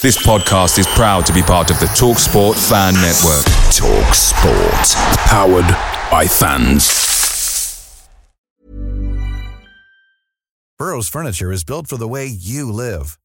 This 0.00 0.24
podcast 0.24 0.78
is 0.78 0.86
proud 0.86 1.26
to 1.26 1.32
be 1.32 1.42
part 1.42 1.72
of 1.72 1.80
the 1.80 1.86
TalkSport 1.86 2.54
Fan 2.68 2.94
Network. 2.94 3.44
TalkSport, 3.74 4.94
powered 5.26 5.66
by 6.08 6.24
fans. 6.24 8.08
Burrow's 10.78 11.08
furniture 11.08 11.50
is 11.50 11.64
built 11.64 11.88
for 11.88 11.96
the 11.96 12.06
way 12.06 12.26
you 12.26 12.70
live. 12.70 13.18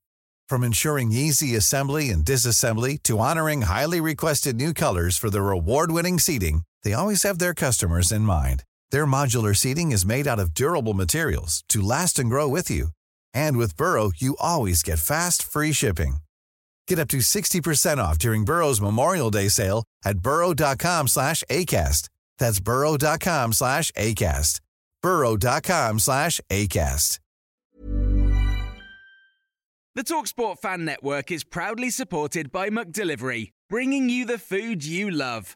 From 0.50 0.64
ensuring 0.64 1.12
easy 1.12 1.56
assembly 1.56 2.10
and 2.10 2.26
disassembly 2.26 3.02
to 3.04 3.20
honoring 3.20 3.62
highly 3.62 4.02
requested 4.02 4.56
new 4.56 4.74
colors 4.74 5.16
for 5.16 5.30
their 5.30 5.52
award-winning 5.52 6.18
seating, 6.18 6.64
they 6.82 6.94
always 6.94 7.22
have 7.22 7.38
their 7.38 7.54
customers 7.54 8.12
in 8.12 8.24
mind. 8.24 8.64
Their 8.90 9.06
modular 9.06 9.56
seating 9.56 9.92
is 9.92 10.08
made 10.08 10.26
out 10.28 10.40
of 10.40 10.56
durable 10.56 10.96
materials 10.96 11.64
to 11.70 11.84
last 11.84 12.18
and 12.18 12.32
grow 12.32 12.48
with 12.48 12.72
you. 12.72 12.88
And 13.32 13.58
with 13.58 13.78
Burrow, 13.78 14.12
you 14.16 14.36
always 14.40 14.82
get 14.82 14.98
fast, 14.98 15.44
free 15.44 15.72
shipping. 15.72 16.16
Get 16.88 17.00
up 17.00 17.08
to 17.10 17.18
60% 17.18 17.98
off 17.98 18.18
during 18.20 18.46
Burrow's 18.46 18.82
Memorial 18.82 19.32
Day 19.32 19.48
sale 19.50 19.84
at 20.06 20.20
burrow.com 20.20 21.08
slash 21.08 21.44
ACAST. 21.50 22.10
That's 22.38 22.60
burrow.com 22.60 23.54
slash 23.54 23.92
ACAST. 23.92 24.60
burrow.com 25.02 26.00
slash 26.00 26.40
ACAST. 26.50 27.20
The 29.96 30.04
TalkSport 30.04 30.58
Fan 30.58 30.86
Network 30.86 31.32
is 31.32 31.44
proudly 31.44 31.92
supported 31.92 32.52
by 32.52 32.70
Delivery, 32.92 33.54
bringing 33.70 34.10
you 34.10 34.26
the 34.26 34.40
food 34.40 34.84
you 34.84 35.12
love. 35.12 35.56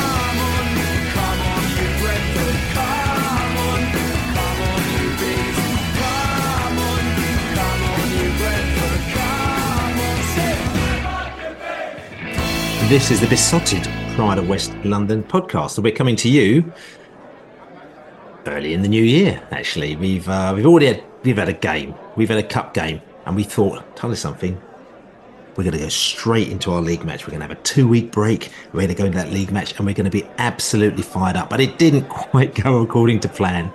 This 12.91 13.09
is 13.09 13.21
the 13.21 13.27
Beesotted 13.27 13.83
Pride 14.15 14.37
of 14.37 14.49
West 14.49 14.75
London 14.83 15.23
podcast. 15.23 15.69
So 15.69 15.81
we're 15.81 15.95
coming 15.95 16.17
to 16.17 16.27
you 16.27 16.73
early 18.45 18.73
in 18.73 18.81
the 18.81 18.89
new 18.89 19.01
year. 19.01 19.41
Actually, 19.51 19.95
we've 19.95 20.27
uh, 20.27 20.51
we've 20.53 20.65
already 20.65 20.87
had 20.87 21.03
we've 21.23 21.37
had 21.37 21.47
a 21.47 21.53
game, 21.53 21.95
we've 22.17 22.27
had 22.27 22.37
a 22.37 22.43
cup 22.43 22.73
game, 22.73 23.01
and 23.25 23.37
we 23.37 23.43
thought, 23.43 23.95
tell 23.95 24.11
us 24.11 24.19
something. 24.19 24.61
We're 25.55 25.63
going 25.63 25.71
to 25.71 25.79
go 25.79 25.87
straight 25.87 26.49
into 26.49 26.73
our 26.73 26.81
league 26.81 27.05
match. 27.05 27.25
We're 27.25 27.31
going 27.31 27.39
to 27.39 27.47
have 27.47 27.57
a 27.57 27.61
two 27.61 27.87
week 27.87 28.11
break. 28.11 28.51
We're 28.73 28.81
going 28.81 28.89
to 28.89 28.95
go 28.95 29.05
into 29.05 29.19
that 29.19 29.31
league 29.31 29.53
match, 29.53 29.77
and 29.77 29.85
we're 29.85 29.95
going 29.95 30.03
to 30.03 30.11
be 30.11 30.27
absolutely 30.37 31.03
fired 31.03 31.37
up. 31.37 31.49
But 31.49 31.61
it 31.61 31.79
didn't 31.79 32.09
quite 32.09 32.55
go 32.55 32.81
according 32.81 33.21
to 33.21 33.29
plan. 33.29 33.71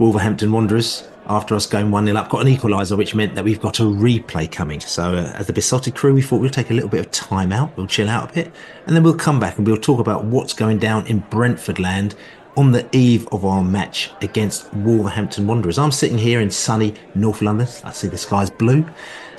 Wolverhampton 0.00 0.50
Wanderers 0.50 1.08
after 1.26 1.54
us 1.54 1.66
going 1.66 1.90
1 1.90 2.06
0 2.06 2.16
up, 2.16 2.28
got 2.28 2.46
an 2.46 2.54
equaliser, 2.54 2.96
which 2.96 3.14
meant 3.14 3.34
that 3.34 3.44
we've 3.44 3.60
got 3.60 3.80
a 3.80 3.82
replay 3.82 4.50
coming. 4.50 4.80
So, 4.80 5.14
uh, 5.14 5.32
as 5.34 5.46
the 5.46 5.52
Beesotted 5.52 5.94
crew, 5.94 6.14
we 6.14 6.22
thought 6.22 6.40
we'll 6.40 6.50
take 6.50 6.70
a 6.70 6.74
little 6.74 6.88
bit 6.88 7.00
of 7.00 7.10
time 7.10 7.52
out, 7.52 7.76
we'll 7.76 7.86
chill 7.86 8.08
out 8.08 8.30
a 8.30 8.34
bit, 8.34 8.52
and 8.86 8.96
then 8.96 9.02
we'll 9.02 9.14
come 9.14 9.38
back 9.38 9.58
and 9.58 9.66
we'll 9.66 9.76
talk 9.76 10.00
about 10.00 10.24
what's 10.24 10.52
going 10.52 10.78
down 10.78 11.06
in 11.06 11.20
Brentford 11.30 11.78
land 11.78 12.14
on 12.56 12.72
the 12.72 12.86
eve 12.96 13.28
of 13.32 13.44
our 13.44 13.62
match 13.62 14.10
against 14.22 14.72
Wolverhampton 14.74 15.46
Wanderers. 15.46 15.78
I'm 15.78 15.92
sitting 15.92 16.18
here 16.18 16.40
in 16.40 16.50
sunny 16.50 16.94
North 17.14 17.42
London. 17.42 17.68
I 17.84 17.92
see 17.92 18.08
the 18.08 18.18
sky's 18.18 18.50
blue. 18.50 18.84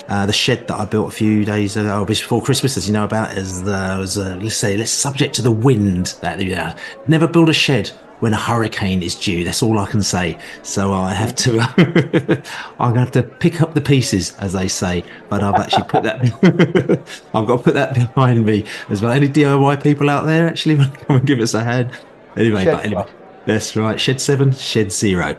Uh, 0.08 0.26
the 0.26 0.34
shed 0.34 0.68
that 0.68 0.80
I 0.80 0.86
built 0.86 1.08
a 1.08 1.16
few 1.16 1.46
days 1.46 1.78
ago, 1.78 2.04
before 2.04 2.42
Christmas, 2.42 2.76
as 2.76 2.88
you 2.88 2.94
know 2.94 3.06
about, 3.06 3.38
is 3.38 3.62
uh, 3.62 3.98
was 4.00 4.18
uh, 4.18 4.38
let's 4.42 4.56
say 4.56 4.76
let's 4.76 4.92
subject 4.92 5.36
to 5.36 5.42
the 5.42 5.52
wind. 5.52 6.16
That 6.22 6.44
yeah, 6.44 6.76
never 7.08 7.28
build 7.28 7.50
a 7.50 7.54
shed 7.54 7.92
when 8.22 8.34
a 8.34 8.38
hurricane 8.38 9.04
is 9.04 9.16
due. 9.16 9.44
That's 9.44 9.62
all 9.62 9.78
I 9.78 9.86
can 9.88 10.02
say. 10.02 10.38
So 10.64 10.94
I 10.94 11.14
have 11.14 11.36
to, 11.36 11.60
I'm 12.80 12.94
going 12.94 12.94
to 12.94 13.00
have 13.00 13.12
to 13.12 13.24
pick 13.24 13.62
up 13.62 13.74
the 13.74 13.82
pieces, 13.82 14.36
as 14.38 14.54
they 14.54 14.68
say. 14.68 15.04
But 15.28 15.44
I've 15.44 15.56
actually 15.56 15.84
put 15.84 16.04
that, 16.04 16.22
I've 17.34 17.48
got 17.48 17.58
to 17.58 17.64
put 17.64 17.74
that 17.74 17.94
behind 17.94 18.46
me 18.46 18.66
as 18.90 19.02
well. 19.02 19.12
Any 19.12 19.28
DIY 19.28 19.84
people 19.84 20.10
out 20.10 20.26
there 20.26 20.48
actually 20.48 20.78
come 21.08 21.18
and 21.18 21.28
give 21.28 21.40
us 21.40 21.54
a 21.54 21.64
hand? 21.64 21.92
Anyway, 22.38 22.64
Shed 22.64 22.76
but 22.76 22.86
anyway. 22.86 23.06
That's 23.46 23.76
right. 23.76 24.00
Shed 24.00 24.22
seven, 24.22 24.54
shed 24.54 24.92
zero. 24.92 25.36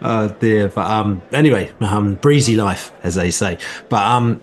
oh 0.00 0.28
dear. 0.38 0.68
But 0.68 0.90
um, 0.90 1.22
anyway, 1.32 1.72
um, 1.80 2.14
breezy 2.14 2.54
life, 2.54 2.92
as 3.02 3.16
they 3.16 3.32
say. 3.32 3.58
But 3.88 4.04
um, 4.04 4.40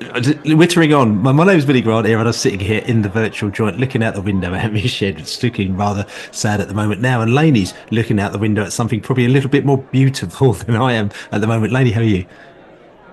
Wittering 0.00 0.98
on, 0.98 1.22
my, 1.22 1.32
my 1.32 1.46
name's 1.46 1.64
Billy 1.64 1.80
Grant 1.80 2.06
here, 2.06 2.18
and 2.18 2.28
I'm 2.28 2.34
sitting 2.34 2.60
here 2.60 2.82
in 2.86 3.00
the 3.02 3.08
virtual 3.08 3.50
joint 3.50 3.78
looking 3.78 4.02
out 4.02 4.14
the 4.14 4.20
window 4.20 4.52
at 4.52 4.72
my 4.72 4.80
shed. 4.82 5.18
It's 5.18 5.42
looking 5.42 5.76
rather 5.76 6.06
sad 6.32 6.60
at 6.60 6.68
the 6.68 6.74
moment 6.74 7.00
now. 7.00 7.22
And 7.22 7.34
Laney's 7.34 7.72
looking 7.90 8.20
out 8.20 8.32
the 8.32 8.38
window 8.38 8.62
at 8.62 8.72
something 8.72 9.00
probably 9.00 9.24
a 9.24 9.30
little 9.30 9.48
bit 9.48 9.64
more 9.64 9.78
beautiful 9.78 10.52
than 10.54 10.76
I 10.76 10.92
am 10.92 11.10
at 11.32 11.40
the 11.40 11.46
moment. 11.46 11.72
Laney, 11.72 11.92
how 11.92 12.02
are 12.02 12.04
you? 12.04 12.26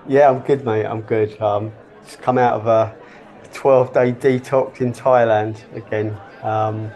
Yeah, 0.06 0.28
I'm 0.28 0.40
good, 0.40 0.64
mate. 0.64 0.84
I'm 0.84 1.00
good. 1.00 1.40
Um, 1.40 1.72
just 2.04 2.20
come 2.20 2.36
out 2.36 2.60
of 2.60 2.66
a 2.66 2.94
12 3.54 3.94
day 3.94 4.12
detox 4.12 4.80
in 4.80 4.92
Thailand 4.92 5.62
again. 5.74 6.14
Um, 6.42 6.90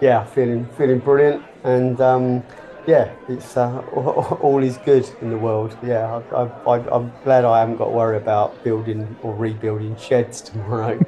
yeah, 0.00 0.24
feeling 0.24 0.66
feeling 0.76 1.00
brilliant. 1.00 1.44
And 1.64 2.00
um, 2.00 2.44
yeah, 2.86 3.12
it's 3.28 3.56
uh, 3.56 3.78
all 3.92 4.62
is 4.62 4.78
good 4.78 5.08
in 5.20 5.30
the 5.30 5.38
world. 5.38 5.76
Yeah, 5.82 6.20
I, 6.34 6.42
I, 6.68 6.94
I'm 6.94 7.12
glad 7.24 7.44
I 7.44 7.60
haven't 7.60 7.76
got 7.76 7.86
to 7.86 7.90
worry 7.90 8.16
about 8.16 8.62
building 8.64 9.16
or 9.22 9.34
rebuilding 9.34 9.96
sheds 9.96 10.40
tomorrow. 10.40 10.98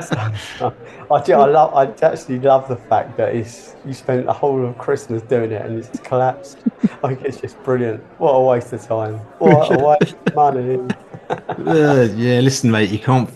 so, 0.00 0.74
I, 1.10 1.22
do, 1.22 1.34
I 1.34 1.46
love. 1.46 1.74
I 1.74 2.06
actually 2.06 2.40
love 2.40 2.68
the 2.68 2.76
fact 2.76 3.16
that 3.18 3.34
it's 3.34 3.76
you 3.84 3.92
spent 3.92 4.26
the 4.26 4.32
whole 4.32 4.64
of 4.64 4.78
Christmas 4.78 5.22
doing 5.22 5.52
it 5.52 5.64
and 5.64 5.78
it's 5.78 5.98
collapsed. 6.00 6.58
I 7.04 7.08
think 7.08 7.22
it's 7.22 7.40
just 7.40 7.62
brilliant. 7.62 8.02
What 8.18 8.32
a 8.32 8.40
waste 8.40 8.72
of 8.72 8.82
time. 8.82 9.16
What 9.38 9.72
a 9.72 9.78
waste 9.78 10.16
of 10.26 10.34
money. 10.34 10.80
uh, 11.28 12.08
yeah, 12.14 12.40
listen, 12.40 12.70
mate, 12.70 12.90
you 12.90 12.98
can't 12.98 13.28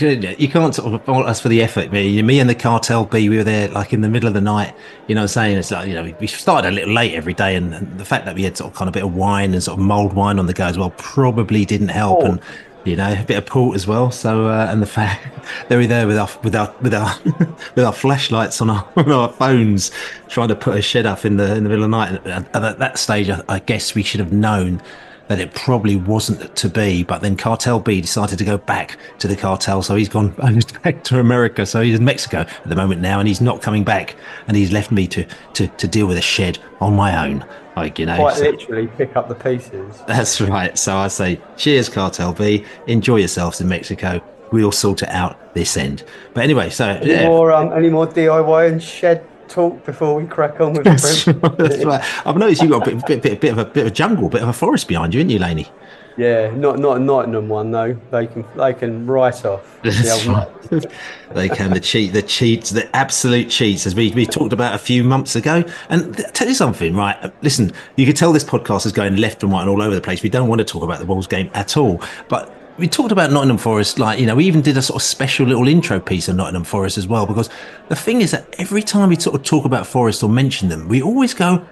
you 0.00 0.48
can't 0.48 0.74
sort 0.74 0.94
of 0.94 1.04
fault 1.04 1.26
us 1.26 1.40
for 1.40 1.48
the 1.48 1.62
effort. 1.62 1.92
Me, 1.92 2.20
me 2.22 2.40
and 2.40 2.48
the 2.48 2.54
cartel 2.54 3.04
B, 3.04 3.28
we 3.28 3.36
were 3.36 3.44
there 3.44 3.68
like 3.68 3.92
in 3.92 4.00
the 4.00 4.08
middle 4.08 4.28
of 4.28 4.34
the 4.34 4.40
night. 4.40 4.74
You 5.06 5.14
know, 5.14 5.22
what 5.22 5.24
I'm 5.24 5.28
saying 5.28 5.58
it's 5.58 5.70
like 5.70 5.88
you 5.88 5.94
know 5.94 6.14
we 6.18 6.26
started 6.26 6.68
a 6.68 6.70
little 6.70 6.94
late 6.94 7.14
every 7.22 7.34
day, 7.34 7.54
and, 7.54 7.72
the 7.98 8.04
fact 8.04 8.24
that 8.24 8.34
we 8.34 8.42
had 8.42 8.56
sort 8.56 8.72
of 8.72 8.76
kind 8.76 8.88
of 8.88 8.92
bit 8.92 9.04
of 9.04 9.14
wine 9.14 9.52
and 9.52 9.62
sort 9.62 9.78
of 9.78 9.84
mulled 9.84 10.12
wine 10.12 10.40
on 10.40 10.46
the 10.46 10.52
go 10.52 10.64
as 10.64 10.76
well 10.76 10.90
probably 10.96 11.64
didn't 11.64 11.88
help. 11.88 12.18
Oh. 12.22 12.26
And 12.26 12.40
you 12.84 12.96
know, 12.96 13.12
a 13.12 13.24
bit 13.24 13.38
of 13.38 13.46
port 13.46 13.76
as 13.76 13.86
well. 13.86 14.10
So, 14.10 14.48
uh, 14.48 14.66
and 14.68 14.82
the 14.82 14.86
fact 14.86 15.24
they 15.68 15.76
were 15.76 15.86
there 15.86 16.08
with 16.08 16.18
our 16.18 16.28
with 16.42 16.56
our 16.56 16.74
with 16.82 16.94
our 16.94 17.16
with 17.76 17.84
our 17.84 17.92
flashlights 17.92 18.60
on 18.60 18.70
our 18.70 18.88
on 18.96 19.12
our 19.12 19.32
phones, 19.32 19.92
trying 20.28 20.48
to 20.48 20.56
put 20.56 20.76
a 20.76 20.82
shed 20.82 21.06
up 21.06 21.24
in 21.24 21.36
the 21.36 21.54
in 21.54 21.62
the 21.62 21.70
middle 21.70 21.84
of 21.84 21.90
the 21.90 21.96
night. 21.96 22.20
And 22.26 22.46
at, 22.54 22.64
at 22.64 22.78
that 22.80 22.98
stage, 22.98 23.30
I, 23.30 23.40
I 23.48 23.58
guess 23.60 23.94
we 23.94 24.02
should 24.02 24.20
have 24.20 24.32
known 24.32 24.82
that 25.28 25.40
it 25.40 25.54
probably 25.54 25.96
wasn't 25.96 26.54
to 26.56 26.68
be. 26.68 27.02
But 27.04 27.22
then 27.22 27.36
Cartel 27.36 27.80
B 27.80 28.00
decided 28.00 28.38
to 28.38 28.44
go 28.44 28.58
back 28.58 28.98
to 29.18 29.28
the 29.28 29.36
cartel, 29.36 29.82
so 29.82 29.94
he's 29.96 30.08
gone 30.08 30.28
back 30.82 31.04
to 31.04 31.18
America. 31.20 31.64
So 31.66 31.80
he's 31.80 31.98
in 31.98 32.04
Mexico 32.04 32.40
at 32.40 32.68
the 32.68 32.76
moment 32.76 33.00
now, 33.00 33.18
and 33.18 33.28
he's 33.28 33.40
not 33.40 33.62
coming 33.62 33.84
back. 33.84 34.16
And 34.48 34.56
he's 34.56 34.72
left 34.72 34.90
me 34.90 35.06
to 35.08 35.26
to, 35.54 35.68
to 35.68 35.88
deal 35.88 36.06
with 36.06 36.18
a 36.18 36.22
shed 36.22 36.58
on 36.80 36.94
my 36.94 37.26
own. 37.26 37.44
Like 37.76 37.98
you 37.98 38.06
know, 38.06 38.16
Quite 38.16 38.36
so- 38.36 38.42
literally 38.50 38.86
pick 38.88 39.16
up 39.16 39.28
the 39.28 39.34
pieces. 39.34 40.02
that's 40.06 40.40
right. 40.40 40.76
So 40.76 40.96
I 40.96 41.08
say, 41.08 41.40
cheers, 41.56 41.88
Cartel 41.88 42.32
B. 42.34 42.64
Enjoy 42.86 43.16
yourselves 43.16 43.60
in 43.60 43.68
Mexico. 43.68 44.22
We'll 44.50 44.72
sort 44.72 45.02
it 45.02 45.08
out 45.08 45.54
this 45.54 45.78
end. 45.78 46.04
But 46.34 46.44
anyway, 46.44 46.68
so 46.68 46.86
Any 46.88 47.10
yeah. 47.10 47.26
more 47.28 47.50
um, 47.52 47.72
any 47.72 47.88
more 47.88 48.06
DIY 48.06 48.70
and 48.70 48.82
shed 48.82 49.26
talk 49.52 49.84
before 49.84 50.14
we 50.14 50.26
crack 50.26 50.60
on 50.60 50.72
with 50.72 50.84
That's 50.84 51.24
the 51.24 51.34
right, 51.34 51.56
that's 51.58 51.84
right. 51.84 52.26
I've 52.26 52.36
noticed 52.36 52.62
you've 52.62 52.70
got 52.70 52.86
a 52.86 52.96
bit, 52.96 53.06
bit, 53.06 53.22
bit, 53.22 53.40
bit 53.40 53.52
of 53.52 53.58
a 53.58 53.64
bit 53.64 53.82
of 53.82 53.86
a 53.88 53.94
jungle, 53.94 54.28
bit 54.28 54.42
of 54.42 54.48
a 54.48 54.52
forest 54.52 54.88
behind 54.88 55.14
you, 55.14 55.20
haven't 55.20 55.30
you, 55.30 55.38
Laney? 55.38 55.68
Yeah, 56.16 56.50
not 56.54 56.78
not 56.78 56.98
a 56.98 57.00
Nottingham 57.00 57.48
one 57.48 57.70
though. 57.70 57.96
They 58.10 58.26
can 58.26 58.44
they 58.56 58.74
can 58.74 59.06
write 59.06 59.44
off. 59.44 59.80
the 59.82 60.24
right. 60.28 60.86
they 61.34 61.48
can 61.48 61.72
the 61.72 61.80
cheat, 61.80 62.12
the 62.12 62.22
cheats, 62.22 62.70
the 62.70 62.94
absolute 62.94 63.48
cheats, 63.48 63.86
as 63.86 63.94
we, 63.94 64.10
we 64.12 64.26
talked 64.26 64.52
about 64.52 64.74
a 64.74 64.78
few 64.78 65.04
months 65.04 65.36
ago. 65.36 65.64
And 65.88 66.14
th- 66.16 66.32
tell 66.32 66.48
you 66.48 66.54
something, 66.54 66.94
right? 66.94 67.16
Uh, 67.22 67.30
listen, 67.40 67.72
you 67.96 68.04
can 68.04 68.14
tell 68.14 68.32
this 68.32 68.44
podcast 68.44 68.84
is 68.84 68.92
going 68.92 69.16
left 69.16 69.42
and 69.42 69.52
right 69.52 69.62
and 69.62 69.70
all 69.70 69.80
over 69.80 69.94
the 69.94 70.00
place. 70.00 70.22
We 70.22 70.28
don't 70.28 70.48
want 70.48 70.58
to 70.58 70.64
talk 70.64 70.82
about 70.82 70.98
the 70.98 71.06
Wolves 71.06 71.26
game 71.26 71.50
at 71.54 71.76
all, 71.76 72.02
but. 72.28 72.58
We 72.82 72.88
talked 72.88 73.12
about 73.12 73.30
Nottingham 73.30 73.58
Forest, 73.58 74.00
like, 74.00 74.18
you 74.18 74.26
know, 74.26 74.34
we 74.34 74.44
even 74.44 74.60
did 74.60 74.76
a 74.76 74.82
sort 74.82 75.00
of 75.00 75.06
special 75.06 75.46
little 75.46 75.68
intro 75.68 76.00
piece 76.00 76.28
on 76.28 76.34
Nottingham 76.34 76.64
Forest 76.64 76.98
as 76.98 77.06
well, 77.06 77.26
because 77.26 77.48
the 77.88 77.94
thing 77.94 78.22
is 78.22 78.32
that 78.32 78.52
every 78.58 78.82
time 78.82 79.08
we 79.08 79.14
sort 79.14 79.36
of 79.36 79.44
talk 79.44 79.64
about 79.64 79.86
Forest 79.86 80.24
or 80.24 80.28
mention 80.28 80.68
them, 80.68 80.88
we 80.88 81.00
always 81.00 81.32
go, 81.32 81.64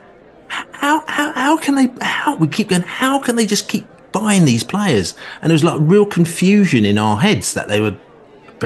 how, 0.47 1.03
how, 1.09 1.33
how 1.33 1.57
can 1.57 1.75
they, 1.75 1.89
how, 2.01 2.37
we 2.37 2.47
keep 2.47 2.69
going, 2.69 2.83
how 2.83 3.19
can 3.19 3.35
they 3.35 3.45
just 3.45 3.69
keep 3.69 3.89
buying 4.13 4.45
these 4.45 4.63
players? 4.63 5.17
And 5.43 5.51
there 5.51 5.55
was 5.55 5.65
like 5.65 5.81
real 5.81 6.07
confusion 6.07 6.85
in 6.85 6.97
our 6.97 7.17
heads 7.17 7.55
that 7.55 7.67
they 7.67 7.81
were 7.81 7.97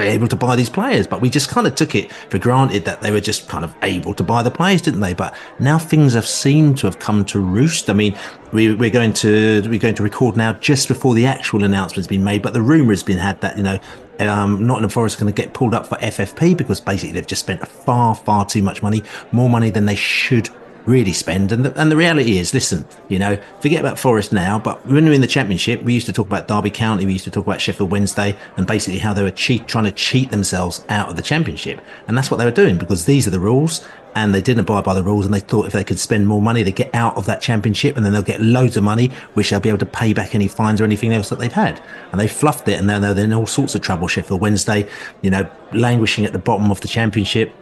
able 0.01 0.27
to 0.27 0.35
buy 0.35 0.55
these 0.55 0.69
players. 0.69 1.07
But 1.07 1.21
we 1.21 1.29
just 1.29 1.49
kind 1.49 1.67
of 1.67 1.75
took 1.75 1.95
it 1.95 2.11
for 2.11 2.37
granted 2.37 2.85
that 2.85 3.01
they 3.01 3.11
were 3.11 3.21
just 3.21 3.47
kind 3.47 3.63
of 3.63 3.75
able 3.81 4.13
to 4.13 4.23
buy 4.23 4.43
the 4.43 4.51
players, 4.51 4.81
didn't 4.81 5.01
they? 5.01 5.13
But 5.13 5.35
now 5.59 5.77
things 5.77 6.13
have 6.13 6.27
seemed 6.27 6.77
to 6.79 6.87
have 6.87 6.99
come 6.99 7.25
to 7.25 7.39
roost. 7.39 7.89
I 7.89 7.93
mean, 7.93 8.17
we, 8.51 8.67
are 8.67 8.89
going 8.89 9.13
to 9.13 9.61
we're 9.67 9.79
going 9.79 9.95
to 9.95 10.03
record 10.03 10.37
now 10.37 10.53
just 10.53 10.87
before 10.87 11.13
the 11.13 11.25
actual 11.25 11.63
announcement's 11.63 12.07
been 12.07 12.23
made, 12.23 12.41
but 12.41 12.53
the 12.53 12.61
rumor 12.61 12.91
has 12.91 13.03
been 13.03 13.17
had 13.17 13.39
that 13.41 13.57
you 13.57 13.63
know 13.63 13.79
um, 14.19 14.65
Nottingham 14.65 14.89
Forest 14.89 15.17
are 15.17 15.21
going 15.23 15.33
to 15.33 15.41
get 15.41 15.53
pulled 15.53 15.73
up 15.73 15.87
for 15.87 15.97
FFP 15.97 16.55
because 16.55 16.79
basically 16.79 17.11
they've 17.13 17.27
just 17.27 17.41
spent 17.41 17.67
far 17.67 18.15
far 18.15 18.45
too 18.45 18.61
much 18.61 18.81
money, 18.81 19.03
more 19.31 19.49
money 19.49 19.69
than 19.69 19.85
they 19.85 19.95
should 19.95 20.49
really 20.85 21.13
spend. 21.13 21.51
And 21.51 21.65
the, 21.65 21.79
and 21.79 21.91
the 21.91 21.95
reality 21.95 22.37
is, 22.37 22.53
listen, 22.53 22.85
you 23.09 23.19
know, 23.19 23.37
forget 23.59 23.79
about 23.79 23.99
Forest 23.99 24.31
now, 24.31 24.59
but 24.59 24.85
when 24.85 25.03
we 25.03 25.09
were 25.09 25.15
in 25.15 25.21
the 25.21 25.27
Championship, 25.27 25.83
we 25.83 25.93
used 25.93 26.05
to 26.05 26.13
talk 26.13 26.27
about 26.27 26.47
Derby 26.47 26.69
County, 26.69 27.05
we 27.05 27.13
used 27.13 27.25
to 27.25 27.31
talk 27.31 27.45
about 27.45 27.61
Sheffield 27.61 27.91
Wednesday, 27.91 28.37
and 28.57 28.67
basically 28.67 28.99
how 28.99 29.13
they 29.13 29.23
were 29.23 29.31
cheat, 29.31 29.67
trying 29.67 29.85
to 29.85 29.91
cheat 29.91 30.31
themselves 30.31 30.85
out 30.89 31.09
of 31.09 31.15
the 31.15 31.21
Championship. 31.21 31.81
And 32.07 32.17
that's 32.17 32.29
what 32.29 32.37
they 32.37 32.45
were 32.45 32.51
doing 32.51 32.77
because 32.77 33.05
these 33.05 33.27
are 33.27 33.31
the 33.31 33.39
rules. 33.39 33.85
And 34.17 34.33
they 34.33 34.41
didn't 34.41 34.61
abide 34.61 34.85
by 34.85 34.93
the 34.93 35.03
rules, 35.03 35.25
and 35.25 35.33
they 35.33 35.41
thought 35.41 35.65
if 35.65 35.73
they 35.73 35.83
could 35.83 35.99
spend 35.99 36.25
more 36.25 36.41
money, 36.41 36.63
they'd 36.63 36.73
get 36.73 36.95
out 36.95 37.17
of 37.17 37.25
that 37.25 37.41
championship, 37.41 37.97
and 37.97 38.05
then 38.05 38.13
they'll 38.13 38.21
get 38.21 38.39
loads 38.39 38.77
of 38.77 38.83
money, 38.85 39.11
which 39.33 39.49
they'll 39.49 39.59
be 39.59 39.67
able 39.67 39.79
to 39.79 39.85
pay 39.85 40.13
back 40.13 40.33
any 40.33 40.47
fines 40.47 40.79
or 40.79 40.85
anything 40.85 41.11
else 41.11 41.27
that 41.27 41.37
they've 41.37 41.51
had. 41.51 41.83
And 42.13 42.21
they 42.21 42.29
fluffed 42.29 42.65
it, 42.69 42.77
and 42.79 42.87
now 42.87 42.99
they're 42.99 43.25
in 43.25 43.33
all 43.33 43.45
sorts 43.45 43.75
of 43.75 43.81
trouble. 43.81 44.07
Sheffield 44.07 44.39
Wednesday, 44.39 44.87
you 45.21 45.29
know, 45.29 45.49
languishing 45.73 46.23
at 46.23 46.31
the 46.31 46.39
bottom 46.39 46.71
of 46.71 46.79
the 46.79 46.87
championship 46.87 47.53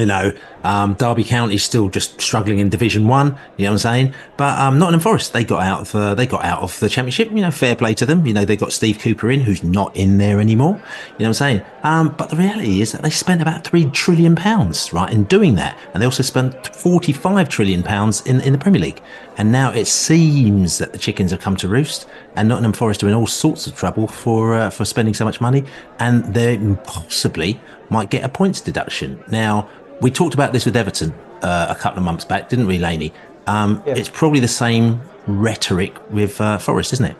you 0.00 0.06
know, 0.06 0.32
um, 0.64 0.94
Derby 0.94 1.24
County's 1.24 1.62
still 1.62 1.88
just 1.88 2.20
struggling 2.20 2.58
in 2.58 2.68
Division 2.68 3.06
One. 3.06 3.38
You 3.56 3.64
know 3.64 3.70
what 3.70 3.72
I'm 3.72 3.78
saying? 3.78 4.14
But 4.36 4.58
um, 4.58 4.78
Nottingham 4.78 5.00
Forest, 5.00 5.32
they 5.32 5.44
got 5.44 5.62
out 5.62 5.80
of 5.82 5.94
uh, 5.94 6.14
they 6.14 6.26
got 6.26 6.44
out 6.44 6.62
of 6.62 6.78
the 6.80 6.88
Championship. 6.88 7.30
You 7.30 7.42
know, 7.42 7.50
fair 7.50 7.76
play 7.76 7.94
to 7.94 8.06
them. 8.06 8.26
You 8.26 8.34
know, 8.34 8.44
they 8.44 8.56
got 8.56 8.72
Steve 8.72 8.98
Cooper 8.98 9.30
in, 9.30 9.40
who's 9.40 9.62
not 9.62 9.94
in 9.96 10.18
there 10.18 10.40
anymore. 10.40 10.74
You 10.74 10.80
know 10.80 10.82
what 11.18 11.26
I'm 11.26 11.34
saying? 11.34 11.62
Um, 11.82 12.08
but 12.16 12.30
the 12.30 12.36
reality 12.36 12.80
is 12.82 12.92
that 12.92 13.02
they 13.02 13.10
spent 13.10 13.40
about 13.40 13.64
three 13.64 13.86
trillion 13.86 14.36
pounds, 14.36 14.92
right, 14.92 15.12
in 15.12 15.24
doing 15.24 15.54
that, 15.56 15.78
and 15.94 16.02
they 16.02 16.06
also 16.06 16.22
spent 16.22 16.74
45 16.74 17.48
trillion 17.48 17.82
pounds 17.82 18.20
in 18.22 18.40
in 18.40 18.52
the 18.52 18.58
Premier 18.58 18.80
League. 18.80 19.02
And 19.38 19.52
now 19.52 19.70
it 19.72 19.86
seems 19.86 20.78
that 20.78 20.92
the 20.92 20.98
chickens 20.98 21.30
have 21.30 21.40
come 21.40 21.56
to 21.56 21.68
roost, 21.68 22.06
and 22.36 22.48
Nottingham 22.48 22.74
Forest 22.74 23.02
are 23.02 23.08
in 23.08 23.14
all 23.14 23.26
sorts 23.26 23.66
of 23.66 23.74
trouble 23.74 24.06
for 24.06 24.54
uh, 24.54 24.70
for 24.70 24.84
spending 24.84 25.14
so 25.14 25.24
much 25.24 25.40
money, 25.40 25.64
and 25.98 26.34
they 26.34 26.58
possibly 26.84 27.60
might 27.88 28.10
get 28.10 28.24
a 28.24 28.28
points 28.28 28.60
deduction 28.60 29.22
now 29.28 29.68
we 30.00 30.10
talked 30.10 30.34
about 30.34 30.52
this 30.52 30.64
with 30.64 30.76
Everton 30.76 31.12
uh, 31.42 31.66
a 31.68 31.74
couple 31.74 31.98
of 31.98 32.04
months 32.04 32.24
back, 32.24 32.48
didn't 32.48 32.66
we, 32.66 32.78
Laney? 32.78 33.12
Um, 33.46 33.82
yeah. 33.86 33.94
It's 33.94 34.08
probably 34.08 34.40
the 34.40 34.48
same 34.48 35.00
rhetoric 35.26 35.94
with 36.10 36.40
uh, 36.40 36.58
Forest, 36.58 36.92
isn't 36.94 37.06
it? 37.06 37.16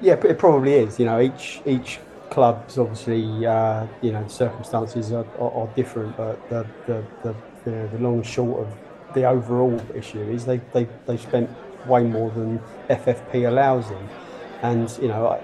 Yeah, 0.00 0.14
it 0.14 0.38
probably 0.38 0.74
is. 0.74 0.98
You 0.98 1.06
know, 1.06 1.20
each 1.20 1.60
each 1.66 1.98
club's 2.30 2.78
obviously 2.78 3.46
uh, 3.46 3.86
you 4.00 4.12
know 4.12 4.26
circumstances 4.28 5.12
are, 5.12 5.26
are, 5.38 5.50
are 5.52 5.66
different, 5.74 6.16
but 6.16 6.48
the 6.48 6.66
the, 6.86 7.04
the 7.22 7.34
know, 7.66 7.86
the 7.88 7.98
long 7.98 8.16
and 8.16 8.26
short 8.26 8.66
of 8.66 9.14
the 9.14 9.24
overall 9.24 9.80
issue 9.94 10.22
is 10.22 10.44
they 10.44 10.58
they 10.72 10.86
they 11.06 11.16
spent 11.16 11.50
way 11.86 12.04
more 12.04 12.30
than 12.30 12.58
FFP 12.88 13.46
allows 13.46 13.88
them, 13.88 14.08
and 14.62 14.96
you 15.00 15.08
know 15.08 15.40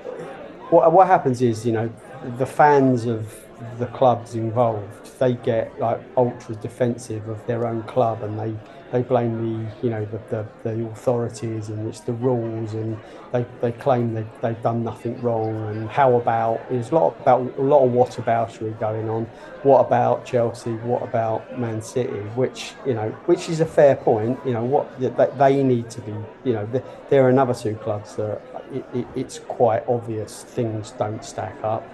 what 0.70 0.92
what 0.92 1.06
happens 1.06 1.42
is 1.42 1.66
you 1.66 1.72
know 1.72 1.92
the 2.38 2.46
fans 2.46 3.06
of 3.06 3.34
the 3.78 3.86
clubs 3.86 4.34
involved, 4.34 5.05
they 5.18 5.34
get 5.34 5.78
like 5.78 6.00
ultra 6.16 6.54
defensive 6.56 7.28
of 7.28 7.44
their 7.46 7.66
own 7.66 7.82
club 7.84 8.22
and 8.22 8.38
they, 8.38 8.54
they 8.92 9.02
blame 9.02 9.36
the 9.36 9.86
you 9.86 9.90
know 9.90 10.04
the, 10.04 10.20
the, 10.30 10.46
the 10.62 10.86
authorities 10.86 11.68
and 11.68 11.88
it's 11.88 12.00
the 12.00 12.12
rules 12.12 12.74
and 12.74 12.98
they, 13.32 13.44
they 13.60 13.72
claim 13.72 14.14
they, 14.14 14.24
they've 14.42 14.62
done 14.62 14.84
nothing 14.84 15.20
wrong. 15.20 15.68
And 15.68 15.88
how 15.88 16.16
about 16.16 16.68
there's 16.70 16.90
a 16.90 16.94
lot 16.94 17.18
about 17.20 17.40
a 17.58 17.62
lot 17.62 17.84
of 17.84 17.92
what 17.92 18.10
whataboutery 18.10 18.78
going 18.78 19.08
on? 19.08 19.24
What 19.62 19.80
about 19.80 20.24
Chelsea? 20.24 20.74
What 20.76 21.02
about 21.02 21.58
Man 21.58 21.82
City? 21.82 22.20
Which 22.36 22.74
you 22.86 22.94
know 22.94 23.10
which 23.26 23.48
is 23.48 23.60
a 23.60 23.66
fair 23.66 23.96
point 23.96 24.38
you 24.44 24.52
know 24.52 24.64
what 24.64 24.98
they 25.38 25.62
need 25.62 25.90
to 25.90 26.00
be 26.02 26.14
you 26.44 26.52
know 26.52 26.82
there 27.10 27.24
are 27.24 27.30
another 27.30 27.54
two 27.54 27.74
clubs 27.76 28.16
that 28.16 28.40
it, 28.72 28.84
it, 28.94 29.06
it's 29.14 29.38
quite 29.38 29.86
obvious 29.88 30.42
things 30.42 30.92
don't 30.92 31.24
stack 31.24 31.56
up 31.62 31.84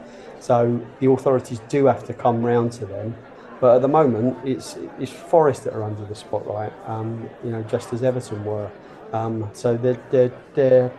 so 0.43 0.85
the 0.99 1.09
authorities 1.09 1.61
do 1.69 1.87
have 1.87 2.03
to 2.05 2.13
come 2.13 2.45
round 2.45 2.73
to 2.73 2.85
them. 2.85 3.15
But 3.61 3.77
at 3.77 3.83
the 3.83 3.89
moment, 3.89 4.37
it's, 4.45 4.77
it's 4.99 5.13
Forest 5.13 5.63
that 5.65 5.73
are 5.73 5.85
under 5.85 6.05
the 6.05 6.17
spotlight, 6.17 6.73
um, 6.87 7.31
you 7.45 7.51
know, 7.51 7.63
just 7.63 7.93
as 7.93 8.03
Everton 8.03 8.45
were. 8.45 8.69
Um, 9.13 9.49
so 9.53 9.77
they're, 9.77 10.03
they're, 10.11 10.33
they're, 10.55 10.93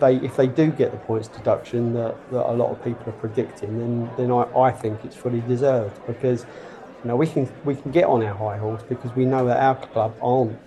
they, 0.00 0.16
if 0.16 0.34
they 0.36 0.48
do 0.48 0.72
get 0.72 0.90
the 0.90 0.98
points 0.98 1.28
deduction 1.28 1.94
that, 1.94 2.16
that 2.32 2.50
a 2.50 2.52
lot 2.52 2.72
of 2.72 2.82
people 2.82 3.08
are 3.08 3.18
predicting, 3.20 3.78
then, 3.78 4.10
then 4.16 4.32
I, 4.32 4.42
I 4.58 4.72
think 4.72 5.04
it's 5.04 5.14
fully 5.14 5.40
deserved 5.42 6.04
because 6.08 6.44
you 7.04 7.08
know, 7.08 7.16
we 7.16 7.28
can 7.28 7.48
we 7.64 7.76
can 7.76 7.92
get 7.92 8.04
on 8.04 8.22
our 8.22 8.34
high 8.34 8.58
horse 8.58 8.82
because 8.88 9.14
we 9.14 9.24
know 9.24 9.46
that 9.46 9.58
our 9.58 9.76
club 9.76 10.14
aren't 10.20 10.58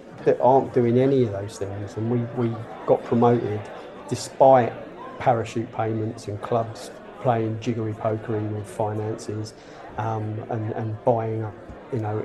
aren't 0.42 0.74
doing 0.74 0.98
any 0.98 1.24
of 1.24 1.32
those 1.32 1.60
things, 1.60 1.96
and 1.98 2.10
we, 2.10 2.20
we 2.42 2.56
got 2.88 3.04
promoted 3.04 3.60
despite 4.08 4.74
parachute 5.20 5.72
payments 5.74 6.28
and 6.28 6.42
clubs 6.42 6.90
playing 7.24 7.60
jiggery 7.60 7.94
pokery 7.94 8.48
with 8.52 8.68
finances 8.68 9.54
um, 9.98 10.46
and, 10.50 10.72
and 10.74 11.04
buying 11.04 11.44
up, 11.44 11.56
you 11.92 12.00
know, 12.00 12.20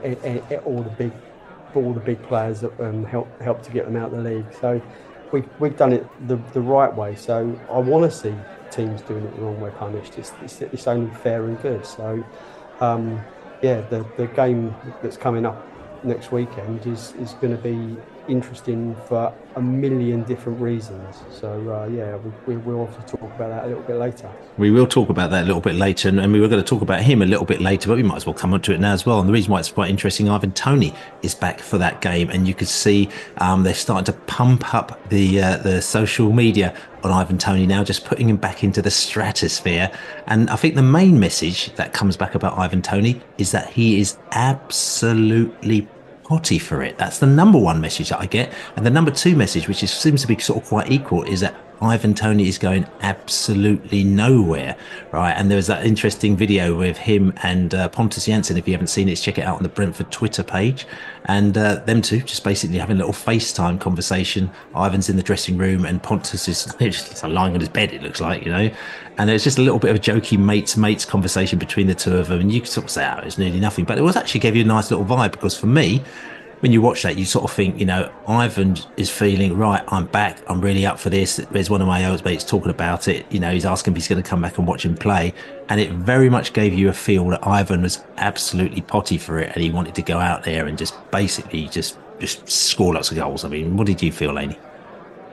all 0.64 0.82
the 0.82 0.90
big 0.90 1.12
all 1.74 1.92
the 1.92 2.00
big 2.00 2.20
players 2.24 2.60
that 2.60 2.80
um, 2.80 3.04
help 3.04 3.28
help 3.40 3.62
to 3.62 3.70
get 3.70 3.84
them 3.84 3.96
out 3.96 4.12
of 4.12 4.22
the 4.22 4.30
league. 4.30 4.46
So 4.60 4.82
we've, 5.32 5.48
we've 5.58 5.76
done 5.76 5.92
it 5.92 6.06
the, 6.28 6.36
the 6.52 6.60
right 6.60 6.94
way. 6.94 7.14
So 7.14 7.58
I 7.70 7.78
want 7.78 8.10
to 8.10 8.16
see 8.16 8.34
teams 8.70 9.02
doing 9.02 9.24
it 9.24 9.36
the 9.36 9.42
wrong 9.42 9.60
way 9.60 9.70
punished. 9.70 10.18
It's, 10.18 10.32
it's, 10.42 10.60
it's 10.60 10.86
only 10.86 11.14
fair 11.16 11.44
and 11.44 11.60
good. 11.62 11.84
So 11.84 12.24
um, 12.80 13.20
yeah, 13.62 13.80
the, 13.82 14.06
the 14.16 14.26
game 14.28 14.74
that's 15.02 15.16
coming 15.16 15.46
up 15.46 15.66
next 16.04 16.32
weekend 16.32 16.86
is, 16.86 17.12
is 17.18 17.32
going 17.34 17.56
to 17.56 17.62
be 17.62 17.96
interesting 18.28 18.94
for 19.06 19.32
a 19.56 19.62
million 19.62 20.22
different 20.24 20.60
reasons. 20.60 21.22
So 21.30 21.50
uh, 21.72 21.88
yeah, 21.88 22.16
we, 22.46 22.56
we 22.56 22.62
will 22.62 22.86
talk 23.06 23.22
about 23.22 23.48
that 23.48 23.64
a 23.64 23.68
little 23.68 23.82
bit 23.82 23.96
later. 23.96 24.30
We 24.56 24.70
will 24.70 24.86
talk 24.86 25.08
about 25.08 25.30
that 25.30 25.44
a 25.44 25.46
little 25.46 25.60
bit 25.60 25.74
later, 25.74 26.08
and, 26.08 26.20
and 26.20 26.32
we 26.32 26.40
were 26.40 26.48
going 26.48 26.62
to 26.62 26.68
talk 26.68 26.82
about 26.82 27.02
him 27.02 27.22
a 27.22 27.26
little 27.26 27.44
bit 27.44 27.60
later, 27.60 27.88
but 27.88 27.96
we 27.96 28.02
might 28.02 28.16
as 28.16 28.26
well 28.26 28.34
come 28.34 28.54
on 28.54 28.60
to 28.62 28.72
it 28.72 28.80
now 28.80 28.92
as 28.92 29.04
well. 29.04 29.20
And 29.20 29.28
the 29.28 29.32
reason 29.32 29.52
why 29.52 29.60
it's 29.60 29.72
quite 29.72 29.90
interesting, 29.90 30.28
Ivan 30.28 30.52
Toney 30.52 30.94
is 31.22 31.34
back 31.34 31.60
for 31.60 31.78
that 31.78 32.00
game, 32.00 32.30
and 32.30 32.46
you 32.46 32.54
could 32.54 32.68
see 32.68 33.08
um, 33.38 33.62
they're 33.62 33.74
starting 33.74 34.04
to 34.04 34.12
pump 34.22 34.74
up 34.74 35.08
the 35.08 35.42
uh, 35.42 35.56
the 35.58 35.82
social 35.82 36.32
media 36.32 36.74
on 37.02 37.12
Ivan 37.12 37.38
Toney 37.38 37.66
now, 37.66 37.84
just 37.84 38.04
putting 38.04 38.28
him 38.28 38.36
back 38.36 38.64
into 38.64 38.82
the 38.82 38.90
stratosphere. 38.90 39.90
And 40.26 40.50
I 40.50 40.56
think 40.56 40.74
the 40.74 40.82
main 40.82 41.18
message 41.20 41.72
that 41.74 41.92
comes 41.92 42.16
back 42.16 42.34
about 42.34 42.58
Ivan 42.58 42.82
Toney 42.82 43.20
is 43.38 43.52
that 43.52 43.70
he 43.70 44.00
is 44.00 44.16
absolutely 44.32 45.88
potty 46.28 46.58
for 46.58 46.82
it. 46.82 46.98
That's 46.98 47.18
the 47.18 47.26
number 47.26 47.58
one 47.58 47.80
message 47.80 48.10
that 48.10 48.20
I 48.20 48.26
get. 48.26 48.52
And 48.76 48.84
the 48.84 48.90
number 48.90 49.10
two 49.10 49.34
message, 49.34 49.66
which 49.66 49.82
is, 49.82 49.90
seems 49.90 50.20
to 50.20 50.28
be 50.28 50.38
sort 50.38 50.62
of 50.62 50.68
quite 50.68 50.90
equal, 50.92 51.24
is 51.24 51.40
that 51.40 51.54
Ivan 51.80 52.14
Toney 52.14 52.48
is 52.48 52.58
going 52.58 52.86
absolutely 53.02 54.02
nowhere, 54.02 54.76
right? 55.12 55.32
And 55.32 55.50
there 55.50 55.56
was 55.56 55.68
that 55.68 55.86
interesting 55.86 56.36
video 56.36 56.76
with 56.76 56.96
him 56.96 57.32
and 57.42 57.74
uh, 57.74 57.88
Pontus 57.88 58.26
Jansson. 58.26 58.56
If 58.56 58.66
you 58.66 58.74
haven't 58.74 58.88
seen 58.88 59.08
it, 59.08 59.16
check 59.16 59.38
it 59.38 59.42
out 59.42 59.56
on 59.56 59.62
the 59.62 59.68
Brentford 59.68 60.10
Twitter 60.10 60.42
page. 60.42 60.86
And 61.26 61.56
uh, 61.56 61.76
them 61.76 62.02
two 62.02 62.20
just 62.20 62.42
basically 62.42 62.78
having 62.78 62.96
a 62.96 62.98
little 62.98 63.12
FaceTime 63.12 63.80
conversation. 63.80 64.50
Ivan's 64.74 65.08
in 65.08 65.16
the 65.16 65.22
dressing 65.22 65.56
room 65.56 65.84
and 65.84 66.02
Pontus 66.02 66.48
is 66.48 66.64
just 66.80 67.22
lying 67.22 67.54
on 67.54 67.60
his 67.60 67.68
bed, 67.68 67.92
it 67.92 68.02
looks 68.02 68.20
like, 68.20 68.44
you 68.44 68.50
know. 68.50 68.70
And 69.18 69.30
it's 69.30 69.44
just 69.44 69.58
a 69.58 69.62
little 69.62 69.78
bit 69.78 69.90
of 69.90 69.96
a 69.96 70.00
jokey 70.00 70.38
mates 70.38 70.76
mates 70.76 71.04
conversation 71.04 71.58
between 71.58 71.86
the 71.86 71.94
two 71.94 72.16
of 72.16 72.28
them. 72.28 72.40
And 72.40 72.52
you 72.52 72.60
could 72.60 72.70
sort 72.70 72.84
of 72.84 72.90
say, 72.90 73.08
oh, 73.08 73.20
it's 73.24 73.38
nearly 73.38 73.60
nothing. 73.60 73.84
But 73.84 73.98
it 73.98 74.02
was 74.02 74.16
actually 74.16 74.40
gave 74.40 74.56
you 74.56 74.62
a 74.62 74.66
nice 74.66 74.90
little 74.90 75.06
vibe 75.06 75.32
because 75.32 75.56
for 75.56 75.66
me, 75.66 76.02
when 76.60 76.72
you 76.72 76.82
watch 76.82 77.02
that, 77.02 77.16
you 77.16 77.24
sort 77.24 77.44
of 77.44 77.52
think, 77.52 77.78
you 77.78 77.86
know, 77.86 78.12
Ivan 78.26 78.76
is 78.96 79.10
feeling 79.10 79.56
right. 79.56 79.82
I'm 79.88 80.06
back. 80.06 80.42
I'm 80.48 80.60
really 80.60 80.84
up 80.84 80.98
for 80.98 81.08
this. 81.08 81.36
There's 81.36 81.70
one 81.70 81.80
of 81.80 81.86
my 81.86 82.04
old 82.06 82.24
mates 82.24 82.42
talking 82.42 82.70
about 82.70 83.06
it. 83.06 83.30
You 83.30 83.38
know, 83.38 83.52
he's 83.52 83.64
asking 83.64 83.92
if 83.92 83.96
he's 83.98 84.08
going 84.08 84.22
to 84.22 84.28
come 84.28 84.42
back 84.42 84.58
and 84.58 84.66
watch 84.66 84.84
him 84.84 84.96
play, 84.96 85.34
and 85.68 85.80
it 85.80 85.92
very 85.92 86.28
much 86.28 86.52
gave 86.52 86.74
you 86.74 86.88
a 86.88 86.92
feel 86.92 87.28
that 87.28 87.46
Ivan 87.46 87.82
was 87.82 88.02
absolutely 88.16 88.80
potty 88.80 89.18
for 89.18 89.38
it, 89.38 89.52
and 89.54 89.62
he 89.62 89.70
wanted 89.70 89.94
to 89.96 90.02
go 90.02 90.18
out 90.18 90.42
there 90.42 90.66
and 90.66 90.76
just 90.76 90.94
basically 91.10 91.68
just 91.68 91.96
just 92.18 92.48
score 92.48 92.94
lots 92.94 93.12
of 93.12 93.16
goals. 93.16 93.44
I 93.44 93.48
mean, 93.48 93.76
what 93.76 93.86
did 93.86 94.02
you 94.02 94.10
feel, 94.10 94.32
Laney? 94.32 94.58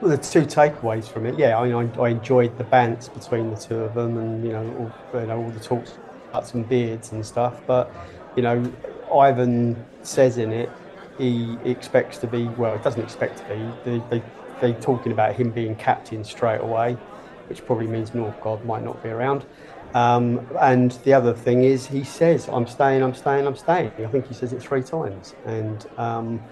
Well, 0.00 0.10
the 0.10 0.18
two 0.18 0.42
takeaways 0.42 1.08
from 1.08 1.26
it, 1.26 1.36
yeah, 1.38 1.58
I, 1.58 1.66
I, 1.70 1.88
I 1.98 2.08
enjoyed 2.10 2.56
the 2.58 2.64
banter 2.64 3.10
between 3.12 3.50
the 3.50 3.56
two 3.56 3.76
of 3.76 3.94
them, 3.94 4.16
and 4.16 4.44
you 4.44 4.52
know, 4.52 4.92
all, 5.12 5.20
you 5.20 5.26
know, 5.26 5.42
all 5.42 5.50
the 5.50 5.60
talks 5.60 5.98
about 6.30 6.46
some 6.46 6.62
beards 6.62 7.10
and 7.10 7.26
stuff. 7.26 7.60
But 7.66 7.90
you 8.36 8.42
know, 8.42 8.72
Ivan 9.12 9.84
says 10.02 10.38
in 10.38 10.52
it 10.52 10.70
he 11.18 11.56
expects 11.64 12.18
to 12.18 12.26
be, 12.26 12.44
well, 12.48 12.76
he 12.76 12.82
doesn't 12.82 13.02
expect 13.02 13.38
to 13.38 13.44
be. 13.44 13.90
They, 13.90 14.02
they, 14.10 14.22
they're 14.60 14.80
talking 14.80 15.12
about 15.12 15.34
him 15.34 15.50
being 15.50 15.74
captain 15.76 16.24
straight 16.24 16.60
away, 16.60 16.94
which 17.48 17.64
probably 17.64 17.86
means 17.86 18.10
Norgaard 18.10 18.64
might 18.64 18.82
not 18.82 19.02
be 19.02 19.08
around. 19.08 19.44
Um, 19.94 20.46
and 20.60 20.92
the 21.04 21.14
other 21.14 21.32
thing 21.32 21.64
is, 21.64 21.86
he 21.86 22.04
says, 22.04 22.48
I'm 22.48 22.66
staying, 22.66 23.02
I'm 23.02 23.14
staying, 23.14 23.46
I'm 23.46 23.56
staying. 23.56 23.92
I 23.98 24.06
think 24.08 24.26
he 24.26 24.34
says 24.34 24.52
it 24.52 24.60
three 24.60 24.82
times. 24.82 25.34
And 25.46 25.86
um, 25.96 26.42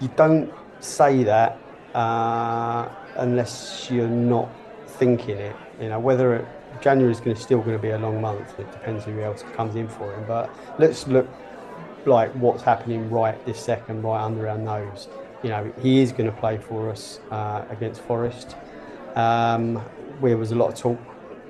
you 0.00 0.08
don't 0.16 0.52
say 0.80 1.22
that 1.24 1.58
uh, 1.94 2.88
unless 3.16 3.88
you're 3.90 4.08
not 4.08 4.50
thinking 4.86 5.38
it. 5.38 5.56
You 5.80 5.88
know, 5.88 5.98
whether 5.98 6.34
it, 6.36 6.46
January 6.80 7.12
is 7.12 7.20
going 7.20 7.36
to 7.36 7.42
still 7.42 7.60
going 7.60 7.76
to 7.76 7.82
be 7.82 7.90
a 7.90 7.98
long 7.98 8.20
month. 8.20 8.58
It 8.58 8.70
depends 8.70 9.04
who 9.04 9.20
else 9.22 9.44
comes 9.54 9.76
in 9.76 9.88
for 9.88 10.14
him. 10.14 10.24
But 10.26 10.50
let's 10.78 11.06
look 11.06 11.28
like 12.06 12.30
what's 12.32 12.62
happening 12.62 13.10
right 13.10 13.44
this 13.46 13.60
second, 13.60 14.02
right 14.02 14.22
under 14.22 14.48
our 14.48 14.58
nose. 14.58 15.08
You 15.42 15.50
know, 15.50 15.72
he 15.80 16.00
is 16.00 16.12
going 16.12 16.30
to 16.30 16.36
play 16.36 16.58
for 16.58 16.90
us 16.90 17.20
uh, 17.30 17.64
against 17.70 18.00
Forest. 18.02 18.56
Um, 19.14 19.76
where 20.20 20.36
was 20.36 20.52
a 20.52 20.54
lot 20.54 20.72
of 20.72 20.78
talk 20.78 20.98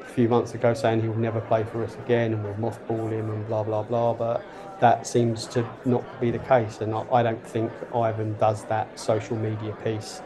a 0.01 0.05
few 0.05 0.29
months 0.29 0.55
ago 0.55 0.75
saying 0.75 1.03
he 1.03 1.09
will 1.09 1.17
never 1.17 1.41
play 1.41 1.65
for 1.65 1.85
us 1.85 1.95
again 1.97 2.33
and 2.33 2.45
we'll 2.45 2.55
mothball 2.55 3.11
him 3.11 3.31
and 3.31 3.47
blah 3.47 3.63
blah 3.63 3.83
blah. 3.83 4.15
But 4.15 4.45
that 4.81 5.07
seems 5.07 5.47
to 5.49 5.69
not 5.85 6.05
be 6.21 6.31
the 6.31 6.39
case, 6.39 6.81
and 6.81 6.95
I, 6.95 7.05
I 7.13 7.23
don't 7.23 7.47
think 7.47 7.71
Ivan 7.95 8.37
does 8.39 8.65
that 8.67 8.99
social 8.99 9.37
media 9.37 9.77
piece. 9.85 10.23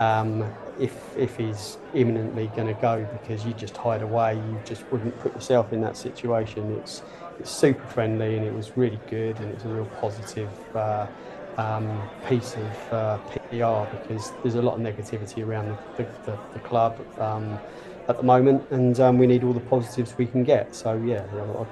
Um, 0.00 0.44
if 0.76 1.14
if 1.16 1.36
he's 1.36 1.78
imminently 1.92 2.48
going 2.48 2.68
to 2.68 2.74
go 2.74 3.04
because 3.04 3.44
you 3.44 3.54
just 3.54 3.76
hide 3.76 4.02
away, 4.02 4.36
you 4.36 4.60
just 4.64 4.90
wouldn't 4.90 5.18
put 5.18 5.34
yourself 5.34 5.72
in 5.72 5.80
that 5.82 5.96
situation. 5.96 6.70
It's 6.70 7.02
it's 7.38 7.50
super 7.50 7.86
friendly 7.86 8.36
and 8.36 8.44
it 8.44 8.54
was 8.54 8.76
really 8.76 9.02
good 9.06 9.40
and 9.40 9.52
it's 9.52 9.64
a 9.64 9.68
real 9.68 9.86
positive 9.86 10.58
uh, 10.74 11.08
um, 11.56 12.10
piece 12.22 12.56
of 12.56 12.92
uh, 12.92 13.18
PR 13.18 13.84
because 13.90 14.34
there's 14.42 14.54
a 14.54 14.62
lot 14.62 14.74
of 14.74 14.80
negativity 14.80 15.44
around 15.44 15.78
the, 15.96 16.08
the, 16.24 16.40
the 16.52 16.60
club 16.60 17.06
um, 17.18 17.60
at 18.08 18.16
the 18.16 18.22
moment 18.22 18.66
and 18.70 18.98
um, 19.00 19.18
we 19.18 19.26
need 19.26 19.44
all 19.44 19.54
the 19.54 19.60
positives 19.60 20.16
we 20.18 20.26
can 20.26 20.44
get. 20.44 20.74
So 20.74 20.94
yeah, 20.96 21.26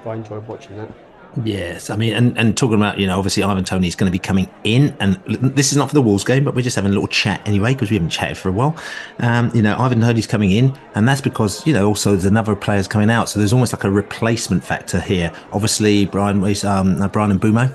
I, 0.05 0.09
I 0.09 0.15
enjoyed 0.15 0.45
watching 0.47 0.75
that. 0.77 0.95
Yes, 1.45 1.89
I 1.89 1.95
mean, 1.95 2.13
and, 2.13 2.37
and 2.37 2.57
talking 2.57 2.75
about, 2.75 2.99
you 2.99 3.07
know, 3.07 3.17
obviously 3.17 3.41
Ivan 3.41 3.63
Toney 3.63 3.87
is 3.87 3.95
going 3.95 4.09
to 4.09 4.11
be 4.11 4.19
coming 4.19 4.49
in, 4.65 4.95
and 4.99 5.15
this 5.25 5.71
is 5.71 5.77
not 5.77 5.87
for 5.87 5.93
the 5.93 6.01
Wolves 6.01 6.25
game, 6.25 6.43
but 6.43 6.55
we're 6.55 6.61
just 6.61 6.75
having 6.75 6.91
a 6.91 6.93
little 6.93 7.07
chat 7.07 7.41
anyway 7.47 7.73
because 7.73 7.89
we 7.89 7.95
haven't 7.95 8.09
chatted 8.09 8.37
for 8.37 8.49
a 8.49 8.51
while. 8.51 8.75
Um, 9.19 9.49
you 9.55 9.61
know, 9.61 9.77
Ivan 9.77 10.01
Toney's 10.01 10.27
coming 10.27 10.51
in, 10.51 10.77
and 10.93 11.07
that's 11.07 11.21
because 11.21 11.65
you 11.65 11.71
know 11.71 11.87
also 11.87 12.11
there's 12.11 12.25
another 12.25 12.53
players 12.53 12.85
coming 12.85 13.09
out, 13.09 13.29
so 13.29 13.39
there's 13.39 13.53
almost 13.53 13.71
like 13.71 13.85
a 13.85 13.91
replacement 13.91 14.61
factor 14.61 14.99
here. 14.99 15.31
Obviously, 15.53 16.05
Bryan 16.05 16.43
um, 16.65 17.07
Bryan 17.09 17.31
and 17.31 17.39
Mbeumo 17.39 17.73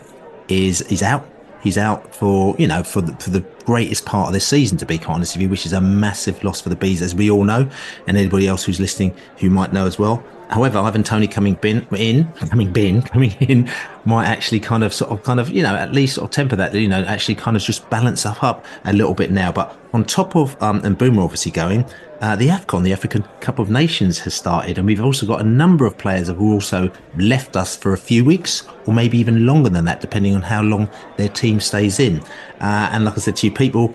is 0.49 0.83
is 0.83 1.03
out. 1.03 1.27
He's 1.63 1.79
out 1.79 2.15
for 2.15 2.55
you 2.59 2.67
know 2.67 2.83
for 2.83 3.01
the, 3.01 3.17
for 3.17 3.31
the 3.31 3.41
greatest 3.65 4.05
part 4.05 4.27
of 4.27 4.35
this 4.35 4.47
season, 4.47 4.77
to 4.79 4.87
be 4.87 4.99
quite 4.99 5.15
honest 5.15 5.35
with 5.35 5.43
you, 5.43 5.49
which 5.49 5.65
is 5.65 5.73
a 5.73 5.81
massive 5.81 6.45
loss 6.45 6.61
for 6.61 6.69
the 6.69 6.77
bees, 6.77 7.01
as 7.01 7.15
we 7.15 7.31
all 7.31 7.45
know, 7.45 7.69
and 8.07 8.19
anybody 8.19 8.49
else 8.49 8.65
who's 8.65 8.81
listening 8.81 9.17
who 9.39 9.49
might 9.49 9.73
know 9.73 9.87
as 9.87 9.99
well. 9.99 10.23
However, 10.49 10.79
Ivan 10.79 11.03
Toney 11.03 11.27
coming 11.27 11.55
bin, 11.55 11.87
in, 11.97 12.33
coming 12.33 12.73
bin, 12.73 13.03
coming 13.03 13.33
in, 13.41 13.71
might 14.05 14.27
actually 14.27 14.61
kind 14.61 14.85
of 14.85 14.95
sort 14.95 15.11
of 15.11 15.23
kind 15.25 15.41
of 15.41 15.51
you 15.51 15.63
know 15.63 15.75
at 15.75 15.93
least 15.93 16.19
of 16.19 16.31
temper 16.31 16.57
that 16.57 16.75
you 16.75 16.89
know 16.89 17.03
actually 17.05 17.35
kind 17.35 17.57
of 17.57 17.63
just 17.63 17.89
balance 17.91 18.25
up 18.25 18.43
up 18.45 18.65
a 18.85 18.93
little 18.93 19.15
bit 19.15 19.31
now. 19.31 19.51
But 19.51 19.77
on 19.93 20.05
top 20.05 20.37
of 20.37 20.61
um, 20.63 20.81
and 20.85 20.99
Mbeumo 20.99 21.25
obviously 21.25 21.53
going, 21.53 21.85
uh, 22.21 22.37
the 22.37 22.49
AFCON, 22.49 22.83
the 22.83 22.93
African 22.93 23.25
Cup 23.41 23.59
of 23.59 23.71
Nations, 23.71 24.19
has 24.21 24.35
started, 24.35 24.79
and 24.79 24.87
we've 24.87 25.03
also 25.03 25.27
got 25.27 25.41
a 25.41 25.45
number 25.45 25.85
of 25.85 25.99
players 25.99 26.29
who 26.29 26.53
also 26.53 26.91
left 27.19 27.57
us 27.57 27.77
for 27.77 27.93
a 27.93 27.99
few 27.99 28.25
weeks, 28.25 28.67
or 28.87 28.95
maybe 28.95 29.19
even 29.19 29.47
longer 29.47 29.69
than 29.69 29.85
that, 29.85 30.01
depending 30.01 30.35
on 30.35 30.43
how 30.43 30.63
long 30.63 30.89
their 31.17 31.29
team 31.29 31.61
stays 31.61 31.99
in. 32.01 32.21
Uh, 32.61 32.89
and 32.93 33.05
like 33.05 33.15
I 33.15 33.21
said 33.21 33.37
to 33.37 33.47
you, 33.47 33.53
people 33.53 33.95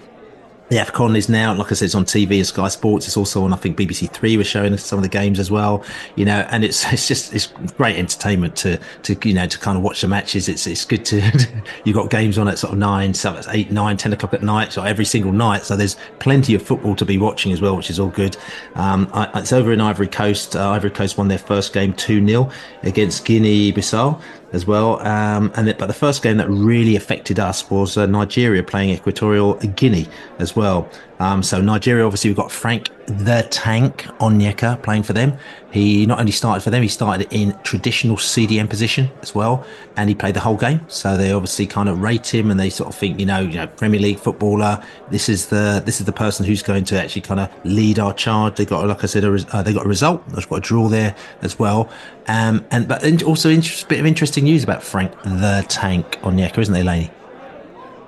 the 0.72 0.78
AFCON 0.78 1.18
is 1.18 1.28
now, 1.28 1.54
like 1.54 1.70
I 1.70 1.76
said, 1.76 1.84
it's 1.84 1.96
on 1.96 2.06
TV 2.06 2.38
and 2.38 2.48
Sky 2.48 2.70
Sports. 2.70 3.06
It's 3.06 3.18
also 3.18 3.44
on, 3.44 3.52
I 3.52 3.58
think, 3.58 3.78
BBC 3.78 4.10
Three 4.10 4.38
was 4.38 4.48
showing 4.48 4.78
some 4.78 5.00
of 5.00 5.04
the 5.04 5.10
games 5.10 5.38
as 5.38 5.52
well. 5.52 5.84
You 6.16 6.24
know, 6.24 6.48
and 6.50 6.64
it's 6.64 6.90
it's 6.94 7.10
just 7.10 7.34
it's 7.34 7.48
great 7.76 7.98
entertainment 7.98 8.56
to 8.58 8.80
to 9.04 9.18
you 9.28 9.34
know 9.34 9.48
to 9.48 9.60
kind 9.60 9.78
of 9.78 9.84
watch 9.84 10.00
the 10.00 10.08
matches. 10.08 10.48
It's 10.48 10.66
it's 10.66 10.86
good 10.86 11.04
to 11.08 11.22
you've 11.84 11.98
got 11.98 12.10
games 12.10 12.38
on 12.38 12.48
at 12.48 12.58
sort 12.58 12.72
of 12.72 12.80
nine, 12.80 13.14
seven, 13.14 13.44
eight, 13.50 13.70
nine, 13.70 13.98
ten 13.98 14.14
o'clock 14.14 14.34
at 14.34 14.44
night, 14.44 14.72
so 14.72 14.82
every 14.82 15.04
single 15.04 15.34
night. 15.34 15.64
So 15.64 15.76
there's 15.76 15.98
plenty 16.20 16.56
of 16.56 16.62
football 16.62 16.96
to 16.96 17.04
be 17.06 17.18
watching 17.18 17.52
as 17.52 17.60
well, 17.60 17.76
which 17.76 17.90
is 17.90 18.00
all 18.00 18.08
good. 18.08 18.38
Um, 18.76 19.12
it's 19.36 19.52
over 19.52 19.74
in 19.74 19.82
Ivory 19.82 20.08
Coast. 20.08 20.56
Uh, 20.56 20.70
Ivory 20.70 20.92
Coast 20.92 21.18
won 21.18 21.28
their 21.28 21.38
first 21.38 21.74
game 21.74 21.92
two 21.94 22.26
0 22.26 22.50
against 22.84 23.26
Guinea 23.26 23.74
Bissau 23.74 24.22
as 24.54 24.66
well. 24.66 25.00
Um, 25.06 25.52
and 25.56 25.76
but 25.78 25.88
the 25.88 25.94
first 25.94 26.24
game 26.24 26.38
that 26.38 26.50
really 26.50 26.96
affected 26.96 27.40
us 27.40 27.70
was 27.70 27.98
uh, 27.98 28.06
Nigeria 28.06 28.64
playing 28.64 28.90
Equatorial 28.92 29.56
Guinea 29.56 30.08
as 30.40 30.56
well. 30.56 30.90
Um, 31.22 31.44
so 31.44 31.62
Nigeria, 31.62 32.04
obviously, 32.04 32.32
we've 32.32 32.38
got 32.38 32.52
Frank 32.52 32.90
the 33.06 33.46
Tank 33.52 34.06
Onyeka 34.20 34.82
playing 34.82 35.04
for 35.04 35.14
them. 35.14 35.38
He 35.72 36.08
not 36.08 36.20
only 36.20 36.32
started 36.32 36.62
for 36.62 36.72
them, 36.72 36.82
he 36.82 36.88
started 36.88 37.28
in 37.32 37.56
traditional 37.62 38.18
CDM 38.18 38.68
position 38.68 39.12
as 39.22 39.36
well, 39.36 39.64
and 39.98 40.10
he 40.10 40.16
played 40.16 40.34
the 40.34 40.40
whole 40.40 40.58
game. 40.58 40.84
So 40.88 41.18
they 41.18 41.32
obviously 41.32 41.68
kind 41.68 41.90
of 41.90 42.02
rate 42.02 42.34
him, 42.34 42.50
and 42.50 42.60
they 42.60 42.72
sort 42.72 42.90
of 42.90 42.96
think, 42.96 43.20
you 43.20 43.28
know, 43.28 43.42
you 43.42 43.54
know, 43.54 43.68
Premier 43.68 44.00
League 44.00 44.18
footballer. 44.18 44.84
This 45.12 45.30
is 45.30 45.46
the 45.46 45.84
this 45.86 46.00
is 46.00 46.08
the 46.08 46.12
person 46.12 46.44
who's 46.44 46.64
going 46.64 46.86
to 46.86 47.00
actually 47.00 47.22
kind 47.22 47.40
of 47.40 47.52
lead 47.66 48.00
our 48.00 48.16
charge. 48.16 48.56
They 48.56 48.66
got, 48.66 48.88
like 48.88 49.04
I 49.04 49.08
said, 49.08 49.24
a, 49.24 49.46
uh, 49.56 49.62
they 49.62 49.74
got 49.74 49.86
a 49.86 49.90
result. 49.90 50.28
They've 50.30 50.50
got 50.50 50.56
a 50.56 50.62
draw 50.62 50.88
there 50.88 51.16
as 51.44 51.60
well. 51.60 51.88
Um, 52.30 52.66
and 52.72 52.88
but 52.88 53.04
also 53.22 53.52
a 53.52 53.56
bit 53.56 54.00
of 54.00 54.08
interesting 54.08 54.46
news 54.46 54.64
about 54.64 54.82
Frank 54.82 55.12
the 55.22 55.64
Tank 55.70 56.20
Onyeka, 56.24 56.58
isn't 56.58 56.74
there, 56.74 56.84
Laney? 56.84 57.12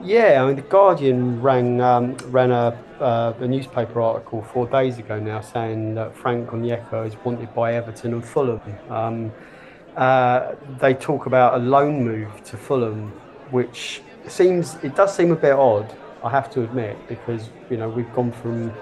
Yeah, 0.04 0.44
I 0.44 0.48
mean, 0.48 0.58
the 0.58 0.64
Guardian 0.64 1.42
ran 1.42 1.80
um, 1.80 2.18
ran 2.26 2.52
a, 2.52 2.78
uh, 3.00 3.34
a 3.40 3.48
newspaper 3.48 4.02
article 4.02 4.42
four 4.42 4.68
days 4.68 4.98
ago 4.98 5.18
now 5.18 5.40
saying 5.40 5.96
that 5.96 6.14
Frank 6.14 6.50
Onyeka 6.50 7.08
is 7.08 7.16
wanted 7.24 7.54
by 7.56 7.76
Everton 7.76 8.14
and 8.14 8.26
Fulham. 8.26 8.62
Um, 8.90 9.32
uh, 9.96 10.56
they 10.80 10.94
talk 10.94 11.26
about 11.26 11.54
a 11.54 11.58
loan 11.60 12.04
move 12.04 12.44
to 12.44 12.58
Fulham, 12.58 13.12
which 13.52 14.02
seems 14.28 14.76
it 14.84 14.94
does 14.94 15.16
seem 15.16 15.32
a 15.32 15.38
bit 15.38 15.54
odd. 15.54 15.96
I 16.22 16.30
have 16.30 16.52
to 16.52 16.64
admit 16.64 16.98
because 17.08 17.50
you 17.70 17.78
know 17.78 17.88
we've 17.88 18.14
gone 18.14 18.34
from 18.34 18.74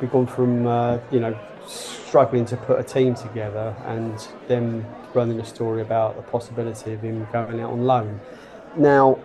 we've 0.00 0.10
gone 0.10 0.26
from 0.26 0.66
uh, 0.66 0.98
you 1.12 1.20
know 1.20 1.38
struggling 1.68 2.44
to 2.46 2.56
put 2.56 2.80
a 2.80 2.82
team 2.82 3.14
together 3.14 3.76
and 3.86 4.26
then 4.48 4.84
running 5.14 5.38
a 5.38 5.44
story 5.44 5.82
about 5.82 6.16
the 6.16 6.22
possibility 6.22 6.94
of 6.94 7.00
him 7.00 7.28
going 7.32 7.60
out 7.60 7.70
on 7.70 7.84
loan. 7.84 8.20
Now 8.76 9.20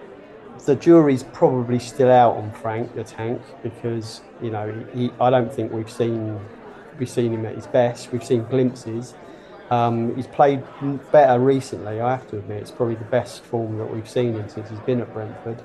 the 0.66 0.76
jury's 0.76 1.24
probably 1.24 1.80
still 1.80 2.12
out 2.12 2.36
on 2.36 2.52
Frank 2.52 2.94
the 2.96 3.04
Tank 3.04 3.42
because 3.64 4.22
you 4.42 4.52
know 4.52 4.86
he, 4.94 5.12
I 5.20 5.30
don't 5.30 5.52
think 5.54 5.72
we've 5.72 5.90
seen 5.90 6.40
we've 6.98 7.10
seen 7.10 7.34
him 7.34 7.46
at 7.46 7.56
his 7.56 7.68
best. 7.68 8.12
We've 8.12 8.24
seen 8.24 8.44
glimpses. 8.46 9.16
Um, 9.70 10.16
he's 10.16 10.28
played 10.28 10.64
better 11.12 11.40
recently. 11.40 12.02
I 12.02 12.12
have 12.12 12.28
to 12.32 12.38
admit, 12.38 12.62
it's 12.62 12.72
probably 12.72 12.96
the 12.96 13.06
best 13.06 13.44
form 13.44 13.78
that 13.78 13.86
we've 13.86 14.10
seen 14.10 14.34
him 14.34 14.50
since 14.50 14.70
he's 14.70 14.80
been 14.80 15.00
at 15.00 15.14
Brentford. 15.14 15.62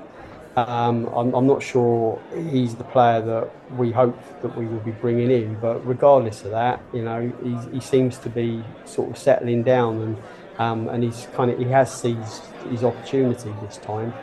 Um, 0.56 1.06
I'm, 1.06 1.34
I'm, 1.34 1.46
not 1.46 1.62
sure 1.62 2.20
he's 2.32 2.76
the 2.76 2.84
player 2.84 3.20
that 3.22 3.50
we 3.76 3.90
hope 3.90 4.16
that 4.42 4.56
we 4.56 4.66
will 4.66 4.80
be 4.80 4.92
bringing 4.92 5.30
in, 5.30 5.58
but 5.58 5.84
regardless 5.84 6.44
of 6.44 6.50
that, 6.50 6.80
you 6.92 7.02
know, 7.02 7.32
he 7.72 7.80
seems 7.80 8.18
to 8.18 8.28
be 8.28 8.62
sort 8.84 9.10
of 9.10 9.18
settling 9.18 9.62
down 9.62 10.00
and 10.00 10.22
um, 10.58 10.88
and 10.88 11.02
he's 11.02 11.26
kind 11.34 11.50
of 11.50 11.58
he 11.58 11.64
has 11.64 11.92
seized 11.92 12.44
his 12.70 12.84
opportunity 12.84 13.52
this 13.62 13.78
time 13.78 14.14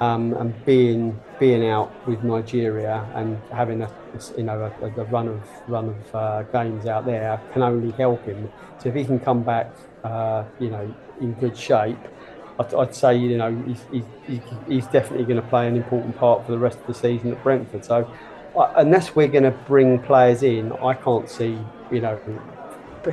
um, 0.00 0.32
and 0.34 0.64
being 0.64 1.18
being 1.38 1.68
out 1.68 1.92
with 2.08 2.24
Nigeria 2.24 3.06
and 3.14 3.38
having 3.52 3.82
a 3.82 3.90
you 4.36 4.42
know 4.42 4.72
a, 4.82 4.86
a 4.86 5.04
run 5.04 5.28
of 5.28 5.40
run 5.68 5.90
of 5.90 6.14
uh, 6.14 6.42
games 6.44 6.86
out 6.86 7.04
there 7.04 7.40
can 7.52 7.62
only 7.62 7.92
help 7.92 8.24
him. 8.24 8.50
So 8.78 8.88
if 8.88 8.94
he 8.94 9.04
can 9.04 9.20
come 9.20 9.42
back, 9.42 9.70
uh, 10.02 10.44
you 10.58 10.70
know, 10.70 10.94
in 11.20 11.34
good 11.34 11.56
shape, 11.56 11.98
I'd, 12.58 12.74
I'd 12.74 12.94
say 12.94 13.16
you 13.16 13.36
know 13.36 13.54
he's, 13.66 14.04
he's, 14.26 14.40
he's 14.66 14.86
definitely 14.86 15.24
going 15.24 15.40
to 15.40 15.48
play 15.48 15.68
an 15.68 15.76
important 15.76 16.16
part 16.16 16.46
for 16.46 16.52
the 16.52 16.58
rest 16.58 16.78
of 16.78 16.86
the 16.86 16.94
season 16.94 17.32
at 17.32 17.42
Brentford. 17.42 17.84
So 17.84 18.10
uh, 18.56 18.72
unless 18.76 19.14
we're 19.14 19.28
going 19.28 19.44
to 19.44 19.50
bring 19.50 19.98
players 19.98 20.42
in, 20.42 20.72
I 20.72 20.94
can't 20.94 21.28
see 21.28 21.58
you 21.92 22.00
know 22.00 22.18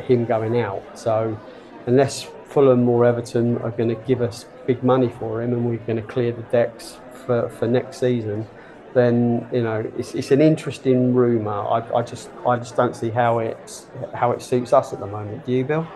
him 0.07 0.25
going 0.25 0.59
out. 0.61 0.97
So 0.97 1.37
unless 1.85 2.23
Fulham 2.45 2.87
or 2.87 3.05
Everton 3.05 3.57
are 3.57 3.71
going 3.71 3.89
to 3.89 4.01
give 4.07 4.21
us 4.21 4.45
big 4.67 4.83
money 4.83 5.09
for 5.19 5.41
him 5.41 5.53
and 5.53 5.65
we're 5.65 5.77
going 5.77 5.95
to 5.95 6.07
clear 6.07 6.31
the 6.31 6.43
decks 6.43 6.99
for, 7.25 7.49
for 7.49 7.67
next 7.67 7.99
season, 7.99 8.45
then 8.93 9.47
you 9.51 9.63
know 9.63 9.89
it's, 9.97 10.13
it's 10.13 10.31
an 10.31 10.41
interesting 10.41 11.13
rumour. 11.13 11.51
I, 11.51 11.99
I 11.99 12.01
just 12.03 12.29
I 12.45 12.57
just 12.57 12.75
don't 12.75 12.95
see 12.95 13.09
how 13.09 13.39
it's 13.39 13.87
how 14.13 14.31
it 14.31 14.41
suits 14.41 14.73
us 14.73 14.93
at 14.93 14.99
the 14.99 15.07
moment. 15.07 15.45
Do 15.45 15.51
you, 15.51 15.63
Bill? 15.63 15.87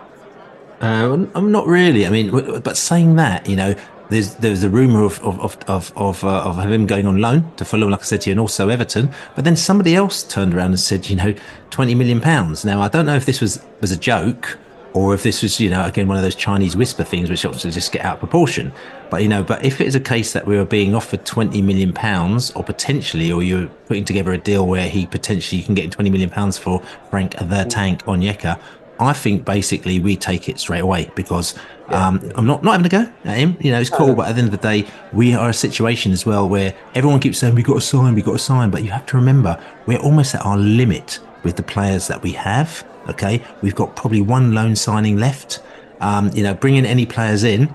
Uh, 0.80 1.26
I'm 1.34 1.52
not 1.52 1.66
really. 1.66 2.06
I 2.06 2.10
mean, 2.10 2.30
but 2.60 2.76
saying 2.76 3.14
that, 3.16 3.48
you 3.48 3.54
know, 3.54 3.74
there's 4.10 4.34
there's 4.36 4.62
a 4.64 4.70
rumor 4.70 5.04
of 5.04 5.20
of 5.22 5.56
of 5.68 5.92
of, 5.96 6.24
uh, 6.24 6.42
of 6.42 6.58
him 6.58 6.86
going 6.86 7.06
on 7.06 7.18
loan 7.18 7.50
to 7.56 7.64
Fulham, 7.64 7.90
like 7.90 8.00
I 8.00 8.04
said 8.04 8.22
to 8.22 8.30
you, 8.30 8.32
and 8.32 8.40
also 8.40 8.68
Everton. 8.68 9.10
But 9.36 9.44
then 9.44 9.56
somebody 9.56 9.94
else 9.94 10.22
turned 10.22 10.54
around 10.54 10.72
and 10.72 10.80
said, 10.80 11.08
you 11.08 11.16
know, 11.16 11.34
twenty 11.70 11.94
million 11.94 12.20
pounds. 12.20 12.64
Now 12.64 12.82
I 12.82 12.88
don't 12.88 13.06
know 13.06 13.16
if 13.16 13.26
this 13.26 13.40
was 13.40 13.64
was 13.80 13.92
a 13.92 13.96
joke 13.96 14.58
or 14.94 15.14
if 15.14 15.22
this 15.22 15.42
was, 15.42 15.58
you 15.58 15.70
know, 15.70 15.84
again, 15.84 16.08
one 16.08 16.16
of 16.16 16.22
those 16.22 16.34
Chinese 16.34 16.76
whisper 16.76 17.04
things, 17.04 17.30
which 17.30 17.44
obviously 17.44 17.70
just 17.70 17.92
get 17.92 18.04
out 18.04 18.14
of 18.14 18.18
proportion. 18.20 18.72
But, 19.10 19.22
you 19.22 19.28
know, 19.28 19.42
but 19.42 19.64
if 19.64 19.80
it 19.80 19.86
is 19.86 19.94
a 19.94 20.00
case 20.00 20.32
that 20.32 20.46
we 20.46 20.56
were 20.56 20.64
being 20.64 20.94
offered 20.94 21.24
20 21.24 21.60
million 21.62 21.92
pounds 21.92 22.50
or 22.52 22.62
potentially, 22.62 23.32
or 23.32 23.42
you're 23.42 23.68
putting 23.86 24.04
together 24.04 24.32
a 24.32 24.38
deal 24.38 24.66
where 24.66 24.88
he 24.88 25.06
potentially, 25.06 25.58
you 25.58 25.64
can 25.64 25.74
get 25.74 25.90
20 25.90 26.10
million 26.10 26.30
pounds 26.30 26.58
for 26.58 26.82
Frank 27.10 27.36
the 27.38 27.64
Tank 27.68 28.04
Onyeka, 28.04 28.60
I 29.00 29.12
think 29.12 29.44
basically 29.44 29.98
we 29.98 30.16
take 30.16 30.48
it 30.48 30.58
straight 30.58 30.80
away 30.80 31.10
because 31.16 31.54
um, 31.88 32.30
I'm 32.36 32.46
not, 32.46 32.62
not 32.62 32.72
having 32.72 32.88
to 32.88 32.88
go 32.88 33.12
at 33.24 33.36
him. 33.36 33.56
You 33.60 33.72
know, 33.72 33.80
it's 33.80 33.90
cool. 33.90 34.14
But 34.14 34.28
at 34.28 34.36
the 34.36 34.42
end 34.42 34.54
of 34.54 34.60
the 34.60 34.68
day, 34.68 34.88
we 35.12 35.34
are 35.34 35.50
a 35.50 35.54
situation 35.54 36.12
as 36.12 36.24
well 36.24 36.48
where 36.48 36.74
everyone 36.94 37.18
keeps 37.18 37.38
saying, 37.38 37.54
we've 37.54 37.64
got 37.64 37.74
to 37.74 37.80
sign, 37.80 38.14
we've 38.14 38.24
got 38.24 38.32
to 38.32 38.38
sign. 38.38 38.70
But 38.70 38.84
you 38.84 38.90
have 38.90 39.06
to 39.06 39.16
remember, 39.16 39.62
we're 39.86 39.98
almost 39.98 40.34
at 40.34 40.44
our 40.46 40.56
limit 40.56 41.18
with 41.42 41.56
the 41.56 41.62
players 41.62 42.06
that 42.06 42.22
we 42.22 42.32
have 42.32 42.84
Okay, 43.08 43.44
we've 43.62 43.74
got 43.74 43.96
probably 43.96 44.20
one 44.20 44.54
loan 44.54 44.76
signing 44.76 45.16
left. 45.18 45.60
Um, 46.00 46.30
you 46.34 46.42
know, 46.42 46.54
bringing 46.54 46.84
any 46.84 47.06
players 47.06 47.44
in 47.44 47.72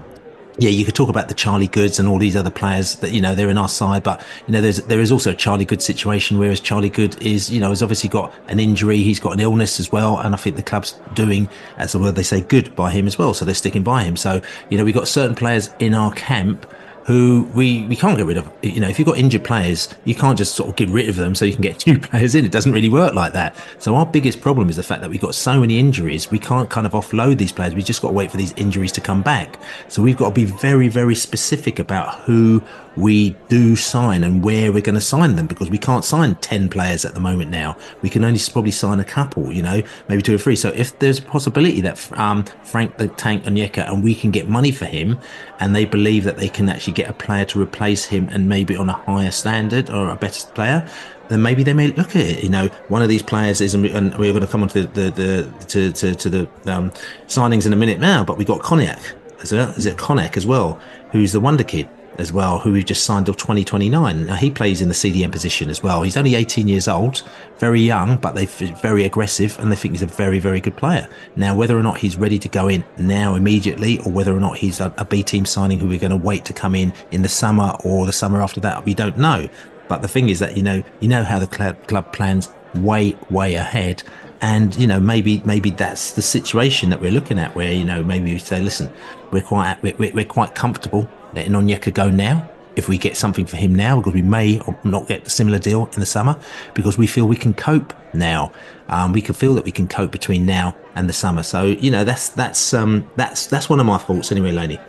yeah, 0.60 0.70
you 0.72 0.86
could 0.86 0.96
talk 0.96 1.10
about 1.10 1.28
the 1.28 1.36
Charlie 1.36 1.68
Goods 1.68 2.00
and 2.00 2.08
all 2.08 2.18
these 2.18 2.36
other 2.36 2.50
players 2.50 2.96
that 2.96 3.12
you 3.12 3.22
know 3.22 3.36
they're 3.36 3.50
in 3.50 3.60
our 3.60 3.70
side, 3.70 4.02
but 4.02 4.26
you 4.48 4.54
know 4.54 4.62
there's 4.62 4.78
there 4.84 5.00
is 5.00 5.12
also 5.12 5.32
a 5.32 5.36
Charlie 5.36 5.66
Good 5.66 5.84
situation. 5.84 6.40
Whereas 6.40 6.60
Charlie 6.60 6.90
Good 6.90 7.22
is 7.22 7.52
you 7.52 7.60
know 7.60 7.70
has 7.70 7.84
obviously 7.84 8.10
got 8.10 8.34
an 8.48 8.60
injury, 8.60 8.98
he's 8.98 9.20
got 9.20 9.34
an 9.34 9.40
illness 9.40 9.80
as 9.80 9.92
well, 9.92 10.18
and 10.18 10.34
I 10.34 10.38
think 10.38 10.56
the 10.56 10.64
club's 10.64 11.00
doing 11.14 11.48
as 11.78 11.92
the 11.92 12.00
word 12.00 12.16
they 12.16 12.24
say 12.24 12.42
good 12.42 12.76
by 12.76 12.92
him 12.92 13.06
as 13.06 13.20
well. 13.20 13.36
So 13.36 13.46
they're 13.46 13.54
sticking 13.54 13.84
by 13.84 14.04
him. 14.04 14.18
So 14.18 14.42
you 14.70 14.78
know 14.78 14.84
we've 14.84 14.96
got 14.96 15.08
certain 15.08 15.36
players 15.36 15.70
in 15.78 15.94
our 15.94 16.12
camp 16.14 16.66
who 17.08 17.50
we, 17.56 17.86
we 17.86 17.96
can't 17.96 18.18
get 18.18 18.26
rid 18.26 18.36
of. 18.36 18.52
You 18.62 18.82
know, 18.82 18.90
if 18.90 19.00
you've 19.00 19.06
got 19.06 19.18
injured 19.18 19.46
players, 19.46 19.88
you 20.04 20.14
can't 20.14 20.38
just 20.38 20.56
sort 20.56 20.70
of 20.70 20.76
get 20.76 20.90
rid 20.90 21.08
of 21.08 21.16
them 21.16 21.36
so 21.36 21.46
you 21.46 21.54
can 21.54 21.62
get 21.62 21.88
new 21.88 21.98
players 21.98 22.36
in. 22.36 22.44
It 22.44 22.52
doesn't 22.52 22.74
really 22.74 22.90
work 22.90 23.14
like 23.14 23.32
that. 23.32 23.56
So 23.80 23.96
our 23.96 24.06
biggest 24.06 24.42
problem 24.42 24.70
is 24.70 24.76
the 24.76 24.84
fact 24.84 25.00
that 25.02 25.10
we've 25.10 25.22
got 25.22 25.34
so 25.34 25.58
many 25.62 25.80
injuries. 25.80 26.30
We 26.30 26.38
can't 26.38 26.70
kind 26.70 26.86
of 26.86 26.92
offload 26.92 27.38
these 27.38 27.54
players. 27.54 27.74
We 27.74 27.82
just 27.82 28.02
got 28.02 28.10
to 28.10 28.14
wait 28.14 28.30
for 28.30 28.36
these 28.36 28.52
injuries 28.58 28.92
to 28.92 29.02
come 29.02 29.22
back. 29.22 29.58
So 29.88 30.02
we've 30.02 30.18
got 30.18 30.30
to 30.30 30.36
be 30.36 30.44
very, 30.44 30.90
very 30.90 31.16
specific 31.16 31.80
about 31.80 32.20
who 32.26 32.62
we 32.98 33.36
do 33.48 33.76
sign 33.76 34.24
and 34.24 34.44
where 34.44 34.72
we're 34.72 34.82
going 34.82 34.96
to 34.96 35.02
sign 35.02 35.36
them 35.36 35.46
because 35.46 35.70
we 35.70 35.78
can't 35.78 36.04
sign 36.04 36.36
10 36.36 36.70
players 36.70 37.06
at 37.06 37.14
the 37.14 37.20
moment 37.20 37.52
now. 37.52 37.78
We 38.02 38.10
can 38.10 38.24
only 38.24 38.40
probably 38.52 38.72
sign 38.72 39.00
a 39.00 39.06
couple, 39.06 39.52
you 39.54 39.62
know, 39.62 39.84
maybe 40.10 40.22
two 40.22 40.36
or 40.36 40.38
three. 40.38 40.56
So 40.56 40.70
if 40.70 40.98
there's 41.00 41.20
a 41.20 41.22
possibility 41.22 41.82
that 41.82 42.12
um, 42.18 42.44
Frank 42.64 42.98
the 42.98 43.08
Tank 43.08 43.44
Onyeka 43.44 43.88
and 43.88 44.04
we 44.04 44.16
can 44.16 44.32
get 44.32 44.50
money 44.50 44.72
for 44.72 44.86
him 44.86 45.20
and 45.60 45.76
they 45.76 45.86
believe 45.86 46.24
that 46.24 46.38
they 46.38 46.50
can 46.50 46.70
actually 46.70 46.94
get 46.94 47.10
a 47.10 47.14
player 47.14 47.46
to 47.46 47.62
replace 47.62 48.06
him 48.06 48.28
and 48.30 48.50
maybe 48.50 48.76
on 48.76 48.90
a 48.90 48.94
higher 48.94 49.32
standard 49.32 49.90
or 49.90 50.10
a 50.10 50.16
better 50.16 50.48
player, 50.54 50.90
then 51.30 51.42
maybe 51.42 51.64
they 51.64 51.74
may 51.74 51.88
look 51.88 52.16
at 52.16 52.26
it. 52.26 52.44
You 52.44 52.50
know, 52.50 52.68
one 52.88 53.02
of 53.02 53.10
these 53.10 53.24
players 53.24 53.62
is, 53.62 53.76
and 53.76 53.84
we're 54.18 54.32
going 54.32 54.42
to 54.42 54.48
come 54.48 54.64
on 54.64 54.70
to 54.70 54.84
the, 54.84 54.88
the, 54.88 55.12
the 55.12 55.66
to, 55.66 55.92
to, 55.92 56.16
to 56.16 56.30
the 56.30 56.74
um, 56.74 56.92
signings 57.28 57.66
in 57.66 57.74
a 57.74 57.76
minute 57.78 58.00
now, 58.00 58.24
but 58.24 58.38
we 58.38 58.46
got 58.46 58.62
Konak. 58.62 59.14
Is 59.42 59.52
it, 59.52 59.78
is 59.78 59.86
it 59.86 59.98
Konak 59.98 60.36
as 60.36 60.48
well, 60.48 60.80
who's 61.12 61.32
the 61.32 61.40
wonder 61.40 61.64
kid? 61.64 61.88
As 62.18 62.32
well, 62.32 62.60
who 62.60 62.72
we've 62.72 62.86
just 62.86 63.04
signed 63.04 63.26
till 63.26 63.36
2029. 63.36 64.26
Now, 64.26 64.36
he 64.36 64.50
plays 64.50 64.82
in 64.82 64.88
the 64.88 64.94
CDM 64.94 65.32
position 65.32 65.70
as 65.70 65.84
well. 65.84 66.02
He's 66.02 66.18
only 66.18 66.36
18 66.36 66.68
years 66.68 66.88
old, 66.88 67.24
very 67.58 67.82
young, 67.82 68.18
but 68.18 68.36
they're 68.36 68.46
very 68.46 69.06
aggressive 69.06 69.58
and 69.60 69.72
they 69.72 69.76
think 69.76 69.94
he's 69.94 70.02
a 70.02 70.08
very, 70.08 70.40
very 70.40 70.60
good 70.60 70.76
player. 70.76 71.08
Now, 71.36 71.56
whether 71.56 71.78
or 71.78 71.84
not 71.84 71.98
he's 71.98 72.18
ready 72.18 72.40
to 72.40 72.50
go 72.50 72.68
in 72.68 72.84
now 72.98 73.36
immediately 73.36 74.00
or 74.00 74.12
whether 74.12 74.36
or 74.36 74.40
not 74.40 74.58
he's 74.58 74.80
a, 74.80 74.94
a 74.98 75.06
B 75.06 75.24
team 75.24 75.46
signing 75.46 75.80
who 75.80 75.88
we're 75.88 76.00
going 76.00 76.12
to 76.12 76.18
wait 76.18 76.46
to 76.46 76.54
come 76.54 76.76
in 76.76 76.94
in 77.12 77.22
the 77.22 77.30
summer 77.30 77.76
or 77.84 78.06
the 78.06 78.14
summer 78.14 78.42
after 78.42 78.60
that, 78.62 78.86
we 78.86 78.94
don't 78.94 79.18
know. 79.18 79.48
But 79.88 80.02
the 80.02 80.08
thing 80.08 80.30
is 80.30 80.40
that, 80.40 80.58
you 80.58 80.64
know, 80.64 80.84
you 81.00 81.08
know 81.08 81.24
how 81.24 81.40
the 81.40 81.48
club 81.88 82.14
plans 82.14 82.50
way, 82.76 83.16
way 83.30 83.56
ahead 83.56 84.04
and 84.42 84.76
you 84.76 84.88
know 84.88 85.00
maybe 85.00 85.42
maybe 85.46 85.70
that's 85.70 86.12
the 86.14 86.22
situation 86.22 86.90
that 86.90 87.02
we're 87.02 87.12
looking 87.12 87.40
at 87.40 87.56
where 87.56 87.72
you 87.72 87.84
know 87.84 88.04
maybe 88.04 88.34
we 88.34 88.40
say 88.40 88.62
listen 88.62 88.92
we're 89.32 89.42
quite 89.42 89.82
we're, 89.82 90.12
we're 90.14 90.26
quite 90.26 90.56
comfortable 90.56 91.10
letting 91.34 91.54
Onyeka 91.54 91.94
go 91.94 92.10
now. 92.10 92.50
If 92.76 92.88
we 92.88 93.00
get 93.00 93.18
something 93.18 93.48
for 93.48 93.58
him 93.58 93.74
now 93.74 93.98
because 93.98 94.14
we 94.14 94.22
may 94.22 94.60
or 94.60 94.78
not 94.84 95.08
get 95.08 95.26
a 95.26 95.30
similar 95.32 95.58
deal 95.58 95.88
in 95.94 96.00
the 96.00 96.06
summer 96.06 96.40
because 96.76 96.96
we 96.96 97.08
feel 97.08 97.28
we 97.28 97.36
can 97.36 97.56
cope 97.56 97.92
now. 98.14 98.52
Um, 98.88 99.14
we 99.14 99.22
can 99.24 99.34
feel 99.34 99.56
that 99.56 99.66
we 99.66 99.72
can 99.72 99.88
cope 99.88 100.12
between 100.12 100.46
now 100.46 100.76
and 100.94 101.10
the 101.10 101.14
summer. 101.14 101.42
So 101.42 101.66
you 101.66 101.90
know 101.90 102.04
that's 102.04 102.30
that's 102.30 102.76
um 102.76 103.10
that's 103.16 103.48
that's 103.48 103.68
one 103.68 103.80
of 103.80 103.88
my 103.88 103.98
thoughts 103.98 104.32
anyway 104.32 104.52
Laney 104.52 104.80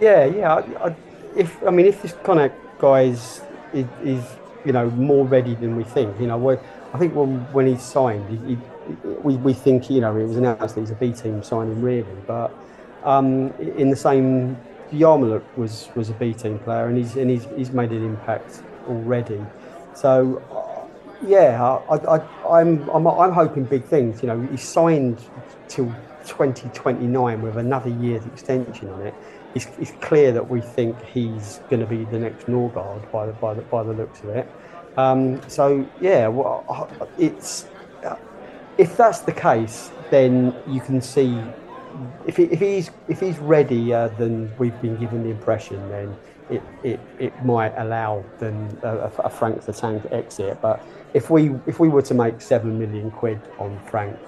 yeah 0.00 0.24
yeah 0.24 0.54
I, 0.54 0.86
I, 0.86 0.96
if 1.36 1.62
I 1.66 1.70
mean 1.70 1.86
if 1.86 2.02
this 2.02 2.14
kind 2.24 2.40
of 2.40 2.52
guy 2.78 3.02
is, 3.02 3.40
is, 3.72 3.86
is 4.02 4.24
you 4.64 4.72
know 4.72 4.90
more 4.90 5.24
ready 5.26 5.54
than 5.54 5.76
we 5.76 5.84
think 5.84 6.20
you 6.20 6.26
know 6.26 6.38
I 6.94 6.96
think 6.96 7.12
when, 7.16 7.40
when 7.52 7.66
he 7.66 7.76
signed, 7.76 8.30
he, 8.30 8.54
he, 8.54 8.58
we, 9.22 9.34
we 9.36 9.52
think, 9.52 9.90
you 9.90 10.00
know, 10.00 10.16
it 10.16 10.26
was 10.26 10.36
announced 10.36 10.76
that 10.76 10.80
he's 10.80 10.92
a 10.92 10.94
B 10.94 11.10
team 11.12 11.42
signing, 11.42 11.82
really. 11.82 12.06
But 12.24 12.54
um, 13.02 13.52
in 13.58 13.90
the 13.90 13.96
same, 13.96 14.56
Yarmoliuk 14.92 15.42
was, 15.56 15.88
was 15.96 16.10
a 16.10 16.12
B 16.12 16.32
team 16.32 16.60
player 16.60 16.86
and 16.86 16.96
he's, 16.96 17.16
and 17.16 17.28
he's, 17.28 17.46
he's 17.56 17.72
made 17.72 17.90
an 17.90 18.04
impact 18.04 18.62
already. 18.86 19.44
So, 19.94 20.40
uh, 20.52 20.86
yeah, 21.26 21.60
I, 21.90 21.96
I, 21.96 22.60
I'm, 22.60 22.88
I'm, 22.90 23.08
I'm 23.08 23.32
hoping 23.32 23.64
big 23.64 23.82
things. 23.82 24.22
You 24.22 24.28
know, 24.28 24.40
he 24.42 24.56
signed 24.56 25.18
till 25.66 25.86
2029 26.26 27.42
with 27.42 27.56
another 27.56 27.90
year's 27.90 28.24
extension 28.26 28.88
on 28.90 29.02
it. 29.02 29.14
It's, 29.56 29.66
it's 29.80 29.92
clear 30.00 30.30
that 30.30 30.48
we 30.48 30.60
think 30.60 30.96
he's 31.06 31.60
going 31.70 31.80
to 31.80 31.86
be 31.86 32.04
the 32.04 32.20
next 32.20 32.46
Norgaard 32.46 33.10
by 33.10 33.26
the, 33.26 33.32
by 33.32 33.54
the, 33.54 33.62
by 33.62 33.82
the 33.82 33.92
looks 33.92 34.20
of 34.20 34.28
it. 34.28 34.48
Um, 34.96 35.40
so 35.48 35.88
yeah, 36.00 36.28
well, 36.28 36.88
it's 37.18 37.66
if 38.78 38.96
that's 38.96 39.20
the 39.20 39.32
case, 39.32 39.90
then 40.10 40.54
you 40.66 40.80
can 40.80 41.00
see 41.00 41.40
if, 42.26 42.36
he, 42.36 42.44
if 42.44 42.58
he's 42.58 42.90
if 43.08 43.20
he's 43.20 43.38
readier 43.38 44.08
than 44.18 44.52
we've 44.58 44.80
been 44.80 44.96
given 44.96 45.22
the 45.22 45.30
impression, 45.30 45.88
then 45.88 46.16
it, 46.50 46.62
it, 46.82 47.00
it 47.18 47.44
might 47.44 47.72
allow 47.76 48.24
then 48.38 48.76
a, 48.82 49.10
a 49.18 49.30
Frank 49.30 49.62
the 49.62 49.72
Tank 49.72 50.04
exit. 50.10 50.60
But 50.60 50.84
if 51.14 51.30
we 51.30 51.54
if 51.66 51.78
we 51.78 51.88
were 51.88 52.02
to 52.02 52.14
make 52.14 52.40
seven 52.40 52.78
million 52.78 53.10
quid 53.10 53.40
on 53.58 53.78
Frank 53.86 54.18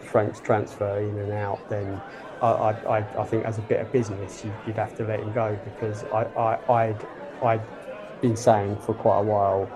Frank's 0.00 0.40
transfer 0.40 0.98
in 0.98 1.18
and 1.18 1.32
out, 1.32 1.66
then 1.70 2.00
I, 2.42 2.46
I, 2.46 2.98
I 3.18 3.24
think 3.24 3.44
as 3.46 3.58
a 3.58 3.62
bit 3.62 3.80
of 3.80 3.90
business 3.90 4.44
you, 4.44 4.52
would 4.66 4.76
have 4.76 4.94
to 4.98 5.04
let 5.04 5.20
him 5.20 5.32
go 5.32 5.58
because 5.64 6.04
I, 6.04 6.24
I 6.36 6.72
I'd 6.72 7.06
I'd 7.42 7.62
been 8.20 8.36
saying 8.36 8.76
for 8.78 8.94
quite 8.94 9.20
a 9.20 9.22
while 9.22 9.68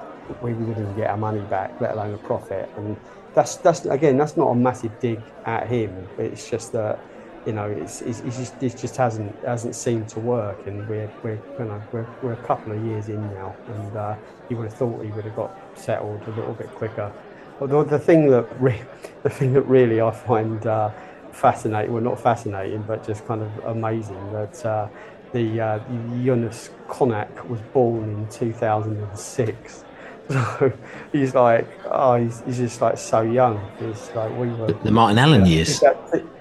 we 0.42 0.52
wouldn't 0.52 0.96
get 0.96 1.10
our 1.10 1.16
money 1.16 1.40
back, 1.40 1.80
let 1.80 1.92
alone 1.92 2.14
a 2.14 2.18
profit. 2.18 2.70
And 2.76 2.96
that's 3.34 3.56
that's 3.56 3.84
again, 3.86 4.16
that's 4.16 4.36
not 4.36 4.48
a 4.48 4.54
massive 4.54 4.98
dig 5.00 5.20
at 5.44 5.68
him. 5.68 6.08
It's 6.18 6.48
just 6.48 6.72
that 6.72 7.00
you 7.46 7.52
know, 7.54 7.64
it's, 7.64 8.02
it's, 8.02 8.20
it's 8.20 8.36
just 8.36 8.62
it 8.62 8.76
just 8.76 8.96
hasn't 8.96 9.34
hasn't 9.44 9.74
seemed 9.74 10.08
to 10.10 10.20
work, 10.20 10.66
and 10.66 10.86
we're 10.88 11.10
we're 11.22 11.40
you 11.58 11.64
know 11.64 11.82
we're, 11.92 12.06
we're 12.22 12.32
a 12.34 12.44
couple 12.44 12.72
of 12.72 12.84
years 12.84 13.08
in 13.08 13.22
now, 13.32 13.56
and 13.68 13.96
uh, 13.96 14.16
you 14.48 14.56
would 14.56 14.68
have 14.68 14.74
thought 14.74 15.02
he 15.02 15.10
would 15.12 15.24
have 15.24 15.36
got 15.36 15.56
settled 15.78 16.22
a 16.26 16.30
little 16.30 16.54
bit 16.54 16.68
quicker. 16.68 17.12
Although 17.60 17.84
the 17.84 17.98
thing 17.98 18.28
that 18.30 18.46
re- 18.60 18.82
the 19.22 19.30
thing 19.30 19.52
that 19.54 19.62
really 19.62 20.00
I 20.00 20.10
find 20.10 20.66
uh, 20.66 20.90
fascinating, 21.32 21.92
well 21.92 22.02
not 22.02 22.20
fascinating, 22.20 22.82
but 22.82 23.06
just 23.06 23.26
kind 23.26 23.42
of 23.42 23.64
amazing 23.64 24.32
that. 24.32 24.64
Uh, 24.64 24.88
the 25.32 25.60
uh, 25.60 25.78
Konak 26.88 27.46
was 27.50 27.60
born 27.74 28.08
in 28.08 28.28
2006 28.30 29.84
so 30.30 30.72
he's 31.12 31.34
like, 31.34 31.66
oh, 31.86 32.16
he's, 32.16 32.40
he's 32.42 32.58
just 32.58 32.80
like 32.80 32.98
so 32.98 33.22
young. 33.22 33.60
He's 33.78 34.10
like, 34.14 34.30
we 34.36 34.48
were. 34.48 34.72
The 34.72 34.90
Martin 34.90 35.18
Allen 35.18 35.46
years. 35.46 35.82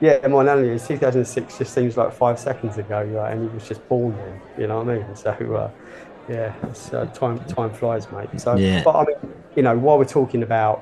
Yeah, 0.01 0.17
the 0.19 0.29
Martin 0.29 0.49
Allen 0.49 0.65
years. 0.65 0.87
2006 0.87 1.57
just 1.57 1.73
seems 1.73 1.97
like 1.97 2.13
five 2.13 2.39
seconds 2.39 2.77
ago, 2.77 3.03
right? 3.03 3.33
and 3.33 3.49
he 3.49 3.55
was 3.55 3.67
just 3.67 3.87
born 3.87 4.15
then. 4.17 4.41
You 4.57 4.67
know 4.67 4.83
what 4.83 4.89
I 4.89 4.97
mean? 4.97 5.15
So, 5.15 5.29
uh, 5.31 5.71
yeah, 6.29 6.53
uh, 6.93 7.05
time 7.07 7.39
time 7.45 7.73
flies, 7.73 8.11
mate. 8.11 8.29
So, 8.39 8.55
yeah. 8.55 8.83
but 8.83 8.95
I 8.95 9.05
mean, 9.05 9.33
you 9.55 9.63
know, 9.63 9.77
while 9.77 9.97
we're 9.97 10.05
talking 10.05 10.43
about 10.43 10.79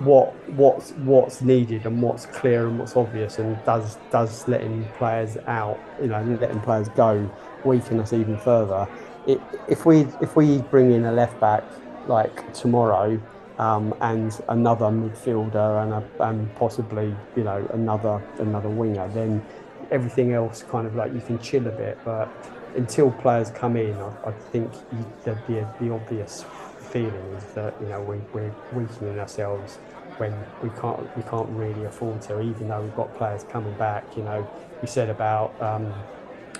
what 0.00 0.34
what's 0.50 0.90
what's 0.92 1.40
needed 1.40 1.86
and 1.86 2.02
what's 2.02 2.26
clear 2.26 2.66
and 2.66 2.78
what's 2.78 2.96
obvious, 2.96 3.38
and 3.38 3.58
does 3.64 3.96
does 4.10 4.46
letting 4.46 4.84
players 4.98 5.38
out, 5.46 5.80
you 6.00 6.08
know, 6.08 6.22
letting 6.40 6.60
players 6.60 6.88
go 6.90 7.30
weaken 7.64 7.98
us 8.00 8.12
even 8.12 8.36
further. 8.36 8.86
It, 9.26 9.40
if 9.68 9.86
we 9.86 10.00
if 10.20 10.36
we 10.36 10.58
bring 10.58 10.92
in 10.92 11.06
a 11.06 11.12
left 11.12 11.40
back 11.40 11.64
like 12.08 12.52
tomorrow 12.52 13.20
um, 13.58 13.94
and 14.00 14.38
another 14.48 14.86
midfielder 14.86 15.82
and, 15.82 15.92
a, 15.92 16.28
and 16.28 16.54
possibly 16.56 17.14
you 17.36 17.44
know 17.44 17.68
another 17.72 18.22
another 18.38 18.68
winger, 18.68 19.08
then 19.08 19.44
everything 19.90 20.32
else 20.32 20.62
kind 20.62 20.86
of 20.86 20.94
like 20.94 21.12
you 21.14 21.20
can 21.20 21.38
chill 21.38 21.66
a 21.66 21.70
bit. 21.70 21.98
But 22.04 22.28
until 22.76 23.10
players 23.10 23.50
come 23.50 23.76
in, 23.76 23.94
I, 23.96 24.12
I 24.26 24.32
think 24.32 24.72
you, 24.92 25.12
the, 25.24 25.38
the, 25.46 25.66
the 25.80 25.92
obvious 25.92 26.44
feeling 26.78 27.14
is 27.36 27.44
that 27.54 27.74
you 27.80 27.88
know 27.88 28.02
we, 28.02 28.18
we're 28.32 28.54
weakening 28.72 29.18
ourselves 29.18 29.76
when 30.18 30.34
we 30.62 30.70
can't 30.80 31.16
we 31.16 31.22
can't 31.22 31.48
really 31.50 31.84
afford 31.84 32.20
to, 32.22 32.40
even 32.40 32.68
though 32.68 32.82
we've 32.82 32.96
got 32.96 33.16
players 33.16 33.44
coming 33.44 33.74
back. 33.74 34.04
You 34.16 34.24
know, 34.24 34.48
we 34.80 34.88
said 34.88 35.08
about. 35.08 35.60
Um, 35.62 35.92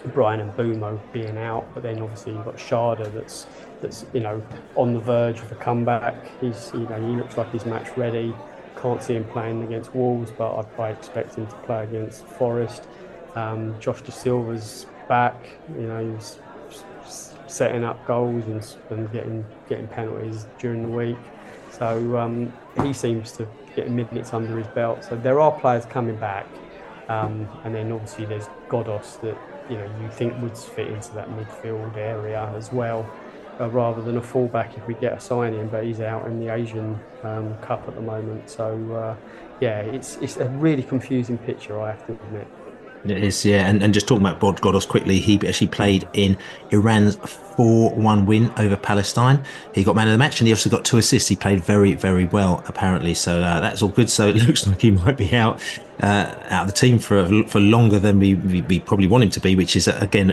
and 0.04 0.52
Mbeumo 0.52 1.00
being 1.12 1.36
out, 1.36 1.66
but 1.74 1.82
then 1.82 2.00
obviously 2.00 2.32
you've 2.32 2.44
got 2.44 2.56
Schade 2.56 3.12
that's 3.12 3.46
that's 3.80 4.04
you 4.12 4.20
know 4.20 4.42
on 4.74 4.94
the 4.94 5.00
verge 5.00 5.40
of 5.40 5.50
a 5.52 5.56
comeback. 5.56 6.14
He's 6.40 6.70
you 6.74 6.80
know 6.80 7.00
he 7.00 7.16
looks 7.16 7.36
like 7.36 7.50
he's 7.52 7.66
match 7.66 7.96
ready. 7.96 8.34
Can't 8.76 9.02
see 9.02 9.14
him 9.14 9.24
playing 9.24 9.62
against 9.62 9.94
Wolves, 9.94 10.30
but 10.36 10.66
I, 10.78 10.82
I 10.82 10.90
expect 10.90 11.36
him 11.36 11.46
to 11.46 11.54
play 11.56 11.84
against 11.84 12.24
Forest. 12.26 12.84
Um, 13.34 13.78
Josh 13.80 14.02
Dasilva's 14.02 14.86
back. 15.08 15.48
You 15.74 15.86
know 15.86 16.14
he's 16.14 16.38
setting 17.46 17.84
up 17.84 18.04
goals 18.06 18.44
and, 18.46 18.76
and 18.90 19.12
getting 19.12 19.44
getting 19.68 19.86
penalties 19.88 20.46
during 20.58 20.82
the 20.82 20.88
week. 20.88 21.16
So 21.70 22.16
um, 22.16 22.52
he 22.82 22.92
seems 22.92 23.32
to 23.32 23.46
get 23.74 23.90
minutes 23.90 24.32
under 24.32 24.56
his 24.58 24.66
belt. 24.68 25.04
So 25.04 25.16
there 25.16 25.40
are 25.40 25.52
players 25.60 25.84
coming 25.84 26.16
back, 26.16 26.46
um, 27.08 27.48
and 27.64 27.74
then 27.74 27.92
obviously 27.92 28.24
there's 28.24 28.46
Ghoddos 28.68 29.20
that 29.20 29.36
you 29.70 29.76
know 29.76 29.90
you 30.00 30.08
think 30.10 30.40
would 30.40 30.56
fit 30.56 30.88
into 30.88 31.12
that 31.14 31.28
midfield 31.30 31.96
area 31.96 32.52
as 32.56 32.72
well. 32.72 33.08
Uh, 33.58 33.70
rather 33.70 34.02
than 34.02 34.18
a 34.18 34.22
fullback 34.22 34.76
if 34.76 34.86
we 34.86 34.92
get 34.94 35.14
a 35.14 35.20
signing. 35.20 35.66
But 35.68 35.84
he's 35.84 36.00
out 36.00 36.26
in 36.26 36.38
the 36.38 36.52
Asian 36.52 37.00
um, 37.22 37.56
Cup 37.58 37.88
at 37.88 37.94
the 37.94 38.02
moment, 38.02 38.50
so 38.50 38.92
uh, 38.92 39.16
yeah, 39.60 39.80
it's 39.80 40.16
it's 40.16 40.36
a 40.36 40.48
really 40.50 40.82
confusing 40.82 41.38
picture. 41.38 41.80
I 41.80 41.92
have 41.92 42.06
to 42.06 42.12
admit. 42.12 42.46
It 43.04 43.24
is, 43.24 43.44
yeah. 43.44 43.66
And, 43.66 43.82
and 43.82 43.94
just 43.94 44.08
talking 44.08 44.26
about 44.26 44.40
Bod 44.40 44.60
Ghoddos 44.60 44.86
quickly, 44.86 45.20
he 45.20 45.40
actually 45.46 45.68
played 45.68 46.08
in 46.12 46.36
Iran's 46.70 47.16
4 47.56 47.94
1 47.94 48.26
win 48.26 48.52
over 48.58 48.76
Palestine. 48.76 49.42
He 49.74 49.84
got 49.84 49.96
man 49.96 50.08
of 50.08 50.12
the 50.12 50.18
match 50.18 50.40
and 50.40 50.48
he 50.48 50.52
also 50.52 50.70
got 50.70 50.84
two 50.84 50.98
assists. 50.98 51.28
He 51.28 51.36
played 51.36 51.62
very, 51.62 51.94
very 51.94 52.26
well, 52.26 52.62
apparently. 52.66 53.14
So 53.14 53.40
uh, 53.40 53.60
that's 53.60 53.82
all 53.82 53.88
good. 53.88 54.10
So 54.10 54.28
it 54.28 54.36
looks 54.46 54.66
like 54.66 54.80
he 54.80 54.90
might 54.90 55.16
be 55.16 55.34
out 55.34 55.60
uh, 56.02 56.34
out 56.50 56.62
of 56.62 56.66
the 56.66 56.72
team 56.74 56.98
for 56.98 57.44
for 57.44 57.58
longer 57.58 57.98
than 57.98 58.18
we, 58.18 58.34
we, 58.34 58.60
we, 58.62 58.80
probably 58.80 59.06
want 59.06 59.24
him 59.24 59.30
to 59.30 59.40
be, 59.40 59.56
which 59.56 59.76
is 59.76 59.88
again 59.88 60.28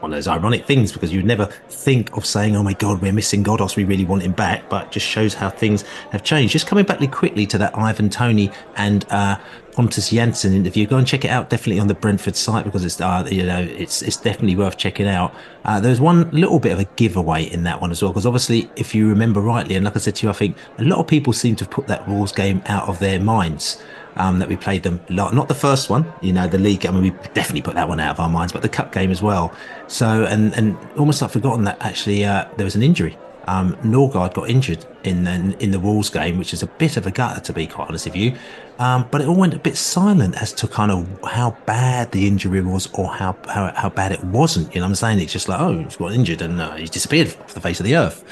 one 0.00 0.12
of 0.12 0.16
those 0.16 0.28
ironic 0.28 0.66
things 0.66 0.90
because 0.90 1.12
you'd 1.12 1.26
never 1.26 1.46
think 1.68 2.16
of 2.16 2.24
saying, 2.24 2.56
"Oh 2.56 2.62
my 2.62 2.72
God, 2.72 3.02
we're 3.02 3.12
missing 3.12 3.44
Ghoddos. 3.44 3.76
We 3.76 3.84
really 3.84 4.04
want 4.04 4.22
him 4.22 4.32
back," 4.32 4.68
but 4.70 4.90
just 4.90 5.06
shows 5.06 5.34
how 5.34 5.50
things 5.50 5.84
have 6.12 6.24
changed. 6.24 6.52
Just 6.52 6.66
coming 6.66 6.86
back 6.86 6.98
quickly 7.10 7.46
to 7.46 7.58
that 7.58 7.76
Ivan 7.76 8.08
Toney 8.08 8.50
and 8.76 9.04
uh, 9.10 9.38
Pontus 9.72 10.10
Jansson 10.10 10.54
interview. 10.54 10.86
Go 10.86 10.96
and 10.96 11.06
check 11.06 11.24
it 11.24 11.30
out 11.30 11.50
definitely 11.50 11.80
on 11.80 11.88
the 11.88 11.94
Brentford 11.94 12.36
site 12.36 12.64
because 12.64 12.84
it's 12.84 13.00
uh, 13.00 13.28
you 13.30 13.44
know 13.44 13.60
it's 13.60 14.00
it's 14.00 14.16
definitely 14.16 14.56
worth 14.56 14.78
checking 14.78 15.08
out. 15.08 15.34
Uh, 15.64 15.78
there's 15.78 16.00
one 16.00 16.30
little 16.30 16.58
bit 16.62 16.72
of 16.72 16.78
a 16.78 16.84
giveaway 16.96 17.44
in 17.44 17.64
that 17.64 17.80
one 17.80 17.90
as 17.90 18.02
well 18.02 18.12
because 18.12 18.26
obviously 18.26 18.70
if 18.76 18.94
you 18.94 19.08
remember 19.08 19.40
rightly, 19.40 19.74
and 19.74 19.84
like 19.84 19.96
I 19.96 19.98
said 19.98 20.16
to 20.16 20.26
you, 20.26 20.30
I 20.30 20.34
think 20.34 20.56
a 20.78 20.84
lot 20.84 20.98
of 20.98 21.06
people 21.06 21.32
seem 21.32 21.56
to 21.56 21.64
have 21.64 21.70
put 21.70 21.86
that 21.88 22.08
Wolves 22.08 22.32
game 22.32 22.62
out 22.66 22.88
of 22.88 22.98
their 22.98 23.20
minds 23.20 23.82
um, 24.16 24.38
that 24.38 24.48
we 24.48 24.56
played 24.56 24.82
them. 24.82 25.00
Not 25.08 25.48
the 25.48 25.54
first 25.54 25.90
one, 25.90 26.10
you 26.20 26.32
know, 26.32 26.46
the 26.46 26.58
league. 26.58 26.86
I 26.86 26.90
mean, 26.90 27.02
we 27.02 27.10
definitely 27.34 27.62
put 27.62 27.74
that 27.74 27.88
one 27.88 28.00
out 28.00 28.10
of 28.10 28.20
our 28.20 28.28
minds, 28.28 28.52
but 28.52 28.62
the 28.62 28.68
cup 28.68 28.92
game 28.92 29.10
as 29.10 29.22
well. 29.22 29.54
So, 29.88 30.24
and 30.24 30.54
and 30.54 30.76
almost 30.98 31.22
I've 31.22 31.32
forgotten 31.32 31.64
that 31.64 31.78
actually 31.80 32.24
uh, 32.24 32.46
there 32.56 32.64
was 32.64 32.74
an 32.74 32.82
injury. 32.82 33.16
Um, 33.48 33.74
Norgaard 33.76 34.34
got 34.34 34.48
injured 34.48 34.84
in 35.02 35.24
the, 35.24 35.56
in 35.58 35.72
the 35.72 35.80
Wolves 35.80 36.10
game, 36.10 36.38
which 36.38 36.52
is 36.52 36.62
a 36.62 36.66
bit 36.66 36.96
of 36.96 37.06
a 37.06 37.10
gutter 37.10 37.40
to 37.40 37.52
be 37.52 37.66
quite 37.66 37.88
honest 37.88 38.06
with 38.06 38.16
you. 38.16 38.36
Um, 38.78 39.06
but 39.10 39.20
it 39.20 39.28
all 39.28 39.36
went 39.36 39.54
a 39.54 39.58
bit 39.58 39.76
silent 39.76 40.40
as 40.40 40.52
to 40.54 40.66
kind 40.66 40.90
of 40.90 41.06
how 41.24 41.56
bad 41.66 42.10
the 42.12 42.26
injury 42.26 42.62
was 42.62 42.88
or 42.94 43.08
how, 43.08 43.36
how, 43.46 43.72
how 43.76 43.90
bad 43.90 44.12
it 44.12 44.24
wasn't. 44.24 44.74
You 44.74 44.80
know 44.80 44.86
what 44.86 44.90
I'm 44.90 44.94
saying? 44.96 45.20
It's 45.20 45.32
just 45.32 45.48
like, 45.48 45.60
oh, 45.60 45.78
he's 45.78 45.96
got 45.96 46.12
injured 46.12 46.42
and 46.42 46.60
uh, 46.60 46.74
he's 46.76 46.90
disappeared 46.90 47.28
off 47.40 47.54
the 47.54 47.60
face 47.60 47.78
of 47.80 47.86
the 47.86 47.96
earth. 47.96 48.24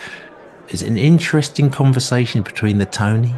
It's 0.69 0.83
an 0.83 0.97
interesting 0.97 1.71
conversation 1.71 2.43
between 2.43 2.79
the 2.79 2.87
Toney 2.87 3.35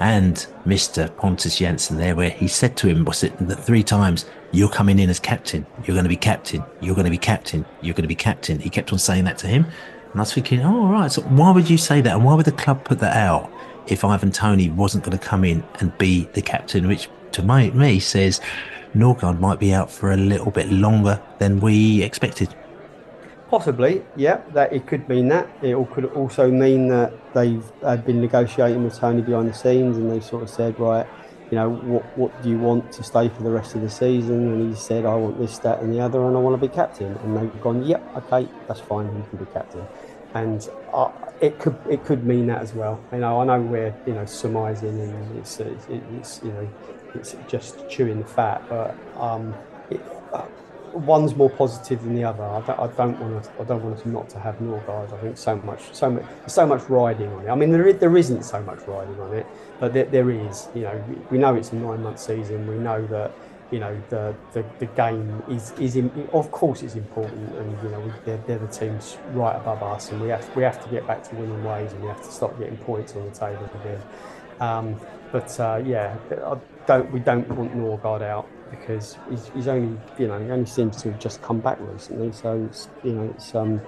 and 0.00 0.46
Mr. 0.64 1.14
Pontus 1.16 1.58
Jansson 1.58 1.96
there, 1.96 2.14
where 2.14 2.30
he 2.30 2.46
said 2.46 2.76
to 2.78 2.88
him, 2.88 3.04
was 3.04 3.24
it 3.24 3.30
three 3.60 3.82
times, 3.82 4.26
you're 4.52 4.68
coming 4.68 4.98
in 4.98 5.10
as 5.10 5.18
captain, 5.18 5.66
you're 5.84 5.94
going 5.94 6.04
to 6.04 6.08
be 6.08 6.16
captain, 6.16 6.64
you're 6.80 6.94
going 6.94 7.04
to 7.04 7.10
be 7.10 7.18
captain, 7.18 7.64
you're 7.80 7.94
going 7.94 8.02
to 8.02 8.08
be 8.08 8.14
captain. 8.14 8.58
He 8.58 8.70
kept 8.70 8.92
on 8.92 8.98
saying 8.98 9.24
that 9.24 9.38
to 9.38 9.46
him. 9.46 9.64
And 9.64 10.16
I 10.16 10.20
was 10.20 10.32
thinking, 10.32 10.60
oh, 10.62 10.88
right. 10.88 11.10
So 11.10 11.22
why 11.22 11.50
would 11.50 11.68
you 11.68 11.76
say 11.76 12.00
that? 12.00 12.14
And 12.14 12.24
why 12.24 12.34
would 12.34 12.46
the 12.46 12.52
club 12.52 12.84
put 12.84 12.98
that 13.00 13.16
out 13.16 13.50
if 13.88 14.04
Ivan 14.04 14.30
Toney 14.30 14.70
wasn't 14.70 15.04
going 15.04 15.16
to 15.16 15.24
come 15.24 15.44
in 15.44 15.64
and 15.80 15.96
be 15.98 16.24
the 16.34 16.42
captain? 16.42 16.86
Which 16.88 17.08
to 17.32 17.42
my, 17.42 17.70
me 17.70 18.00
says 18.00 18.40
Norgaard 18.94 19.38
might 19.40 19.58
be 19.58 19.72
out 19.72 19.90
for 19.90 20.12
a 20.12 20.16
little 20.16 20.50
bit 20.50 20.70
longer 20.70 21.20
than 21.38 21.60
we 21.60 22.02
expected. 22.02 22.54
Possibly, 23.48 24.04
yeah. 24.16 24.42
That 24.52 24.72
it 24.72 24.86
could 24.86 25.08
mean 25.08 25.28
that. 25.28 25.48
It 25.62 25.76
could 25.92 26.04
also 26.06 26.50
mean 26.50 26.88
that 26.88 27.12
they've 27.32 27.64
had 27.82 28.04
been 28.04 28.20
negotiating 28.20 28.84
with 28.84 28.94
Toney 28.98 29.22
behind 29.22 29.48
the 29.48 29.54
scenes, 29.54 29.96
and 29.96 30.10
they 30.10 30.20
sort 30.20 30.42
of 30.42 30.50
said, 30.50 30.78
right, 30.78 31.06
you 31.50 31.56
know, 31.56 31.70
what 31.70 32.04
what 32.18 32.42
do 32.42 32.50
you 32.50 32.58
want 32.58 32.92
to 32.92 33.02
stay 33.02 33.30
for 33.30 33.42
the 33.42 33.50
rest 33.50 33.74
of 33.74 33.80
the 33.80 33.88
season? 33.88 34.52
And 34.52 34.68
he 34.68 34.76
said, 34.76 35.06
I 35.06 35.14
want 35.14 35.38
this, 35.38 35.58
that, 35.60 35.80
and 35.80 35.90
the 35.90 36.00
other, 36.00 36.22
and 36.26 36.36
I 36.36 36.40
want 36.40 36.60
to 36.60 36.68
be 36.68 36.72
captain. 36.72 37.16
And 37.24 37.36
they've 37.36 37.60
gone, 37.62 37.84
yep, 37.84 38.02
okay, 38.16 38.46
that's 38.66 38.80
fine, 38.80 39.06
you 39.06 39.24
can 39.30 39.38
be 39.38 39.50
captain. 39.52 39.86
And 40.34 40.68
uh, 40.92 41.10
it 41.40 41.58
could 41.58 41.76
it 41.88 42.04
could 42.04 42.24
mean 42.24 42.46
that 42.46 42.62
as 42.62 42.74
well. 42.74 43.00
You 43.12 43.18
know, 43.18 43.40
I 43.40 43.44
know 43.44 43.60
we're 43.60 43.94
you 44.06 44.14
know 44.14 44.24
surmising 44.24 45.00
and 45.00 45.38
it's 45.38 45.60
it's, 45.60 45.86
it's 45.88 46.40
you 46.42 46.52
know 46.52 46.68
it's 47.14 47.36
just 47.48 47.88
chewing 47.88 48.18
the 48.18 48.26
fat, 48.26 48.62
but 48.68 48.94
um, 49.16 49.54
it, 49.90 50.00
uh, 50.32 50.44
one's 50.92 51.34
more 51.34 51.50
positive 51.50 52.02
than 52.02 52.14
the 52.14 52.24
other. 52.24 52.42
I 52.42 52.60
don't, 52.60 52.78
I 52.80 52.86
don't 52.88 53.20
want 53.20 53.44
to. 53.44 53.50
I 53.60 53.64
don't 53.64 53.82
want 53.82 53.98
us 53.98 54.06
not 54.06 54.28
to 54.30 54.40
have 54.40 54.56
Norgaard. 54.58 55.12
I 55.12 55.20
think 55.20 55.38
so 55.38 55.56
much, 55.56 55.94
so 55.94 56.10
much, 56.10 56.24
so 56.46 56.66
much 56.66 56.88
riding 56.88 57.32
on 57.32 57.46
it. 57.46 57.50
I 57.50 57.54
mean, 57.54 57.70
there, 57.70 57.92
there 57.92 58.16
isn't 58.16 58.42
so 58.42 58.62
much 58.62 58.80
riding 58.86 59.18
on 59.20 59.34
it, 59.34 59.46
but 59.80 59.92
there, 59.92 60.06
there 60.06 60.30
is. 60.30 60.68
You 60.74 60.82
know, 60.82 61.04
we 61.30 61.38
know 61.38 61.54
it's 61.54 61.72
a 61.72 61.76
nine-month 61.76 62.18
season. 62.18 62.66
We 62.66 62.76
know 62.76 63.06
that 63.06 63.32
you 63.70 63.78
know 63.78 64.00
the 64.08 64.34
the, 64.52 64.64
the 64.78 64.86
game 64.86 65.42
is 65.48 65.72
is 65.78 65.96
in, 65.96 66.28
of 66.32 66.50
course 66.50 66.82
it's 66.82 66.94
important, 66.94 67.54
and 67.56 67.82
you 67.82 67.88
know 67.90 68.12
they're, 68.24 68.38
they're 68.46 68.58
the 68.58 68.66
teams 68.66 69.18
right 69.32 69.56
above 69.56 69.82
us, 69.82 70.10
and 70.10 70.20
we 70.20 70.28
have 70.28 70.56
we 70.56 70.62
have 70.62 70.82
to 70.82 70.88
get 70.90 71.06
back 71.06 71.22
to 71.28 71.34
winning 71.34 71.62
ways, 71.64 71.92
and 71.92 72.02
we 72.02 72.08
have 72.08 72.22
to 72.22 72.30
stop 72.30 72.58
getting 72.58 72.76
points 72.78 73.14
on 73.14 73.24
the 73.24 73.30
table 73.30 73.68
again. 73.80 74.02
Um, 74.60 75.00
but 75.30 75.58
uh, 75.60 75.82
yeah, 75.84 76.16
I 76.30 76.56
don't 76.86 77.12
we 77.12 77.20
don't 77.20 77.48
want 77.50 77.76
Norgaard 77.76 78.22
out 78.22 78.48
because 78.70 79.16
he's, 79.30 79.50
he's 79.54 79.68
only 79.68 79.98
you 80.18 80.28
know 80.28 80.38
he 80.42 80.50
only 80.50 80.66
seems 80.66 81.00
to 81.02 81.10
have 81.12 81.20
just 81.20 81.42
come 81.42 81.60
back 81.60 81.78
recently. 81.80 82.32
So 82.32 82.64
it's, 82.68 82.88
you 83.04 83.12
know 83.12 83.34
it's 83.36 83.54
um 83.54 83.80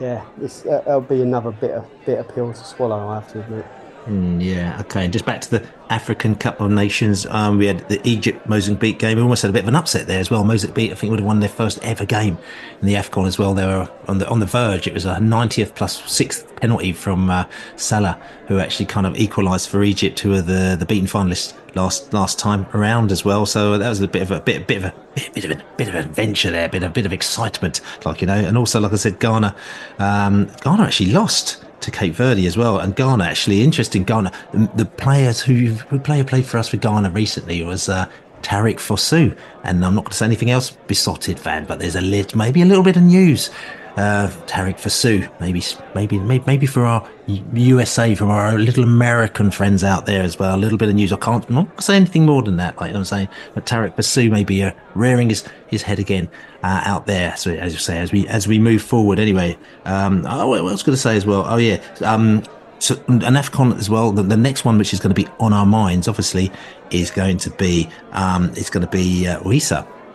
yeah 0.00 0.24
it's 0.40 0.64
uh, 0.64 0.82
it'll 0.86 1.00
be 1.02 1.22
another 1.22 1.50
bit 1.50 1.72
of 1.72 1.86
bit 2.06 2.18
of 2.18 2.28
pill 2.34 2.52
to 2.52 2.64
swallow. 2.64 3.08
I 3.08 3.16
have 3.16 3.32
to 3.32 3.40
admit. 3.40 3.66
Mm, 4.08 4.42
yeah, 4.42 4.80
okay. 4.80 5.04
And 5.04 5.12
just 5.12 5.26
back 5.26 5.42
to 5.42 5.50
the 5.50 5.66
African 5.90 6.34
Cup 6.34 6.62
of 6.62 6.70
Nations, 6.70 7.26
um, 7.26 7.58
we 7.58 7.66
had 7.66 7.86
the 7.90 8.00
Egypt 8.08 8.48
Mozambique 8.48 8.98
game. 8.98 9.18
We 9.18 9.22
almost 9.22 9.42
had 9.42 9.50
a 9.50 9.52
bit 9.52 9.64
of 9.64 9.68
an 9.68 9.76
upset 9.76 10.06
there 10.06 10.18
as 10.18 10.30
well. 10.30 10.44
Mozambique, 10.44 10.92
I 10.92 10.94
think, 10.94 11.10
would 11.10 11.20
have 11.20 11.26
won 11.26 11.40
their 11.40 11.50
first 11.50 11.78
ever 11.82 12.06
game 12.06 12.38
in 12.80 12.86
the 12.86 12.94
Afcon 12.94 13.26
as 13.26 13.38
well. 13.38 13.52
They 13.52 13.66
were 13.66 13.86
on 14.06 14.16
the 14.16 14.26
on 14.30 14.40
the 14.40 14.46
verge. 14.46 14.86
It 14.86 14.94
was 14.94 15.04
a 15.04 15.16
90th 15.16 15.74
plus 15.74 16.10
sixth 16.10 16.56
penalty 16.56 16.94
from 16.94 17.28
uh, 17.28 17.44
Salah, 17.76 18.18
who 18.46 18.58
actually 18.58 18.86
kind 18.86 19.06
of 19.06 19.14
equalised 19.14 19.68
for 19.68 19.82
Egypt, 19.82 20.20
who 20.20 20.30
were 20.30 20.42
the 20.42 20.74
the 20.78 20.86
beaten 20.86 21.06
finalists 21.06 21.52
last 21.74 22.10
last 22.14 22.38
time 22.38 22.66
around 22.72 23.12
as 23.12 23.26
well. 23.26 23.44
So 23.44 23.76
that 23.76 23.90
was 23.90 24.00
a 24.00 24.08
bit 24.08 24.22
of 24.22 24.30
a 24.30 24.40
bit 24.40 24.66
bit 24.66 24.78
of 24.78 24.84
a 24.84 24.94
bit, 25.34 25.44
of 25.44 25.50
a 25.50 25.62
bit 25.76 25.88
of 25.88 25.94
adventure 25.94 26.50
there, 26.50 26.66
bit 26.70 26.82
a 26.82 26.88
bit 26.88 27.04
of 27.04 27.12
excitement, 27.12 27.82
like 28.06 28.22
you 28.22 28.26
know. 28.26 28.38
And 28.38 28.56
also, 28.56 28.80
like 28.80 28.94
I 28.94 28.96
said, 28.96 29.20
Ghana, 29.20 29.54
um, 29.98 30.50
Ghana 30.62 30.84
actually 30.84 31.12
lost 31.12 31.62
to 31.80 31.90
Cape 31.90 32.14
Verde 32.14 32.46
as 32.46 32.56
well. 32.56 32.78
And 32.78 32.94
Ghana, 32.94 33.24
actually, 33.24 33.62
interesting. 33.62 34.04
Ghana, 34.04 34.32
the 34.74 34.84
players 34.84 35.40
who 35.40 35.66
who 35.88 35.98
player 35.98 36.24
played 36.24 36.46
for 36.46 36.58
us 36.58 36.68
for 36.68 36.76
Ghana 36.76 37.10
recently 37.10 37.62
was 37.62 37.88
uh, 37.88 38.08
Tariqe 38.42 38.76
Fosu. 38.76 39.36
And 39.64 39.84
I'm 39.84 39.94
not 39.94 40.04
going 40.04 40.12
to 40.12 40.16
say 40.16 40.26
anything 40.26 40.50
else, 40.50 40.70
Beesotted 40.86 41.38
fan, 41.38 41.64
but 41.66 41.78
there's 41.78 41.96
a 41.96 42.00
lit, 42.00 42.34
maybe 42.34 42.62
a 42.62 42.66
little 42.66 42.84
bit 42.84 42.96
of 42.96 43.02
news 43.02 43.50
uh, 43.98 44.28
Tariqe 44.46 44.76
Fosu, 44.76 45.28
maybe, 45.40 45.60
maybe, 45.92 46.20
maybe, 46.20 46.44
maybe 46.46 46.66
for 46.66 46.86
our 46.86 47.08
USA, 47.26 48.14
from 48.14 48.30
our 48.30 48.56
little 48.56 48.84
American 48.84 49.50
friends 49.50 49.82
out 49.82 50.06
there 50.06 50.22
as 50.22 50.38
well. 50.38 50.54
A 50.54 50.56
little 50.56 50.78
bit 50.78 50.88
of 50.88 50.94
news. 50.94 51.12
I 51.12 51.16
can't 51.16 51.48
not 51.50 51.82
say 51.82 51.96
anything 51.96 52.24
more 52.24 52.42
than 52.42 52.58
that. 52.58 52.80
Like 52.80 52.94
I'm 52.94 53.04
saying, 53.04 53.28
but 53.54 53.66
Tariqe 53.66 53.96
Fosu 53.96 54.30
may 54.30 54.44
be 54.44 54.62
uh, 54.62 54.70
rearing 54.94 55.30
his, 55.30 55.44
his 55.66 55.82
head 55.82 55.98
again 55.98 56.30
uh, 56.62 56.82
out 56.84 57.06
there. 57.06 57.36
So 57.36 57.50
as 57.50 57.72
you 57.72 57.80
say, 57.80 57.98
as 57.98 58.12
we 58.12 58.28
as 58.28 58.46
we 58.46 58.60
move 58.60 58.82
forward. 58.82 59.18
Anyway, 59.18 59.58
um, 59.84 60.24
oh, 60.28 60.46
what 60.46 60.60
I 60.60 60.62
was 60.62 60.84
going 60.84 60.94
to 60.94 61.02
say 61.02 61.16
as 61.16 61.26
well. 61.26 61.44
Oh 61.48 61.56
yeah, 61.56 61.82
um, 62.02 62.44
so 62.78 62.94
an 63.08 63.34
AFCON 63.34 63.76
as 63.78 63.90
well. 63.90 64.12
The, 64.12 64.22
the, 64.22 64.36
next 64.36 64.64
one, 64.64 64.78
which 64.78 64.92
is 64.92 65.00
going 65.00 65.12
to 65.12 65.20
be 65.20 65.28
on 65.40 65.52
our 65.52 65.66
minds, 65.66 66.06
obviously, 66.06 66.52
is 66.92 67.10
going 67.10 67.38
to 67.38 67.50
be 67.50 67.88
um, 68.12 68.50
it's 68.50 68.70
going 68.70 68.86
to 68.86 68.90
be 68.90 69.26
uh, 69.26 69.40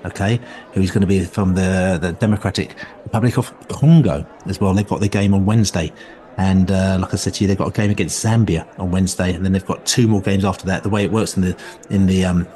okay, 0.05 0.39
who's 0.73 0.91
going 0.91 1.01
to 1.01 1.07
be 1.07 1.23
from 1.25 1.55
the, 1.55 1.97
the 2.01 2.13
Democratic 2.13 2.75
Republic 3.03 3.37
of 3.37 3.67
Congo 3.69 4.25
as 4.45 4.59
well. 4.59 4.73
They've 4.73 4.87
got 4.87 4.99
their 4.99 5.09
game 5.09 5.33
on 5.33 5.45
Wednesday. 5.45 5.91
And 6.37 6.71
uh, 6.71 6.97
like 6.99 7.13
I 7.13 7.17
said 7.17 7.35
to 7.35 7.43
you, 7.43 7.47
they've 7.47 7.57
got 7.57 7.67
a 7.67 7.71
game 7.71 7.91
against 7.91 8.23
Zambia 8.23 8.67
on 8.79 8.91
Wednesday, 8.91 9.33
and 9.33 9.45
then 9.45 9.51
they've 9.51 9.65
got 9.65 9.85
two 9.85 10.07
more 10.07 10.21
games 10.21 10.43
after 10.43 10.65
that. 10.65 10.83
The 10.83 10.89
way 10.89 11.03
it 11.03 11.11
works 11.11 11.37
in 11.37 11.43
the 11.43 11.57
in 11.91 12.07
the 12.07 12.25
um, 12.25 12.47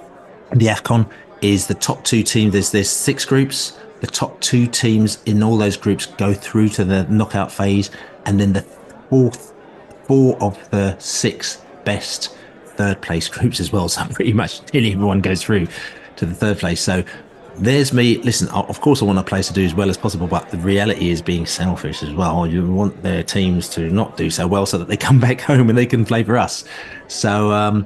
the 0.51 0.65
Afcon 0.65 1.09
is 1.41 1.67
the 1.67 1.75
top 1.75 2.03
two 2.03 2.23
teams. 2.23 2.53
There's 2.53 2.71
there's 2.71 2.89
six 2.89 3.23
groups. 3.23 3.77
The 3.99 4.07
top 4.07 4.39
two 4.41 4.67
teams 4.67 5.21
in 5.25 5.41
all 5.43 5.57
those 5.57 5.77
groups 5.77 6.05
go 6.05 6.33
through 6.33 6.69
to 6.69 6.85
the 6.85 7.03
knockout 7.03 7.51
phase, 7.51 7.91
and 8.25 8.39
then 8.39 8.53
the 8.53 8.61
fourth 9.09 9.53
four 10.05 10.41
of 10.41 10.69
the 10.71 10.97
six 10.97 11.61
best 11.83 12.35
third 12.77 13.01
place 13.01 13.27
groups 13.27 13.59
as 13.59 13.71
well. 13.71 13.89
So 13.97 14.05
pretty 14.05 14.33
much 14.33 14.61
nearly 14.73 14.93
everyone 14.93 15.21
goes 15.21 15.43
through 15.43 15.67
to 16.15 16.25
the 16.25 16.33
third 16.33 16.57
place. 16.57 16.81
So 16.81 17.03
there's 17.59 17.93
me. 17.93 18.17
Listen, 18.19 18.47
of 18.49 18.81
course, 18.81 19.01
I 19.01 19.05
want 19.05 19.19
a 19.19 19.23
place 19.23 19.47
to 19.47 19.53
do 19.53 19.63
as 19.63 19.73
well 19.73 19.89
as 19.89 19.97
possible, 19.97 20.27
but 20.27 20.49
the 20.49 20.57
reality 20.57 21.09
is 21.09 21.21
being 21.21 21.45
selfish 21.45 22.03
as 22.03 22.13
well. 22.13 22.45
You 22.47 22.71
want 22.71 23.01
their 23.03 23.23
teams 23.23 23.69
to 23.69 23.89
not 23.89 24.17
do 24.17 24.29
so 24.29 24.47
well 24.47 24.65
so 24.65 24.77
that 24.77 24.87
they 24.87 24.97
come 25.07 25.19
back 25.19 25.41
home 25.41 25.69
and 25.69 25.77
they 25.77 25.85
can 25.85 26.05
play 26.05 26.23
for 26.23 26.37
us. 26.37 26.63
So 27.07 27.51
um, 27.51 27.85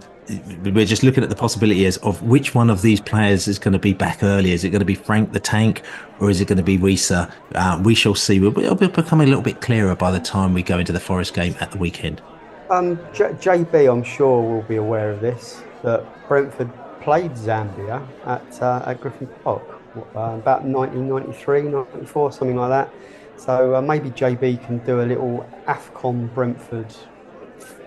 we're 0.64 0.86
just 0.86 1.04
looking 1.04 1.24
at 1.24 1.30
the 1.30 1.36
possibilities 1.36 1.98
of 1.98 2.22
which 2.24 2.54
one 2.54 2.70
of 2.70 2.82
these 2.82 3.02
players 3.02 3.48
is 3.48 3.60
going 3.60 3.74
to 3.74 3.80
be 3.80 3.94
back 3.94 4.24
early. 4.24 4.52
Is 4.52 4.64
it 4.64 4.70
going 4.70 4.80
to 4.80 4.86
be 4.86 4.96
Frank 4.96 5.32
the 5.32 5.40
Tank 5.40 5.82
or 6.20 6.30
is 6.30 6.42
it 6.42 6.48
going 6.48 6.58
to 6.58 6.64
be 6.64 6.78
Wissa? 6.78 7.32
Uh, 7.56 7.82
we 7.84 7.96
shall 7.96 8.16
see. 8.16 8.38
It'll 8.38 8.76
be 8.76 8.88
becoming 8.88 9.28
a 9.28 9.30
little 9.30 9.44
bit 9.44 9.62
clearer 9.62 9.96
by 9.96 10.12
the 10.12 10.20
time 10.20 10.54
we 10.54 10.64
go 10.64 10.80
into 10.80 10.92
the 10.92 11.00
Forest 11.00 11.34
game 11.34 11.56
at 11.60 11.72
the 11.72 11.78
weekend. 11.78 12.22
Um, 12.70 12.98
J- 13.14 13.34
JB, 13.34 13.92
I'm 13.92 14.04
sure, 14.04 14.42
will 14.42 14.62
be 14.64 14.78
aware 14.78 15.12
of 15.12 15.20
this 15.20 15.62
that 15.84 16.06
Brentford 16.28 16.70
played 17.02 17.32
Zambia 17.32 18.06
at, 18.26 18.62
uh, 18.62 18.84
at 18.86 19.02
Griffin 19.02 19.28
Park 19.44 19.64
uh, 19.96 20.38
about 20.40 20.64
1993, 20.64 21.64
94, 21.64 22.32
something 22.32 22.56
like 22.56 22.70
that. 22.70 22.94
So 23.38 23.76
uh, 23.76 23.82
maybe 23.82 24.10
JB 24.12 24.64
can 24.66 24.78
do 24.80 25.02
a 25.02 25.04
little 25.04 25.46
AFCON 25.68 26.34
Brentford 26.34 26.96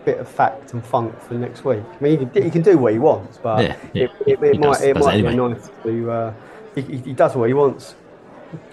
bit 0.05 0.19
of 0.19 0.29
fact 0.29 0.73
and 0.75 0.85
funk 0.85 1.19
for 1.21 1.35
the 1.35 1.41
next 1.41 1.65
week. 1.65 1.83
I 1.83 2.03
mean, 2.03 2.19
he 2.19 2.27
can, 2.27 2.43
he 2.43 2.51
can 2.51 2.63
do 2.63 2.77
what 2.77 2.93
he 2.93 2.99
wants, 2.99 3.39
but 3.39 3.63
yeah, 3.63 3.77
yeah. 3.93 4.05
it, 4.05 4.11
it, 4.27 4.43
it 4.43 4.61
might, 4.61 4.61
does, 4.61 4.83
it 4.83 4.97
might 4.97 5.15
anyway. 5.15 5.31
be 5.31 5.37
nice 5.37 5.71
to. 5.83 6.11
Uh, 6.11 6.35
he, 6.75 6.83
he, 6.99 7.13
does 7.13 7.35
what 7.37 7.49
he 7.49 7.55
wants. 7.55 7.95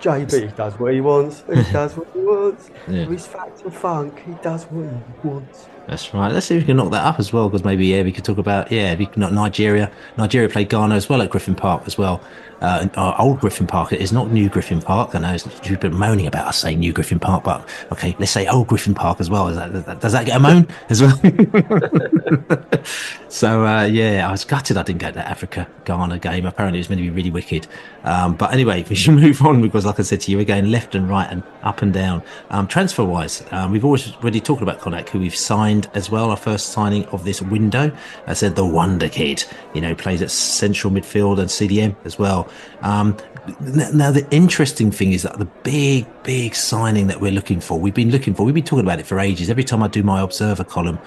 JB 0.01 0.55
does 0.55 0.77
what 0.79 0.93
he 0.93 1.01
wants. 1.01 1.43
He 1.47 1.63
does 1.71 1.95
what 1.95 2.07
he 2.13 2.19
wants. 2.19 2.69
Yeah. 2.87 3.05
His 3.05 3.27
fact 3.27 3.61
and 3.61 3.73
funk, 3.73 4.21
he 4.25 4.33
does 4.41 4.65
what 4.65 4.89
he 4.89 5.27
wants. 5.27 5.67
That's 5.91 6.13
right. 6.13 6.31
Let's 6.31 6.45
see 6.45 6.55
if 6.55 6.63
we 6.63 6.67
can 6.67 6.77
knock 6.77 6.91
that 6.91 7.03
up 7.03 7.19
as 7.19 7.33
well, 7.33 7.49
because 7.49 7.65
maybe 7.65 7.85
yeah, 7.85 8.01
we 8.01 8.13
could 8.13 8.23
talk 8.23 8.37
about 8.37 8.71
yeah, 8.71 8.95
we 8.95 9.07
can 9.07 9.19
Nigeria. 9.35 9.91
Nigeria 10.17 10.47
played 10.47 10.69
Ghana 10.69 10.95
as 10.95 11.09
well 11.09 11.21
at 11.21 11.29
Griffin 11.29 11.53
Park 11.53 11.83
as 11.85 11.97
well 11.97 12.23
uh, 12.61 12.87
our 12.95 13.19
old 13.19 13.39
Griffin 13.39 13.67
Park. 13.67 13.91
It 13.91 14.01
is 14.01 14.11
not 14.11 14.31
New 14.31 14.47
Griffin 14.47 14.81
Park. 14.81 15.15
I 15.15 15.19
know 15.19 15.35
you've 15.63 15.79
been 15.79 15.95
moaning 15.95 16.27
about 16.27 16.47
us 16.47 16.59
saying 16.59 16.79
New 16.79 16.93
Griffin 16.93 17.19
Park, 17.19 17.43
but 17.43 17.67
okay, 17.91 18.15
let's 18.19 18.31
say 18.31 18.47
Old 18.47 18.67
Griffin 18.67 18.93
Park 18.93 19.19
as 19.19 19.29
well. 19.29 19.47
That, 19.47 19.99
does 19.99 20.13
that 20.13 20.25
get 20.25 20.37
a 20.37 20.39
moan 20.39 20.67
as 20.89 21.01
well? 21.01 21.17
so 23.29 23.65
uh, 23.65 23.85
yeah, 23.85 24.27
I 24.27 24.31
was 24.31 24.45
gutted 24.45 24.77
I 24.77 24.83
didn't 24.83 24.99
get 24.99 25.15
that 25.15 25.27
Africa 25.27 25.67
Ghana 25.85 26.19
game. 26.19 26.45
Apparently, 26.45 26.79
it 26.79 26.81
was 26.81 26.89
meant 26.89 26.99
to 26.99 27.03
be 27.03 27.09
really 27.09 27.31
wicked. 27.31 27.67
Um, 28.03 28.35
but 28.35 28.53
anyway, 28.53 28.83
we 28.89 28.95
should 28.95 29.15
move 29.15 29.41
on 29.41 29.61
because, 29.61 29.85
like 29.85 29.99
I 29.99 30.03
said 30.03 30.21
to 30.21 30.31
you, 30.31 30.37
we're 30.37 30.45
going 30.45 30.69
left 30.69 30.93
and 30.93 31.09
right 31.09 31.29
and 31.29 31.43
up 31.63 31.81
and 31.81 31.91
down. 31.91 32.21
Um, 32.51 32.67
transfer 32.67 33.03
wise, 33.03 33.43
um, 33.51 33.71
we've 33.71 33.85
always 33.85 34.13
already 34.17 34.39
talked 34.39 34.61
about 34.61 34.79
Konak, 34.79 35.09
who 35.09 35.19
we've 35.19 35.35
signed 35.35 35.80
as 35.93 36.09
well. 36.09 36.29
Our 36.29 36.37
first 36.37 36.69
signing 36.69 37.05
of 37.07 37.23
this 37.23 37.41
window. 37.41 37.91
I 38.27 38.33
said 38.33 38.55
the 38.55 38.65
Wonder 38.65 39.09
Kid. 39.09 39.43
You 39.73 39.81
know, 39.81 39.95
plays 39.95 40.21
at 40.21 40.31
central 40.31 40.91
midfield 40.91 41.39
and 41.39 41.49
CDM 41.49 41.95
as 42.05 42.17
well. 42.19 42.49
Um, 42.81 43.17
now, 43.59 44.11
the 44.11 44.27
interesting 44.31 44.91
thing 44.91 45.13
is 45.13 45.23
that 45.23 45.39
the 45.39 45.45
big, 45.63 46.05
big 46.23 46.53
signing 46.53 47.07
that 47.07 47.19
we're 47.19 47.31
looking 47.31 47.59
for, 47.59 47.79
we've 47.79 47.93
been 47.93 48.11
looking 48.11 48.35
for, 48.35 48.43
we've 48.43 48.53
been 48.53 48.63
talking 48.63 48.85
about 48.85 48.99
it 48.99 49.05
for 49.07 49.19
ages. 49.19 49.49
Every 49.49 49.63
time 49.63 49.81
I 49.81 49.87
do 49.87 50.03
my 50.03 50.21
Observer 50.21 50.63
column 50.63 50.99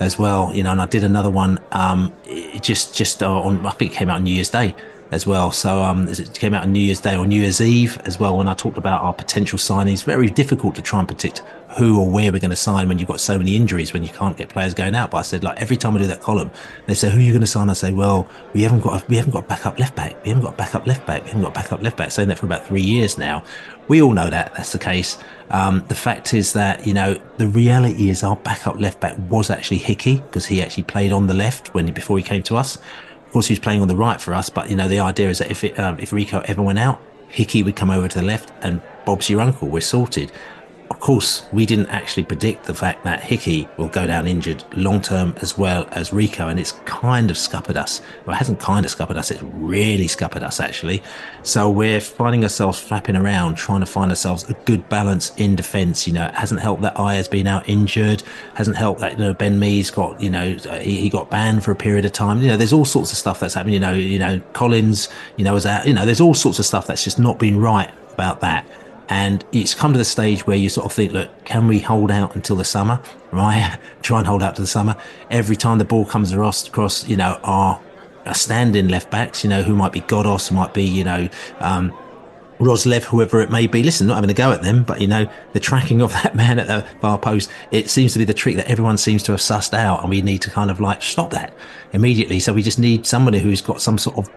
as 0.00 0.18
well, 0.18 0.52
you 0.52 0.62
know, 0.62 0.72
and 0.72 0.80
I 0.80 0.86
did 0.86 1.04
another 1.04 1.30
one, 1.30 1.60
um, 1.72 2.12
just, 2.60 2.94
just 2.94 3.22
uh, 3.22 3.40
on, 3.40 3.64
I 3.64 3.70
think 3.70 3.92
it 3.92 3.94
came 3.94 4.10
out 4.10 4.16
on 4.16 4.24
New 4.24 4.34
Year's 4.34 4.50
Day 4.50 4.74
as 5.12 5.26
well. 5.26 5.50
So 5.52 5.82
um, 5.82 6.08
it 6.08 6.38
came 6.38 6.54
out 6.54 6.64
on 6.64 6.72
New 6.72 6.80
Year's 6.80 7.00
Day 7.00 7.16
or 7.16 7.26
New 7.26 7.40
Year's 7.40 7.60
Eve 7.60 7.98
as 8.04 8.18
well. 8.18 8.36
When 8.36 8.48
I 8.48 8.54
talked 8.54 8.78
about 8.78 9.02
our 9.02 9.14
potential 9.14 9.58
signings, 9.58 10.04
very 10.04 10.28
difficult 10.28 10.74
to 10.74 10.82
try 10.82 10.98
and 10.98 11.08
predict 11.08 11.42
who 11.76 12.00
or 12.00 12.08
where 12.08 12.32
we're 12.32 12.38
going 12.38 12.50
to 12.50 12.56
sign 12.56 12.88
when 12.88 12.98
you've 12.98 13.08
got 13.08 13.20
so 13.20 13.36
many 13.36 13.54
injuries 13.54 13.92
when 13.92 14.02
you 14.02 14.08
can't 14.08 14.36
get 14.36 14.48
players 14.48 14.74
going 14.74 14.94
out. 14.94 15.10
But 15.10 15.18
I 15.18 15.22
said 15.22 15.44
like 15.44 15.60
every 15.60 15.76
time 15.76 15.94
I 15.96 15.98
do 15.98 16.06
that 16.06 16.20
column, 16.20 16.50
they 16.86 16.94
say 16.94 17.10
who 17.10 17.18
are 17.18 17.22
you 17.22 17.32
going 17.32 17.40
to 17.42 17.46
sign? 17.46 17.68
I 17.70 17.74
say 17.74 17.92
well 17.92 18.28
we 18.54 18.62
haven't 18.62 18.80
got 18.80 19.02
a, 19.02 19.06
we 19.06 19.16
haven't 19.16 19.32
got 19.32 19.48
backup 19.48 19.78
left 19.78 19.94
back. 19.94 20.22
We 20.24 20.30
haven't 20.30 20.44
got 20.44 20.54
a 20.54 20.56
backup 20.56 20.86
left 20.86 21.06
back. 21.06 21.22
We 21.24 21.28
haven't 21.30 21.42
got 21.42 21.50
a 21.50 21.54
backup 21.54 21.82
left 21.82 21.96
back. 21.96 22.10
Saying 22.10 22.28
that 22.28 22.38
for 22.38 22.46
about 22.46 22.66
three 22.66 22.82
years 22.82 23.18
now. 23.18 23.42
We 23.88 24.02
all 24.02 24.12
know 24.12 24.28
that 24.30 24.54
that's 24.54 24.72
the 24.72 24.78
case. 24.78 25.18
Um, 25.50 25.84
the 25.86 25.94
fact 25.94 26.34
is 26.34 26.52
that 26.54 26.86
you 26.86 26.94
know 26.94 27.20
the 27.36 27.48
reality 27.48 28.08
is 28.08 28.22
our 28.22 28.36
backup 28.36 28.80
left 28.80 29.00
back 29.00 29.16
was 29.30 29.50
actually 29.50 29.78
Hickey 29.78 30.16
because 30.16 30.46
he 30.46 30.62
actually 30.62 30.84
played 30.84 31.12
on 31.12 31.26
the 31.26 31.34
left 31.34 31.74
when 31.74 31.92
before 31.92 32.18
he 32.18 32.24
came 32.24 32.42
to 32.44 32.56
us 32.56 32.78
Of 33.26 33.32
course, 33.32 33.46
he 33.48 33.52
was 33.52 33.58
playing 33.58 33.82
on 33.82 33.88
the 33.88 33.96
right 33.96 34.20
for 34.20 34.34
us, 34.34 34.48
but 34.48 34.70
you 34.70 34.76
know 34.76 34.88
the 34.88 35.00
idea 35.00 35.28
is 35.28 35.38
that 35.38 35.50
if 35.50 35.64
it, 35.64 35.78
um, 35.78 35.98
if 35.98 36.12
Rico 36.12 36.42
ever 36.46 36.62
went 36.62 36.78
out, 36.78 37.00
Hickey 37.28 37.62
would 37.62 37.76
come 37.76 37.90
over 37.90 38.08
to 38.08 38.18
the 38.18 38.24
left, 38.24 38.52
and 38.62 38.80
Bob's 39.04 39.28
your 39.28 39.40
uncle. 39.40 39.68
We're 39.68 39.80
sorted 39.80 40.32
of 40.96 41.00
course, 41.00 41.44
we 41.52 41.66
didn't 41.66 41.88
actually 41.88 42.24
predict 42.24 42.64
the 42.64 42.72
fact 42.72 43.04
that 43.04 43.22
Hickey 43.22 43.68
will 43.76 43.88
go 43.88 44.06
down 44.06 44.26
injured 44.26 44.64
long 44.74 45.02
term 45.02 45.34
as 45.42 45.58
well 45.58 45.86
as 45.90 46.10
Rico, 46.10 46.48
and 46.48 46.58
it's 46.58 46.72
kind 46.86 47.30
of 47.30 47.36
scuppered 47.36 47.76
us. 47.76 48.00
Well, 48.24 48.34
it 48.34 48.38
hasn't 48.38 48.60
kind 48.60 48.86
of 48.86 48.90
scuppered 48.90 49.18
us, 49.18 49.30
it's 49.30 49.42
really 49.42 50.08
scuppered 50.08 50.42
us 50.42 50.58
actually. 50.58 51.02
So 51.42 51.68
we're 51.68 52.00
finding 52.00 52.44
ourselves 52.44 52.78
flapping 52.78 53.14
around, 53.14 53.56
trying 53.56 53.80
to 53.80 53.86
find 53.86 54.10
ourselves 54.10 54.48
a 54.48 54.54
good 54.64 54.88
balance 54.88 55.34
in 55.36 55.54
defence. 55.54 56.06
You 56.06 56.14
know, 56.14 56.24
it 56.28 56.34
hasn't 56.34 56.62
helped 56.62 56.80
that 56.80 56.94
Ajer's 56.94 57.28
been 57.28 57.46
out 57.46 57.68
injured, 57.68 58.22
hasn't 58.54 58.78
helped 58.78 59.00
that, 59.00 59.12
you 59.12 59.18
know, 59.18 59.34
Ben 59.34 59.58
Mee's 59.58 59.90
got, 59.90 60.18
you 60.18 60.30
know, 60.30 60.54
he, 60.80 60.96
he 60.96 61.10
got 61.10 61.28
banned 61.30 61.62
for 61.62 61.72
a 61.72 61.76
period 61.76 62.06
of 62.06 62.12
time. 62.12 62.40
You 62.40 62.48
know, 62.48 62.56
there's 62.56 62.72
all 62.72 62.86
sorts 62.86 63.12
of 63.12 63.18
stuff 63.18 63.38
that's 63.38 63.52
happening. 63.52 63.74
You 63.74 63.80
know, 63.80 63.92
you 63.92 64.18
know, 64.18 64.40
Collins, 64.54 65.10
you 65.36 65.44
know, 65.44 65.52
was 65.52 65.66
out, 65.66 65.86
you 65.86 65.92
know, 65.92 66.06
there's 66.06 66.22
all 66.22 66.32
sorts 66.32 66.58
of 66.58 66.64
stuff 66.64 66.86
that's 66.86 67.04
just 67.04 67.18
not 67.18 67.38
been 67.38 67.60
right 67.60 67.92
about 68.14 68.40
that. 68.40 68.66
And 69.08 69.44
it's 69.52 69.74
come 69.74 69.92
to 69.92 69.98
the 69.98 70.04
stage 70.04 70.46
where 70.46 70.56
you 70.56 70.68
sort 70.68 70.86
of 70.86 70.92
think, 70.92 71.12
look, 71.12 71.44
can 71.44 71.68
we 71.68 71.78
hold 71.78 72.10
out 72.10 72.34
until 72.34 72.56
the 72.56 72.64
summer? 72.64 73.00
Right? 73.30 73.78
Try 74.02 74.18
and 74.18 74.26
hold 74.26 74.42
out 74.42 74.56
to 74.56 74.62
the 74.62 74.66
summer. 74.66 74.96
Every 75.30 75.56
time 75.56 75.78
the 75.78 75.84
ball 75.84 76.04
comes 76.04 76.32
across, 76.32 77.08
you 77.08 77.16
know, 77.16 77.38
our, 77.44 77.80
our 78.24 78.34
standing 78.34 78.88
left 78.88 79.10
backs, 79.10 79.44
you 79.44 79.50
know, 79.50 79.62
who 79.62 79.76
might 79.76 79.92
be 79.92 80.00
Ghoddos, 80.00 80.50
might 80.50 80.74
be, 80.74 80.84
you 80.84 81.04
know, 81.04 81.28
um, 81.60 81.96
Roerslev, 82.58 83.02
whoever 83.02 83.40
it 83.40 83.50
may 83.50 83.66
be. 83.66 83.82
Listen, 83.82 84.06
not 84.06 84.14
having 84.14 84.30
a 84.30 84.34
go 84.34 84.50
at 84.50 84.62
them, 84.62 84.82
but 84.82 85.00
you 85.00 85.06
know, 85.06 85.30
the 85.52 85.60
tracking 85.60 86.00
of 86.00 86.12
that 86.22 86.34
man 86.34 86.58
at 86.58 86.66
the 86.66 86.86
far 87.00 87.18
post, 87.18 87.50
it 87.70 87.90
seems 87.90 88.12
to 88.14 88.18
be 88.18 88.24
the 88.24 88.34
trick 88.34 88.56
that 88.56 88.68
everyone 88.70 88.96
seems 88.96 89.22
to 89.24 89.32
have 89.32 89.40
sussed 89.40 89.74
out, 89.74 90.00
and 90.00 90.10
we 90.10 90.22
need 90.22 90.42
to 90.42 90.50
kind 90.50 90.70
of 90.70 90.80
like 90.80 91.02
stop 91.02 91.30
that 91.30 91.54
immediately. 91.92 92.40
So 92.40 92.52
we 92.52 92.62
just 92.62 92.78
need 92.78 93.06
somebody 93.06 93.38
who's 93.38 93.60
got 93.60 93.80
some 93.80 93.98
sort 93.98 94.16
of 94.16 94.30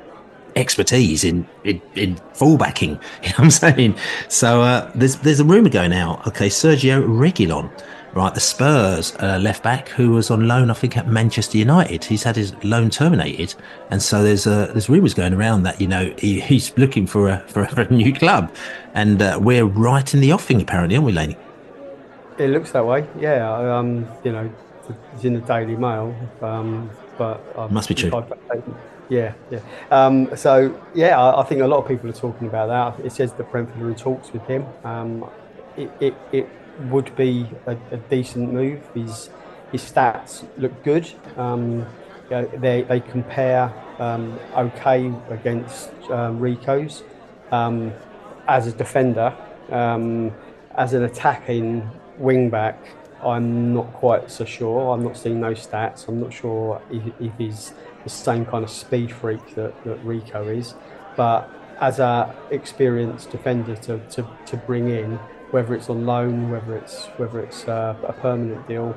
expertise 0.59 1.23
in, 1.23 1.47
in, 1.63 1.81
in 1.95 2.15
fullbacking. 2.33 2.99
You 3.23 3.29
know 3.29 3.35
what 3.35 3.39
I'm 3.39 3.51
saying? 3.51 3.95
So 4.27 4.61
uh, 4.61 4.91
there's 4.95 5.17
there's 5.17 5.39
a 5.39 5.43
rumor 5.43 5.69
going 5.69 5.93
out. 5.93 6.25
Okay, 6.27 6.47
Sergio 6.47 7.05
Reguilon, 7.05 7.69
right, 8.13 8.33
the 8.33 8.39
Spurs 8.39 9.15
uh, 9.19 9.39
left 9.41 9.63
back 9.63 9.89
who 9.89 10.11
was 10.11 10.31
on 10.31 10.47
loan, 10.47 10.69
I 10.69 10.73
think, 10.73 10.97
at 10.97 11.07
Manchester 11.07 11.57
United. 11.57 12.03
He's 12.03 12.23
had 12.23 12.35
his 12.35 12.53
loan 12.63 12.89
terminated, 12.89 13.55
and 13.91 14.01
so 14.01 14.23
there's 14.23 14.47
uh, 14.47 14.67
there's 14.67 14.89
rumors 14.89 15.13
going 15.13 15.33
around 15.33 15.63
that 15.63 15.79
you 15.81 15.87
know 15.87 16.13
he, 16.17 16.39
he's 16.39 16.75
looking 16.77 17.05
for 17.07 17.29
a 17.29 17.39
for 17.47 17.63
a, 17.63 17.67
for 17.67 17.81
a 17.89 17.93
new 17.93 18.13
club, 18.13 18.53
and 18.93 19.21
uh, 19.21 19.39
we're 19.41 19.65
right 19.65 20.13
in 20.13 20.21
the 20.21 20.31
offing 20.31 20.61
apparently, 20.61 20.95
aren't 20.95 21.05
we, 21.05 21.11
Laney? 21.11 21.37
It 22.37 22.49
looks 22.51 22.71
that 22.71 22.85
way. 22.85 23.05
Yeah, 23.19 23.77
um, 23.77 24.07
you 24.23 24.31
know, 24.31 24.49
it's 25.13 25.25
in 25.25 25.33
the 25.33 25.41
Daily 25.41 25.75
Mail, 25.75 26.15
um, 26.41 26.89
but 27.17 27.41
um, 27.57 27.73
must 27.73 27.89
be 27.89 27.95
true. 27.95 28.11
Yeah, 29.09 29.33
yeah. 29.49 29.59
Um, 29.89 30.35
so 30.37 30.79
yeah, 30.93 31.19
I, 31.19 31.41
I, 31.41 31.43
think 31.43 31.61
a 31.61 31.67
lot 31.67 31.79
of 31.79 31.87
people 31.87 32.09
are 32.09 32.13
talking 32.13 32.47
about 32.47 32.67
that. 32.67 33.03
It 33.03 33.11
says 33.11 33.33
that 33.33 33.51
Brentford 33.51 33.81
are 33.81 33.89
in 33.89 33.95
talks 33.95 34.31
with 34.31 34.45
him. 34.45 34.65
Um, 34.83 35.27
it, 35.75 35.91
it, 35.99 36.13
it, 36.31 36.49
would 36.89 37.13
be 37.17 37.45
a, 37.65 37.75
a, 37.91 37.97
decent 37.97 38.53
move. 38.53 38.81
His 38.93 39.29
his 39.69 39.81
stats 39.81 40.47
look 40.57 40.81
good. 40.85 41.11
Um, 41.35 41.85
you 42.29 42.29
know, 42.29 42.45
they 42.55 42.83
they 42.83 43.01
compare 43.01 43.73
um, 43.99 44.39
okay 44.55 45.11
against 45.29 45.89
um, 46.09 46.39
Rico's 46.39 47.03
um, 47.51 47.91
as 48.47 48.67
a 48.67 48.71
defender. 48.71 49.35
as 49.69 50.93
an 50.93 51.03
attacking 51.03 51.89
wing 52.17 52.49
back, 52.49 52.77
I'm 53.21 53.73
not 53.73 53.91
quite 53.93 54.31
so 54.31 54.45
sure. 54.45 54.93
I'm 54.93 55.03
not 55.03 55.17
seeing 55.17 55.41
those 55.41 55.65
stats. 55.67 56.07
I'm 56.07 56.21
not 56.21 56.31
sure 56.31 56.81
if, 56.89 57.03
if 57.19 57.33
he's 57.37 57.73
the 58.03 58.09
same 58.09 58.45
kind 58.45 58.63
of 58.63 58.69
speed 58.69 59.11
freak 59.11 59.55
that, 59.55 59.83
that 59.83 59.97
Rico 60.03 60.47
is. 60.47 60.75
But 61.15 61.49
as 61.79 61.99
a 61.99 62.35
experienced 62.51 63.31
defender 63.31 63.75
to, 63.75 63.99
to, 63.99 64.27
to 64.45 64.57
bring 64.57 64.89
in, 64.89 65.19
whether 65.51 65.73
it's 65.73 65.89
on 65.89 66.05
loan, 66.05 66.51
whether 66.51 66.77
it's 66.77 67.05
whether 67.17 67.39
it's 67.39 67.67
uh, 67.67 67.95
a 68.03 68.13
permanent 68.13 68.67
deal, 68.67 68.95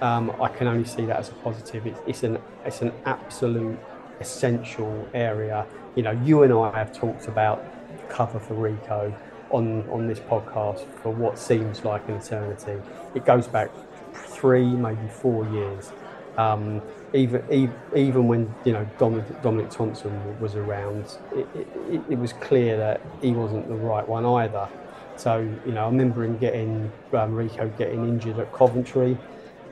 um, 0.00 0.30
I 0.40 0.48
can 0.48 0.66
only 0.66 0.84
see 0.84 1.06
that 1.06 1.16
as 1.16 1.30
a 1.30 1.34
positive. 1.34 1.86
It's, 1.86 2.00
it's 2.06 2.22
an 2.22 2.38
it's 2.64 2.82
an 2.82 2.92
absolute 3.06 3.78
essential 4.20 5.08
area. 5.14 5.66
You 5.94 6.02
know, 6.02 6.10
you 6.10 6.42
and 6.42 6.52
I 6.52 6.76
have 6.78 6.92
talked 6.92 7.26
about 7.26 7.64
cover 8.08 8.38
for 8.38 8.54
Rico 8.54 9.14
on 9.50 9.88
on 9.88 10.06
this 10.06 10.20
podcast 10.20 10.86
for 11.02 11.10
what 11.10 11.38
seems 11.38 11.84
like 11.84 12.06
an 12.08 12.14
eternity. 12.16 12.80
It 13.14 13.24
goes 13.24 13.48
back 13.48 13.70
three, 14.12 14.66
maybe 14.66 15.08
four 15.08 15.48
years. 15.48 15.92
Um, 16.36 16.82
even, 17.14 17.70
even 17.96 18.28
when 18.28 18.54
you 18.64 18.72
know 18.72 18.86
Dominic, 18.98 19.42
Dominic 19.42 19.70
Thompson 19.70 20.40
was 20.40 20.54
around, 20.54 21.04
it, 21.34 21.46
it, 21.88 22.02
it, 22.10 22.18
was 22.18 22.32
clear 22.34 22.76
that 22.76 23.00
he 23.22 23.32
wasn't 23.32 23.68
the 23.68 23.74
right 23.74 24.06
one 24.06 24.24
either. 24.24 24.68
So 25.16 25.38
you 25.66 25.72
know, 25.72 25.84
I 25.84 25.86
remember 25.86 26.24
him 26.24 26.38
getting 26.38 26.92
um, 27.12 27.34
Rico 27.34 27.68
getting 27.78 28.06
injured 28.08 28.38
at 28.38 28.52
Coventry 28.52 29.16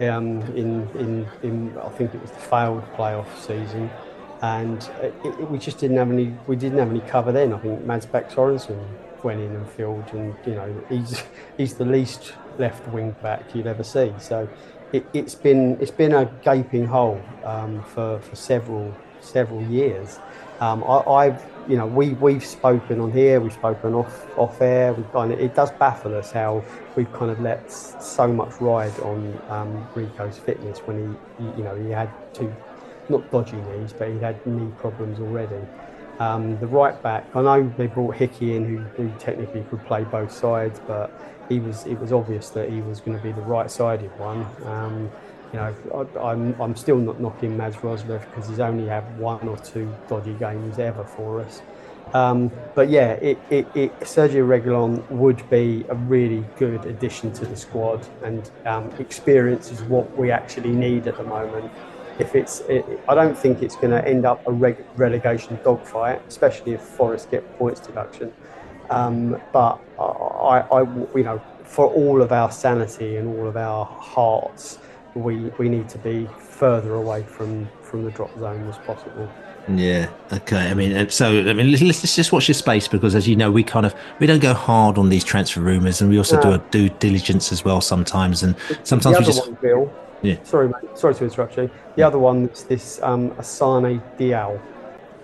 um, 0.01 0.43
in, 0.55 0.89
in 0.95 1.27
in 1.43 1.79
I 1.79 1.89
think 1.91 2.15
it 2.15 2.21
was 2.21 2.31
the 2.31 2.39
failed 2.39 2.85
playoff 2.95 3.29
season, 3.39 3.91
and 4.43 4.89
it, 5.01 5.51
we 5.51 5.59
just 5.59 5.79
didn't 5.79 5.97
have 5.97 6.11
any 6.11 6.35
we 6.47 6.57
didn't 6.57 6.79
have 6.79 6.91
any 6.91 7.01
cover 7.01 7.33
then. 7.33 7.53
I 7.53 7.59
think 7.59 7.85
Mads 7.85 8.07
Bech 8.07 8.31
Sorensen 8.31 8.83
went 9.23 9.41
in 9.41 9.55
and 9.55 9.69
filled, 9.69 10.09
and 10.13 10.35
you 10.47 10.55
know 10.55 10.85
he's 10.89 11.23
he's 11.57 11.75
the 11.75 11.85
least 11.85 12.35
left 12.59 12.87
wing 12.89 13.15
back 13.23 13.55
you'd 13.55 13.67
ever 13.67 13.85
see. 13.85 14.13
So 14.19 14.49
it, 14.97 15.25
has 15.25 15.35
been 15.35 15.79
it's 15.81 15.91
been 15.91 16.13
a 16.13 16.25
gaping 16.43 16.87
hole 16.87 17.21
um, 17.45 17.83
for 17.83 18.19
for 18.21 18.37
several 18.37 18.95
several 19.21 19.63
years. 19.63 20.19
Um, 20.61 20.85
I, 20.85 21.27
have 21.27 21.45
you 21.69 21.77
know 21.77 21.87
we 21.87 22.11
we've 22.15 22.45
spoken 22.45 23.01
on 23.01 23.13
here, 23.13 23.41
we've 23.41 23.53
spoken 23.53 23.95
off 23.95 24.27
off 24.39 24.61
air. 24.61 24.93
We've 24.93 25.11
kind 25.13 25.33
of, 25.33 25.41
it 25.41 25.55
does 25.55 25.71
baffle 25.73 26.17
us 26.17 26.31
how 26.33 26.65
we've 26.97 27.13
kind 27.13 27.31
of 27.31 27.41
let 27.41 27.71
so 27.71 28.27
much 28.29 28.61
ride 28.61 28.99
on 29.01 29.39
um, 29.49 29.89
Rico's 29.95 30.39
fitness 30.39 30.79
when 30.81 30.97
he, 31.39 31.45
he 31.45 31.59
you 31.59 31.65
know 31.65 31.75
he 31.77 31.91
had 31.91 32.11
two 32.33 32.53
not 33.09 33.31
dodgy 33.31 33.57
knees, 33.57 33.93
but 33.93 34.09
he 34.09 34.19
had 34.19 34.45
knee 34.47 34.73
problems 34.79 35.21
already. 35.21 35.61
Um, 36.19 36.59
the 36.61 36.67
right 36.67 37.01
back, 37.03 37.27
I 37.37 37.43
know 37.43 37.73
they 37.77 37.89
brought 37.89 38.17
Hickey 38.17 38.57
in, 38.57 38.65
who, 38.65 38.79
who, 38.79 39.13
technically 39.19 39.63
could 39.69 39.85
play 39.85 40.03
both 40.05 40.33
sides, 40.33 40.81
but 40.87 41.11
he 41.49 41.61
was 41.61 41.87
it 41.87 41.99
was 41.99 42.13
obvious 42.13 42.51
that 42.51 42.71
he 42.71 42.81
was 42.81 43.01
going 43.01 43.17
to 43.17 43.23
be 43.23 43.33
the 43.33 43.43
right-sided 43.43 44.11
one. 44.19 44.47
Um, 44.65 45.11
you 45.53 45.59
know, 45.59 46.09
I, 46.21 46.33
am 46.33 46.55
I'm, 46.55 46.61
I'm 46.61 46.77
still 46.77 46.99
not 46.99 47.21
knocking 47.21 47.57
Mads 47.57 47.77
Roerslev 47.77 48.21
because 48.21 48.49
he's 48.49 48.61
only 48.61 48.87
had 48.87 49.19
one 49.19 49.47
or 49.49 49.57
two 49.59 49.95
dodgy 50.09 50.35
games 50.35 50.79
ever 50.79 51.05
for 51.05 51.41
us. 51.41 51.63
Um, 52.15 52.51
but 52.75 52.89
yeah, 52.89 53.13
it, 53.15 53.39
it, 53.51 53.67
it, 53.75 54.01
Sergio 54.01 54.47
Reguilon 54.47 55.09
would 55.11 55.49
be 55.51 55.85
a 55.89 55.95
really 55.95 56.45
good 56.57 56.85
addition 56.87 57.33
to 57.35 57.45
the 57.45 57.57
squad, 57.57 58.07
and 58.23 58.51
um, 58.65 58.91
experience 58.99 59.71
is 59.71 59.83
what 59.83 60.17
we 60.17 60.31
actually 60.31 60.71
need 60.71 61.09
at 61.09 61.17
the 61.17 61.25
moment. 61.25 61.71
If 62.19 62.35
it's, 62.35 62.61
it, 62.61 62.85
I 63.09 63.15
don't 63.15 63.37
think 63.37 63.63
it's 63.63 63.75
going 63.75 63.91
to 63.91 64.07
end 64.07 64.25
up 64.25 64.47
a 64.47 64.53
reg- 64.53 64.85
relegation 64.97 65.59
dogfight, 65.65 66.23
especially 66.29 66.73
if 66.73 66.81
Forest 66.81 67.31
get 67.31 67.59
points 67.59 67.81
deduction. 67.81 68.33
Um, 68.89 69.41
but 69.53 69.81
I, 69.99 70.61
I, 70.71 70.81
you 71.17 71.25
know, 71.25 71.41
for 71.65 71.87
all 71.87 72.23
of 72.23 72.33
our 72.33 72.51
sanity 72.51 73.17
and 73.17 73.29
all 73.39 73.47
of 73.47 73.57
our 73.57 73.85
hearts, 73.85 74.79
we 75.15 75.51
we 75.59 75.69
need 75.69 75.89
to 75.91 75.99
be 75.99 76.29
further 76.39 76.95
away 76.95 77.23
from 77.23 77.69
from 77.83 78.05
the 78.05 78.11
drop 78.11 78.37
zone 78.39 78.69
as 78.69 78.79
possible. 78.79 79.29
Yeah. 79.69 80.09
Okay. 80.33 80.71
I 80.71 80.75
mean, 80.75 80.97
uh, 80.97 81.09
so 81.09 81.27
I 81.27 81.53
mean, 81.53 81.73
let's, 81.73 81.83
let's 81.83 82.15
just 82.15 82.33
watch 82.33 82.47
your 82.49 82.55
space 82.55 82.87
because, 82.87 83.15
as 83.15 83.27
you 83.27 83.35
know, 83.35 83.51
we 83.51 83.65
kind 83.65 83.85
of 83.85 83.95
we 84.21 84.27
don't 84.27 84.43
go 84.43 84.55
hard 84.55 84.97
on 84.97 85.09
these 85.09 85.25
transfer 85.25 85.61
rumours, 85.61 86.01
and 86.01 86.09
we 86.09 86.19
also 86.19 86.37
no. 86.37 86.43
do 86.43 86.53
a 86.53 86.59
due 86.71 86.89
diligence 86.89 87.51
as 87.51 87.65
well 87.65 87.81
sometimes. 87.81 88.43
And 88.43 88.55
sometimes 88.85 89.17
the 89.17 89.21
we 89.21 89.27
just. 89.27 89.47
One, 89.47 89.59
Bill, 89.61 89.93
yeah. 90.23 90.37
Sorry, 90.45 90.69
mate. 90.69 90.97
Sorry 90.97 91.15
to 91.17 91.25
interrupt 91.25 91.57
you. 91.57 91.71
The 91.97 92.03
other 92.03 92.19
one 92.19 92.49
is 92.49 92.65
this 92.65 93.03
um, 93.03 93.31
Assane 93.33 94.01
Diao, 94.19 94.61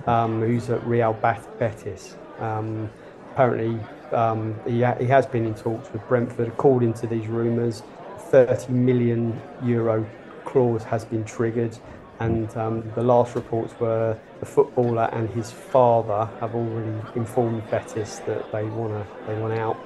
um, 0.08 0.40
who's 0.40 0.70
at 0.70 0.84
Real 0.86 1.12
Bath 1.12 1.46
Betis. 1.58 2.16
Um, 2.40 2.90
apparently, 3.30 3.78
um, 4.12 4.58
he, 4.66 4.82
ha- 4.82 4.96
he 4.98 5.06
has 5.06 5.26
been 5.26 5.46
in 5.46 5.54
talks 5.54 5.92
with 5.92 6.06
Brentford. 6.08 6.48
According 6.48 6.94
to 6.94 7.06
these 7.06 7.26
rumours, 7.26 7.82
30 8.30 8.72
million 8.72 9.40
euro 9.62 10.06
clause 10.44 10.82
has 10.84 11.04
been 11.04 11.24
triggered 11.24 11.78
and 12.22 12.56
um, 12.56 12.90
the 12.94 13.02
last 13.02 13.34
reports 13.34 13.74
were 13.80 14.18
the 14.40 14.46
footballer 14.46 15.08
and 15.12 15.28
his 15.30 15.50
father 15.50 16.30
have 16.40 16.54
already 16.54 16.94
informed 17.16 17.68
Betis 17.70 18.18
that 18.26 18.50
they 18.52 18.64
want 18.64 19.06
they 19.26 19.34
want 19.38 19.54
out. 19.54 19.76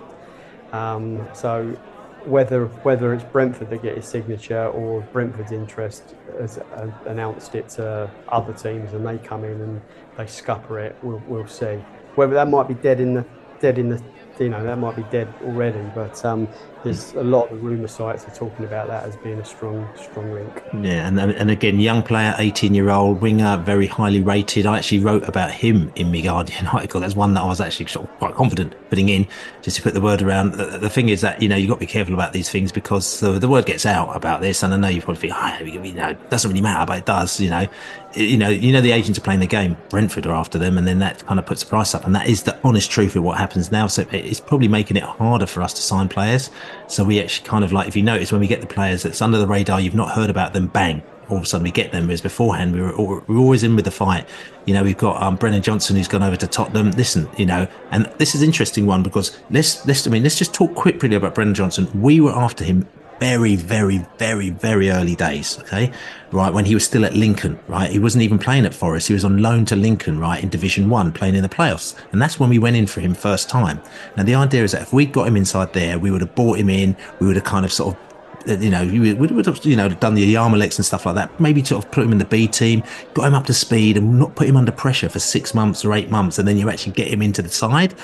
Um, 0.72 1.26
so 1.32 1.76
whether 2.24 2.66
whether 2.82 3.14
it's 3.14 3.24
Brentford 3.24 3.70
that 3.70 3.82
get 3.82 3.96
his 3.96 4.06
signature 4.06 4.66
or 4.66 5.00
Brentford's 5.12 5.52
interest 5.52 6.14
has 6.38 6.58
uh, 6.58 6.90
announced 7.06 7.54
it 7.54 7.68
to 7.70 8.10
other 8.28 8.52
teams 8.52 8.92
and 8.92 9.06
they 9.06 9.18
come 9.18 9.44
in 9.44 9.60
and 9.60 9.80
they 10.18 10.26
scupper 10.26 10.78
it, 10.78 10.96
we'll, 11.02 11.22
we'll 11.26 11.46
see. 11.46 11.76
Whether 12.16 12.34
that 12.34 12.48
might 12.48 12.68
be 12.68 12.74
dead 12.74 13.00
in 13.00 13.14
the 13.14 13.24
dead 13.60 13.78
in 13.78 13.88
the 13.88 14.02
you 14.44 14.50
know 14.50 14.62
that 14.64 14.76
might 14.78 14.96
be 14.96 15.04
dead 15.04 15.34
already, 15.40 15.82
but 15.94 16.24
um, 16.24 16.48
there's 16.84 17.14
a 17.14 17.22
lot 17.22 17.50
of 17.50 17.62
rumour 17.64 17.88
sites 17.88 18.24
are 18.26 18.34
talking 18.34 18.64
about 18.64 18.86
that 18.88 19.04
as 19.04 19.16
being 19.16 19.38
a 19.38 19.44
strong, 19.44 19.88
strong 19.96 20.32
link. 20.32 20.62
Yeah, 20.82 21.08
and 21.08 21.18
and 21.18 21.50
again, 21.50 21.80
young 21.80 22.02
player, 22.02 22.34
18 22.38 22.74
year 22.74 22.90
old 22.90 23.20
winger, 23.20 23.56
very 23.58 23.86
highly 23.86 24.20
rated. 24.20 24.66
I 24.66 24.78
actually 24.78 25.00
wrote 25.00 25.28
about 25.28 25.50
him 25.50 25.92
in 25.96 26.12
my 26.12 26.20
Guardian 26.20 26.66
article. 26.72 27.00
That's 27.00 27.16
one 27.16 27.34
that 27.34 27.42
I 27.42 27.46
was 27.46 27.60
actually 27.60 27.86
sort 27.86 28.08
of 28.08 28.18
quite 28.18 28.34
confident 28.34 28.74
putting 28.88 29.08
in, 29.08 29.26
just 29.62 29.76
to 29.76 29.82
put 29.82 29.94
the 29.94 30.00
word 30.00 30.22
around. 30.22 30.52
The, 30.52 30.78
the 30.78 30.90
thing 30.90 31.08
is 31.08 31.20
that 31.22 31.42
you 31.42 31.48
know 31.48 31.56
you've 31.56 31.68
got 31.68 31.76
to 31.76 31.80
be 31.80 31.86
careful 31.86 32.14
about 32.14 32.32
these 32.32 32.50
things 32.50 32.72
because 32.72 33.20
the, 33.20 33.32
the 33.32 33.48
word 33.48 33.66
gets 33.66 33.86
out 33.86 34.14
about 34.14 34.40
this, 34.40 34.62
and 34.62 34.72
I 34.72 34.76
know 34.76 34.88
you 34.88 35.02
probably 35.02 35.28
think, 35.28 35.34
oh, 35.36 35.64
you 35.64 35.92
know, 35.92 36.10
it 36.10 36.30
doesn't 36.30 36.50
really 36.50 36.62
matter, 36.62 36.86
but 36.86 36.98
it 36.98 37.06
does. 37.06 37.40
You 37.40 37.50
know, 37.50 37.68
you 38.14 38.36
know, 38.36 38.48
you 38.48 38.72
know, 38.72 38.80
the 38.80 38.92
agents 38.92 39.18
are 39.18 39.22
playing 39.22 39.40
the 39.40 39.46
game. 39.46 39.76
Brentford 39.88 40.26
are 40.26 40.34
after 40.34 40.58
them, 40.58 40.78
and 40.78 40.86
then 40.86 40.98
that 41.00 41.24
kind 41.26 41.38
of 41.38 41.46
puts 41.46 41.62
the 41.62 41.68
price 41.68 41.94
up, 41.94 42.04
and 42.04 42.14
that 42.14 42.28
is 42.28 42.44
the 42.44 42.58
honest 42.62 42.90
truth 42.90 43.16
of 43.16 43.24
what 43.24 43.38
happens 43.38 43.72
now. 43.72 43.86
So 43.86 44.06
it's 44.12 44.40
probably 44.40 44.68
making 44.68 44.96
it 44.96 45.02
harder 45.02 45.46
for 45.46 45.62
us 45.62 45.72
to 45.74 45.82
sign 45.82 46.08
players. 46.08 46.50
So 46.88 47.04
we 47.04 47.20
actually 47.20 47.48
kind 47.48 47.64
of 47.64 47.72
like, 47.72 47.88
if 47.88 47.96
you 47.96 48.02
notice, 48.02 48.32
when 48.32 48.40
we 48.40 48.46
get 48.46 48.60
the 48.60 48.66
players 48.66 49.02
that's 49.02 49.22
under 49.22 49.38
the 49.38 49.46
radar, 49.46 49.80
you've 49.80 49.94
not 49.94 50.10
heard 50.10 50.30
about 50.30 50.52
them, 50.52 50.68
bang, 50.68 51.02
all 51.28 51.38
of 51.38 51.42
a 51.42 51.46
sudden 51.46 51.64
we 51.64 51.70
get 51.70 51.92
them. 51.92 52.06
Whereas 52.06 52.20
beforehand, 52.20 52.74
we 52.74 52.80
were, 52.80 52.96
we 53.26 53.34
were 53.34 53.40
always 53.40 53.62
in 53.62 53.76
with 53.76 53.84
the 53.84 53.90
fight. 53.90 54.28
You 54.64 54.74
know, 54.74 54.82
we've 54.82 54.96
got 54.96 55.22
um, 55.22 55.36
Brennan 55.36 55.62
Johnson 55.62 55.96
who's 55.96 56.08
gone 56.08 56.22
over 56.22 56.36
to 56.36 56.46
Tottenham. 56.46 56.90
Listen, 56.92 57.28
you 57.36 57.46
know, 57.46 57.66
and 57.90 58.06
this 58.18 58.34
is 58.34 58.42
interesting 58.42 58.86
one 58.86 59.02
because 59.02 59.38
let's 59.50 59.84
let's 59.86 60.06
I 60.06 60.10
mean 60.10 60.22
let's 60.22 60.38
just 60.38 60.54
talk 60.54 60.74
quickly 60.74 61.14
about 61.14 61.34
Brennan 61.34 61.54
Johnson. 61.54 61.88
We 62.00 62.20
were 62.20 62.32
after 62.32 62.64
him 62.64 62.86
very, 63.18 63.56
very, 63.56 64.06
very, 64.18 64.50
very 64.50 64.90
early 64.90 65.14
days. 65.14 65.58
Okay. 65.60 65.92
Right. 66.32 66.52
When 66.52 66.64
he 66.64 66.74
was 66.74 66.84
still 66.84 67.04
at 67.04 67.14
Lincoln, 67.14 67.58
right. 67.68 67.90
He 67.90 67.98
wasn't 67.98 68.22
even 68.22 68.38
playing 68.38 68.66
at 68.66 68.74
Forest. 68.74 69.08
He 69.08 69.14
was 69.14 69.24
on 69.24 69.40
loan 69.42 69.64
to 69.66 69.76
Lincoln, 69.76 70.18
right. 70.18 70.42
In 70.42 70.48
Division 70.48 70.88
One, 70.88 71.12
playing 71.12 71.34
in 71.34 71.42
the 71.42 71.48
playoffs. 71.48 71.94
And 72.12 72.20
that's 72.20 72.38
when 72.40 72.50
we 72.50 72.58
went 72.58 72.76
in 72.76 72.86
for 72.86 73.00
him 73.00 73.14
first 73.14 73.48
time. 73.48 73.80
Now, 74.16 74.24
the 74.24 74.34
idea 74.34 74.64
is 74.64 74.72
that 74.72 74.82
if 74.82 74.92
we 74.92 75.06
got 75.06 75.28
him 75.28 75.36
inside 75.36 75.72
there, 75.72 75.98
we 75.98 76.10
would 76.10 76.20
have 76.20 76.34
bought 76.34 76.58
him 76.58 76.68
in. 76.68 76.96
We 77.20 77.26
would 77.26 77.36
have 77.36 77.44
kind 77.44 77.64
of 77.64 77.72
sort 77.72 77.94
of 77.94 78.06
uh, 78.48 78.56
you 78.58 78.70
know, 78.70 78.84
we 78.86 79.12
would 79.12 79.46
have, 79.46 79.64
you 79.64 79.76
know, 79.76 79.88
done 79.88 80.14
the 80.14 80.34
Yarmoliuks 80.34 80.76
and 80.76 80.86
stuff 80.86 81.04
like 81.06 81.16
that. 81.16 81.40
Maybe 81.40 81.64
sort 81.64 81.84
of 81.84 81.90
put 81.90 82.04
him 82.04 82.12
in 82.12 82.18
the 82.18 82.24
B 82.24 82.46
team, 82.46 82.82
got 83.14 83.26
him 83.26 83.34
up 83.34 83.46
to 83.46 83.54
speed, 83.54 83.96
and 83.96 84.18
not 84.18 84.36
put 84.36 84.48
him 84.48 84.56
under 84.56 84.70
pressure 84.72 85.08
for 85.08 85.18
six 85.18 85.54
months 85.54 85.84
or 85.84 85.92
eight 85.92 86.10
months, 86.10 86.38
and 86.38 86.46
then 86.46 86.56
you 86.56 86.70
actually 86.70 86.92
get 86.92 87.08
him 87.08 87.22
into 87.22 87.42
the 87.42 87.48
side. 87.48 87.94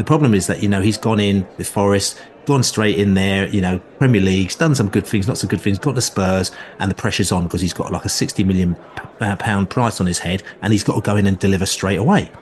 The 0.00 0.04
problem 0.04 0.32
is 0.32 0.46
that 0.46 0.62
you 0.62 0.68
know 0.70 0.80
he's 0.80 0.96
gone 0.96 1.20
in 1.20 1.46
with 1.58 1.68
Forest, 1.68 2.18
gone 2.46 2.62
straight 2.62 2.98
in 2.98 3.12
there, 3.12 3.46
you 3.48 3.60
know, 3.60 3.80
Premier 3.98 4.22
League's 4.22 4.56
done 4.56 4.74
some 4.74 4.88
good 4.88 5.06
things, 5.06 5.28
lots 5.28 5.42
of 5.42 5.50
good 5.50 5.60
things, 5.60 5.78
got 5.78 5.94
the 5.94 6.00
Spurs, 6.00 6.52
and 6.78 6.90
the 6.90 6.94
pressure's 6.94 7.30
on 7.30 7.42
because 7.42 7.60
he's 7.60 7.74
got 7.74 7.92
like 7.92 8.06
a 8.06 8.08
60 8.08 8.42
million 8.44 8.76
uh, 9.20 9.36
pound 9.36 9.68
price 9.68 10.00
on 10.00 10.06
his 10.06 10.18
head, 10.18 10.42
and 10.62 10.72
he's 10.72 10.82
got 10.82 10.94
to 10.94 11.02
go 11.02 11.16
in 11.16 11.26
and 11.26 11.38
deliver 11.38 11.66
straight 11.66 11.98
away. 11.98 12.32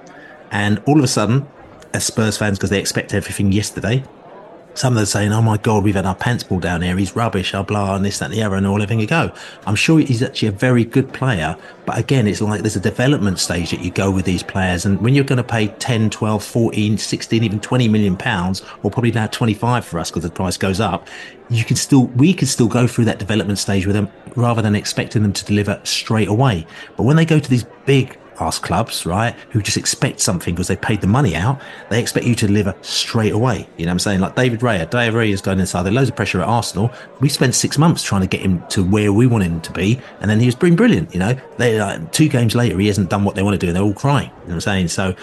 And 0.53 0.81
all 0.87 0.99
of 0.99 1.03
a 1.03 1.09
sudden, 1.09 1.49
as 1.95 2.05
Spurs 2.05 2.39
fans, 2.39 2.59
because 2.59 2.71
they 2.71 2.79
expect 2.79 3.13
everything 3.13 3.51
yesterday, 3.51 4.05
some 4.75 4.93
of 4.93 4.97
them 4.97 5.07
saying, 5.07 5.33
"Oh 5.33 5.43
my 5.43 5.57
God, 5.57 5.85
we've 5.85 5.95
had 5.95 6.07
our 6.07 6.15
pants 6.15 6.45
pulled 6.45 6.63
down 6.63 6.83
here. 6.83 6.97
He's 6.97 7.17
rubbish, 7.17 7.53
blah 7.53 7.63
blah, 7.63 7.97
and 7.97 8.05
this, 8.05 8.19
that, 8.19 8.27
and 8.27 8.35
the 8.35 8.43
other, 8.43 8.57
and 8.57 8.67
all 8.67 8.83
everything 8.83 9.05
go." 9.07 9.33
I'm 9.67 9.75
sure 9.75 9.99
he's 9.99 10.23
actually 10.23 10.49
a 10.49 10.53
very 10.53 10.85
good 10.85 11.13
player, 11.13 11.57
but 11.87 11.99
again, 11.99 12.27
it's 12.27 12.41
like 12.41 12.63
there's 12.63 12.77
a 12.77 12.81
development 12.81 13.39
stage 13.39 13.71
that 13.71 13.81
you 13.81 13.91
go 13.91 14.11
with 14.11 14.25
these 14.25 14.43
players, 14.43 14.85
and 14.85 15.01
when 15.01 15.15
you're 15.15 15.25
going 15.25 15.39
to 15.39 15.45
pay 15.45 15.69
10, 15.69 16.11
12, 16.11 16.45
14, 16.45 16.99
16, 16.99 17.43
even 17.43 17.61
20 17.61 17.89
million 17.89 18.17
pounds, 18.17 18.63
or 18.83 18.91
probably 18.91 19.13
now 19.13 19.27
25 19.27 19.85
for 19.85 19.99
us 19.99 20.11
because 20.11 20.23
the 20.23 20.31
price 20.31 20.57
goes 20.57 20.81
up, 20.81 21.09
you 21.51 21.65
can 21.65 21.77
still, 21.77 22.07
we 22.09 22.33
can 22.35 22.47
still 22.47 22.69
go 22.69 22.87
through 22.87 23.07
that 23.07 23.19
development 23.19 23.59
stage 23.59 23.87
with 23.87 23.95
them 23.95 24.09
rather 24.37 24.63
than 24.63 24.75
expecting 24.75 25.23
them 25.23 25.33
to 25.33 25.45
deliver 25.45 25.81
straight 25.85 26.29
away. 26.29 26.67
But 26.97 27.05
when 27.05 27.17
they 27.17 27.25
go 27.25 27.39
to 27.39 27.51
these 27.51 27.65
big 27.87 28.19
ask 28.41 28.63
clubs, 28.63 29.05
right, 29.07 29.35
who 29.51 29.63
just 29.63 29.77
expect 29.77 30.21
something 30.21 30.55
because 30.55 30.69
they 30.69 30.77
paid 30.77 31.01
the 31.01 31.07
money 31.07 31.35
out. 31.35 31.61
They 31.91 32.01
expect 32.01 32.27
you 32.27 32.35
to 32.37 32.47
deliver 32.47 32.75
straight 32.83 33.33
away. 33.33 33.69
You 33.77 33.87
know 33.87 33.91
what 33.91 33.95
I'm 33.95 33.99
saying? 33.99 34.21
Like 34.21 34.37
David 34.37 34.61
Raya. 34.61 34.89
David 34.89 35.15
Raya 35.15 35.31
is 35.31 35.41
going 35.41 35.61
inside. 35.61 35.83
There's 35.83 35.95
loads 35.95 36.09
of 36.09 36.17
pressure 36.17 36.41
at 36.41 36.49
Arsenal. 36.49 36.93
We 37.21 37.29
spent 37.29 37.55
six 37.55 37.79
months 37.79 38.03
trying 38.03 38.23
to 38.23 38.27
get 38.27 38.41
him 38.41 38.63
to 38.69 38.85
where 38.85 39.13
we 39.13 39.27
want 39.27 39.45
him 39.45 39.61
to 39.63 39.73
be. 39.73 40.01
And 40.21 40.31
then 40.31 40.41
he 40.41 40.47
was 40.47 40.55
been 40.55 40.77
brilliant. 40.77 41.13
You 41.13 41.21
know, 41.21 41.37
they, 41.57 41.81
like, 41.81 42.13
two 42.13 42.29
games 42.29 42.55
later, 42.55 42.79
he 42.79 42.87
hasn't 42.87 43.11
done 43.11 43.25
what 43.25 43.35
they 43.35 43.43
want 43.43 43.55
to 43.55 43.59
do. 43.59 43.69
And 43.69 43.77
they're 43.77 43.83
all 43.83 43.95
crying. 43.95 44.29
You 44.29 44.33
know 44.33 44.45
what 44.47 44.55
I'm 44.55 44.61
saying? 44.61 44.89
So 44.89 45.15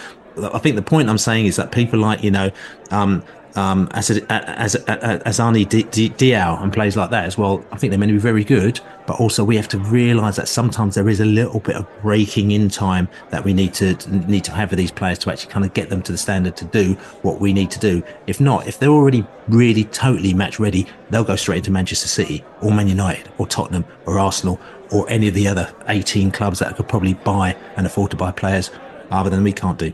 I 0.53 0.59
think 0.59 0.75
the 0.75 0.81
point 0.81 1.09
I'm 1.09 1.17
saying 1.17 1.45
is 1.45 1.55
that 1.55 1.71
people 1.71 1.99
like, 1.99 2.23
you 2.23 2.31
know, 2.31 2.51
um, 2.91 3.23
um, 3.55 3.87
as 3.91 4.09
a, 4.09 4.31
as 4.31 4.75
a, 4.75 5.27
as 5.27 5.39
Arnie 5.39 5.65
Diao 5.65 6.61
and 6.61 6.73
plays 6.73 6.97
like 6.97 7.09
that 7.11 7.25
as 7.25 7.37
well. 7.37 7.65
I 7.71 7.77
think 7.77 7.91
they're 7.91 7.99
meant 7.99 8.09
to 8.09 8.13
be 8.13 8.19
very 8.19 8.43
good, 8.43 8.79
but 9.07 9.19
also 9.19 9.43
we 9.43 9.55
have 9.55 9.67
to 9.69 9.79
realise 9.79 10.35
that 10.35 10.47
sometimes 10.47 10.95
there 10.95 11.09
is 11.09 11.19
a 11.19 11.25
little 11.25 11.59
bit 11.59 11.75
of 11.75 11.87
breaking 12.01 12.51
in 12.51 12.69
time 12.69 13.07
that 13.29 13.43
we 13.43 13.53
need 13.53 13.73
to 13.75 13.95
need 14.27 14.43
to 14.45 14.51
have 14.51 14.71
with 14.71 14.77
these 14.77 14.91
players 14.91 15.19
to 15.19 15.31
actually 15.31 15.51
kind 15.51 15.65
of 15.65 15.73
get 15.73 15.89
them 15.89 16.01
to 16.03 16.11
the 16.11 16.17
standard 16.17 16.57
to 16.57 16.65
do 16.65 16.93
what 17.21 17.39
we 17.39 17.53
need 17.53 17.71
to 17.71 17.79
do. 17.79 18.03
If 18.27 18.41
not, 18.41 18.67
if 18.67 18.79
they're 18.79 18.89
already 18.89 19.25
really 19.47 19.85
totally 19.85 20.33
match 20.33 20.59
ready, 20.59 20.87
they'll 21.09 21.23
go 21.23 21.35
straight 21.35 21.57
into 21.57 21.71
Manchester 21.71 22.07
City 22.07 22.43
or 22.61 22.71
Man 22.71 22.87
United 22.87 23.29
or 23.37 23.47
Tottenham 23.47 23.85
or 24.05 24.19
Arsenal 24.19 24.59
or 24.91 25.09
any 25.09 25.27
of 25.27 25.33
the 25.33 25.47
other 25.47 25.73
18 25.87 26.31
clubs 26.31 26.59
that 26.59 26.75
could 26.75 26.87
probably 26.87 27.13
buy 27.13 27.55
and 27.75 27.85
afford 27.87 28.11
to 28.11 28.17
buy 28.17 28.31
players 28.31 28.69
other 29.11 29.29
than 29.29 29.43
we 29.43 29.51
can't 29.51 29.77
do. 29.77 29.93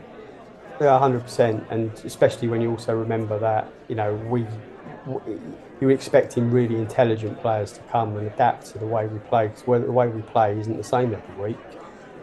Hundred 0.81 1.21
percent, 1.21 1.63
and 1.69 1.91
especially 2.05 2.47
when 2.47 2.59
you 2.59 2.71
also 2.71 2.95
remember 2.95 3.37
that 3.37 3.71
you 3.87 3.93
know 3.93 4.15
we 4.15 4.47
you're 5.79 5.91
expecting 5.91 6.49
really 6.49 6.75
intelligent 6.75 7.39
players 7.39 7.71
to 7.73 7.81
come 7.91 8.17
and 8.17 8.25
adapt 8.25 8.65
to 8.67 8.79
the 8.79 8.85
way 8.87 9.05
we 9.05 9.19
play 9.19 9.47
because 9.47 9.63
the 9.63 9.91
way 9.91 10.07
we 10.07 10.23
play 10.23 10.57
isn't 10.59 10.77
the 10.77 10.83
same 10.83 11.13
every 11.13 11.49
week. 11.49 11.57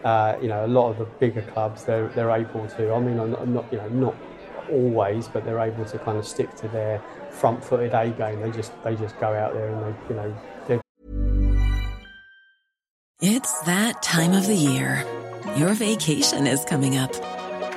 Uh, 0.02 0.36
you 0.42 0.48
know, 0.48 0.64
a 0.64 0.66
lot 0.66 0.90
of 0.90 0.98
the 0.98 1.04
bigger 1.04 1.42
clubs 1.42 1.84
they're 1.84 2.08
they're 2.08 2.32
able 2.32 2.66
to. 2.68 2.92
I 2.92 2.98
mean, 2.98 3.20
I'm 3.20 3.54
not 3.54 3.72
you 3.72 3.78
know 3.78 3.88
not 3.90 4.16
always, 4.70 5.28
but 5.28 5.44
they're 5.44 5.60
able 5.60 5.84
to 5.84 5.98
kind 6.00 6.18
of 6.18 6.26
stick 6.26 6.54
to 6.56 6.68
their 6.68 7.00
front-footed 7.30 7.94
A 7.94 8.10
game. 8.10 8.40
They 8.40 8.50
just 8.50 8.72
they 8.82 8.96
just 8.96 9.18
go 9.20 9.34
out 9.34 9.54
there 9.54 9.68
and 9.68 9.82
they 9.82 10.08
you 10.08 10.16
know. 10.16 10.36
They're... 10.66 10.80
It's 13.20 13.60
that 13.62 14.02
time 14.02 14.32
of 14.32 14.48
the 14.48 14.56
year. 14.56 15.04
Your 15.56 15.74
vacation 15.74 16.48
is 16.48 16.64
coming 16.64 16.96
up. 16.96 17.14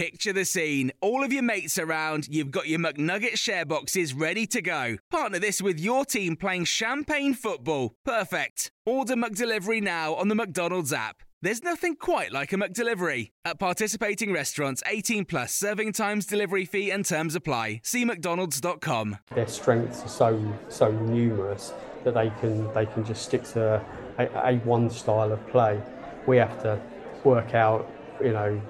Picture 0.00 0.32
the 0.32 0.46
scene. 0.46 0.92
All 1.02 1.22
of 1.22 1.30
your 1.30 1.42
mates 1.42 1.78
around, 1.78 2.26
you've 2.26 2.50
got 2.50 2.68
your 2.68 2.78
McNugget 2.78 3.36
share 3.36 3.66
boxes 3.66 4.14
ready 4.14 4.46
to 4.46 4.62
go. 4.62 4.96
Partner 5.10 5.38
this 5.38 5.60
with 5.60 5.78
your 5.78 6.06
team 6.06 6.36
playing 6.36 6.64
champagne 6.64 7.34
football. 7.34 7.92
Perfect. 8.02 8.70
Order 8.86 9.14
McDelivery 9.14 9.82
now 9.82 10.14
on 10.14 10.28
the 10.28 10.34
McDonald's 10.34 10.90
app. 10.90 11.16
There's 11.42 11.62
nothing 11.62 11.96
quite 11.96 12.32
like 12.32 12.54
a 12.54 12.56
McDelivery. 12.56 13.32
At 13.44 13.58
participating 13.58 14.32
restaurants, 14.32 14.82
18 14.86 15.26
plus 15.26 15.52
serving 15.52 15.92
times, 15.92 16.24
delivery 16.24 16.64
fee, 16.64 16.90
and 16.90 17.04
terms 17.04 17.34
apply. 17.34 17.82
See 17.84 18.06
McDonald's.com. 18.06 19.18
Their 19.34 19.48
strengths 19.48 20.02
are 20.02 20.08
so 20.08 20.58
so 20.70 20.90
numerous 20.90 21.74
that 22.04 22.14
they 22.14 22.30
can 22.40 22.72
they 22.72 22.86
can 22.86 23.04
just 23.04 23.20
stick 23.20 23.44
to 23.52 23.84
a, 24.16 24.50
a 24.50 24.56
one 24.60 24.88
style 24.88 25.30
of 25.30 25.46
play. 25.48 25.78
We 26.26 26.38
have 26.38 26.62
to 26.62 26.80
work 27.22 27.54
out, 27.54 27.86
you 28.18 28.32
know, 28.32 28.62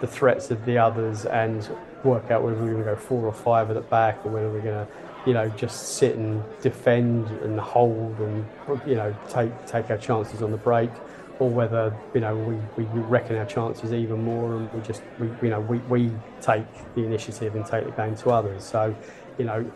the 0.00 0.06
threats 0.06 0.50
of 0.50 0.64
the 0.64 0.78
others 0.78 1.26
and 1.26 1.68
work 2.04 2.30
out 2.30 2.42
whether 2.42 2.56
we're 2.56 2.72
going 2.72 2.84
to 2.84 2.84
go 2.84 2.96
four 2.96 3.26
or 3.26 3.32
five 3.32 3.70
at 3.70 3.74
the 3.74 3.82
back 3.82 4.24
or 4.24 4.30
whether 4.30 4.50
we're 4.50 4.60
going 4.60 4.86
to, 4.86 4.88
you 5.26 5.34
know, 5.34 5.48
just 5.50 5.96
sit 5.96 6.16
and 6.16 6.42
defend 6.62 7.28
and 7.42 7.60
hold 7.60 8.18
and 8.20 8.44
you 8.86 8.94
know 8.94 9.14
take 9.28 9.52
take 9.66 9.90
our 9.90 9.98
chances 9.98 10.42
on 10.42 10.50
the 10.50 10.56
break 10.56 10.90
or 11.38 11.50
whether 11.50 11.94
you 12.14 12.20
know 12.20 12.36
we, 12.36 12.84
we 12.84 13.00
reckon 13.00 13.36
our 13.36 13.46
chances 13.46 13.92
even 13.92 14.22
more 14.22 14.56
and 14.56 14.72
we 14.72 14.80
just 14.82 15.02
we, 15.18 15.28
you 15.42 15.50
know 15.50 15.60
we, 15.60 15.78
we 15.80 16.10
take 16.40 16.64
the 16.94 17.04
initiative 17.04 17.54
and 17.54 17.66
take 17.66 17.84
the 17.84 17.90
game 17.92 18.14
to 18.14 18.30
others. 18.30 18.64
So 18.64 18.94
you 19.38 19.44
know 19.44 19.70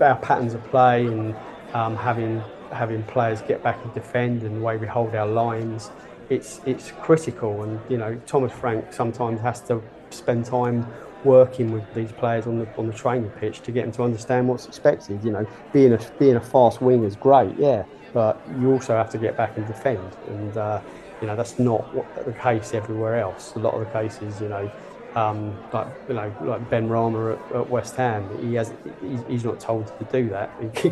our 0.00 0.16
patterns 0.16 0.54
of 0.54 0.64
play 0.64 1.06
and 1.06 1.34
um, 1.72 1.96
having 1.96 2.42
having 2.72 3.02
players 3.04 3.40
get 3.42 3.62
back 3.62 3.82
and 3.82 3.94
defend 3.94 4.42
and 4.42 4.56
the 4.56 4.60
way 4.60 4.76
we 4.76 4.86
hold 4.86 5.14
our 5.14 5.26
lines 5.26 5.90
it's 6.30 6.60
it's 6.66 6.92
critical 7.02 7.62
and 7.62 7.80
you 7.88 7.98
know 7.98 8.20
Thomas 8.26 8.52
Frank 8.52 8.92
sometimes 8.92 9.40
has 9.40 9.60
to 9.62 9.82
spend 10.10 10.44
time 10.44 10.86
working 11.24 11.72
with 11.72 11.82
these 11.94 12.12
players 12.12 12.46
on 12.46 12.58
the 12.58 12.68
on 12.76 12.86
the 12.86 12.92
training 12.92 13.30
pitch 13.30 13.60
to 13.62 13.72
get 13.72 13.82
them 13.82 13.92
to 13.92 14.02
understand 14.02 14.48
what's 14.48 14.66
expected 14.66 15.22
you 15.24 15.32
know 15.32 15.46
being 15.72 15.92
a 15.92 15.98
being 16.18 16.36
a 16.36 16.40
fast 16.40 16.80
wing 16.80 17.02
is 17.04 17.16
great 17.16 17.56
yeah 17.58 17.84
but 18.12 18.40
you 18.60 18.72
also 18.72 18.96
have 18.96 19.10
to 19.10 19.18
get 19.18 19.36
back 19.36 19.56
and 19.56 19.66
defend. 19.66 20.16
And 20.28 20.56
uh, 20.56 20.80
you 21.20 21.26
know 21.26 21.36
that's 21.36 21.58
not 21.58 21.84
the 22.24 22.32
case 22.32 22.74
everywhere 22.74 23.18
else. 23.18 23.54
A 23.54 23.58
lot 23.58 23.74
of 23.74 23.80
the 23.80 23.92
cases, 23.92 24.40
you 24.40 24.48
know, 24.48 24.70
um, 25.14 25.56
like 25.72 25.88
you 26.08 26.14
know, 26.14 26.32
like 26.42 26.68
Benrahma 26.70 27.34
at, 27.34 27.56
at, 27.56 27.70
West 27.70 27.96
Ham, 27.96 28.28
he 28.40 28.54
has 28.54 28.72
he's, 29.00 29.20
he's, 29.28 29.44
not 29.44 29.60
told 29.60 29.86
to 29.98 30.04
do 30.04 30.28
that. 30.30 30.50
He, 30.82 30.90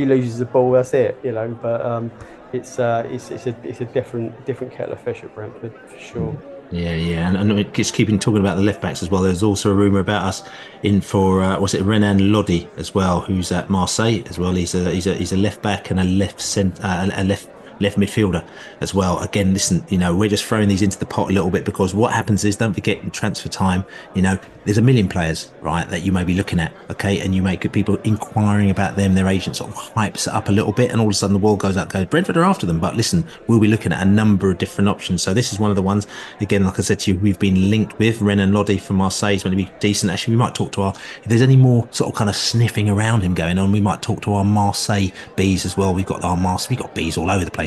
he 0.00 0.06
loses 0.06 0.38
the 0.38 0.44
ball, 0.44 0.72
that's 0.72 0.94
it, 0.94 1.18
you 1.22 1.32
know. 1.32 1.48
But 1.60 1.84
um, 1.84 2.10
it's, 2.54 2.78
uh, 2.78 3.06
it's 3.10 3.30
it's 3.30 3.46
a 3.46 3.56
it's 3.62 3.80
a 3.80 3.84
different 3.86 4.46
different 4.46 4.72
kettle 4.72 4.92
of 4.92 5.00
fish 5.00 5.22
at 5.22 5.34
Brentford 5.34 5.72
for 5.88 5.98
sure. 5.98 6.42
Yeah, 6.70 6.94
yeah, 6.94 7.28
and, 7.28 7.52
and 7.52 7.74
just 7.74 7.94
keeping 7.94 8.18
talking 8.18 8.40
about 8.40 8.56
the 8.56 8.62
left 8.62 8.80
backs 8.80 9.02
as 9.02 9.10
well. 9.10 9.22
There's 9.22 9.42
also 9.42 9.70
a 9.70 9.74
rumor 9.74 10.00
about 10.00 10.24
us 10.24 10.42
in 10.82 11.00
for 11.00 11.42
uh, 11.42 11.60
was 11.60 11.74
it 11.74 11.82
Renan 11.82 12.32
Lodi 12.32 12.66
as 12.76 12.94
well, 12.94 13.20
who's 13.20 13.52
at 13.52 13.68
Marseille 13.68 14.22
as 14.26 14.38
well. 14.38 14.52
He's 14.52 14.74
a 14.74 14.90
he's 14.90 15.06
a 15.06 15.14
he's 15.14 15.32
a 15.32 15.36
left 15.36 15.62
back 15.62 15.90
and 15.90 16.00
a 16.00 16.04
left 16.04 16.40
cent, 16.40 16.82
uh, 16.82 17.08
a 17.12 17.24
left 17.24 17.48
left 17.80 17.98
midfielder 17.98 18.46
as 18.80 18.94
well. 18.94 19.18
Again, 19.20 19.52
listen, 19.52 19.84
you 19.88 19.98
know, 19.98 20.14
we're 20.14 20.28
just 20.28 20.44
throwing 20.44 20.68
these 20.68 20.82
into 20.82 20.98
the 20.98 21.06
pot 21.06 21.30
a 21.30 21.32
little 21.32 21.50
bit 21.50 21.64
because 21.64 21.94
what 21.94 22.12
happens 22.12 22.44
is, 22.44 22.56
don't 22.56 22.74
forget, 22.74 22.98
in 22.98 23.10
transfer 23.10 23.48
time, 23.48 23.84
you 24.14 24.22
know, 24.22 24.38
there's 24.64 24.78
a 24.78 24.82
million 24.82 25.08
players, 25.08 25.52
right, 25.60 25.88
that 25.90 26.02
you 26.02 26.12
may 26.12 26.24
be 26.24 26.34
looking 26.34 26.58
at, 26.58 26.72
okay, 26.90 27.20
and 27.20 27.34
you 27.34 27.42
may 27.42 27.56
get 27.56 27.72
people 27.72 27.96
inquiring 28.04 28.70
about 28.70 28.96
them. 28.96 29.14
Their 29.14 29.28
agent 29.28 29.56
sort 29.56 29.70
of 29.70 29.76
hypes 29.76 30.26
it 30.26 30.32
up 30.32 30.48
a 30.48 30.52
little 30.52 30.72
bit, 30.72 30.90
and 30.90 31.00
all 31.00 31.08
of 31.08 31.12
a 31.12 31.14
sudden 31.14 31.34
the 31.34 31.38
world 31.38 31.60
goes 31.60 31.76
up, 31.76 31.90
goes, 31.90 32.06
Brentford 32.06 32.36
are 32.36 32.44
after 32.44 32.64
them. 32.64 32.80
But 32.80 32.96
listen, 32.96 33.26
we'll 33.46 33.60
be 33.60 33.68
looking 33.68 33.92
at 33.92 34.02
a 34.02 34.10
number 34.10 34.50
of 34.50 34.58
different 34.58 34.88
options. 34.88 35.22
So 35.22 35.34
this 35.34 35.52
is 35.52 35.58
one 35.58 35.70
of 35.70 35.76
the 35.76 35.82
ones, 35.82 36.06
again, 36.40 36.64
like 36.64 36.78
I 36.78 36.82
said 36.82 37.00
to 37.00 37.12
you, 37.12 37.18
we've 37.18 37.38
been 37.38 37.70
linked 37.70 37.98
with 37.98 38.20
Renan 38.22 38.52
Lodi 38.52 38.78
from 38.78 38.96
Marseille. 38.96 39.32
He's 39.32 39.42
going 39.42 39.56
to 39.56 39.62
be 39.62 39.70
decent. 39.80 40.10
Actually, 40.10 40.34
we 40.34 40.38
might 40.38 40.54
talk 40.54 40.72
to 40.72 40.82
our, 40.82 40.94
if 41.22 41.24
there's 41.24 41.42
any 41.42 41.56
more 41.56 41.86
sort 41.90 42.10
of 42.10 42.16
kind 42.16 42.30
of 42.30 42.36
sniffing 42.36 42.88
around 42.88 43.20
him 43.20 43.34
going 43.34 43.58
on, 43.58 43.70
we 43.70 43.80
might 43.80 44.00
talk 44.00 44.22
to 44.22 44.32
our 44.34 44.44
Marseille 44.44 45.08
bees 45.36 45.66
as 45.66 45.76
well. 45.76 45.92
We've 45.92 46.06
got 46.06 46.24
our 46.24 46.36
Marseille, 46.36 46.70
we've 46.70 46.80
got 46.80 46.94
bees 46.94 47.18
all 47.18 47.30
over 47.30 47.44
the 47.44 47.50
place. 47.50 47.63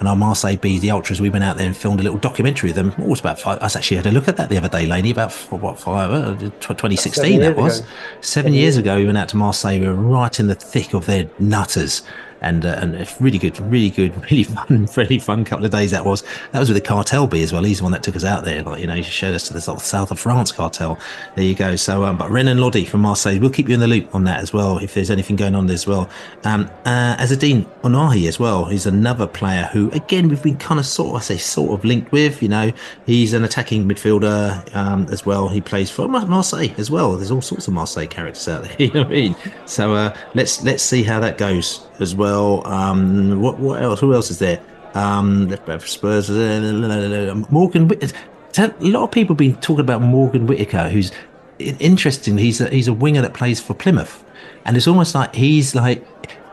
And 0.00 0.08
our 0.08 0.16
Marseille 0.16 0.56
bees, 0.56 0.80
the 0.80 0.90
Ultras, 0.90 1.20
we 1.20 1.30
went 1.30 1.44
out 1.44 1.56
there 1.56 1.66
and 1.66 1.76
filmed 1.76 2.00
a 2.00 2.02
little 2.02 2.18
documentary 2.18 2.70
of 2.70 2.76
them. 2.76 2.92
What 2.92 3.08
was 3.08 3.20
about 3.20 3.40
five? 3.40 3.58
I 3.60 3.66
actually 3.66 3.96
had 3.96 4.06
a 4.06 4.10
look 4.10 4.28
at 4.28 4.36
that 4.36 4.48
the 4.48 4.56
other 4.56 4.68
day, 4.68 4.86
Laney, 4.86 5.10
about 5.10 5.32
what, 5.50 5.78
five, 5.78 6.10
uh, 6.10 6.34
2016 6.60 7.40
that 7.40 7.56
was. 7.56 7.78
Seven, 7.78 7.90
Seven 8.20 8.54
years 8.54 8.76
ago, 8.76 8.96
we 8.96 9.06
went 9.06 9.18
out 9.18 9.28
to 9.30 9.36
Marseille. 9.36 9.80
We 9.80 9.86
were 9.86 9.94
right 9.94 10.38
in 10.38 10.48
the 10.48 10.54
thick 10.54 10.94
of 10.94 11.06
their 11.06 11.28
nutters 11.38 12.02
and 12.44 12.64
uh, 12.66 12.78
and 12.80 12.94
it's 12.94 13.20
really 13.20 13.38
good, 13.38 13.58
really 13.60 13.90
good, 13.90 14.14
really 14.30 14.44
fun, 14.44 14.88
really 14.96 15.18
fun 15.18 15.44
couple 15.44 15.64
of 15.64 15.70
days 15.70 15.90
that 15.90 16.04
was. 16.04 16.22
That 16.52 16.60
was 16.60 16.68
with 16.68 16.76
the 16.76 16.86
cartel 16.86 17.26
B 17.26 17.42
as 17.42 17.52
well. 17.52 17.64
He's 17.64 17.78
the 17.78 17.84
one 17.84 17.92
that 17.92 18.02
took 18.02 18.16
us 18.16 18.24
out 18.24 18.44
there. 18.44 18.62
Like 18.62 18.80
you 18.80 18.86
know, 18.86 18.94
he 18.94 19.02
showed 19.02 19.34
us 19.34 19.46
to 19.48 19.52
the 19.52 19.60
sort 19.60 19.78
of 19.78 19.84
south 19.84 20.10
of 20.10 20.20
France 20.20 20.52
cartel. 20.52 20.98
There 21.34 21.44
you 21.44 21.54
go. 21.54 21.76
So, 21.76 22.04
um, 22.04 22.18
but 22.18 22.30
Renan 22.30 22.58
Lodi 22.58 22.84
from 22.84 23.00
Marseille, 23.00 23.38
we'll 23.40 23.50
keep 23.50 23.68
you 23.68 23.74
in 23.74 23.80
the 23.80 23.88
loop 23.88 24.14
on 24.14 24.24
that 24.24 24.40
as 24.40 24.52
well 24.52 24.78
if 24.78 24.94
there's 24.94 25.10
anything 25.10 25.36
going 25.36 25.54
on 25.54 25.66
there 25.66 25.74
as 25.74 25.86
well. 25.86 26.08
Um, 26.44 26.70
uh, 26.84 27.16
Azzedine 27.16 27.64
Ounahi 27.82 28.28
as 28.28 28.38
well. 28.38 28.66
He's 28.66 28.86
another 28.86 29.26
player 29.26 29.68
who, 29.72 29.90
again, 29.90 30.28
we've 30.28 30.42
been 30.42 30.58
kind 30.58 30.78
of 30.78 30.86
sort 30.86 31.10
of 31.10 31.16
I 31.16 31.20
say 31.20 31.38
sort 31.38 31.78
of 31.78 31.84
linked 31.84 32.12
with. 32.12 32.42
You 32.42 32.48
know, 32.48 32.72
he's 33.06 33.32
an 33.32 33.44
attacking 33.44 33.88
midfielder 33.88 34.74
um, 34.76 35.06
as 35.10 35.24
well. 35.24 35.48
He 35.48 35.60
plays 35.60 35.90
for 35.90 36.06
Marseille 36.08 36.72
as 36.78 36.90
well. 36.90 37.16
There's 37.16 37.30
all 37.30 37.42
sorts 37.42 37.66
of 37.68 37.74
Marseille 37.74 38.06
characters 38.06 38.48
out 38.48 38.64
there. 38.64 38.76
You 38.84 38.90
know 38.92 39.00
what 39.04 39.12
I 39.12 39.14
mean? 39.14 39.36
So 39.64 39.94
uh, 39.94 40.14
let's 40.34 40.62
let's 40.62 40.82
see 40.82 41.02
how 41.02 41.18
that 41.20 41.38
goes 41.38 41.86
as 42.00 42.14
well. 42.14 42.66
Um, 42.66 43.40
what 43.40 43.58
what 43.58 43.82
else? 43.82 44.00
Who 44.00 44.14
else 44.14 44.30
is 44.30 44.38
there? 44.38 44.60
Um, 44.94 45.48
left 45.48 45.66
back 45.66 45.80
for 45.80 45.86
Spurs. 45.86 46.30
Morgan. 47.50 47.90
A 48.56 48.72
lot 48.80 49.02
of 49.02 49.10
people 49.10 49.34
have 49.34 49.38
been 49.38 49.56
talking 49.56 49.80
about 49.80 50.00
Morgan 50.00 50.46
Whitaker, 50.46 50.88
who's 50.88 51.10
interesting. 51.58 52.38
He's 52.38 52.60
a, 52.60 52.68
he's 52.68 52.86
a 52.86 52.92
winger 52.92 53.20
that 53.22 53.34
plays 53.34 53.60
for 53.60 53.74
Plymouth, 53.74 54.24
and 54.64 54.76
it's 54.76 54.86
almost 54.86 55.14
like 55.14 55.34
he's 55.34 55.74
like. 55.74 56.06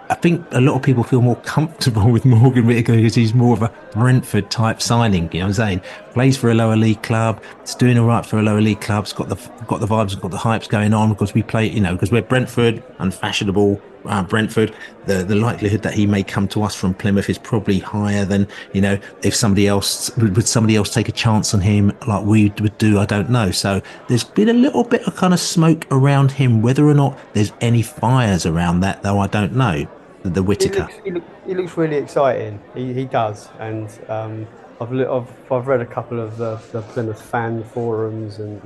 I 0.09 0.15
think 0.15 0.45
a 0.51 0.59
lot 0.59 0.75
of 0.75 0.81
people 0.81 1.05
feel 1.05 1.21
more 1.21 1.37
comfortable 1.37 2.11
with 2.11 2.25
Morgan 2.25 2.67
Whitaker 2.67 2.97
because 2.97 3.15
he's 3.15 3.33
more 3.33 3.53
of 3.53 3.61
a 3.61 3.71
Brentford 3.93 4.51
type 4.51 4.81
signing. 4.81 5.29
You 5.31 5.39
know 5.39 5.45
what 5.45 5.47
I'm 5.47 5.53
saying? 5.53 5.81
Plays 6.11 6.35
for 6.35 6.51
a 6.51 6.53
lower 6.53 6.75
league 6.75 7.01
club. 7.01 7.41
It's 7.61 7.75
doing 7.75 7.97
all 7.97 8.07
right 8.07 8.25
for 8.25 8.37
a 8.37 8.41
lower 8.41 8.59
league 8.59 8.81
club. 8.81 9.05
It's 9.05 9.13
got 9.13 9.29
the 9.29 9.37
got 9.67 9.79
the 9.79 9.87
vibes, 9.87 10.19
got 10.19 10.31
the 10.31 10.37
hypes 10.37 10.67
going 10.67 10.93
on 10.93 11.13
because 11.13 11.33
we 11.33 11.43
play. 11.43 11.69
You 11.69 11.79
know, 11.79 11.93
because 11.93 12.11
we're 12.11 12.23
Brentford, 12.23 12.83
unfashionable, 12.99 13.81
uh, 14.05 14.23
Brentford, 14.23 14.75
the 15.05 15.23
the 15.23 15.35
likelihood 15.35 15.81
that 15.83 15.93
he 15.93 16.05
may 16.05 16.23
come 16.23 16.47
to 16.49 16.63
us 16.63 16.75
from 16.75 16.93
Plymouth 16.93 17.29
is 17.29 17.37
probably 17.37 17.79
higher 17.79 18.25
than 18.25 18.47
you 18.73 18.81
know 18.81 18.97
if 19.23 19.35
somebody 19.35 19.67
else 19.67 20.15
would 20.17 20.47
somebody 20.47 20.75
else 20.75 20.93
take 20.93 21.09
a 21.09 21.11
chance 21.11 21.53
on 21.53 21.61
him 21.61 21.95
like 22.07 22.25
we 22.25 22.49
would 22.61 22.77
do. 22.77 22.99
I 22.99 23.05
don't 23.05 23.29
know. 23.29 23.51
So 23.51 23.81
there's 24.07 24.23
been 24.23 24.49
a 24.49 24.53
little 24.53 24.83
bit 24.83 25.07
of 25.07 25.15
kind 25.15 25.33
of 25.33 25.39
smoke 25.39 25.85
around 25.91 26.31
him. 26.31 26.61
Whether 26.61 26.87
or 26.87 26.93
not 26.93 27.17
there's 27.33 27.53
any 27.61 27.81
fires 27.81 28.45
around 28.45 28.81
that, 28.81 29.03
though, 29.03 29.19
I 29.19 29.27
don't 29.27 29.55
know. 29.55 29.87
The, 30.23 30.43
Whitaker. 30.43 30.85
He 30.85 30.91
looks, 30.91 31.03
he, 31.03 31.11
look, 31.11 31.23
he 31.47 31.55
looks, 31.55 31.77
really 31.77 31.95
exciting. 31.95 32.61
He, 32.75 32.93
he 32.93 33.05
does, 33.05 33.49
and 33.57 33.89
um, 34.07 34.47
I've, 34.79 34.93
I've 34.93 35.51
I've 35.51 35.67
read 35.67 35.81
a 35.81 35.85
couple 35.85 36.19
of 36.19 36.37
the, 36.37 36.61
the 36.71 36.83
Plymouth 36.83 37.19
fan 37.19 37.63
forums 37.63 38.37
and 38.37 38.61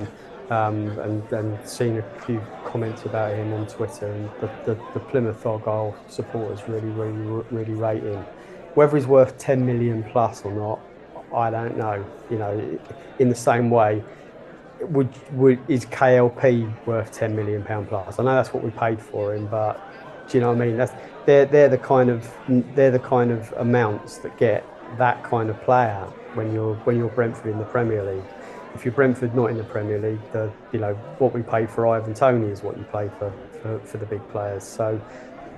um, 0.52 0.88
and, 1.00 1.32
and 1.32 1.68
seen 1.68 1.98
a 1.98 2.20
few 2.22 2.42
comments 2.66 3.06
about 3.06 3.34
him 3.34 3.54
on 3.54 3.68
Twitter, 3.68 4.08
and 4.08 4.30
the, 4.42 4.48
the, 4.66 4.80
the 4.94 5.00
Plymouth 5.00 5.46
Argyle 5.46 5.96
supporters 6.08 6.68
really, 6.68 6.90
really, 6.90 7.44
really 7.52 7.74
rate 7.74 8.04
him. 8.04 8.24
Whether 8.76 8.98
he's 8.98 9.08
worth 9.08 9.38
10 9.38 9.66
million 9.66 10.04
plus 10.04 10.44
or 10.44 10.52
not, 10.52 10.80
I 11.34 11.50
don't 11.50 11.78
know. 11.78 12.06
You 12.30 12.38
know, 12.38 12.80
in 13.20 13.30
the 13.30 13.36
same 13.36 13.70
way, 13.70 14.04
would, 14.82 15.10
would 15.32 15.60
is 15.70 15.86
KLP 15.86 16.86
worth 16.86 17.12
10 17.12 17.36
million 17.36 17.64
pound 17.64 17.88
plus? 17.88 18.20
I 18.20 18.24
know 18.24 18.36
that's 18.36 18.54
what 18.54 18.64
we 18.64 18.72
paid 18.72 19.02
for 19.02 19.34
him, 19.34 19.48
but 19.48 19.80
do 20.30 20.38
you 20.38 20.42
know 20.42 20.50
what 20.50 20.62
I 20.62 20.66
mean? 20.66 20.78
That's 20.78 20.94
they're 21.26 21.46
they're 21.46 21.70
the 21.70 21.78
kind 21.78 22.10
of 22.10 22.32
they're 22.76 22.92
the 22.92 23.00
kind 23.00 23.32
of 23.32 23.52
amounts 23.58 24.18
that 24.20 24.38
get 24.38 24.66
that 24.98 25.24
kind 25.24 25.50
of 25.50 25.62
player 25.64 26.08
when 26.34 26.54
you're 26.54 26.76
when 26.84 26.98
you're 26.98 27.10
Brentford 27.10 27.52
in 27.52 27.58
the 27.58 27.66
Premier 27.66 28.04
League 28.04 28.24
if 28.76 28.84
you're 28.84 28.94
Brentford 28.94 29.34
not 29.34 29.50
in 29.50 29.58
the 29.58 29.64
Premier 29.64 30.00
League, 30.00 30.32
the 30.34 30.52
you 30.72 30.80
know 30.80 30.94
what 31.18 31.34
we 31.34 31.42
paid 31.42 31.70
for 31.70 31.88
Ivan 31.88 32.14
Toney 32.14 32.48
is 32.48 32.62
what 32.62 32.78
you 32.78 32.84
pay 32.84 33.10
for, 33.18 33.34
for, 33.62 33.80
for 33.80 33.98
the 33.98 34.06
big 34.06 34.28
players. 34.30 34.64
So 34.64 35.02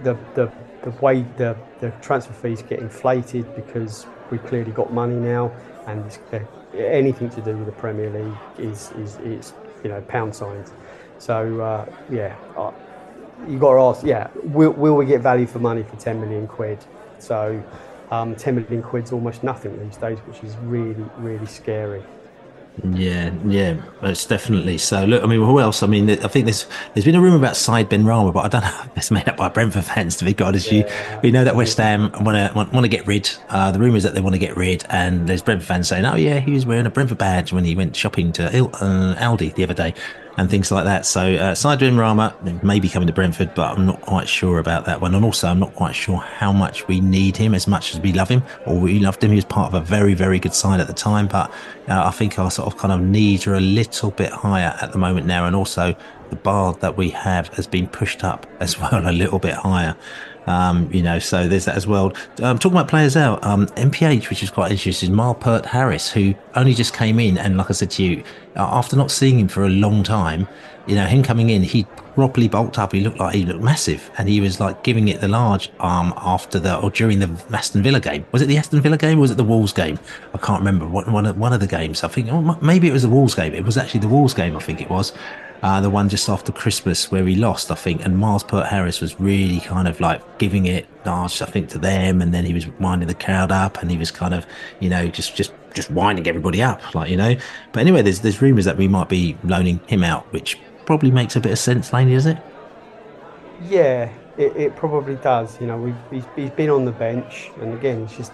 the 0.03 0.18
the 0.36 0.51
the 0.84 0.91
way 1.01 1.26
the, 1.38 1.57
the 1.82 1.89
transfer 2.01 2.34
fees 2.34 2.61
get 2.61 2.80
inflated 2.80 3.53
because 3.55 4.05
we've 4.30 4.45
clearly 4.45 4.72
got 4.72 4.93
money 4.93 5.15
now, 5.15 5.51
and 5.88 6.18
anything 6.76 7.30
to 7.32 7.41
do 7.41 7.57
with 7.57 7.65
the 7.65 7.72
Premier 7.74 8.09
League 8.11 8.38
is 8.70 8.91
is, 8.91 9.18
is 9.18 9.53
you 9.84 9.89
know 9.89 10.01
pound 10.01 10.36
signs. 10.36 10.72
So 11.18 11.59
uh, 11.61 11.86
yeah, 12.11 12.36
uh, 12.55 12.72
you 13.47 13.57
got 13.57 13.74
to 13.74 13.80
ask, 13.80 14.05
yeah, 14.05 14.30
will, 14.43 14.72
will 14.72 14.95
we 14.95 15.05
get 15.07 15.22
value 15.22 15.47
for 15.47 15.57
money 15.59 15.82
for 15.82 15.95
10 15.95 16.22
million 16.22 16.47
quid? 16.47 16.84
So 17.18 17.63
um, 18.11 18.36
10 18.36 18.55
million 18.55 18.84
quid's 18.84 19.11
almost 19.11 19.43
nothing 19.43 19.80
these 19.80 19.97
days, 19.97 20.20
which 20.20 20.43
is 20.43 20.55
really 20.57 21.05
really 21.18 21.47
scary. 21.47 22.03
Yeah, 22.84 23.34
yeah, 23.45 23.82
most 24.01 24.30
definitely. 24.30 24.78
So 24.78 25.03
look, 25.05 25.23
I 25.23 25.25
mean, 25.25 25.39
who 25.39 25.59
else? 25.59 25.82
I 25.82 25.88
mean, 25.88 26.09
I 26.09 26.28
think 26.28 26.45
there's 26.45 26.67
there's 26.93 27.05
been 27.05 27.15
a 27.15 27.21
rumor 27.21 27.38
about 27.38 27.57
Said 27.57 27.89
Benrahma, 27.89 28.32
but 28.34 28.45
I 28.45 28.47
don't 28.47 28.61
know 28.69 28.82
if 28.86 28.97
it's 28.97 29.11
made 29.11 29.28
up 29.28 29.38
by 29.38 29.49
Brentford 29.49 29.86
fans. 29.86 30.15
To 30.17 30.25
be 30.25 30.36
honest, 30.43 30.71
yeah. 30.71 31.13
you 31.13 31.19
we 31.23 31.32
know 31.32 31.43
that 31.43 31.55
West 31.55 31.78
Ham 31.78 32.11
want 32.21 32.36
to 32.36 32.51
want, 32.55 32.71
want 32.73 32.84
to 32.84 32.89
get 32.89 33.07
rid. 33.07 33.30
Uh, 33.49 33.71
the 33.71 33.80
rumor 33.80 33.97
is 33.97 34.03
that 34.03 34.13
they 34.13 34.21
want 34.21 34.36
to 34.36 34.39
get 34.39 34.55
rid, 34.55 34.86
and 34.89 35.28
there's 35.28 35.41
Brentford 35.41 35.67
fans 35.67 35.88
saying, 35.88 36.05
"Oh 36.05 36.15
yeah, 36.15 36.39
he 36.39 36.51
was 36.51 36.65
wearing 36.65 36.86
a 36.86 36.91
Brentford 36.91 37.17
badge 37.17 37.51
when 37.51 37.65
he 37.65 37.75
went 37.75 37.95
shopping 37.95 38.32
to 38.34 38.45
uh, 38.45 39.15
Aldi 39.15 39.55
the 39.55 39.63
other 39.63 39.73
day." 39.73 39.93
And 40.38 40.50
things 40.50 40.72
like 40.72 40.86
that. 40.86 41.06
So 41.06 41.34
uh, 41.36 41.56
Said 41.56 41.80
Benrahma 41.80 42.64
may 42.64 42.80
be 42.80 42.90
coming 42.90 43.08
to 43.08 43.14
Brentford, 43.14 43.54
but 43.56 43.76
I'm 43.76 43.88
not 43.88 44.02
quite 44.02 44.30
sure 44.30 44.60
about 44.60 44.86
that 44.86 45.02
one. 45.02 45.16
And 45.16 45.26
also, 45.26 45.48
I'm 45.48 45.60
not 45.60 45.74
quite 45.74 45.96
sure 45.96 46.18
how 46.18 46.54
much 46.54 46.88
we 46.88 47.00
need 47.02 47.36
him 47.36 47.56
as 47.56 47.68
much 47.68 47.94
as 47.94 48.00
we 48.00 48.14
love 48.14 48.30
him, 48.30 48.44
or 48.66 48.80
we 48.80 49.00
loved 49.00 49.24
him. 49.24 49.32
He 49.32 49.36
was 49.36 49.46
part 49.46 49.74
of 49.74 49.82
a 49.82 49.84
very, 49.84 50.14
very 50.14 50.40
good 50.40 50.54
side 50.54 50.80
at 50.80 50.88
the 50.88 50.94
time, 50.94 51.28
but 51.28 51.50
uh, 51.88 52.06
I 52.06 52.12
think 52.12 52.38
our 52.38 52.52
sort 52.52 52.72
of 52.72 52.78
kind 52.78 52.94
of 52.94 53.02
needs 53.02 53.48
are 53.48 53.56
a 53.56 53.62
little 53.62 54.12
bit 54.12 54.32
higher 54.32 54.78
at 54.80 54.92
the 54.92 55.00
moment 55.00 55.26
now, 55.26 55.46
and 55.46 55.56
also 55.56 55.96
the 56.30 56.36
bar 56.36 56.74
that 56.82 56.98
we 56.98 57.10
have 57.10 57.48
has 57.50 57.66
been 57.66 57.88
pushed 57.88 58.24
up 58.24 58.46
as 58.60 58.80
well 58.80 59.08
a 59.08 59.12
little 59.12 59.40
bit 59.40 59.56
higher. 59.56 59.96
Um, 60.48 60.89
you 60.91 61.04
know, 61.04 61.20
so 61.20 61.48
there's 61.48 61.66
that 61.66 61.76
as 61.76 61.86
well. 61.86 62.14
Um, 62.41 62.58
talking 62.58 62.78
about 62.78 62.88
players 62.88 63.16
out, 63.18 63.43
um, 63.43 63.68
MPH, 63.68 64.30
which 64.30 64.41
is 64.41 64.50
quite 64.50 64.72
interesting, 64.72 65.14
Myles 65.14 65.38
Peart-Harris, 65.41 66.10
who 66.12 66.34
only 66.56 66.74
just 66.74 66.93
came 66.93 67.20
in, 67.20 67.38
and 67.38 67.58
like 67.58 67.70
I 67.70 67.74
said 67.74 67.91
to 67.91 68.04
you, 68.04 68.24
after 68.56 68.95
not 68.95 69.12
seeing 69.12 69.39
him 69.39 69.50
for 69.50 69.66
a 69.66 69.70
long 69.70 70.04
time, 70.04 70.48
you 70.88 70.95
know, 70.95 71.06
him 71.06 71.22
coming 71.22 71.50
in, 71.50 71.64
he 71.64 71.84
properly 72.16 72.48
bulked 72.48 72.80
up. 72.80 72.93
He 72.93 73.02
looked 73.02 73.20
like 73.20 73.36
he 73.36 73.45
looked 73.45 73.62
massive, 73.62 74.10
and 74.18 74.30
he 74.30 74.39
was 74.39 74.60
like 74.60 74.84
giving 74.84 75.10
it 75.10 75.20
the 75.20 75.28
large 75.28 75.70
arm 75.82 76.14
after 76.16 76.60
the 76.60 76.80
or 76.80 76.89
during 76.89 77.20
the 77.20 77.30
Aston 77.52 77.84
Villa 77.84 78.00
game. 78.00 78.26
Was 78.32 78.41
it 78.41 78.45
the 78.45 78.58
Aston 78.58 78.82
Villa 78.82 78.98
game? 78.98 79.18
or 79.18 79.22
Was 79.22 79.32
it 79.32 79.38
the 79.38 79.43
Wolves 79.43 79.74
game? 79.74 80.00
I 80.34 80.38
can't 80.38 80.60
remember. 80.60 80.88
One 80.88 81.12
one 81.12 81.26
of, 81.26 81.38
one 81.38 81.52
of 81.52 81.60
the 81.60 81.68
games. 81.68 82.06
I 82.06 82.08
think 82.08 82.30
oh, 82.32 82.58
maybe 82.62 82.88
it 82.88 82.93
was 82.93 83.04
the 83.04 83.10
Wolves 83.10 83.36
game. 83.36 83.54
It 83.54 83.66
was 83.66 83.78
actually 83.78 84.00
the 84.00 84.08
Wolves 84.08 84.34
game. 84.34 84.56
I 84.56 84.60
think 84.60 84.82
it 84.82 84.89
was 84.89 85.12
uh, 85.64 85.82
the 85.82 85.89
one 85.89 86.10
just 86.10 86.30
after 86.30 86.51
Christmas 86.51 87.12
where 87.12 87.26
he 87.26 87.36
lost, 87.36 87.72
I 87.72 87.76
think. 87.76 88.05
And 88.05 88.18
Myles 88.18 88.43
Peart-Harris 88.43 89.01
was 89.01 89.20
really 89.20 89.60
kind 89.60 89.88
of 89.88 89.99
like 89.99 90.38
giving 90.38 90.66
it 90.66 90.88
large, 91.05 91.41
I 91.41 91.45
think, 91.45 91.70
to 91.70 91.80
them. 91.80 92.22
And 92.22 92.34
then 92.34 92.45
he 92.45 92.53
was 92.53 92.68
winding 92.80 93.08
the 93.08 93.16
crowd 93.16 93.51
up 93.51 93.82
and 93.82 93.89
he 93.89 93.97
was 93.97 94.12
kind 94.12 94.34
of, 94.34 94.45
you 94.80 94.89
know, 94.89 95.08
just, 95.08 95.36
just, 95.36 95.53
just 95.74 95.89
winding 95.91 96.28
everybody 96.28 96.62
up, 96.62 96.93
like, 96.93 97.10
you 97.10 97.18
know. 97.18 97.36
But 97.72 97.80
anyway, 97.82 98.01
there's, 98.01 98.22
there's 98.22 98.41
rumours 98.41 98.66
that 98.66 98.78
we 98.78 98.88
might 98.88 99.10
be 99.10 99.38
loaning 99.43 99.80
him 99.88 100.03
out, 100.03 100.32
which 100.32 100.60
probably 100.86 101.12
makes 101.12 101.36
a 101.36 101.39
bit 101.39 101.51
of 101.51 101.60
sense, 101.60 101.91
Laney, 101.91 102.14
does 102.14 102.26
it? 102.26 102.38
Yeah, 103.64 104.12
it, 104.38 104.55
it 104.55 104.76
probably 104.76 105.16
does. 105.16 105.60
You 105.60 105.68
know, 105.68 105.78
we 105.78 105.93
he's, 106.12 106.26
he's 106.36 106.51
been 106.51 106.70
on 106.70 106.86
the 106.86 106.91
bench. 106.91 107.49
And 107.62 107.74
again, 107.74 108.03
it's 108.03 108.16
just, 108.16 108.32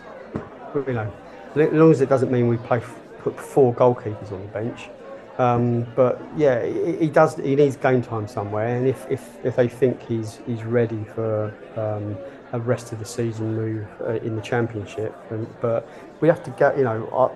you 0.76 0.94
know, 0.94 1.12
as 1.56 1.72
long 1.72 1.92
as 1.92 2.02
it 2.02 2.10
doesn't 2.10 2.32
mean 2.32 2.48
we 2.48 2.58
play, 2.58 2.82
put 3.20 3.40
four 3.40 3.74
goalkeepers 3.74 4.32
on 4.32 4.42
the 4.42 4.48
bench 4.48 4.90
um, 5.38 5.88
but 5.96 6.22
yeah, 6.38 6.64
he, 6.64 6.98
he, 6.98 7.08
does. 7.08 7.36
He 7.36 7.56
needs 7.56 7.76
game 7.76 8.04
time 8.04 8.28
somewhere, 8.28 8.68
and 8.68 8.88
if, 8.88 9.10
if, 9.10 9.44
if 9.44 9.56
they 9.56 9.68
think 9.68 10.02
he's 10.04 10.40
he's 10.46 10.64
ready 10.64 11.04
for 11.16 11.54
um, 11.76 12.16
a 12.52 12.60
rest 12.60 12.92
of 12.92 13.00
the 13.00 13.06
season 13.06 13.56
move 13.56 13.88
uh, 14.02 14.14
in 14.18 14.36
the 14.36 14.42
championship, 14.42 15.16
and, 15.32 15.48
but 15.60 15.88
we 16.22 16.28
have 16.28 16.44
to 16.44 16.52
get. 16.52 16.78
You 16.78 16.84
know, 16.84 17.08
uh, 17.08 17.30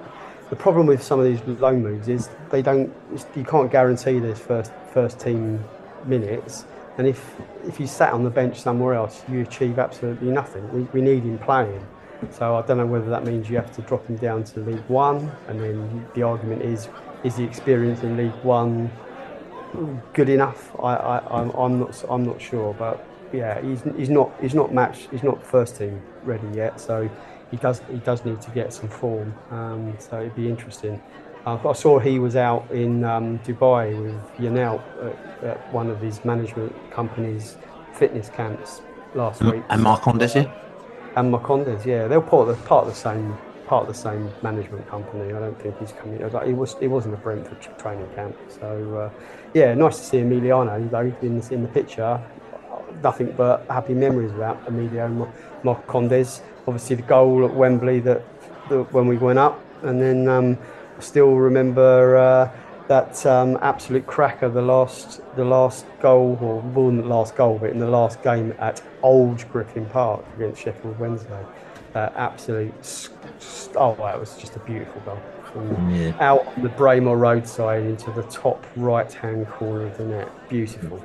the 0.52 0.56
problem 0.56 0.86
with 0.86 1.02
some 1.02 1.20
of 1.20 1.26
these 1.26 1.42
loan 1.60 1.82
moves 1.82 2.08
is 2.08 2.30
they 2.52 2.62
don't. 2.62 2.94
You 3.36 3.44
can't 3.44 3.72
guarantee 3.72 4.20
this 4.20 4.40
first 4.40 4.72
first 4.94 5.20
team 5.20 5.64
minutes, 6.06 6.66
and 7.00 7.08
if 7.08 7.36
if 7.66 7.80
you 7.80 7.88
sat 7.88 8.14
on 8.14 8.24
the 8.24 8.30
bench 8.30 8.62
somewhere 8.62 8.94
else, 8.94 9.24
you 9.28 9.42
achieve 9.42 9.80
absolutely 9.80 10.30
nothing. 10.30 10.72
We, 10.72 10.84
we 10.94 11.02
need 11.02 11.24
him 11.24 11.40
playing. 11.40 11.84
So 12.32 12.56
I 12.56 12.62
don't 12.64 12.78
know 12.78 12.86
whether 12.86 13.10
that 13.10 13.26
means 13.26 13.50
you 13.50 13.58
have 13.58 13.76
to 13.76 13.82
drop 13.84 14.08
him 14.08 14.18
down 14.18 14.44
to 14.46 14.60
League 14.60 14.84
One, 14.88 15.32
and 15.48 15.60
then 15.60 16.08
the 16.16 16.24
argument 16.24 16.64
is 16.64 16.90
is 17.28 17.36
the 17.36 17.44
experience 17.44 18.02
in 18.04 18.18
League 18.18 18.44
One 18.44 18.90
good 20.14 20.30
enough? 20.30 20.74
I, 20.80 20.96
I, 20.96 21.42
I'm, 21.42 21.50
I'm 21.52 21.80
not, 21.80 22.06
I'm 22.10 22.26
not 22.26 22.42
sure, 22.42 22.74
but 22.74 23.06
yeah, 23.34 23.62
he's, 23.62 23.84
he's 23.98 24.10
not, 24.10 24.32
he's 24.42 24.56
not 24.56 24.74
match, 24.74 25.08
he's 25.12 25.24
not 25.24 25.44
first 25.44 25.78
team 25.78 26.02
ready 26.24 26.48
yet, 26.56 26.80
so 26.80 27.10
he 27.52 27.58
does, 27.58 27.82
he 27.92 27.98
does 27.98 28.24
need 28.26 28.42
to 28.42 28.52
get 28.52 28.74
some 28.74 28.88
form. 28.88 29.36
Um, 29.52 29.96
so 30.00 30.22
it'd 30.22 30.36
be 30.36 30.48
interesting. 30.48 31.02
Uh, 31.46 31.58
I 31.68 31.74
saw 31.74 32.00
he 32.00 32.20
was 32.20 32.36
out 32.36 32.70
in 32.72 33.04
um, 33.04 33.40
Dubai 33.40 34.02
with 34.02 34.38
Janelt 34.38 34.82
at, 35.06 35.44
at, 35.44 35.74
one 35.74 35.90
of 35.90 36.02
his 36.02 36.24
management 36.26 36.74
companies' 36.92 37.58
fitness 37.94 38.30
camps 38.30 38.82
last 39.16 39.42
week. 39.42 39.64
And 39.70 39.82
Marcondes, 39.82 40.36
yeah. 40.36 40.52
And 41.16 41.34
Marcondes, 41.34 41.86
yeah, 41.86 42.08
they're 42.08 42.22
part 42.22 42.50
of 42.50 42.58
the, 42.58 42.68
part 42.68 42.86
of 42.86 42.94
the 42.94 43.00
same 43.00 43.38
part 43.68 43.88
of 43.88 43.94
the 43.94 44.00
same 44.00 44.32
management 44.42 44.88
company. 44.88 45.34
I 45.34 45.40
don't 45.40 45.62
think 45.62 45.78
he's 45.80 45.92
coming. 45.92 46.20
Like, 46.32 46.48
he 46.48 46.54
was. 46.54 46.76
He 46.80 46.88
wasn't 46.88 47.14
a 47.14 47.18
Brentford 47.18 47.62
training 47.78 48.10
camp. 48.16 48.36
So 48.48 48.98
uh, 48.98 49.22
yeah, 49.54 49.74
nice 49.74 49.98
to 49.98 50.04
see 50.04 50.18
Emiliano 50.18 50.90
though 50.90 51.14
in 51.22 51.40
the, 51.40 51.54
in 51.54 51.62
the 51.62 51.68
picture. 51.68 52.22
Nothing 53.04 53.34
but 53.38 53.66
happy 53.70 53.94
memories 53.94 54.32
about 54.32 54.66
Emilio 54.68 55.32
Marcondes. 55.64 56.42
Obviously, 56.68 56.96
the 56.96 57.04
goal 57.04 57.46
at 57.46 57.54
Wembley 57.54 58.00
that, 58.02 58.24
that 58.70 58.92
when 58.92 59.08
we 59.08 59.18
went 59.18 59.40
up, 59.40 59.62
and 59.84 60.02
then 60.02 60.28
um, 60.28 60.58
still 61.00 61.36
remember. 61.36 62.18
Uh, 62.18 62.52
that 62.88 63.26
um, 63.26 63.58
absolute 63.62 64.08
cracker, 64.08 64.48
the 64.48 64.62
last 64.62 65.22
the 65.36 65.44
last 65.44 65.86
goal, 66.00 66.38
or 66.42 66.62
wasn't 66.62 67.02
the 67.04 67.08
last 67.10 67.36
goal, 67.36 67.58
but 67.60 67.70
in 67.70 67.80
the 67.80 67.90
last 67.90 68.24
game 68.24 68.54
at 68.60 68.82
Old 69.04 69.46
Griffin 69.52 69.86
Park 69.88 70.24
against 70.38 70.62
Sheffield 70.62 70.98
Wednesday. 70.98 71.46
Uh, 71.96 72.10
absolute 72.16 72.74
oh, 73.76 73.96
that 73.96 74.20
was 74.20 74.36
just 74.38 74.56
a 74.56 74.60
beautiful 74.60 75.02
goal. 75.02 75.20
Yeah. 75.90 76.14
out 76.20 76.46
on 76.46 76.62
the 76.62 76.70
Braemar 76.70 77.18
roadside 77.18 77.84
into 77.84 78.12
the 78.12 78.22
top 78.24 78.64
right 78.76 79.12
hand 79.12 79.48
corner 79.48 79.88
of 79.88 79.98
the 79.98 80.06
net. 80.06 80.50
Beautiful. 80.50 81.04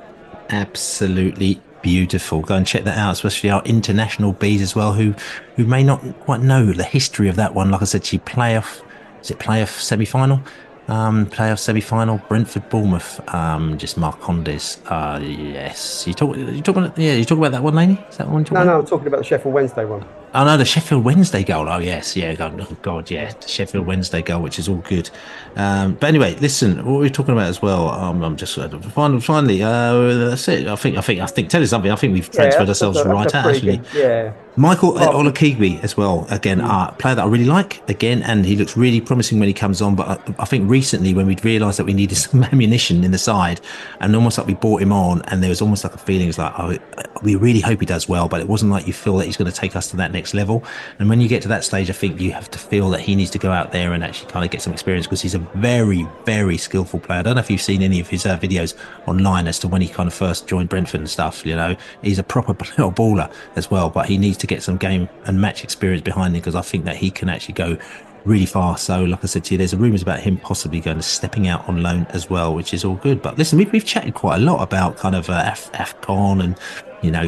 Absolutely 0.49 1.59
beautiful. 1.81 2.41
Go 2.41 2.55
and 2.55 2.67
check 2.67 2.83
that 2.83 2.97
out, 2.97 3.13
especially 3.13 3.49
our 3.49 3.63
international 3.63 4.33
bees 4.33 4.61
as 4.61 4.75
well, 4.75 4.93
who 4.93 5.15
who 5.55 5.65
may 5.65 5.83
not 5.83 6.01
quite 6.19 6.41
know 6.41 6.71
the 6.71 6.83
history 6.83 7.29
of 7.29 7.35
that 7.37 7.55
one. 7.55 7.71
Like 7.71 7.81
I 7.81 7.85
said, 7.85 8.05
she 8.05 8.19
playoff 8.19 8.81
is 9.21 9.31
it 9.31 9.39
playoff 9.39 9.79
semi 9.79 10.05
final? 10.05 10.41
Um, 10.87 11.27
playoff 11.27 11.59
semi-final, 11.59 12.17
Brentford, 12.27 12.67
Bournemouth. 12.69 13.21
Um, 13.33 13.77
just 13.77 13.97
Marcondes. 13.97 14.79
Uh, 14.85 15.19
yes, 15.19 16.05
you 16.05 16.13
talk. 16.13 16.35
You 16.35 16.61
talk 16.61 16.75
about 16.75 16.97
yeah. 16.97 17.13
You 17.13 17.23
talk 17.23 17.37
about 17.37 17.53
that 17.53 17.63
one, 17.63 17.75
Laney. 17.75 18.03
Is 18.09 18.17
that 18.17 18.27
one? 18.27 18.45
No, 18.51 18.63
no. 18.63 18.79
I'm 18.79 18.85
talking 18.85 19.07
about 19.07 19.19
the 19.19 19.23
Sheffield 19.23 19.53
Wednesday 19.53 19.85
one. 19.85 20.05
Oh 20.35 20.43
no, 20.45 20.57
the 20.57 20.65
Sheffield 20.65 21.03
Wednesday 21.03 21.43
goal. 21.43 21.69
Oh 21.69 21.77
yes, 21.77 22.15
yeah. 22.17 22.33
God, 22.33 22.59
oh, 22.59 22.77
God 22.81 23.11
yeah, 23.11 23.31
the 23.33 23.47
Sheffield 23.47 23.85
Wednesday 23.85 24.23
goal, 24.23 24.41
which 24.41 24.57
is 24.57 24.67
all 24.67 24.77
good. 24.77 25.11
Um, 25.55 25.93
but 25.93 26.07
anyway, 26.07 26.35
listen, 26.37 26.83
what 26.85 26.99
we're 26.99 27.09
talking 27.09 27.33
about 27.33 27.49
as 27.49 27.61
well. 27.61 27.89
Um, 27.89 28.23
I'm 28.23 28.35
just 28.35 28.57
uh, 28.57 28.67
finally, 28.79 29.21
finally. 29.21 29.61
Uh, 29.61 30.29
that's 30.29 30.47
it. 30.47 30.67
I 30.67 30.75
think. 30.75 30.97
I 30.97 31.01
think. 31.01 31.21
I 31.21 31.27
think. 31.27 31.49
Tell 31.49 31.61
you 31.61 31.67
something. 31.67 31.91
I 31.91 31.95
think 31.95 32.13
we've 32.13 32.31
transferred 32.31 32.63
yeah, 32.63 32.69
ourselves 32.69 33.03
right 33.05 33.35
out. 33.35 33.53
Actually, 33.53 33.77
good, 33.77 33.87
yeah. 33.93 34.33
Michael 34.55 34.99
oh. 34.99 35.23
Olakigbe 35.23 35.83
as 35.83 35.97
well. 35.97 36.27
Again, 36.29 36.61
uh, 36.61 36.91
player 36.91 37.15
that 37.15 37.23
I 37.23 37.27
really 37.27 37.45
like. 37.45 37.87
Again, 37.89 38.21
and 38.21 38.45
he 38.45 38.55
looks 38.55 38.77
really 38.77 39.01
promising 39.01 39.39
when 39.39 39.47
he 39.47 39.53
comes 39.53 39.81
on. 39.81 39.95
But 39.95 40.07
I, 40.07 40.35
I 40.43 40.45
think 40.45 40.69
recently, 40.69 41.13
when 41.15 41.25
we'd 41.25 41.43
realised 41.43 41.79
that 41.79 41.85
we 41.85 41.93
needed 41.93 42.15
some 42.17 42.43
ammunition 42.43 43.03
in 43.03 43.09
the 43.09 43.17
side, 43.17 43.61
and 43.99 44.15
almost 44.15 44.37
like 44.37 44.45
we 44.45 44.53
brought 44.53 44.81
him 44.81 44.91
on, 44.91 45.23
and 45.23 45.41
there 45.41 45.49
was 45.49 45.61
almost 45.61 45.83
like 45.83 45.95
a 45.95 45.97
feeling, 45.97 46.29
it's 46.29 46.37
like, 46.37 46.53
oh, 46.59 46.77
we 47.23 47.35
really 47.35 47.61
hope 47.61 47.79
he 47.79 47.85
does 47.87 48.07
well. 48.07 48.27
But 48.27 48.41
it 48.41 48.47
wasn't 48.47 48.71
like 48.71 48.85
you 48.85 48.93
feel 48.93 49.17
that 49.17 49.25
he's 49.25 49.37
going 49.37 49.51
to 49.51 49.57
take 49.57 49.75
us 49.75 49.89
to 49.89 49.97
that 49.97 50.11
next 50.11 50.35
level. 50.35 50.63
And 50.99 51.09
when 51.09 51.19
you 51.19 51.27
get 51.27 51.41
to 51.43 51.47
that 51.47 51.63
stage, 51.63 51.89
I 51.89 51.93
think 51.93 52.21
you 52.21 52.31
have 52.33 52.51
to 52.51 52.59
feel 52.59 52.91
that 52.91 53.01
he 53.01 53.15
needs 53.15 53.31
to 53.31 53.39
go 53.39 53.51
out 53.51 53.71
there 53.71 53.93
and 53.93 54.03
actually 54.03 54.29
kind 54.29 54.45
of 54.45 54.51
get 54.51 54.61
some 54.61 54.73
experience 54.73 55.07
because 55.07 55.21
he's 55.21 55.35
a 55.35 55.39
very, 55.39 56.07
very 56.25 56.57
skillful 56.57 56.99
player. 56.99 57.19
I 57.19 57.21
don't 57.23 57.35
know 57.35 57.41
if 57.41 57.49
you've 57.49 57.61
seen 57.61 57.81
any 57.81 57.99
of 57.99 58.07
his 58.07 58.27
uh, 58.27 58.37
videos 58.37 58.75
online 59.07 59.47
as 59.47 59.57
to 59.59 59.67
when 59.67 59.81
he 59.81 59.87
kind 59.87 60.05
of 60.05 60.13
first 60.13 60.47
joined 60.47 60.69
Brentford 60.69 60.99
and 60.99 61.09
stuff. 61.09 61.43
You 61.43 61.55
know, 61.55 61.75
he's 62.03 62.19
a 62.19 62.23
proper 62.23 62.53
little 62.77 62.91
baller 62.91 63.33
as 63.55 63.71
well, 63.71 63.89
but 63.89 64.05
he 64.05 64.19
needs 64.19 64.37
to 64.43 64.47
get 64.47 64.61
some 64.61 64.75
game 64.75 65.07
and 65.25 65.39
match 65.39 65.63
experience 65.63 66.01
behind 66.01 66.35
him 66.35 66.41
because 66.41 66.53
I 66.53 66.61
think 66.61 66.83
that 66.83 66.97
he 66.97 67.09
can 67.09 67.29
actually 67.29 67.53
go 67.53 67.77
really 68.25 68.45
far. 68.45 68.77
So, 68.77 69.05
like 69.05 69.23
I 69.23 69.27
said 69.27 69.45
to 69.45 69.53
you, 69.53 69.57
there's 69.57 69.73
rumours 69.73 70.01
about 70.01 70.19
him 70.19 70.35
possibly 70.35 70.81
going 70.81 70.97
to 70.97 71.03
stepping 71.03 71.47
out 71.47 71.67
on 71.69 71.81
loan 71.81 72.05
as 72.09 72.29
well, 72.29 72.53
which 72.53 72.73
is 72.73 72.83
all 72.83 72.95
good. 72.95 73.21
But 73.21 73.37
listen, 73.37 73.57
we've, 73.57 73.71
we've 73.71 73.85
chatted 73.85 74.15
quite 74.15 74.35
a 74.35 74.39
lot 74.43 74.61
about 74.61 74.97
kind 74.97 75.15
of 75.15 75.29
uh, 75.29 75.43
F- 75.45 75.71
AFCON 75.71 76.43
and 76.43 76.57
you 77.01 77.09
know 77.09 77.23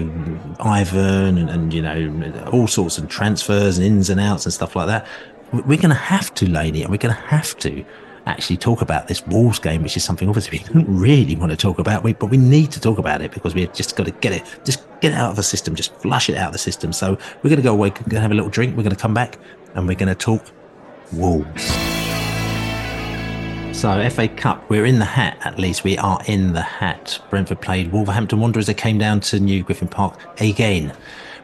Ivan 0.59 1.37
and, 1.37 1.49
and 1.49 1.73
you 1.73 1.81
know 1.81 2.49
all 2.51 2.67
sorts 2.67 2.97
of 2.97 3.07
transfers 3.07 3.77
and 3.77 3.87
ins 3.87 4.09
and 4.09 4.19
outs 4.19 4.45
and 4.45 4.53
stuff 4.53 4.75
like 4.75 4.87
that. 4.87 5.07
We're 5.53 5.77
going 5.77 5.89
to 5.89 5.95
have 5.95 6.33
to, 6.35 6.49
Laney, 6.49 6.81
and 6.81 6.91
we're 6.91 6.97
going 6.97 7.15
to 7.15 7.21
have 7.21 7.57
to 7.59 7.85
actually 8.25 8.57
talk 8.57 8.81
about 8.81 9.07
this 9.07 9.25
Wolves 9.27 9.59
game, 9.59 9.83
which 9.83 9.95
is 9.95 10.03
something 10.03 10.27
obviously 10.27 10.59
we 10.59 10.65
don't 10.73 10.87
really 10.87 11.37
want 11.37 11.51
to 11.51 11.57
talk 11.57 11.79
about, 11.79 12.03
but 12.03 12.25
we 12.25 12.37
need 12.37 12.71
to 12.71 12.81
talk 12.81 12.97
about 12.97 13.21
it 13.21 13.31
because 13.31 13.55
we've 13.55 13.71
just 13.73 13.95
got 13.95 14.05
to 14.05 14.11
get 14.11 14.33
it, 14.33 14.43
just 14.65 14.84
get 15.01 15.11
it 15.11 15.15
out 15.15 15.29
of 15.29 15.35
the 15.35 15.43
system, 15.43 15.75
just 15.75 15.95
flush 15.97 16.29
it 16.29 16.37
out 16.37 16.47
of 16.47 16.53
the 16.53 16.59
system. 16.59 16.93
So 16.93 17.17
we're 17.41 17.49
going 17.49 17.57
to 17.57 17.61
go 17.61 17.73
away, 17.73 17.89
we're 17.89 17.95
going 17.95 18.09
to 18.11 18.21
have 18.21 18.31
a 18.31 18.35
little 18.35 18.49
drink, 18.49 18.75
we're 18.75 18.83
going 18.83 18.95
to 18.95 19.01
come 19.01 19.13
back, 19.13 19.37
and 19.73 19.87
we're 19.87 19.95
going 19.95 20.09
to 20.09 20.15
talk 20.15 20.43
Wolves. 21.11 21.95
So, 23.75 24.09
FA 24.09 24.29
Cup, 24.29 24.69
we're 24.69 24.85
in 24.85 24.99
the 24.99 25.05
hat 25.05 25.37
at 25.41 25.59
least. 25.59 25.83
We 25.83 25.97
are 25.97 26.19
in 26.27 26.53
the 26.53 26.61
hat. 26.61 27.19
Brentford 27.29 27.59
played 27.59 27.91
Wolverhampton 27.91 28.39
Wanderers. 28.39 28.67
They 28.67 28.73
came 28.73 28.97
down 28.97 29.19
to 29.21 29.39
New 29.39 29.63
Griffin 29.63 29.89
Park 29.89 30.17
again. 30.39 30.93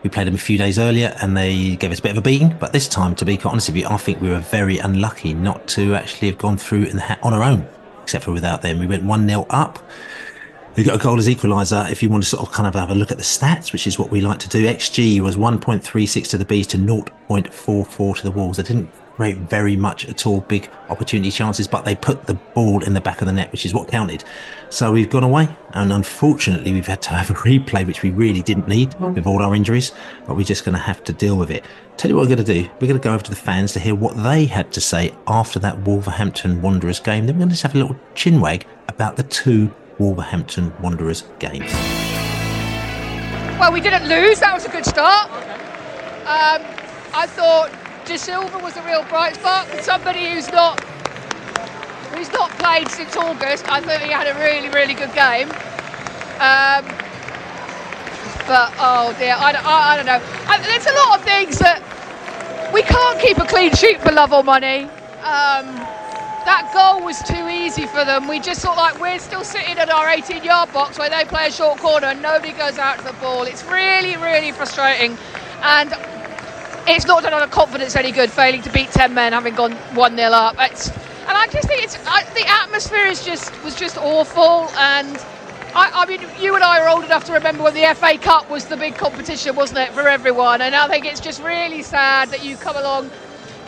we 0.01 0.09
played 0.09 0.27
them 0.27 0.35
a 0.35 0.39
few 0.39 0.57
days 0.57 0.79
earlier 0.79 1.13
and 1.21 1.35
they 1.35 1.75
gave 1.75 1.91
us 1.91 1.99
a 1.99 2.01
bit 2.01 2.11
of 2.11 2.17
a 2.17 2.21
beating. 2.21 2.55
But 2.57 2.71
this 2.71 2.87
time, 2.87 3.15
to 3.15 3.25
be 3.25 3.35
quite 3.35 3.51
honest 3.51 3.67
with 3.67 3.75
you, 3.75 3.87
I 3.87 3.97
think 3.97 4.21
we 4.21 4.29
were 4.29 4.39
very 4.39 4.77
unlucky 4.77 5.33
not 5.33 5.67
to 5.69 5.93
actually 5.93 6.29
have 6.29 6.37
gone 6.37 6.57
through 6.57 6.83
in 6.83 6.95
the 6.95 7.01
hat 7.01 7.19
on 7.21 7.33
our 7.33 7.43
own, 7.43 7.67
except 8.01 8.23
for 8.23 8.31
without 8.31 8.61
them. 8.61 8.79
We 8.79 8.87
went 8.87 9.03
1 9.03 9.27
0 9.27 9.45
up. 9.49 9.79
We 10.77 10.85
got 10.85 10.95
a 10.95 11.03
goal 11.03 11.19
as 11.19 11.27
equaliser. 11.27 11.91
If 11.91 12.01
you 12.01 12.09
want 12.09 12.23
to 12.23 12.29
sort 12.29 12.47
of 12.47 12.53
kind 12.53 12.65
of 12.65 12.75
have 12.75 12.91
a 12.91 12.95
look 12.95 13.11
at 13.11 13.17
the 13.17 13.23
stats, 13.23 13.73
which 13.73 13.87
is 13.87 13.99
what 13.99 14.09
we 14.09 14.21
like 14.21 14.39
to 14.39 14.47
do, 14.47 14.65
XG 14.65 15.19
was 15.19 15.35
1.36 15.35 16.29
to 16.29 16.37
the 16.37 16.45
Bees 16.45 16.65
to 16.67 16.77
0.44 16.77 18.17
to 18.17 18.23
the 18.23 18.31
Wolves. 18.31 18.55
They 18.55 18.63
didn't 18.63 18.89
create 19.17 19.35
very 19.35 19.75
much 19.75 20.07
at 20.07 20.25
all 20.25 20.39
big 20.39 20.69
opportunity 20.87 21.29
chances, 21.29 21.67
but 21.67 21.83
they 21.83 21.93
put 21.93 22.25
the 22.25 22.35
ball 22.55 22.81
in 22.85 22.93
the 22.93 23.01
back 23.01 23.21
of 23.21 23.27
the 23.27 23.33
net, 23.33 23.51
which 23.51 23.65
is 23.65 23.73
what 23.73 23.89
counted. 23.89 24.23
So 24.69 24.93
we've 24.93 25.09
gone 25.09 25.25
away, 25.25 25.49
and 25.73 25.91
unfortunately, 25.91 26.71
we've 26.71 26.87
had 26.87 27.01
to 27.01 27.09
have 27.09 27.29
a 27.29 27.33
replay, 27.49 27.85
which 27.85 28.01
we 28.01 28.11
really 28.11 28.41
didn't 28.41 28.69
need 28.69 28.93
with 29.01 29.27
all 29.27 29.41
our 29.41 29.53
injuries, 29.53 29.91
but 30.25 30.37
we're 30.37 30.43
just 30.43 30.63
going 30.63 30.75
to 30.75 30.81
have 30.81 31.03
to 31.03 31.11
deal 31.11 31.35
with 31.35 31.51
it. 31.51 31.65
Tell 31.97 32.09
you 32.09 32.15
what 32.15 32.21
we're 32.21 32.35
going 32.35 32.45
to 32.45 32.53
do. 32.53 32.69
We're 32.79 32.87
going 32.87 32.99
to 32.99 33.03
go 33.03 33.13
over 33.13 33.23
to 33.25 33.29
the 33.29 33.35
fans 33.35 33.73
to 33.73 33.81
hear 33.81 33.93
what 33.93 34.15
they 34.23 34.45
had 34.45 34.71
to 34.71 34.79
say 34.79 35.13
after 35.27 35.59
that 35.59 35.79
Wolverhampton 35.79 36.61
Wanderers 36.61 37.01
game. 37.01 37.25
Then 37.25 37.35
we're 37.35 37.45
going 37.45 37.55
to 37.55 37.61
have 37.61 37.75
a 37.75 37.77
little 37.77 37.99
chinwag 38.15 38.63
about 38.87 39.17
the 39.17 39.23
two 39.23 39.73
Wolverhampton 40.01 40.73
Wanderers 40.81 41.25
games. 41.37 41.71
Well, 43.59 43.71
we 43.71 43.81
didn't 43.81 44.09
lose. 44.09 44.39
That 44.39 44.51
was 44.51 44.65
a 44.65 44.69
good 44.69 44.83
start. 44.83 45.29
Um, 46.25 46.65
I 47.13 47.27
thought 47.27 47.69
Dasilva 48.05 48.59
was 48.63 48.75
a 48.77 48.81
real 48.81 49.03
bright 49.03 49.35
spot. 49.35 49.67
Somebody 49.83 50.27
who's 50.31 50.51
not 50.51 50.83
who's 52.15 52.31
not 52.33 52.49
played 52.57 52.89
since 52.89 53.15
August. 53.15 53.69
I 53.71 53.79
thought 53.79 54.01
he 54.01 54.09
had 54.09 54.25
a 54.25 54.33
really, 54.39 54.69
really 54.69 54.95
good 54.95 55.13
game. 55.13 55.49
Um, 56.41 56.83
but 58.49 58.73
oh 58.81 59.15
dear, 59.19 59.35
I, 59.37 59.51
I, 59.53 59.93
I 59.93 59.95
don't 59.97 60.07
know. 60.07 60.21
I, 60.47 60.57
there's 60.63 60.87
a 60.87 60.95
lot 61.05 61.19
of 61.19 61.23
things 61.23 61.59
that 61.59 61.77
we 62.73 62.81
can't 62.81 63.19
keep 63.19 63.37
a 63.37 63.45
clean 63.45 63.71
sheet 63.75 64.01
for 64.01 64.11
love 64.11 64.33
or 64.33 64.43
money. 64.43 64.89
Um, 65.21 65.77
that 66.45 66.71
goal 66.73 67.05
was 67.05 67.21
too 67.23 67.47
easy 67.47 67.85
for 67.87 68.03
them. 68.05 68.27
We 68.27 68.39
just 68.39 68.61
thought 68.61 68.77
like 68.77 68.99
we're 68.99 69.19
still 69.19 69.43
sitting 69.43 69.77
at 69.77 69.89
our 69.89 70.09
18 70.09 70.43
yard 70.43 70.71
box 70.73 70.97
where 70.97 71.09
they 71.09 71.23
play 71.25 71.47
a 71.47 71.51
short 71.51 71.79
corner 71.79 72.07
and 72.07 72.21
nobody 72.21 72.53
goes 72.53 72.77
out 72.77 72.99
to 72.99 73.05
the 73.05 73.13
ball. 73.13 73.43
It's 73.43 73.63
really, 73.65 74.17
really 74.17 74.51
frustrating. 74.51 75.17
And 75.61 75.93
it's 76.87 77.05
not 77.05 77.23
done 77.23 77.33
on 77.33 77.41
a 77.41 77.47
confidence 77.47 77.95
any 77.95 78.11
good, 78.11 78.31
failing 78.31 78.61
to 78.63 78.71
beat 78.71 78.89
10 78.89 79.13
men, 79.13 79.33
having 79.33 79.55
gone 79.55 79.73
1 79.73 80.17
0 80.17 80.31
up. 80.31 80.55
It's, 80.59 80.89
and 80.89 81.37
I 81.37 81.47
just 81.47 81.67
think 81.67 81.83
it's 81.83 81.97
I, 82.07 82.23
the 82.33 82.47
atmosphere 82.47 83.05
is 83.05 83.23
just 83.23 83.51
was 83.63 83.75
just 83.75 83.97
awful. 83.97 84.69
And 84.77 85.17
I, 85.73 85.91
I, 85.93 86.05
mean, 86.05 86.21
you 86.39 86.55
and 86.55 86.63
I 86.63 86.81
are 86.81 86.89
old 86.89 87.05
enough 87.05 87.23
to 87.25 87.33
remember 87.33 87.63
when 87.63 87.73
the 87.73 87.93
FA 87.95 88.17
Cup 88.17 88.49
was 88.49 88.65
the 88.65 88.75
big 88.75 88.95
competition, 88.95 89.55
wasn't 89.55 89.79
it, 89.79 89.89
for 89.93 90.07
everyone? 90.07 90.61
And 90.61 90.75
I 90.75 90.87
think 90.87 91.05
it's 91.05 91.21
just 91.21 91.41
really 91.41 91.81
sad 91.81 92.29
that 92.29 92.43
you 92.43 92.57
come 92.57 92.75
along 92.75 93.09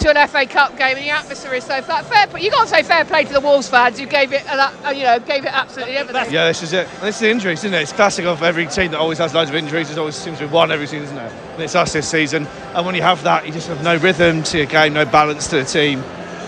to 0.04 0.10
an 0.10 0.28
FA 0.28 0.46
Cup 0.46 0.78
game 0.78 0.98
and 0.98 1.06
the 1.06 1.10
atmosphere 1.10 1.54
is 1.54 1.64
so 1.64 1.82
flat. 1.82 2.06
Fair, 2.06 2.28
but 2.28 2.42
you 2.42 2.52
can't 2.52 2.68
say 2.68 2.84
fair 2.84 3.06
play 3.06 3.24
to 3.24 3.32
the 3.32 3.40
Wolves 3.40 3.70
fans 3.70 3.98
who 3.98 4.06
gave 4.06 4.34
it, 4.34 4.44
a, 4.46 4.94
you 4.94 5.04
know, 5.04 5.18
gave 5.20 5.46
it 5.46 5.54
absolutely 5.54 5.96
everything. 5.96 6.30
Yeah, 6.30 6.48
this 6.48 6.62
is 6.62 6.74
it. 6.74 6.90
This 7.00 7.16
is 7.16 7.22
the 7.22 7.30
injuries, 7.30 7.60
isn't 7.60 7.74
it? 7.74 7.84
It's 7.84 7.94
classic 7.94 8.26
of 8.26 8.44
every 8.44 8.68
team 8.68 8.92
that 8.92 9.00
always 9.00 9.18
has 9.20 9.34
loads 9.34 9.50
of 9.50 9.56
injuries. 9.56 9.90
It 9.90 9.98
always 9.98 10.16
seems 10.16 10.40
to 10.40 10.48
be 10.48 10.52
one 10.52 10.74
every 10.74 10.88
season, 10.88 11.06
isn't 11.06 11.18
it? 11.18 11.32
And 11.54 11.64
it's 11.64 11.76
us 11.76 11.94
this 11.94 12.10
season. 12.10 12.48
And 12.76 12.86
when 12.86 12.96
you 12.96 13.02
have 13.02 13.24
that, 13.24 13.48
you 13.48 13.54
just 13.54 13.70
have 13.70 13.82
no 13.82 13.96
rhythm 13.96 14.44
to 14.44 14.58
your 14.58 14.66
game, 14.66 14.92
no 14.94 15.06
balance 15.06 15.48
to 15.48 15.58
the 15.58 15.64
team. 15.64 16.04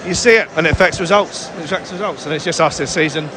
You 0.05 0.15
see 0.15 0.35
it, 0.35 0.49
and 0.57 0.67
it 0.67 0.73
affects 0.73 0.99
results. 0.99 1.47
It 1.51 1.63
affects 1.63 1.93
results, 1.93 2.25
and 2.25 2.35
it's 2.35 2.43
just 2.43 2.59
us 2.59 2.77
this 2.77 2.93
season. 2.93 3.29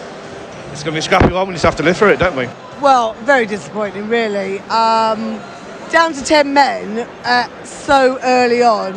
It's 0.72 0.82
going 0.82 0.86
to 0.86 0.92
be 0.92 0.98
a 0.98 1.02
scrappy 1.02 1.32
one. 1.32 1.46
We 1.46 1.54
just 1.54 1.64
have 1.64 1.76
to 1.76 1.84
live 1.84 1.96
through 1.96 2.14
it, 2.14 2.18
don't 2.18 2.36
we? 2.36 2.46
Well, 2.82 3.12
very 3.22 3.46
disappointing, 3.46 4.08
really. 4.08 4.58
Um, 4.62 5.40
down 5.92 6.12
to 6.12 6.24
ten 6.24 6.52
men 6.52 7.08
uh, 7.24 7.64
so 7.64 8.18
early 8.20 8.64
on 8.64 8.94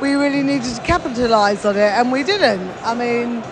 we 0.00 0.14
really 0.14 0.42
needed 0.42 0.74
to 0.74 0.82
capitalise 0.82 1.64
on 1.64 1.76
it, 1.76 1.80
and 1.80 2.10
we 2.10 2.22
didn't. 2.22 2.68
I 2.82 2.94
mean, 2.94 3.42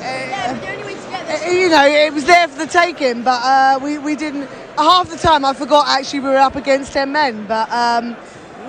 uh, 0.00 1.48
you 1.50 1.68
know, 1.68 1.86
it 1.86 2.12
was 2.12 2.24
there 2.24 2.46
for 2.48 2.58
the 2.58 2.66
taking, 2.66 3.22
but 3.22 3.40
uh, 3.42 3.78
we, 3.82 3.98
we 3.98 4.14
didn't. 4.14 4.48
Half 4.78 5.10
the 5.10 5.16
time, 5.16 5.44
I 5.44 5.52
forgot 5.52 5.86
actually 5.88 6.20
we 6.20 6.28
were 6.30 6.36
up 6.36 6.56
against 6.56 6.92
10 6.92 7.12
men, 7.12 7.46
but 7.46 7.70
um, 7.70 8.16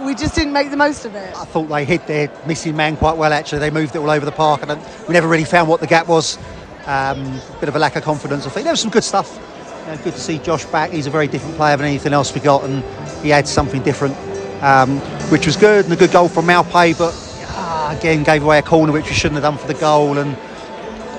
we 0.05 0.15
just 0.15 0.35
didn't 0.35 0.53
make 0.53 0.69
the 0.69 0.77
most 0.77 1.05
of 1.05 1.15
it. 1.15 1.35
I 1.35 1.45
thought 1.45 1.67
they 1.67 1.85
hit 1.85 2.07
their 2.07 2.31
missing 2.45 2.75
man 2.75 2.97
quite 2.97 3.17
well, 3.17 3.31
actually. 3.31 3.59
They 3.59 3.71
moved 3.71 3.95
it 3.95 3.99
all 3.99 4.09
over 4.09 4.25
the 4.25 4.31
park, 4.31 4.63
and 4.67 4.81
we 5.07 5.13
never 5.13 5.27
really 5.27 5.45
found 5.45 5.69
what 5.69 5.79
the 5.79 5.87
gap 5.87 6.07
was. 6.07 6.37
Um, 6.85 7.39
bit 7.59 7.69
of 7.69 7.75
a 7.75 7.79
lack 7.79 7.95
of 7.95 8.03
confidence, 8.03 8.45
I 8.45 8.49
think. 8.49 8.65
There 8.65 8.73
was 8.73 8.81
some 8.81 8.91
good 8.91 9.05
stuff. 9.05 9.39
You 9.85 9.91
know, 9.95 10.03
good 10.03 10.13
to 10.13 10.19
see 10.19 10.39
Josh 10.39 10.65
back. 10.65 10.91
He's 10.91 11.07
a 11.07 11.11
very 11.11 11.27
different 11.27 11.55
player 11.55 11.77
than 11.77 11.85
anything 11.85 12.11
else 12.11 12.33
we 12.33 12.41
got, 12.41 12.63
and 12.63 12.83
he 13.23 13.31
adds 13.31 13.49
something 13.49 13.81
different 13.83 14.17
um, 14.63 14.99
which 15.29 15.45
was 15.45 15.57
good 15.57 15.83
and 15.83 15.93
a 15.93 15.97
good 15.97 16.11
goal 16.11 16.29
from 16.29 16.45
Maupay, 16.45 16.97
but 16.97 17.13
uh, 17.49 17.95
again 17.97 18.23
gave 18.23 18.43
away 18.43 18.59
a 18.59 18.61
corner 18.61 18.93
which 18.93 19.05
we 19.05 19.13
shouldn't 19.13 19.35
have 19.35 19.43
done 19.43 19.57
for 19.57 19.67
the 19.67 19.79
goal. 19.79 20.17
And 20.17 20.37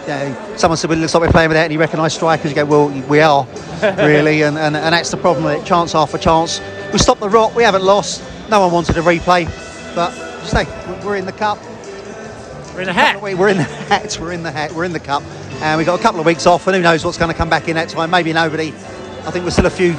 you 0.03 0.09
know, 0.09 0.57
someone 0.57 0.79
said, 0.79 0.89
"Well, 0.89 0.99
it 0.99 1.03
looks 1.03 1.15
like 1.15 1.21
we're 1.23 1.31
playing 1.31 1.49
without 1.49 1.65
any 1.65 1.77
recognised 1.77 2.17
strikers." 2.17 2.51
You 2.51 2.57
go, 2.57 2.65
"Well, 2.65 2.89
we 3.07 3.21
are, 3.21 3.47
really," 3.99 4.43
and, 4.43 4.57
and, 4.57 4.75
and 4.75 4.95
that's 4.95 5.11
the 5.11 5.19
problem. 5.19 5.45
With 5.45 5.63
it. 5.63 5.67
Chance 5.67 5.95
after 5.95 6.17
chance, 6.17 6.61
we 6.93 6.99
stopped 6.99 7.21
the 7.21 7.29
rot. 7.29 7.55
We 7.55 7.63
haven't 7.63 7.85
lost. 7.85 8.25
No 8.49 8.61
one 8.61 8.73
wanted 8.73 8.97
a 8.97 9.03
replay, 9.03 9.45
but 9.95 10.11
say 10.47 10.65
we're 11.05 11.17
in 11.17 11.27
the 11.27 11.33
cup. 11.33 11.59
We're 12.75 12.81
in 12.81 12.87
the 12.87 12.93
hat. 12.93 13.21
We're 13.21 13.49
in 13.49 13.59
the 13.59 13.63
hat. 13.63 14.19
We're 14.19 14.33
in 14.33 14.43
the 14.43 14.51
hat. 14.51 14.73
We're 14.73 14.85
in 14.85 14.93
the 14.93 15.01
cup, 15.01 15.23
and 15.61 15.77
we've 15.77 15.87
got 15.87 16.01
a 16.01 16.03
couple 16.03 16.19
of 16.19 16.27
weeks 16.27 16.47
off, 16.47 16.67
and 16.67 16.75
who 16.75 16.83
knows 16.83 17.05
what's 17.05 17.19
going 17.19 17.31
to 17.31 17.37
come 17.37 17.51
back 17.51 17.69
in 17.69 17.77
that 17.77 17.91
time? 17.91 18.11
Maybe 18.11 18.33
nobody. 18.33 18.69
I 18.69 19.31
think 19.31 19.45
we're 19.45 19.51
still 19.53 19.67
a 19.67 19.71
few 19.71 19.95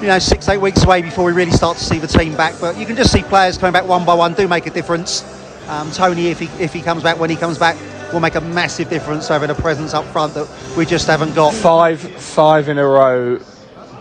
you 0.00 0.06
know, 0.06 0.18
six, 0.18 0.48
eight 0.48 0.58
weeks 0.58 0.84
away 0.84 1.02
before 1.02 1.24
we 1.24 1.32
really 1.32 1.50
start 1.50 1.76
to 1.76 1.84
see 1.84 1.98
the 1.98 2.06
team 2.06 2.36
back. 2.36 2.54
But 2.60 2.76
you 2.76 2.86
can 2.86 2.96
just 2.96 3.12
see 3.12 3.22
players 3.22 3.58
coming 3.58 3.72
back 3.72 3.86
one 3.86 4.04
by 4.04 4.14
one 4.14 4.34
do 4.34 4.46
make 4.48 4.66
a 4.66 4.70
difference. 4.70 5.24
Um, 5.68 5.90
Toney, 5.90 6.28
if 6.28 6.38
he 6.38 6.46
if 6.62 6.72
he 6.72 6.80
comes 6.80 7.02
back 7.02 7.18
when 7.18 7.30
he 7.30 7.36
comes 7.36 7.58
back, 7.58 7.76
will 8.12 8.20
make 8.20 8.36
a 8.36 8.40
massive 8.40 8.88
difference 8.88 9.28
having 9.28 9.50
a 9.50 9.54
presence 9.54 9.94
up 9.94 10.04
front 10.06 10.34
that 10.34 10.48
we 10.76 10.86
just 10.86 11.06
haven't 11.06 11.34
got. 11.34 11.52
Five 11.52 12.00
five 12.00 12.68
in 12.68 12.78
a 12.78 12.86
row 12.86 13.40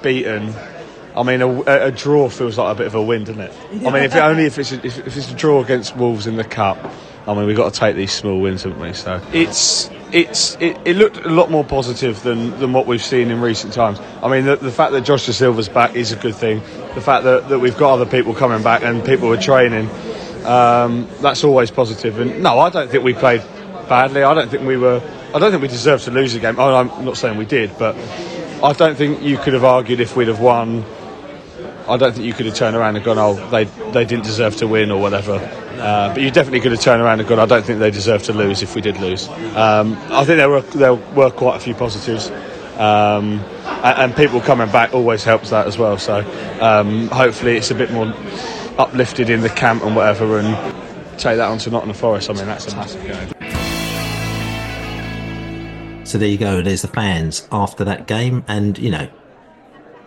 beaten. 0.01 0.53
I 1.15 1.23
mean, 1.23 1.41
a, 1.41 1.61
a 1.87 1.91
draw 1.91 2.29
feels 2.29 2.59
like 2.59 2.75
a 2.75 2.77
bit 2.77 2.87
of 2.87 2.93
a 2.93 3.01
win, 3.01 3.23
doesn't 3.23 3.41
it? 3.41 3.53
I 3.71 3.75
mean, 3.91 4.03
if 4.03 4.15
it, 4.15 4.19
only 4.19 4.45
if 4.45 4.59
it's 4.59 4.71
a, 4.71 4.85
if, 4.85 4.99
if 4.99 5.17
it's 5.17 5.31
a 5.31 5.35
draw 5.35 5.63
against 5.63 5.95
Wolves 5.95 6.27
in 6.27 6.35
the 6.35 6.43
cup. 6.43 6.77
I 7.25 7.33
mean, 7.33 7.45
we've 7.47 7.57
got 7.57 7.73
to 7.73 7.79
take 7.79 7.95
these 7.95 8.13
small 8.13 8.39
wins, 8.39 8.63
haven't 8.63 8.79
we? 8.79 8.93
So 8.93 9.21
it's 9.33 9.89
it's 10.11 10.55
it, 10.55 10.77
it, 10.85 10.95
looked 10.95 11.17
a 11.17 11.29
lot 11.29 11.51
more 11.51 11.63
positive 11.63 12.21
than, 12.23 12.57
than 12.59 12.73
what 12.73 12.87
we've 12.87 13.03
seen 13.03 13.29
in 13.31 13.41
recent 13.41 13.73
times. 13.73 13.99
I 14.21 14.29
mean, 14.29 14.45
the, 14.45 14.55
the 14.55 14.71
fact 14.71 14.93
that 14.93 15.01
Josh 15.01 15.27
Dasilva's 15.27 15.69
back 15.69 15.95
is 15.95 16.11
a 16.11 16.15
good 16.15 16.35
thing. 16.35 16.59
The 16.95 17.01
fact 17.01 17.23
that, 17.25 17.49
that 17.49 17.59
we've 17.59 17.77
got 17.77 17.93
other 17.93 18.05
people 18.05 18.33
coming 18.33 18.63
back 18.63 18.83
and 18.83 19.03
people 19.05 19.31
are 19.33 19.41
training, 19.41 19.89
um, 20.45 21.07
that's 21.21 21.43
always 21.43 21.71
positive. 21.71 22.19
And 22.19 22.41
no, 22.41 22.59
I 22.59 22.69
don't 22.69 22.89
think 22.89 23.03
we 23.03 23.13
played 23.13 23.41
badly. 23.89 24.23
I 24.23 24.33
don't 24.33 24.49
think 24.49 24.65
we 24.65 24.77
were. 24.77 25.01
I 25.33 25.39
don't 25.39 25.51
think 25.51 25.61
we 25.61 25.67
deserved 25.67 26.05
to 26.05 26.11
lose 26.11 26.33
the 26.33 26.39
game. 26.39 26.55
Oh, 26.57 26.75
I'm 26.75 27.05
not 27.05 27.17
saying 27.17 27.37
we 27.37 27.45
did, 27.45 27.77
but 27.77 27.95
I 28.63 28.73
don't 28.73 28.95
think 28.95 29.21
you 29.21 29.37
could 29.37 29.53
have 29.53 29.65
argued 29.65 29.99
if 29.99 30.15
we'd 30.15 30.29
have 30.29 30.39
won. 30.39 30.85
I 31.87 31.97
don't 31.97 32.13
think 32.13 32.25
you 32.25 32.33
could 32.33 32.45
have 32.45 32.55
turned 32.55 32.75
around 32.75 32.95
and 32.95 33.03
gone, 33.05 33.17
"Oh, 33.17 33.33
they 33.49 33.65
they 33.91 34.05
didn't 34.05 34.23
deserve 34.23 34.55
to 34.57 34.67
win" 34.67 34.91
or 34.91 35.01
whatever. 35.01 35.39
Uh, 35.77 36.13
but 36.13 36.21
you're 36.21 36.31
definitely 36.31 36.59
could 36.59 36.71
have 36.71 36.81
turned 36.81 37.01
around 37.01 37.19
and 37.19 37.27
gone, 37.29 37.39
"I 37.39 37.45
don't 37.45 37.65
think 37.65 37.79
they 37.79 37.91
deserve 37.91 38.23
to 38.23 38.33
lose 38.33 38.61
if 38.61 38.75
we 38.75 38.81
did 38.81 38.99
lose." 38.99 39.27
Um, 39.55 39.97
I 40.09 40.25
think 40.25 40.37
there 40.37 40.49
were 40.49 40.61
there 40.61 40.95
were 40.95 41.29
quite 41.29 41.55
a 41.55 41.59
few 41.59 41.73
positives, 41.73 42.29
um, 42.77 43.39
and, 43.83 43.97
and, 43.99 44.15
people 44.15 44.41
coming 44.41 44.69
back 44.71 44.93
always 44.93 45.23
helps 45.23 45.49
that 45.51 45.67
as 45.67 45.77
well. 45.77 45.97
So 45.97 46.19
um, 46.61 47.07
hopefully 47.09 47.57
it's 47.57 47.71
a 47.71 47.75
bit 47.75 47.91
more 47.91 48.13
uplifted 48.77 49.29
in 49.29 49.41
the 49.41 49.49
camp 49.49 49.83
and 49.83 49.95
whatever, 49.95 50.39
and 50.39 50.55
take 51.19 51.37
that 51.37 51.49
on 51.49 51.57
to 51.59 51.69
Nottingham 51.69 51.95
Forest. 51.95 52.29
I 52.29 52.33
mean, 52.33 52.45
that's 52.45 52.71
a 52.71 52.75
massive 52.75 53.03
game. 53.03 53.33
So 56.05 56.17
there 56.17 56.29
you 56.29 56.37
go. 56.37 56.61
There's 56.61 56.81
the 56.81 56.87
fans 56.87 57.47
after 57.51 57.83
that 57.83 58.07
game, 58.07 58.43
and 58.47 58.77
you 58.77 58.91
know 58.91 59.09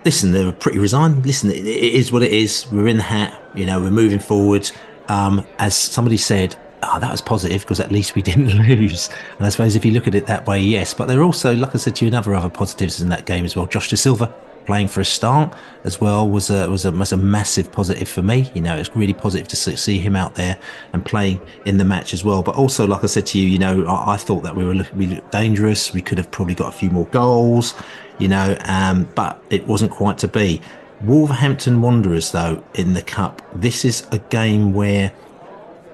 listen, 0.04 0.32
they 0.32 0.44
were 0.44 0.52
pretty 0.52 0.78
resigned. 0.78 1.24
Listen, 1.26 1.50
it 1.50 1.66
is 1.66 2.12
what 2.12 2.22
it 2.22 2.32
is. 2.32 2.66
We're 2.70 2.88
in 2.88 2.98
the 2.98 3.02
hat. 3.02 3.40
You 3.54 3.66
know, 3.66 3.80
we're 3.80 3.90
moving 3.90 4.18
forward. 4.18 4.70
Um, 5.10 5.44
as 5.58 5.74
somebody 5.74 6.16
said, 6.16 6.56
oh, 6.84 7.00
that 7.00 7.10
was 7.10 7.20
positive 7.20 7.62
because 7.62 7.80
at 7.80 7.90
least 7.90 8.14
we 8.14 8.22
didn't 8.30 8.50
lose. 8.50 9.10
And 9.38 9.46
I 9.46 9.50
suppose 9.50 9.76
if 9.76 9.84
you 9.84 9.92
look 9.92 10.06
at 10.06 10.14
it 10.14 10.26
that 10.26 10.46
way, 10.46 10.60
yes. 10.60 10.94
But 10.94 11.06
there 11.06 11.18
are 11.20 11.24
also, 11.24 11.54
like 11.54 11.74
I 11.74 11.78
said 11.78 11.96
to 11.96 12.04
you, 12.04 12.08
another 12.08 12.34
other 12.34 12.48
positives 12.48 13.00
in 13.00 13.08
that 13.08 13.26
game 13.26 13.44
as 13.44 13.56
well. 13.56 13.66
Josh 13.66 13.90
Dasilva 13.90 14.32
playing 14.66 14.86
for 14.86 15.00
a 15.00 15.04
start 15.04 15.52
as 15.84 16.00
well 16.00 16.28
was 16.28 16.50
a 16.50 16.70
was 16.70 16.84
a, 16.84 16.92
was 16.92 17.12
a 17.12 17.16
massive 17.16 17.72
positive 17.72 18.08
for 18.08 18.22
me. 18.22 18.50
You 18.54 18.60
know, 18.60 18.76
it's 18.76 18.94
really 18.94 19.14
positive 19.14 19.48
to 19.48 19.76
see 19.76 19.98
him 19.98 20.14
out 20.14 20.36
there 20.36 20.58
and 20.92 21.04
playing 21.04 21.40
in 21.64 21.78
the 21.78 21.84
match 21.84 22.14
as 22.14 22.22
well. 22.22 22.42
But 22.42 22.54
also, 22.54 22.86
like 22.86 23.02
I 23.02 23.08
said 23.08 23.26
to 23.26 23.38
you, 23.38 23.48
you 23.48 23.58
know, 23.58 23.86
I, 23.86 24.14
I 24.14 24.16
thought 24.16 24.42
that 24.44 24.54
we 24.54 24.64
were 24.64 24.86
we 24.94 25.06
looked 25.06 25.32
dangerous. 25.32 25.92
We 25.92 26.02
could 26.02 26.18
have 26.18 26.30
probably 26.30 26.54
got 26.54 26.68
a 26.68 26.76
few 26.76 26.90
more 26.90 27.06
goals 27.06 27.74
you 28.20 28.28
know, 28.28 28.56
um, 28.66 29.08
but 29.14 29.42
it 29.50 29.66
wasn't 29.66 29.90
quite 29.90 30.18
to 30.18 30.28
be. 30.28 30.60
Wolverhampton 31.02 31.80
Wanderers, 31.80 32.32
though, 32.32 32.62
in 32.74 32.92
the 32.92 33.02
Cup, 33.02 33.40
this 33.54 33.84
is 33.84 34.06
a 34.12 34.18
game 34.18 34.74
where 34.74 35.12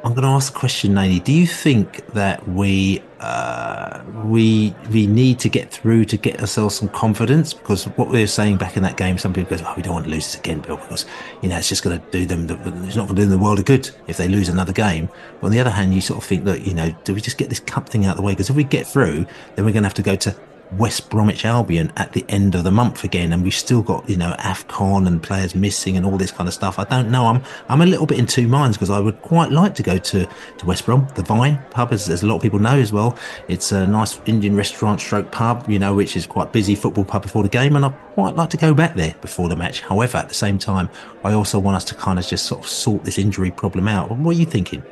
I'm 0.04 0.12
going 0.14 0.22
to 0.22 0.28
ask 0.28 0.52
the 0.52 0.59
question, 0.59 0.94
Nani. 0.94 1.20
Do 1.20 1.32
you 1.32 1.46
think 1.46 2.07
that 2.12 2.48
we 2.48 3.02
uh, 3.18 4.02
we 4.24 4.74
we 4.92 5.07
need 5.07 5.38
to 5.40 5.48
get 5.48 5.70
through 5.70 6.04
to 6.07 6.16
get 6.16 6.40
ourselves 6.40 6.76
some 6.76 6.88
confidence? 6.88 7.54
Because 7.54 7.84
what 7.96 8.09
we 8.09 8.20
were 8.20 8.26
saying 8.26 8.57
back 8.57 8.76
in 8.76 8.82
that 8.84 8.96
game, 8.96 9.18
some 9.18 9.32
people 9.32 9.57
go, 9.57 9.64
"Oh, 9.66 9.74
we 9.76 9.82
don't 9.82 9.94
want 9.94 10.07
to 10.07 10.11
lose 10.11 10.26
this 10.26 10.36
again, 10.36 10.61
Bill, 10.61 10.76
because 10.76 11.07
you 11.40 11.48
know 11.48 11.57
it's 11.57 11.68
just 11.68 11.82
going 11.82 12.00
to 12.00 12.11
do 12.11 12.26
them. 12.26 12.46
It's 12.84 12.94
not 12.96 13.07
going 13.07 13.16
to 13.16 13.22
do 13.22 13.28
them 13.28 13.30
the 13.30 13.38
world 13.38 13.59
of 13.59 13.64
good 13.64 13.90
if 14.07 14.16
they 14.16 14.28
lose 14.28 14.48
another 14.48 14.72
game." 14.72 15.09
But 15.40 15.46
on 15.46 15.52
the 15.52 15.61
other 15.61 15.70
hand, 15.70 15.94
you 15.94 16.00
sort 16.00 16.18
of 16.18 16.24
think, 16.24 16.44
look, 16.44 16.64
you 16.64 16.74
know, 16.74 16.94
do 17.04 17.14
we 17.14 17.20
just 17.20 17.38
get 17.38 17.48
this 17.48 17.61
cup 17.61 17.88
thing 17.88 18.07
out 18.07 18.12
of 18.12 18.16
the 18.16 18.22
way? 18.22 18.32
Because 18.32 18.50
if 18.50 18.57
we 18.57 18.64
get 18.64 18.86
through, 18.86 19.26
then 19.54 19.64
we're 19.64 19.72
going 19.72 19.82
to 19.82 19.88
have 19.88 19.94
to 19.94 20.02
go 20.02 20.14
to 20.16 20.36
West 20.72 21.10
Bromwich 21.10 21.44
Albion 21.44 21.92
at 21.96 22.12
the 22.12 22.24
end 22.28 22.54
of 22.54 22.64
the 22.64 22.70
month 22.70 23.04
again, 23.04 23.32
and 23.32 23.42
we've 23.42 23.54
still 23.54 23.82
got 23.82 24.08
you 24.08 24.16
know 24.16 24.34
Afcon 24.38 25.06
and 25.06 25.22
players 25.22 25.54
missing 25.54 25.96
and 25.96 26.04
all 26.04 26.16
this 26.16 26.30
kind 26.30 26.48
of 26.48 26.54
stuff. 26.54 26.78
I 26.78 26.84
don't 26.84 27.10
know. 27.10 27.26
I'm 27.26 27.42
I'm 27.68 27.80
a 27.80 27.86
little 27.86 28.06
bit 28.06 28.18
in 28.18 28.26
two 28.26 28.48
minds 28.48 28.76
because 28.76 28.90
I 28.90 28.98
would 28.98 29.20
quite 29.22 29.50
like 29.50 29.74
to 29.76 29.82
go 29.82 29.98
to, 29.98 30.26
to 30.58 30.66
West 30.66 30.86
Brom, 30.86 31.08
the 31.14 31.22
Vine 31.22 31.62
pub, 31.70 31.92
as, 31.92 32.08
as 32.08 32.22
a 32.22 32.26
lot 32.26 32.36
of 32.36 32.42
people 32.42 32.58
know 32.58 32.78
as 32.78 32.92
well. 32.92 33.16
It's 33.48 33.72
a 33.72 33.86
nice 33.86 34.20
Indian 34.26 34.56
restaurant 34.56 35.00
stroke 35.00 35.30
pub, 35.30 35.68
you 35.68 35.78
know, 35.78 35.94
which 35.94 36.16
is 36.16 36.26
quite 36.26 36.52
busy 36.52 36.74
football 36.74 37.04
pub 37.04 37.22
before 37.22 37.42
the 37.42 37.48
game, 37.48 37.76
and 37.76 37.84
I 37.84 37.90
quite 37.90 38.34
like 38.34 38.50
to 38.50 38.56
go 38.56 38.74
back 38.74 38.94
there 38.94 39.14
before 39.20 39.48
the 39.48 39.56
match. 39.56 39.80
However, 39.82 40.18
at 40.18 40.28
the 40.28 40.34
same 40.34 40.58
time, 40.58 40.88
I 41.24 41.32
also 41.32 41.58
want 41.58 41.76
us 41.76 41.84
to 41.84 41.94
kind 41.94 42.18
of 42.18 42.26
just 42.26 42.46
sort 42.46 42.62
of 42.62 42.68
sort 42.68 43.04
this 43.04 43.18
injury 43.18 43.50
problem 43.50 43.88
out. 43.88 44.10
What 44.10 44.36
are 44.36 44.38
you 44.38 44.46
thinking? 44.46 44.82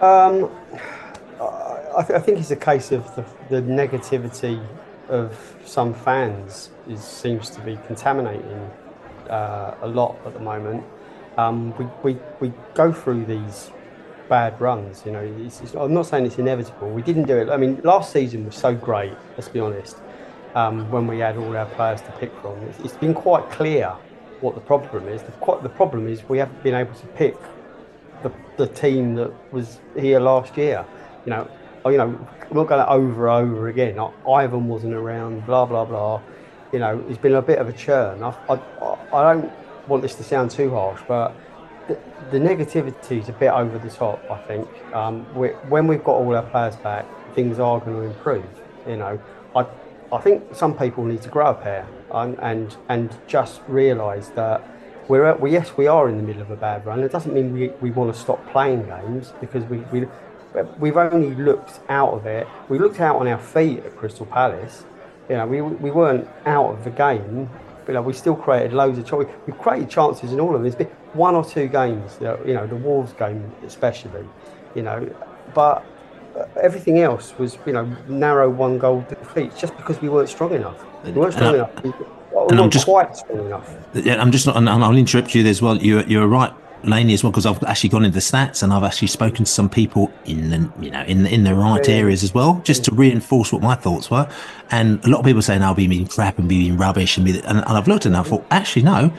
Um, 0.00 0.50
I, 1.96 2.02
th- 2.02 2.18
I 2.18 2.22
think 2.22 2.38
it's 2.38 2.50
a 2.50 2.56
case 2.56 2.92
of 2.92 3.14
the, 3.16 3.24
the 3.48 3.62
negativity 3.62 4.64
of 5.08 5.56
some 5.64 5.92
fans 5.92 6.70
is, 6.88 7.02
seems 7.02 7.50
to 7.50 7.60
be 7.62 7.78
contaminating 7.86 8.70
uh, 9.28 9.74
a 9.82 9.88
lot 9.88 10.16
at 10.24 10.34
the 10.34 10.40
moment. 10.40 10.84
Um, 11.36 11.76
we, 11.78 11.86
we, 12.02 12.20
we 12.40 12.52
go 12.74 12.92
through 12.92 13.24
these 13.24 13.70
bad 14.28 14.60
runs, 14.60 15.02
you 15.04 15.12
know. 15.12 15.20
It's, 15.20 15.60
it's, 15.60 15.74
I'm 15.74 15.94
not 15.94 16.06
saying 16.06 16.26
it's 16.26 16.38
inevitable. 16.38 16.90
We 16.90 17.02
didn't 17.02 17.24
do 17.24 17.36
it. 17.36 17.48
I 17.48 17.56
mean, 17.56 17.80
last 17.82 18.12
season 18.12 18.46
was 18.46 18.56
so 18.56 18.74
great. 18.74 19.12
Let's 19.36 19.48
be 19.48 19.60
honest. 19.60 19.96
Um, 20.54 20.90
when 20.90 21.06
we 21.06 21.18
had 21.20 21.36
all 21.36 21.56
our 21.56 21.66
players 21.66 22.00
to 22.02 22.12
pick 22.18 22.34
from, 22.40 22.58
it's, 22.62 22.78
it's 22.80 22.96
been 22.96 23.14
quite 23.14 23.48
clear 23.50 23.96
what 24.40 24.54
the 24.54 24.60
problem 24.60 25.08
is. 25.08 25.22
The, 25.22 25.58
the 25.62 25.68
problem 25.68 26.08
is 26.08 26.28
we 26.28 26.38
haven't 26.38 26.62
been 26.62 26.74
able 26.74 26.94
to 26.94 27.06
pick 27.08 27.36
the, 28.22 28.32
the 28.56 28.66
team 28.66 29.14
that 29.16 29.32
was 29.52 29.80
here 29.98 30.18
last 30.18 30.56
year. 30.56 30.84
You 31.24 31.30
know, 31.30 31.50
you 31.86 31.96
know, 31.96 32.28
not 32.52 32.68
going 32.68 32.86
over 32.86 33.28
and 33.28 33.48
over 33.48 33.68
again. 33.68 33.98
Ivan 34.28 34.68
wasn't 34.68 34.94
around, 34.94 35.46
blah 35.46 35.64
blah 35.66 35.84
blah. 35.84 36.20
You 36.72 36.78
know, 36.78 37.04
it's 37.08 37.18
been 37.18 37.34
a 37.34 37.42
bit 37.42 37.58
of 37.58 37.68
a 37.68 37.72
churn. 37.72 38.22
I, 38.22 38.34
I, 38.48 38.58
I 39.12 39.32
don't 39.32 39.52
want 39.88 40.02
this 40.02 40.14
to 40.16 40.22
sound 40.22 40.50
too 40.50 40.70
harsh, 40.70 41.00
but 41.08 41.34
the, 41.88 41.98
the 42.30 42.38
negativity 42.38 43.20
is 43.20 43.28
a 43.28 43.32
bit 43.32 43.50
over 43.50 43.78
the 43.78 43.90
top. 43.90 44.22
I 44.30 44.38
think 44.42 44.68
um, 44.94 45.24
when 45.34 45.86
we've 45.86 46.04
got 46.04 46.12
all 46.12 46.36
our 46.36 46.42
players 46.42 46.76
back, 46.76 47.06
things 47.34 47.58
are 47.58 47.80
going 47.80 47.96
to 47.96 48.02
improve. 48.02 48.44
You 48.86 48.96
know, 48.96 49.20
I 49.56 49.66
I 50.12 50.18
think 50.18 50.54
some 50.54 50.76
people 50.76 51.04
need 51.04 51.22
to 51.22 51.28
grow 51.28 51.46
up 51.46 51.62
here 51.62 51.86
and 52.12 52.38
and, 52.40 52.76
and 52.88 53.16
just 53.26 53.62
realise 53.68 54.28
that 54.30 54.62
we're 55.08 55.34
well, 55.34 55.50
yes, 55.50 55.76
we 55.76 55.88
are 55.88 56.08
in 56.08 56.16
the 56.16 56.22
middle 56.22 56.42
of 56.42 56.50
a 56.50 56.56
bad 56.56 56.86
run. 56.86 57.00
It 57.00 57.10
doesn't 57.10 57.34
mean 57.34 57.52
we, 57.52 57.68
we 57.80 57.90
want 57.90 58.14
to 58.14 58.20
stop 58.20 58.46
playing 58.52 58.86
games 58.86 59.32
because 59.40 59.64
we, 59.64 59.78
we 59.92 60.06
we've 60.78 60.96
only 60.96 61.34
looked 61.34 61.80
out 61.88 62.12
of 62.12 62.26
it. 62.26 62.46
We 62.68 62.78
looked 62.78 63.00
out 63.00 63.16
on 63.16 63.28
our 63.28 63.38
feet 63.38 63.84
at 63.84 63.96
Crystal 63.96 64.26
Palace. 64.26 64.84
You 65.28 65.36
know, 65.36 65.46
we, 65.46 65.62
we 65.62 65.90
weren't 65.90 66.28
out 66.46 66.70
of 66.72 66.84
the 66.84 66.90
game. 66.90 67.48
But, 67.86 68.04
we 68.04 68.12
still 68.12 68.36
created 68.36 68.72
loads 68.72 68.98
of 68.98 69.06
chances. 69.06 69.34
We've 69.46 69.58
created 69.58 69.90
chances 69.90 70.32
in 70.32 70.40
all 70.40 70.54
of. 70.54 70.62
There's 70.62 70.74
been 70.74 70.88
one 71.12 71.34
or 71.34 71.44
two 71.44 71.66
games, 71.66 72.18
you 72.20 72.54
know, 72.54 72.66
the 72.66 72.76
Wolves 72.76 73.12
game 73.14 73.50
especially, 73.64 74.24
you 74.74 74.82
know, 74.82 75.12
but 75.54 75.84
uh, 76.36 76.44
everything 76.60 77.00
else 77.00 77.36
was, 77.36 77.58
you 77.66 77.72
know, 77.72 77.84
narrow 78.06 78.48
one 78.48 78.78
goal 78.78 79.04
defeats 79.08 79.60
just 79.60 79.76
because 79.76 80.00
we 80.00 80.08
weren't 80.08 80.28
strong 80.28 80.54
enough. 80.54 80.84
We 81.04 81.12
weren't 81.12 81.34
strong 81.34 81.54
enough. 81.54 81.82
We, 81.82 81.92
and 82.50 82.60
I'm 82.60 82.70
just 82.70 82.84
quite 82.84 83.16
strong 83.16 83.46
enough. 83.46 83.74
Yeah, 83.92 84.20
I'm 84.20 84.30
just 84.30 84.46
not, 84.46 84.56
and 84.56 84.68
I'll 84.68 84.96
interrupt 84.96 85.34
you 85.34 85.44
as 85.46 85.60
well. 85.60 85.76
You're, 85.76 86.06
you're 86.06 86.28
right 86.28 86.52
Laney 86.84 87.14
as 87.14 87.22
well 87.22 87.30
because 87.30 87.46
I've 87.46 87.62
actually 87.64 87.90
gone 87.90 88.04
into 88.04 88.14
the 88.14 88.20
stats 88.20 88.62
and 88.62 88.72
I've 88.72 88.84
actually 88.84 89.08
spoken 89.08 89.44
to 89.44 89.50
some 89.50 89.68
people 89.68 90.12
in 90.24 90.50
the 90.50 90.72
you 90.80 90.90
know 90.90 91.02
in 91.04 91.24
the, 91.24 91.34
in 91.34 91.44
the 91.44 91.54
right 91.54 91.86
yeah. 91.86 91.94
areas 91.94 92.22
as 92.22 92.34
well, 92.34 92.60
just 92.64 92.84
to 92.84 92.94
reinforce 92.94 93.52
what 93.52 93.62
my 93.62 93.74
thoughts 93.74 94.10
were. 94.10 94.28
And 94.70 95.04
a 95.04 95.08
lot 95.08 95.20
of 95.20 95.24
people 95.24 95.42
saying 95.42 95.62
oh, 95.62 95.66
I'll 95.66 95.74
be 95.74 95.86
being 95.86 96.06
crap 96.06 96.38
and 96.38 96.48
being 96.48 96.76
rubbish 96.76 97.16
and, 97.16 97.26
be, 97.26 97.38
and, 97.40 97.58
and 97.58 97.64
I've 97.64 97.88
looked 97.88 98.06
at 98.06 98.12
it 98.12 98.14
and 98.14 98.16
I 98.16 98.22
thought 98.22 98.44
actually 98.50 98.82
no. 98.82 99.12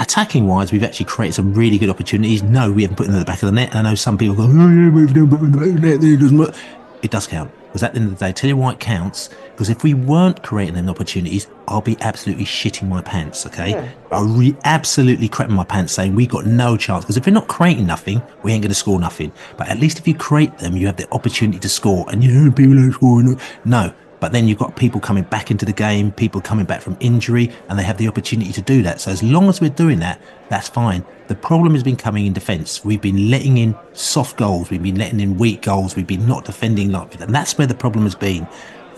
Attacking 0.00 0.48
wise, 0.48 0.72
we've 0.72 0.82
actually 0.82 1.06
created 1.06 1.34
some 1.34 1.54
really 1.54 1.78
good 1.78 1.88
opportunities. 1.88 2.42
No, 2.42 2.72
we 2.72 2.82
haven't 2.82 2.96
put 2.96 3.06
them 3.06 3.14
in 3.14 3.20
the 3.20 3.24
back 3.24 3.44
of 3.44 3.46
the 3.46 3.52
net. 3.52 3.68
And 3.70 3.86
I 3.86 3.90
know 3.90 3.94
some 3.94 4.18
people 4.18 4.34
go, 4.34 4.42
oh, 4.42 4.68
yeah, 4.68 4.90
we've 4.90 5.14
done 5.14 5.30
put 5.30 5.38
in 5.38 5.52
the 5.52 5.58
back 5.58 5.68
of 5.68 6.00
the 6.00 6.36
net. 6.36 6.56
It 7.04 7.12
does 7.12 7.28
count 7.28 7.52
because 7.66 7.84
at 7.84 7.92
the 7.92 8.00
end 8.00 8.12
of 8.12 8.18
the 8.18 8.24
day, 8.24 8.32
tell 8.32 8.48
you 8.48 8.56
why 8.56 8.72
it 8.72 8.80
counts. 8.80 9.30
Because 9.54 9.70
if 9.70 9.84
we 9.84 9.94
weren't 9.94 10.42
creating 10.42 10.74
them 10.74 10.88
opportunities, 10.88 11.46
I'll 11.68 11.80
be 11.80 11.96
absolutely 12.00 12.44
shitting 12.44 12.88
my 12.88 13.00
pants. 13.00 13.46
Okay, 13.46 13.70
yeah. 13.70 13.88
I'll 14.10 14.24
re- 14.24 14.56
absolutely 14.64 15.28
crapping 15.28 15.50
my 15.50 15.64
pants, 15.64 15.92
saying 15.92 16.14
we 16.14 16.26
got 16.26 16.44
no 16.44 16.76
chance. 16.76 17.04
Because 17.04 17.16
if 17.16 17.24
we're 17.24 17.32
not 17.32 17.46
creating 17.46 17.86
nothing, 17.86 18.20
we 18.42 18.52
ain't 18.52 18.62
going 18.62 18.70
to 18.70 18.74
score 18.74 18.98
nothing. 18.98 19.32
But 19.56 19.68
at 19.68 19.78
least 19.78 19.98
if 19.98 20.08
you 20.08 20.14
create 20.14 20.58
them, 20.58 20.76
you 20.76 20.86
have 20.86 20.96
the 20.96 21.08
opportunity 21.12 21.60
to 21.60 21.68
score. 21.68 22.04
And 22.10 22.24
you 22.24 22.32
know, 22.32 22.50
people 22.50 22.74
don't 22.74 22.92
score. 22.92 23.22
No, 23.64 23.94
but 24.24 24.32
then 24.32 24.48
you've 24.48 24.58
got 24.58 24.74
people 24.74 25.00
coming 25.00 25.24
back 25.24 25.50
into 25.50 25.66
the 25.66 25.72
game, 25.72 26.10
people 26.10 26.40
coming 26.40 26.64
back 26.64 26.80
from 26.80 26.96
injury, 26.98 27.52
and 27.68 27.78
they 27.78 27.82
have 27.82 27.98
the 27.98 28.08
opportunity 28.08 28.52
to 28.52 28.62
do 28.62 28.82
that. 28.82 28.98
So 28.98 29.10
as 29.10 29.22
long 29.22 29.50
as 29.50 29.60
we're 29.60 29.68
doing 29.68 29.98
that, 29.98 30.18
that's 30.48 30.66
fine. 30.66 31.04
The 31.26 31.34
problem 31.34 31.74
has 31.74 31.82
been 31.82 31.96
coming 31.96 32.24
in 32.24 32.32
defence. 32.32 32.82
We've 32.84 33.02
been 33.02 33.30
letting 33.30 33.58
in 33.58 33.76
soft 33.92 34.38
goals, 34.38 34.70
we've 34.70 34.82
been 34.82 34.96
letting 34.96 35.20
in 35.20 35.36
weak 35.36 35.60
goals, 35.60 35.94
we've 35.94 36.06
been 36.06 36.26
not 36.26 36.46
defending 36.46 36.90
like 36.90 37.10
that. 37.10 37.20
and 37.20 37.34
that's 37.34 37.58
where 37.58 37.66
the 37.66 37.74
problem 37.74 38.04
has 38.04 38.14
been. 38.14 38.48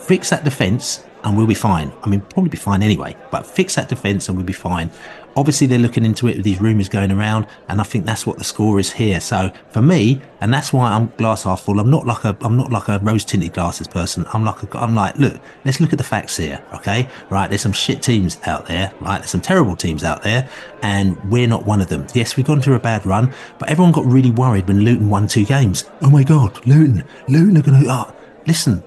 Fix 0.06 0.30
that 0.30 0.44
defence 0.44 1.04
and 1.24 1.36
we'll 1.36 1.46
be 1.46 1.54
fine. 1.54 1.92
I 2.04 2.08
mean, 2.08 2.20
probably 2.20 2.50
be 2.50 2.56
fine 2.56 2.82
anyway, 2.82 3.16
but 3.30 3.46
fix 3.46 3.74
that 3.74 3.88
defence 3.88 4.28
and 4.28 4.36
we'll 4.36 4.46
be 4.46 4.52
fine 4.52 4.90
obviously 5.36 5.66
they're 5.66 5.78
looking 5.78 6.04
into 6.04 6.26
it 6.26 6.36
with 6.36 6.44
these 6.44 6.60
rumours 6.60 6.88
going 6.88 7.12
around, 7.12 7.46
and 7.68 7.80
I 7.80 7.84
think 7.84 8.06
that's 8.06 8.26
what 8.26 8.38
the 8.38 8.44
score 8.44 8.80
is 8.80 8.92
here. 8.92 9.20
So 9.20 9.52
for 9.70 9.82
me, 9.82 10.20
and 10.40 10.52
that's 10.52 10.72
why 10.72 10.90
I'm 10.90 11.12
glass 11.18 11.44
half 11.44 11.62
full. 11.62 11.78
I'm 11.78 11.90
not 11.90 12.06
like 12.06 12.24
a 12.24 12.36
I'm 12.40 12.56
not 12.56 12.72
like 12.72 12.88
a 12.88 12.98
rose 13.00 13.24
tinted 13.24 13.52
glasses 13.52 13.86
person. 13.86 14.26
I'm 14.32 14.44
like 14.44 14.62
a, 14.62 14.78
I'm 14.78 14.94
like 14.94 15.16
look, 15.16 15.40
let's 15.64 15.80
look 15.80 15.92
at 15.92 15.98
the 15.98 16.04
facts 16.04 16.36
here, 16.38 16.62
okay? 16.74 17.08
Right, 17.30 17.48
there's 17.48 17.60
some 17.60 17.72
shit 17.72 18.02
teams 18.02 18.38
out 18.44 18.66
there, 18.66 18.92
right? 19.00 19.18
There's 19.18 19.30
some 19.30 19.42
terrible 19.42 19.76
teams 19.76 20.02
out 20.02 20.22
there, 20.22 20.48
and 20.82 21.22
we're 21.30 21.48
not 21.48 21.66
one 21.66 21.80
of 21.80 21.88
them. 21.88 22.06
Yes, 22.14 22.36
we've 22.36 22.46
gone 22.46 22.60
through 22.60 22.74
a 22.74 22.80
bad 22.80 23.04
run, 23.06 23.32
but 23.58 23.68
everyone 23.68 23.92
got 23.92 24.06
really 24.06 24.30
worried 24.30 24.66
when 24.66 24.80
Luton 24.80 25.10
won 25.10 25.28
two 25.28 25.44
games. 25.44 25.84
Oh 26.00 26.10
my 26.10 26.24
God, 26.24 26.66
Luton, 26.66 27.04
Luton 27.28 27.58
are 27.58 27.62
going 27.62 27.82
to. 27.82 27.90
Oh, 27.90 28.14
listen, 28.46 28.82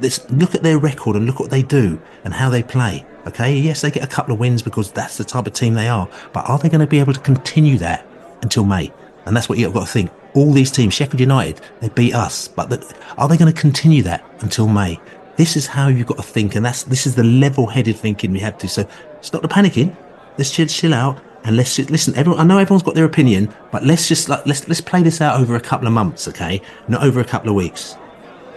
let's 0.00 0.28
look 0.30 0.54
at 0.54 0.62
their 0.62 0.78
record 0.78 1.16
and 1.16 1.26
look 1.26 1.40
what 1.40 1.50
they 1.50 1.62
do 1.62 2.00
and 2.24 2.34
how 2.34 2.50
they 2.50 2.62
play. 2.62 3.04
Okay, 3.26 3.56
yes, 3.56 3.80
they 3.80 3.90
get 3.90 4.04
a 4.04 4.06
couple 4.06 4.32
of 4.32 4.40
wins 4.40 4.62
because 4.62 4.92
that's 4.92 5.16
the 5.16 5.24
type 5.24 5.46
of 5.46 5.52
team 5.52 5.74
they 5.74 5.88
are, 5.88 6.08
but 6.32 6.48
are 6.48 6.58
they 6.58 6.68
going 6.68 6.80
to 6.80 6.86
be 6.86 7.00
able 7.00 7.12
to 7.12 7.20
continue 7.20 7.76
that 7.78 8.06
until 8.42 8.64
May? 8.64 8.92
And 9.24 9.36
that's 9.36 9.48
what 9.48 9.58
you've 9.58 9.74
got 9.74 9.86
to 9.86 9.92
think. 9.92 10.10
All 10.34 10.52
these 10.52 10.70
teams, 10.70 10.94
Sheffield 10.94 11.18
United, 11.18 11.60
they 11.80 11.88
beat 11.88 12.14
us, 12.14 12.46
but 12.46 12.70
the, 12.70 12.94
are 13.18 13.26
they 13.28 13.36
going 13.36 13.52
to 13.52 13.60
continue 13.60 14.02
that 14.04 14.24
until 14.40 14.68
May? 14.68 15.00
This 15.36 15.56
is 15.56 15.66
how 15.66 15.88
you've 15.88 16.06
got 16.06 16.18
to 16.18 16.22
think, 16.22 16.54
and 16.54 16.64
that's 16.64 16.84
this 16.84 17.06
is 17.06 17.14
the 17.14 17.24
level-headed 17.24 17.96
thinking 17.96 18.32
we 18.32 18.38
have 18.40 18.56
to. 18.58 18.68
So 18.68 18.88
stop 19.20 19.42
the 19.42 19.48
panicking. 19.48 19.94
Let's 20.38 20.50
chill, 20.50 20.66
chill 20.66 20.94
out, 20.94 21.20
and 21.44 21.56
let's 21.56 21.76
just 21.76 21.90
listen. 21.90 22.14
Everyone, 22.14 22.40
I 22.40 22.44
know 22.44 22.58
everyone's 22.58 22.82
got 22.82 22.94
their 22.94 23.04
opinion, 23.04 23.52
but 23.70 23.84
let's 23.84 24.08
just 24.08 24.28
like 24.28 24.46
let's 24.46 24.66
let's 24.68 24.80
play 24.80 25.02
this 25.02 25.20
out 25.20 25.40
over 25.40 25.56
a 25.56 25.60
couple 25.60 25.86
of 25.86 25.92
months, 25.92 26.28
okay? 26.28 26.62
Not 26.88 27.02
over 27.02 27.20
a 27.20 27.24
couple 27.24 27.50
of 27.50 27.54
weeks. 27.54 27.96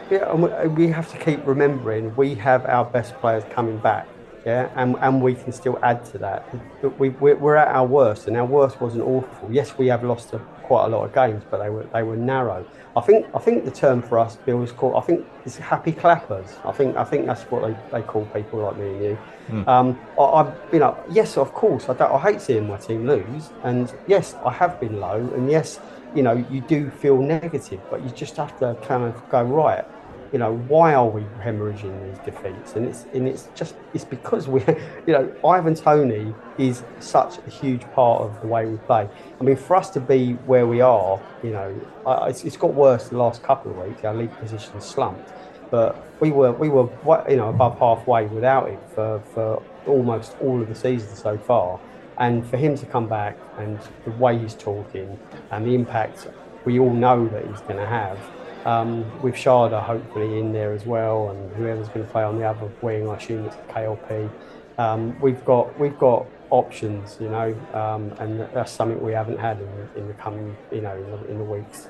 Yeah, 0.09 0.31
and 0.31 0.77
we 0.77 0.87
have 0.87 1.11
to 1.11 1.17
keep 1.17 1.45
remembering 1.45 2.15
we 2.15 2.33
have 2.35 2.65
our 2.65 2.85
best 2.85 3.13
players 3.19 3.43
coming 3.51 3.77
back 3.77 4.07
yeah, 4.45 4.69
and, 4.75 4.95
and 5.01 5.21
we 5.21 5.35
can 5.35 5.51
still 5.51 5.77
add 5.83 6.05
to 6.05 6.17
that. 6.19 6.49
But 6.81 6.97
we, 6.97 7.09
we're 7.09 7.55
at 7.55 7.67
our 7.67 7.85
worst, 7.85 8.27
and 8.27 8.37
our 8.37 8.45
worst 8.45 8.79
wasn't 8.79 9.03
awful. 9.03 9.51
Yes, 9.51 9.77
we 9.77 9.87
have 9.87 10.03
lost 10.03 10.33
a, 10.33 10.39
quite 10.63 10.85
a 10.85 10.87
lot 10.89 11.03
of 11.03 11.13
games, 11.13 11.43
but 11.49 11.57
they 11.57 11.69
were 11.69 11.83
they 11.93 12.03
were 12.03 12.15
narrow. 12.15 12.65
I 12.95 13.01
think 13.01 13.27
I 13.35 13.39
think 13.39 13.65
the 13.65 13.71
term 13.71 14.01
for 14.01 14.17
us, 14.17 14.37
Bill, 14.37 14.63
is 14.63 14.71
called 14.71 14.95
I 14.95 15.01
think 15.01 15.25
it's 15.45 15.57
happy 15.57 15.91
clappers. 15.91 16.55
I 16.63 16.71
think 16.71 16.95
I 16.95 17.03
think 17.03 17.25
that's 17.25 17.43
what 17.43 17.61
they, 17.63 17.75
they 17.91 18.01
call 18.01 18.25
people 18.27 18.59
like 18.59 18.77
me 18.77 18.87
and 18.87 19.03
you. 19.03 19.17
Mm. 19.49 19.67
Um, 19.67 19.99
I, 20.17 20.23
I, 20.23 20.53
you 20.71 20.79
know, 20.79 20.97
yes, 21.09 21.37
of 21.37 21.53
course, 21.53 21.89
I 21.89 21.93
don't. 21.93 22.11
I 22.11 22.31
hate 22.31 22.41
seeing 22.41 22.67
my 22.67 22.77
team 22.77 23.07
lose, 23.07 23.49
and 23.63 23.93
yes, 24.07 24.35
I 24.45 24.53
have 24.53 24.79
been 24.79 24.99
low, 24.99 25.17
and 25.35 25.51
yes, 25.51 25.79
you 26.15 26.23
know, 26.23 26.43
you 26.49 26.61
do 26.61 26.89
feel 26.89 27.17
negative, 27.17 27.81
but 27.91 28.03
you 28.03 28.09
just 28.11 28.37
have 28.37 28.57
to 28.59 28.75
kind 28.83 29.03
of 29.03 29.29
go 29.29 29.43
right 29.43 29.85
you 30.31 30.37
know, 30.39 30.57
why 30.67 30.93
are 30.93 31.07
we 31.07 31.21
hemorrhaging 31.41 32.09
these 32.09 32.19
defeats? 32.25 32.75
And 32.75 32.85
it's 32.85 33.05
and 33.13 33.27
it's 33.27 33.49
just 33.55 33.75
it's 33.93 34.05
because 34.05 34.47
we, 34.47 34.61
you 35.07 35.13
know, 35.13 35.33
Ivan 35.45 35.75
Toney 35.75 36.33
is 36.57 36.83
such 36.99 37.39
a 37.39 37.49
huge 37.49 37.81
part 37.91 38.21
of 38.21 38.39
the 38.41 38.47
way 38.47 38.65
we 38.65 38.77
play. 38.77 39.09
I 39.39 39.43
mean, 39.43 39.55
for 39.55 39.75
us 39.75 39.89
to 39.91 39.99
be 39.99 40.33
where 40.45 40.67
we 40.67 40.81
are, 40.81 41.19
you 41.43 41.51
know, 41.51 41.75
it's, 42.27 42.43
it's 42.43 42.57
got 42.57 42.73
worse 42.73 43.09
the 43.09 43.17
last 43.17 43.41
couple 43.43 43.71
of 43.71 43.87
weeks. 43.87 44.03
Our 44.03 44.13
league 44.13 44.35
position 44.37 44.79
slumped, 44.81 45.31
but 45.71 46.05
we 46.19 46.31
were 46.31 46.51
we 46.51 46.69
were 46.69 46.89
you 47.29 47.37
know 47.37 47.49
above 47.49 47.79
halfway 47.79 48.25
without 48.27 48.69
it 48.69 48.79
for 48.93 49.21
for 49.33 49.63
almost 49.87 50.35
all 50.41 50.61
of 50.61 50.67
the 50.67 50.75
season 50.75 51.15
so 51.15 51.37
far. 51.37 51.79
And 52.17 52.45
for 52.45 52.57
him 52.57 52.75
to 52.75 52.85
come 52.85 53.07
back 53.07 53.37
and 53.57 53.79
the 54.03 54.11
way 54.11 54.37
he's 54.37 54.53
talking 54.53 55.17
and 55.51 55.65
the 55.65 55.73
impact 55.73 56.27
we 56.65 56.77
all 56.77 56.93
know 56.93 57.27
that 57.29 57.45
he's 57.47 57.61
going 57.61 57.77
to 57.77 57.85
have. 57.85 58.19
Um, 58.69 59.21
with 59.23 59.35
Schade 59.35 59.81
hopefully 59.81 60.39
in 60.39 60.53
there 60.53 60.73
as 60.73 60.85
well, 60.85 61.29
and 61.29 61.55
whoever's 61.55 61.87
going 61.87 62.05
to 62.05 62.11
play 62.11 62.23
on 62.23 62.37
the 62.37 62.45
other 62.45 62.69
wing, 62.81 63.09
I 63.09 63.15
assume 63.15 63.45
it's 63.45 63.55
KLP. 63.69 64.29
Um, 64.77 65.19
we've 65.19 65.43
got 65.43 65.77
we've 65.79 65.97
got 65.97 66.25
options, 66.51 67.17
you 67.19 67.29
know, 67.29 67.55
um, 67.73 68.11
and 68.19 68.41
that's 68.53 68.71
something 68.71 69.01
we 69.01 69.13
haven't 69.13 69.39
had 69.39 69.59
in, 69.59 70.01
in 70.01 70.07
the 70.07 70.13
coming, 70.13 70.55
you 70.71 70.81
know, 70.81 70.95
in 70.95 71.11
the, 71.11 71.31
in 71.31 71.37
the 71.39 71.43
weeks 71.43 71.87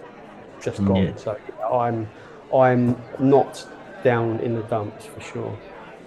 just 0.61 0.84
gone. 0.86 1.03
Yeah. 1.03 1.15
So 1.15 1.38
I'm 1.71 2.09
I'm 2.53 3.01
not 3.19 3.67
down 4.03 4.39
in 4.39 4.55
the 4.55 4.63
dumps 4.63 5.05
for 5.05 5.21
sure. 5.21 5.57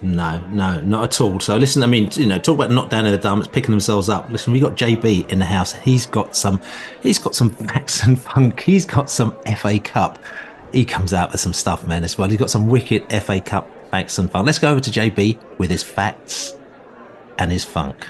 No, 0.01 0.39
no, 0.49 0.81
not 0.81 1.03
at 1.05 1.21
all. 1.21 1.39
So 1.39 1.55
listen, 1.55 1.81
I 1.81 1.85
mean, 1.85 2.09
you 2.13 2.25
know, 2.25 2.37
talk 2.37 2.55
about 2.55 2.71
not 2.71 2.89
down 2.89 3.05
in 3.05 3.13
the 3.13 3.17
dumps, 3.17 3.47
picking 3.47 3.71
themselves 3.71 4.09
up. 4.09 4.29
Listen, 4.29 4.51
we 4.51 4.59
got 4.59 4.75
JB 4.75 5.29
in 5.29 5.39
the 5.39 5.45
house. 5.45 5.71
He's 5.71 6.05
got 6.05 6.35
some, 6.35 6.59
he's 7.01 7.17
got 7.17 7.35
some 7.35 7.49
facts 7.67 8.03
and 8.03 8.19
funk. 8.19 8.59
He's 8.59 8.85
got 8.85 9.09
some 9.09 9.37
FA 9.55 9.79
Cup. 9.79 10.19
He 10.73 10.85
comes 10.85 11.13
out 11.13 11.31
with 11.31 11.39
some 11.39 11.53
stuff, 11.53 11.85
man, 11.87 12.03
as 12.03 12.17
well. 12.17 12.27
He's 12.27 12.39
got 12.39 12.49
some 12.49 12.67
wicked 12.67 13.09
FA 13.23 13.39
Cup 13.39 13.69
facts 13.91 14.17
and 14.17 14.29
fun. 14.29 14.45
Let's 14.45 14.59
go 14.59 14.71
over 14.71 14.81
to 14.81 14.89
JB 14.89 15.39
with 15.59 15.69
his 15.69 15.83
facts 15.83 16.55
and 17.37 17.51
his 17.51 17.63
funk. 17.63 18.07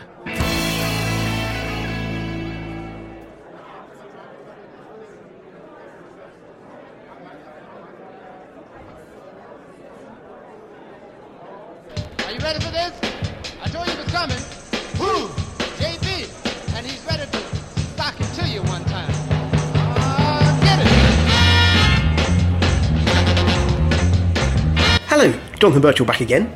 Jonathan 25.63 25.81
Birchall 25.81 26.05
back 26.05 26.19
again. 26.19 26.53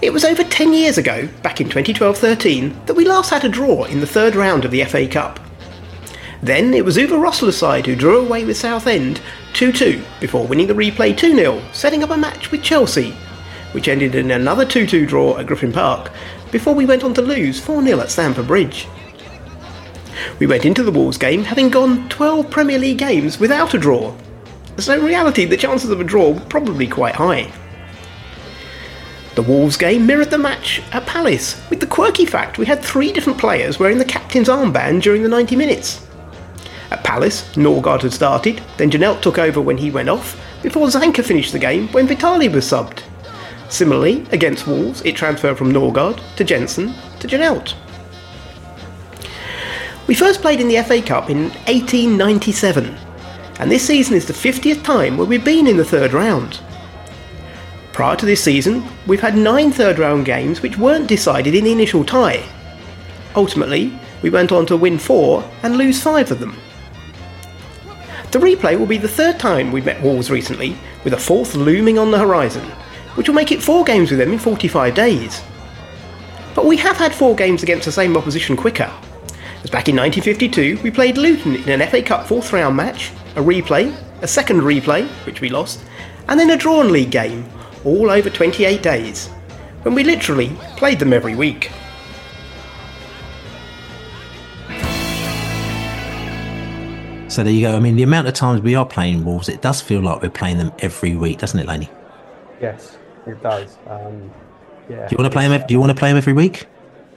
It 0.00 0.10
was 0.10 0.24
over 0.24 0.42
10 0.42 0.72
years 0.72 0.96
ago, 0.96 1.28
back 1.42 1.60
in 1.60 1.66
2012 1.66 2.16
13, 2.16 2.86
that 2.86 2.94
we 2.94 3.04
last 3.04 3.28
had 3.28 3.44
a 3.44 3.48
draw 3.50 3.84
in 3.84 4.00
the 4.00 4.06
third 4.06 4.34
round 4.34 4.64
of 4.64 4.70
the 4.70 4.82
FA 4.84 5.06
Cup. 5.06 5.38
Then 6.42 6.72
it 6.72 6.82
was 6.82 6.96
Uwe 6.96 7.08
Rosler's 7.08 7.58
side 7.58 7.84
who 7.84 7.94
drew 7.94 8.20
away 8.20 8.46
with 8.46 8.56
Southend 8.56 9.20
2 9.52 9.70
2 9.70 10.02
before 10.18 10.46
winning 10.46 10.66
the 10.66 10.72
replay 10.72 11.14
2 11.14 11.34
0, 11.34 11.62
setting 11.74 12.02
up 12.02 12.08
a 12.08 12.16
match 12.16 12.50
with 12.50 12.62
Chelsea, 12.62 13.10
which 13.72 13.88
ended 13.88 14.14
in 14.14 14.30
another 14.30 14.64
2 14.64 14.86
2 14.86 15.04
draw 15.04 15.36
at 15.36 15.46
Griffin 15.46 15.70
Park 15.70 16.10
before 16.50 16.74
we 16.74 16.86
went 16.86 17.04
on 17.04 17.12
to 17.12 17.20
lose 17.20 17.60
4 17.60 17.82
0 17.82 18.00
at 18.00 18.10
Stamford 18.10 18.46
Bridge. 18.46 18.88
We 20.38 20.46
went 20.46 20.64
into 20.64 20.82
the 20.82 20.90
Wolves 20.90 21.18
game 21.18 21.44
having 21.44 21.68
gone 21.68 22.08
12 22.08 22.50
Premier 22.50 22.78
League 22.78 22.96
games 22.96 23.38
without 23.38 23.74
a 23.74 23.78
draw, 23.78 24.16
so 24.82 24.98
in 24.98 25.04
reality 25.04 25.44
the 25.44 25.56
chances 25.56 25.90
of 25.90 26.00
a 26.00 26.04
draw 26.04 26.30
were 26.30 26.40
probably 26.40 26.86
quite 26.86 27.14
high. 27.14 27.50
The 29.34 29.42
Wolves 29.42 29.76
game 29.76 30.04
mirrored 30.04 30.30
the 30.30 30.38
match 30.38 30.82
at 30.90 31.06
Palace, 31.06 31.62
with 31.70 31.78
the 31.78 31.86
quirky 31.86 32.26
fact 32.26 32.58
we 32.58 32.66
had 32.66 32.82
three 32.82 33.12
different 33.12 33.38
players 33.38 33.78
wearing 33.78 33.98
the 33.98 34.04
captain's 34.04 34.48
armband 34.48 35.02
during 35.02 35.22
the 35.22 35.28
90 35.28 35.54
minutes. 35.54 36.04
At 36.90 37.04
Palace, 37.04 37.54
Norgaard 37.54 38.02
had 38.02 38.12
started, 38.12 38.60
then 38.78 38.90
Janelt 38.90 39.20
took 39.20 39.38
over 39.38 39.60
when 39.60 39.78
he 39.78 39.90
went 39.90 40.08
off, 40.08 40.40
before 40.62 40.88
Zanka 40.88 41.24
finished 41.24 41.52
the 41.52 41.58
game 41.58 41.86
when 41.88 42.08
Vitaly 42.08 42.52
was 42.52 42.64
subbed. 42.64 43.02
Similarly, 43.68 44.26
against 44.32 44.66
Wolves, 44.66 45.02
it 45.02 45.14
transferred 45.14 45.58
from 45.58 45.72
Norgaard 45.72 46.20
to 46.36 46.44
Jensen 46.44 46.94
to 47.20 47.28
Janelt. 47.28 47.74
We 50.06 50.14
first 50.14 50.40
played 50.40 50.60
in 50.60 50.68
the 50.68 50.82
FA 50.82 51.02
Cup 51.02 51.28
in 51.28 51.50
1897, 51.66 52.96
and 53.58 53.70
this 53.70 53.86
season 53.86 54.14
is 54.14 54.26
the 54.26 54.32
50th 54.32 54.82
time 54.84 55.16
where 55.16 55.26
we've 55.26 55.44
been 55.44 55.66
in 55.66 55.76
the 55.76 55.84
third 55.84 56.12
round. 56.12 56.60
Prior 57.92 58.14
to 58.16 58.26
this 58.26 58.42
season, 58.42 58.84
we've 59.06 59.20
had 59.20 59.36
nine 59.36 59.72
third 59.72 59.98
round 59.98 60.24
games 60.24 60.62
which 60.62 60.78
weren't 60.78 61.08
decided 61.08 61.54
in 61.54 61.64
the 61.64 61.72
initial 61.72 62.04
tie. 62.04 62.44
Ultimately, 63.34 63.98
we 64.22 64.30
went 64.30 64.52
on 64.52 64.66
to 64.66 64.76
win 64.76 64.98
four 64.98 65.48
and 65.62 65.76
lose 65.76 66.00
five 66.00 66.30
of 66.30 66.38
them. 66.38 66.56
The 68.30 68.38
replay 68.38 68.78
will 68.78 68.86
be 68.86 68.98
the 68.98 69.08
third 69.08 69.40
time 69.40 69.72
we've 69.72 69.86
met 69.86 70.02
Wolves 70.02 70.30
recently, 70.30 70.76
with 71.02 71.14
a 71.14 71.18
fourth 71.18 71.54
looming 71.54 71.98
on 71.98 72.10
the 72.10 72.18
horizon, 72.18 72.64
which 73.14 73.26
will 73.26 73.34
make 73.34 73.52
it 73.52 73.62
four 73.62 73.84
games 73.84 74.10
with 74.10 74.20
them 74.20 74.32
in 74.32 74.38
45 74.38 74.94
days. 74.94 75.42
But 76.54 76.66
we 76.66 76.76
have 76.76 76.96
had 76.96 77.14
four 77.14 77.34
games 77.34 77.62
against 77.62 77.86
the 77.86 77.92
same 77.92 78.16
opposition 78.16 78.56
quicker. 78.56 78.92
As 79.64 79.70
back 79.70 79.88
in 79.88 79.96
1952, 79.96 80.82
we 80.84 80.90
played 80.90 81.18
Luton 81.18 81.56
in 81.56 81.80
an 81.80 81.88
FA 81.88 82.00
Cup 82.00 82.28
fourth 82.28 82.52
round 82.52 82.76
match, 82.76 83.10
a 83.34 83.40
replay, 83.40 83.92
a 84.22 84.28
second 84.28 84.60
replay, 84.60 85.08
which 85.26 85.40
we 85.40 85.48
lost, 85.48 85.80
and 86.28 86.38
then 86.38 86.50
a 86.50 86.56
drawn 86.56 86.92
league 86.92 87.10
game, 87.10 87.44
all 87.84 88.08
over 88.08 88.30
28 88.30 88.80
days, 88.80 89.26
when 89.82 89.96
we 89.96 90.04
literally 90.04 90.50
played 90.76 91.00
them 91.00 91.12
every 91.12 91.34
week. 91.34 91.72
So 97.28 97.42
there 97.42 97.52
you 97.52 97.62
go. 97.62 97.76
I 97.76 97.80
mean, 97.80 97.96
the 97.96 98.04
amount 98.04 98.28
of 98.28 98.34
times 98.34 98.62
we 98.62 98.76
are 98.76 98.86
playing 98.86 99.24
Wolves, 99.24 99.48
it 99.48 99.60
does 99.60 99.80
feel 99.80 100.00
like 100.00 100.22
we're 100.22 100.30
playing 100.30 100.58
them 100.58 100.72
every 100.78 101.16
week, 101.16 101.38
doesn't 101.38 101.58
it, 101.58 101.66
Laney? 101.66 101.90
Yes, 102.60 102.96
it 103.26 103.42
does. 103.42 103.76
Um, 103.88 104.30
yeah. 104.88 105.08
Do 105.08 105.16
you 105.16 105.18
want 105.18 105.32
to 105.32 105.36
play 105.36 105.48
them? 105.48 105.64
Do 105.66 105.74
you 105.74 105.80
want 105.80 105.90
to 105.90 105.96
play 105.96 106.10
them 106.10 106.16
every 106.16 106.32
week? 106.32 106.66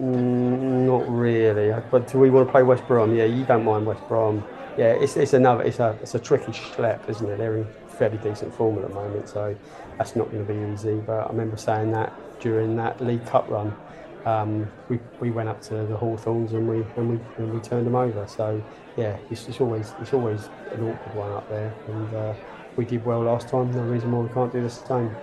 Mm, 0.01 0.87
not 0.87 1.07
really. 1.07 1.71
But 1.91 2.11
do 2.11 2.17
we 2.17 2.31
want 2.31 2.47
to 2.47 2.51
play 2.51 2.63
West 2.63 2.87
Brom? 2.87 3.15
Yeah, 3.15 3.25
you 3.25 3.45
don't 3.45 3.63
mind 3.63 3.85
West 3.85 4.01
Brom. 4.07 4.43
Yeah, 4.75 4.93
it's, 4.93 5.15
it's 5.15 5.33
another. 5.33 5.63
It's 5.63 5.79
a 5.79 5.95
it's 6.01 6.15
a 6.15 6.19
tricky 6.19 6.51
schlep, 6.53 7.07
isn't 7.07 7.29
it? 7.29 7.37
They're 7.37 7.57
in 7.57 7.67
fairly 7.87 8.17
decent 8.17 8.53
form 8.55 8.77
at 8.79 8.87
the 8.87 8.95
moment, 8.95 9.29
so 9.29 9.55
that's 9.99 10.15
not 10.15 10.31
going 10.31 10.45
to 10.45 10.51
be 10.51 10.73
easy. 10.73 10.95
But 10.95 11.27
I 11.27 11.27
remember 11.27 11.55
saying 11.55 11.91
that 11.91 12.13
during 12.39 12.75
that 12.77 12.99
League 12.99 13.23
Cup 13.27 13.47
run, 13.47 13.75
um, 14.25 14.67
we, 14.89 14.99
we 15.19 15.29
went 15.29 15.49
up 15.49 15.61
to 15.63 15.85
the 15.85 15.95
Hawthorns 15.97 16.53
and 16.53 16.67
we 16.67 16.83
and 16.95 17.07
we 17.11 17.19
and 17.37 17.53
we 17.53 17.59
turned 17.59 17.85
them 17.85 17.95
over. 17.95 18.25
So 18.27 18.63
yeah, 18.97 19.17
it's, 19.29 19.47
it's 19.47 19.61
always 19.61 19.93
it's 20.01 20.13
always 20.13 20.49
an 20.71 20.89
awkward 20.89 21.15
one 21.15 21.31
up 21.31 21.47
there, 21.47 21.71
and 21.89 22.15
uh, 22.15 22.33
we 22.75 22.85
did 22.85 23.05
well 23.05 23.21
last 23.21 23.49
time. 23.49 23.71
No 23.71 23.83
reason 23.83 24.11
why 24.11 24.21
we 24.21 24.29
can't 24.33 24.51
do 24.51 24.63
this 24.63 24.79
time. 24.79 25.15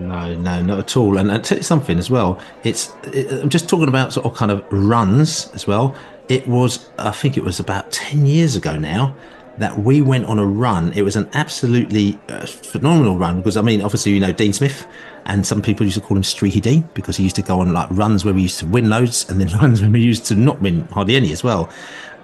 No, 0.00 0.34
no, 0.34 0.62
not 0.62 0.78
at 0.78 0.96
all. 0.96 1.18
And 1.18 1.44
tell 1.44 1.58
you 1.58 1.64
something 1.64 1.98
as 1.98 2.10
well. 2.10 2.40
It's 2.64 2.92
it, 3.04 3.30
I'm 3.42 3.50
just 3.50 3.68
talking 3.68 3.88
about 3.88 4.12
sort 4.14 4.24
of 4.24 4.34
kind 4.34 4.50
of 4.50 4.64
runs 4.70 5.50
as 5.52 5.66
well. 5.66 5.94
It 6.28 6.46
was, 6.48 6.88
I 6.98 7.10
think 7.10 7.36
it 7.36 7.44
was 7.44 7.60
about 7.60 7.92
ten 7.92 8.24
years 8.24 8.56
ago 8.56 8.78
now 8.78 9.14
that 9.58 9.78
we 9.78 10.00
went 10.00 10.24
on 10.24 10.38
a 10.38 10.46
run. 10.46 10.92
It 10.94 11.02
was 11.02 11.16
an 11.16 11.28
absolutely 11.34 12.18
uh, 12.28 12.46
phenomenal 12.46 13.18
run 13.18 13.38
because 13.38 13.58
I 13.58 13.62
mean, 13.62 13.82
obviously 13.82 14.12
you 14.12 14.20
know 14.20 14.32
Dean 14.32 14.54
Smith, 14.54 14.86
and 15.26 15.46
some 15.46 15.60
people 15.60 15.84
used 15.84 15.98
to 15.98 16.00
call 16.00 16.16
him 16.16 16.24
Streaky 16.24 16.60
Dean 16.60 16.88
because 16.94 17.18
he 17.18 17.24
used 17.24 17.36
to 17.36 17.42
go 17.42 17.60
on 17.60 17.74
like 17.74 17.88
runs 17.90 18.24
where 18.24 18.32
we 18.32 18.42
used 18.42 18.58
to 18.60 18.66
win 18.66 18.88
loads, 18.88 19.28
and 19.28 19.38
then 19.38 19.48
runs 19.60 19.82
where 19.82 19.90
we 19.90 20.00
used 20.00 20.24
to 20.26 20.34
not 20.34 20.62
win 20.62 20.86
hardly 20.92 21.14
any 21.14 21.30
as 21.30 21.44
well. 21.44 21.70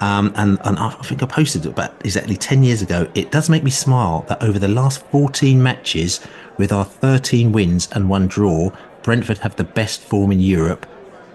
Um, 0.01 0.33
and, 0.37 0.59
and 0.65 0.79
I 0.79 0.91
think 1.03 1.23
I 1.23 1.27
posted 1.27 1.67
it 1.67 1.71
about 1.71 1.95
exactly 2.05 2.37
10 2.37 2.63
years 2.63 2.83
ago. 2.83 3.09
It 3.15 3.31
does 3.31 3.49
make 3.49 3.63
me 3.63 3.71
smile 3.71 4.25
that 4.29 4.43
over 4.43 4.59
the 4.59 4.69
last 4.69 5.05
14 5.07 5.63
matches, 5.63 6.21
with 6.59 6.73
our 6.73 6.85
13 6.85 7.53
wins 7.53 7.89
and 7.93 8.09
one 8.09 8.27
draw, 8.27 8.71
Brentford 9.03 9.39
have 9.39 9.57
the 9.57 9.65
best 9.65 10.01
form 10.01 10.33
in 10.33 10.41
Europe, 10.41 10.87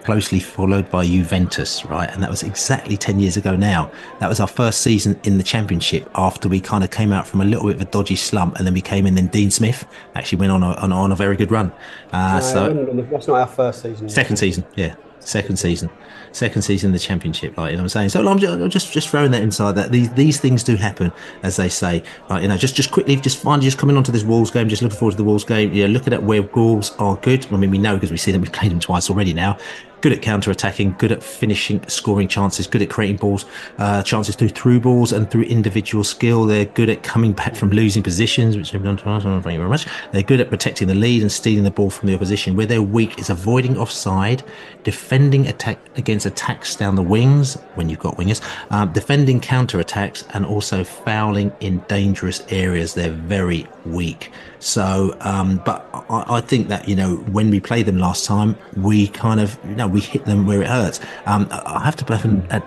closely 0.04 0.40
followed 0.40 0.90
by 0.90 1.06
Juventus, 1.06 1.84
right? 1.86 2.10
And 2.10 2.22
that 2.22 2.30
was 2.30 2.42
exactly 2.42 2.96
10 2.96 3.20
years 3.20 3.36
ago 3.36 3.56
now. 3.56 3.90
That 4.20 4.28
was 4.28 4.40
our 4.40 4.46
first 4.46 4.80
season 4.80 5.18
in 5.24 5.38
the 5.38 5.44
Championship 5.44 6.10
after 6.14 6.48
we 6.48 6.60
kind 6.60 6.84
of 6.84 6.90
came 6.90 7.12
out 7.12 7.26
from 7.26 7.40
a 7.40 7.44
little 7.44 7.66
bit 7.66 7.76
of 7.76 7.82
a 7.82 7.86
dodgy 7.86 8.16
slump 8.16 8.56
and 8.56 8.66
then 8.66 8.74
we 8.74 8.80
came 8.80 9.06
in. 9.06 9.14
Then 9.14 9.28
Dean 9.28 9.50
Smith 9.50 9.86
actually 10.14 10.38
went 10.38 10.52
on 10.52 10.62
a, 10.62 10.72
on, 10.74 10.92
on 10.92 11.12
a 11.12 11.16
very 11.16 11.36
good 11.36 11.50
run. 11.50 11.72
Uh, 12.12 12.40
No, 12.40 12.40
so 12.40 13.04
that's 13.10 13.28
not 13.28 13.40
our 13.40 13.46
first 13.46 13.82
season. 13.82 14.08
Second 14.08 14.36
season, 14.36 14.64
yeah. 14.74 14.94
Second 15.20 15.56
season, 15.56 15.88
second 16.32 16.62
season 16.62 16.88
in 16.88 16.92
the 16.92 16.98
championship. 16.98 17.56
Like 17.56 17.70
you 17.70 17.76
know, 17.76 17.82
what 17.82 17.96
I'm 17.96 18.08
saying. 18.08 18.08
So 18.10 18.26
I'm 18.26 18.38
just, 18.70 18.92
just 18.92 19.08
throwing 19.08 19.30
that 19.32 19.42
inside. 19.42 19.72
That 19.72 19.92
these 19.92 20.10
these 20.12 20.40
things 20.40 20.62
do 20.62 20.76
happen, 20.76 21.12
as 21.42 21.56
they 21.56 21.68
say. 21.68 22.02
Like 22.28 22.42
you 22.42 22.48
know, 22.48 22.56
just 22.56 22.74
just 22.74 22.90
quickly, 22.90 23.16
just 23.16 23.38
finally, 23.38 23.66
just 23.66 23.78
coming 23.78 23.96
onto 23.96 24.12
this 24.12 24.24
Wolves 24.24 24.50
game. 24.50 24.68
Just 24.68 24.82
looking 24.82 24.98
forward 24.98 25.12
to 25.12 25.16
the 25.18 25.24
Wolves 25.24 25.44
game. 25.44 25.72
Yeah, 25.72 25.86
looking 25.86 26.12
at 26.12 26.22
where 26.22 26.42
Wolves 26.42 26.90
are 26.98 27.16
good. 27.16 27.46
I 27.52 27.56
mean, 27.56 27.70
we 27.70 27.78
know 27.78 27.94
because 27.94 28.10
we 28.10 28.16
see 28.16 28.32
them. 28.32 28.40
We've 28.40 28.52
played 28.52 28.70
them 28.70 28.80
twice 28.80 29.10
already 29.10 29.32
now. 29.32 29.58
Good 30.02 30.12
at 30.12 30.20
counter 30.20 30.50
attacking, 30.50 30.96
good 30.98 31.12
at 31.12 31.22
finishing, 31.22 31.80
scoring 31.88 32.26
chances, 32.26 32.66
good 32.66 32.82
at 32.82 32.90
creating 32.90 33.18
balls, 33.18 33.46
uh, 33.78 34.02
chances 34.02 34.34
through 34.34 34.48
through 34.48 34.80
balls 34.80 35.12
and 35.12 35.30
through 35.30 35.42
individual 35.42 36.02
skill. 36.02 36.44
They're 36.44 36.64
good 36.64 36.90
at 36.90 37.04
coming 37.04 37.32
back 37.32 37.54
from 37.54 37.70
losing 37.70 38.02
positions, 38.02 38.56
which 38.56 38.72
they've 38.72 38.82
done 38.82 38.98
us. 38.98 39.22
Thank 39.22 39.46
you 39.46 39.58
very 39.58 39.68
much. 39.68 39.86
They're 40.10 40.24
good 40.24 40.40
at 40.40 40.50
protecting 40.50 40.88
the 40.88 40.96
lead 40.96 41.22
and 41.22 41.30
stealing 41.30 41.62
the 41.62 41.70
ball 41.70 41.88
from 41.88 42.08
the 42.08 42.16
opposition. 42.16 42.56
Where 42.56 42.66
they're 42.66 42.82
weak 42.82 43.20
is 43.20 43.30
avoiding 43.30 43.78
offside, 43.78 44.42
defending 44.82 45.46
attack 45.46 45.78
against 45.96 46.26
attacks 46.26 46.74
down 46.74 46.96
the 46.96 47.02
wings 47.02 47.54
when 47.76 47.88
you've 47.88 48.00
got 48.00 48.16
wingers, 48.16 48.42
um, 48.70 48.92
defending 48.92 49.40
counter 49.40 49.78
attacks, 49.78 50.24
and 50.34 50.44
also 50.44 50.82
fouling 50.82 51.52
in 51.60 51.78
dangerous 51.86 52.42
areas. 52.48 52.94
They're 52.94 53.10
very 53.10 53.68
weak. 53.86 54.32
So, 54.58 55.16
um, 55.20 55.60
but 55.64 55.88
I, 55.92 56.36
I 56.36 56.40
think 56.40 56.68
that 56.68 56.88
you 56.88 56.96
know 56.96 57.16
when 57.16 57.50
we 57.50 57.60
played 57.60 57.86
them 57.86 57.98
last 57.98 58.24
time, 58.24 58.56
we 58.76 59.08
kind 59.08 59.40
of 59.40 59.58
you 59.64 59.74
know 59.74 59.88
we 59.92 60.00
hit 60.00 60.24
them 60.24 60.46
where 60.46 60.62
it 60.62 60.68
hurts. 60.68 61.00
Um, 61.26 61.46
I 61.50 61.82
have 61.84 61.96
to 61.96 62.04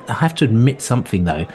I 0.07 0.13
have 0.13 0.36
to 0.36 0.45
admit 0.45 0.82
something 0.82 1.26
though. 1.26 1.45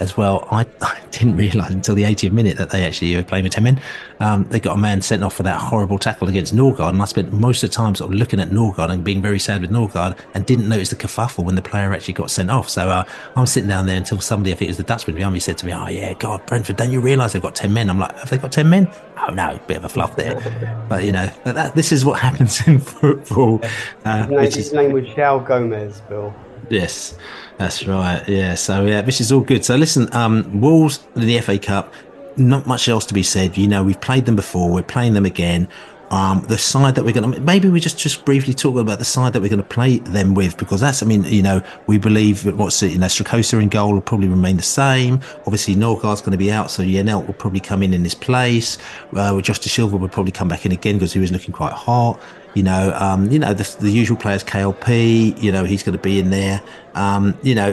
As 0.00 0.16
well. 0.16 0.48
I, 0.50 0.66
I 0.80 0.98
didn't 1.10 1.36
realise 1.36 1.70
until 1.70 1.94
the 1.94 2.04
80th 2.04 2.32
minute 2.32 2.56
that 2.56 2.70
they 2.70 2.84
actually 2.84 3.14
were 3.14 3.22
playing 3.22 3.44
with 3.44 3.52
10 3.52 3.64
men. 3.64 3.80
Um, 4.20 4.44
they 4.44 4.58
got 4.58 4.76
a 4.76 4.80
man 4.80 5.02
sent 5.02 5.22
off 5.22 5.34
for 5.34 5.42
that 5.44 5.60
horrible 5.60 5.98
tackle 5.98 6.28
against 6.28 6.54
Norgaard, 6.54 6.90
and 6.90 7.02
I 7.02 7.04
spent 7.04 7.32
most 7.32 7.62
of 7.62 7.70
the 7.70 7.76
time 7.76 7.94
sort 7.94 8.10
of 8.10 8.18
looking 8.18 8.40
at 8.40 8.50
Norgaard 8.50 8.90
and 8.90 9.04
being 9.04 9.22
very 9.22 9.38
sad 9.38 9.60
with 9.60 9.70
Norgaard 9.70 10.18
and 10.34 10.44
didn't 10.44 10.68
notice 10.68 10.90
the 10.90 10.96
kerfuffle 10.96 11.44
when 11.44 11.54
the 11.54 11.62
player 11.62 11.92
actually 11.92 12.14
got 12.14 12.30
sent 12.30 12.50
off. 12.50 12.68
So 12.68 12.88
uh, 12.88 13.04
I'm 13.36 13.46
sitting 13.46 13.68
down 13.68 13.86
there 13.86 13.96
until 13.96 14.20
somebody, 14.20 14.52
I 14.52 14.56
think 14.56 14.68
it 14.68 14.70
was 14.70 14.76
the 14.78 14.82
Dutchman 14.84 15.16
behind 15.16 15.34
me, 15.34 15.40
said 15.40 15.58
to 15.58 15.66
me, 15.66 15.72
Oh, 15.72 15.88
yeah, 15.88 16.14
God, 16.14 16.44
Brentford, 16.46 16.76
don't 16.76 16.90
you 16.90 17.00
realise 17.00 17.32
they've 17.32 17.42
got 17.42 17.54
10 17.54 17.72
men? 17.72 17.90
I'm 17.90 17.98
like, 17.98 18.16
Have 18.18 18.30
they 18.30 18.38
got 18.38 18.52
10 18.52 18.68
men? 18.68 18.90
Oh, 19.18 19.32
no, 19.32 19.60
bit 19.66 19.76
of 19.76 19.84
a 19.84 19.88
fluff 19.88 20.16
there. 20.16 20.86
but, 20.88 21.04
you 21.04 21.12
know, 21.12 21.30
that, 21.44 21.74
this 21.74 21.92
is 21.92 22.04
what 22.04 22.18
happens 22.20 22.60
in 22.66 22.78
football. 22.78 23.60
Uh, 24.04 24.22
his, 24.22 24.30
name, 24.30 24.40
his 24.40 24.56
is, 24.56 24.72
name 24.72 24.92
was 24.92 25.04
João 25.04 25.46
Gomes, 25.46 26.00
Bill. 26.08 26.34
Yes, 26.70 27.18
that's 27.60 27.86
right. 27.86 28.26
Yeah, 28.26 28.54
so 28.54 28.86
yeah, 28.86 29.02
this 29.02 29.20
is 29.20 29.30
all 29.30 29.42
good. 29.42 29.66
So 29.66 29.76
listen, 29.76 30.08
um, 30.14 30.62
Wolves, 30.62 31.06
the 31.14 31.38
FA 31.40 31.58
Cup, 31.58 31.92
not 32.38 32.66
much 32.66 32.88
else 32.88 33.04
to 33.04 33.12
be 33.12 33.22
said. 33.22 33.58
You 33.58 33.68
know, 33.68 33.84
we've 33.84 34.00
played 34.00 34.24
them 34.24 34.34
before. 34.34 34.72
We're 34.72 34.82
playing 34.82 35.12
them 35.12 35.26
again. 35.26 35.68
Um, 36.10 36.42
the 36.48 36.56
side 36.56 36.94
that 36.94 37.04
we're 37.04 37.12
going 37.12 37.30
to 37.30 37.40
maybe 37.42 37.68
we 37.68 37.78
just 37.78 37.98
just 37.98 38.24
briefly 38.24 38.54
talk 38.54 38.76
about 38.76 38.98
the 38.98 39.04
side 39.04 39.34
that 39.34 39.42
we're 39.42 39.50
going 39.50 39.62
to 39.62 39.68
play 39.68 39.98
them 39.98 40.34
with 40.34 40.56
because 40.56 40.80
that's 40.80 41.04
I 41.04 41.06
mean 41.06 41.22
you 41.22 41.40
know 41.40 41.62
we 41.86 41.98
believe 41.98 42.42
that 42.42 42.56
what's 42.56 42.82
you 42.82 42.98
know 42.98 43.06
Strakosha 43.06 43.62
in 43.62 43.68
goal 43.68 43.92
will 43.92 44.00
probably 44.00 44.26
remain 44.26 44.56
the 44.56 44.62
same. 44.62 45.20
Obviously 45.46 45.76
Norgaard's 45.76 46.20
going 46.20 46.32
to 46.32 46.38
be 46.38 46.50
out, 46.50 46.70
so 46.70 46.82
Janelt 46.82 47.26
will 47.26 47.34
probably 47.34 47.60
come 47.60 47.82
in 47.82 47.94
in 47.94 48.02
his 48.02 48.14
place. 48.14 48.76
Uh, 49.14 49.40
Josh 49.40 49.60
Dasilva 49.60 50.00
will 50.00 50.08
probably 50.08 50.32
come 50.32 50.48
back 50.48 50.66
in 50.66 50.72
again 50.72 50.96
because 50.96 51.12
he 51.12 51.20
was 51.20 51.30
looking 51.30 51.52
quite 51.52 51.74
hot. 51.74 52.18
You 52.54 52.64
know, 52.64 52.92
um, 52.98 53.30
you 53.30 53.38
know 53.38 53.54
the, 53.54 53.76
the, 53.80 53.90
usual 53.90 54.16
players, 54.16 54.42
KLP. 54.42 55.40
You 55.40 55.52
know, 55.52 55.64
he's 55.64 55.82
going 55.82 55.96
to 55.96 56.02
be 56.02 56.18
in 56.18 56.30
there. 56.30 56.60
Um, 56.94 57.38
you 57.42 57.54
know, 57.54 57.68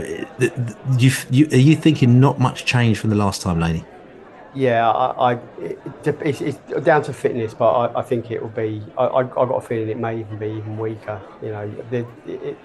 you, 0.97 1.11
you, 1.31 1.47
are 1.51 1.57
you 1.57 1.75
thinking 1.75 2.19
not 2.19 2.39
much 2.39 2.65
change 2.65 2.99
from 2.99 3.09
the 3.09 3.15
last 3.15 3.41
time, 3.41 3.59
Laney? 3.59 3.83
Yeah, 4.53 4.89
I, 4.89 5.33
I 5.33 5.39
it, 5.59 5.79
it's, 6.05 6.41
it's, 6.41 6.57
down 6.83 7.03
to 7.03 7.13
fitness, 7.13 7.53
but 7.53 7.71
I, 7.71 7.99
I 7.99 8.03
think 8.03 8.31
it 8.31 8.41
will 8.41 8.49
be. 8.49 8.83
I, 8.97 9.07
I, 9.07 9.23
have 9.23 9.31
got 9.31 9.49
a 9.51 9.61
feeling 9.61 9.89
it 9.89 9.97
may 9.97 10.19
even 10.19 10.37
be 10.37 10.47
even 10.47 10.77
weaker. 10.77 11.21
You 11.41 11.49
know, 11.49 11.85
it, 11.91 12.57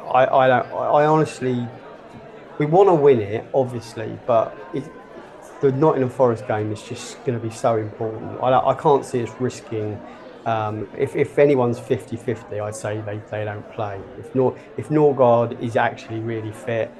I, 0.00 0.26
I 0.26 0.48
don't. 0.48 0.66
I 0.72 1.06
honestly, 1.06 1.66
we 2.58 2.66
want 2.66 2.88
to 2.88 2.94
win 2.94 3.20
it, 3.20 3.44
obviously, 3.52 4.18
but 4.26 4.56
the 5.60 5.72
Nottingham 5.72 6.10
Forest 6.10 6.46
game 6.46 6.72
is 6.72 6.82
just 6.82 7.24
going 7.24 7.38
to 7.38 7.44
be 7.44 7.52
so 7.52 7.76
important. 7.76 8.40
I, 8.40 8.58
I 8.58 8.74
can't 8.74 9.04
see 9.04 9.22
us 9.22 9.30
risking 9.40 10.00
um, 10.48 10.88
if, 10.96 11.14
if 11.14 11.38
anyone's 11.38 11.78
50-50, 11.78 12.62
I'd 12.62 12.74
say 12.74 13.02
they, 13.02 13.20
they 13.30 13.44
don't 13.44 13.70
play. 13.72 14.00
If 14.18 14.34
Nor, 14.34 14.56
if 14.78 14.88
Norgaard 14.88 15.60
is 15.60 15.76
actually 15.76 16.20
really 16.20 16.52
fit 16.52 16.90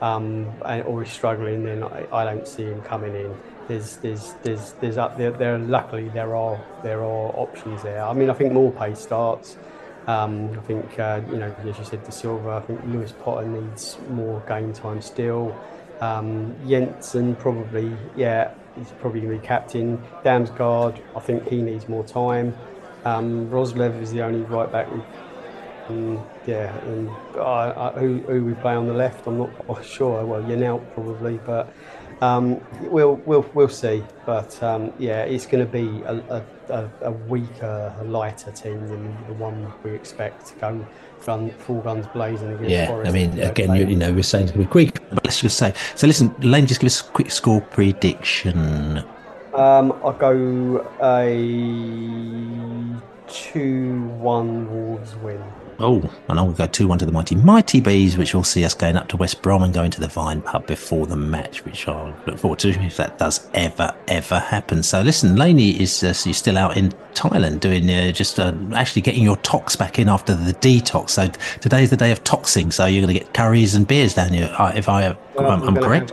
um, 0.00 0.52
and, 0.64 0.82
or 0.82 1.04
is 1.04 1.10
struggling, 1.10 1.62
then 1.62 1.84
I, 1.84 2.06
I, 2.12 2.24
don't 2.24 2.48
see 2.48 2.64
him 2.64 2.82
coming 2.82 3.14
in. 3.14 3.32
There's 3.68 3.98
there's 3.98 4.34
there's 4.42 4.72
there's 4.80 4.98
up 4.98 5.16
there, 5.18 5.30
there. 5.30 5.56
Luckily, 5.56 6.08
there 6.08 6.34
are 6.34 6.60
there 6.82 7.00
are 7.00 7.28
options 7.36 7.82
there. 7.84 8.02
I 8.04 8.12
mean, 8.12 8.28
I 8.28 8.34
think 8.34 8.52
Maupay 8.52 8.96
starts. 8.96 9.56
Um, 10.08 10.50
I 10.58 10.62
think 10.62 10.98
uh, 10.98 11.20
you 11.30 11.38
know, 11.38 11.54
as 11.64 11.78
you 11.78 11.84
said, 11.84 12.04
Dasilva. 12.04 12.60
I 12.60 12.66
think 12.66 12.80
Lewis 12.86 13.12
Potter 13.12 13.46
needs 13.46 13.98
more 14.10 14.40
game 14.48 14.72
time 14.72 15.00
still. 15.00 15.56
Um, 16.00 16.54
Jensen 16.68 17.36
probably, 17.36 17.96
yeah, 18.16 18.52
he's 18.76 18.90
probably 19.00 19.20
going 19.20 19.34
to 19.34 19.40
be 19.40 19.46
captain. 19.46 19.98
Damsgaard, 20.24 21.00
I 21.16 21.20
think 21.20 21.48
he 21.48 21.62
needs 21.62 21.88
more 21.88 22.04
time. 22.04 22.54
Um, 23.06 23.48
Roerslev 23.50 24.02
is 24.02 24.10
the 24.10 24.22
only 24.22 24.40
right 24.40 24.70
back. 24.70 24.92
We, 24.92 25.00
um, 25.88 26.26
yeah, 26.44 26.76
and 26.86 27.08
who, 28.00 28.18
who 28.26 28.44
we 28.44 28.54
play 28.54 28.74
on 28.74 28.88
the 28.88 28.94
left, 28.94 29.28
I'm 29.28 29.38
not 29.38 29.56
quite 29.60 29.84
sure. 29.96 30.24
Well, 30.26 30.42
Janelt 30.42 30.92
probably, 30.92 31.38
but 31.46 31.72
um, 32.20 32.60
we'll 32.90 33.14
we'll 33.24 33.48
we'll 33.54 33.68
see. 33.68 34.02
But 34.24 34.60
um, 34.60 34.92
yeah, 34.98 35.22
it's 35.22 35.46
going 35.46 35.64
to 35.64 35.70
be 35.70 36.02
a, 36.02 36.42
a, 36.68 36.90
a, 37.02 37.12
weaker, 37.12 37.94
a 38.00 38.04
lighter 38.04 38.50
team 38.50 38.88
than 38.88 39.16
the 39.28 39.34
one 39.34 39.72
we 39.84 39.92
expect 39.92 40.46
to 40.48 40.54
go 40.56 40.86
run 41.28 41.50
full 41.50 41.80
guns 41.82 42.08
blazing 42.08 42.52
against. 42.54 42.70
Yeah, 42.70 42.86
Forest 42.88 43.08
I 43.08 43.12
mean, 43.12 43.38
again, 43.38 43.74
you, 43.76 43.86
you, 43.86 43.96
know, 43.96 44.12
we're 44.12 44.24
saying 44.24 44.44
it's 44.44 44.52
going 44.52 44.66
to 44.66 44.68
be 44.68 44.72
quick, 44.72 45.00
but 45.10 45.24
let's 45.24 45.40
just 45.40 45.58
say. 45.58 45.74
So 45.94 46.08
listen, 46.08 46.34
Lane, 46.40 46.66
just 46.66 46.80
give 46.80 46.88
us 46.88 47.02
a 47.02 47.04
quick 47.04 47.30
score 47.30 47.60
prediction. 47.60 49.04
Um, 49.56 49.92
I'll 50.04 50.12
go 50.12 50.86
a 51.02 51.32
2 53.26 54.02
1 54.02 54.70
Wolves 54.70 55.16
win. 55.16 55.42
Oh, 55.78 56.10
and 56.28 56.38
I'll 56.38 56.52
go 56.52 56.66
2 56.66 56.86
1 56.86 56.98
to 56.98 57.06
the 57.06 57.12
Mighty 57.12 57.36
Mighty 57.36 57.80
Bees, 57.80 58.18
which 58.18 58.34
will 58.34 58.44
see 58.44 58.66
us 58.66 58.74
going 58.74 58.96
up 58.96 59.08
to 59.08 59.16
West 59.16 59.40
Brom 59.40 59.62
and 59.62 59.72
going 59.72 59.90
to 59.92 60.00
the 60.00 60.08
Vine 60.08 60.42
Pub 60.42 60.66
before 60.66 61.06
the 61.06 61.16
match, 61.16 61.64
which 61.64 61.88
I'll 61.88 62.14
look 62.26 62.38
forward 62.38 62.58
to 62.60 62.68
if 62.68 62.98
that 62.98 63.16
does 63.16 63.48
ever, 63.54 63.94
ever 64.08 64.38
happen. 64.38 64.82
So, 64.82 65.00
listen, 65.00 65.36
Laney 65.36 65.70
is 65.80 66.04
uh, 66.04 66.12
so 66.12 66.32
still 66.32 66.58
out 66.58 66.76
in 66.76 66.90
Thailand 67.14 67.60
doing 67.60 67.88
uh, 67.88 68.12
just 68.12 68.38
uh, 68.38 68.52
actually 68.74 69.02
getting 69.02 69.22
your 69.22 69.36
tox 69.38 69.74
back 69.74 69.98
in 69.98 70.10
after 70.10 70.34
the 70.34 70.52
detox. 70.52 71.10
So, 71.10 71.28
today's 71.62 71.88
the 71.88 71.96
day 71.96 72.12
of 72.12 72.22
toxing. 72.24 72.70
So, 72.72 72.84
you're 72.84 73.02
going 73.06 73.14
to 73.14 73.20
get 73.20 73.32
curries 73.32 73.74
and 73.74 73.88
beers 73.88 74.12
down 74.12 74.34
here, 74.34 74.54
uh, 74.58 74.72
if 74.74 74.88
I, 74.90 75.16
well, 75.34 75.50
I'm, 75.50 75.62
I'm 75.62 75.76
correct. 75.76 76.12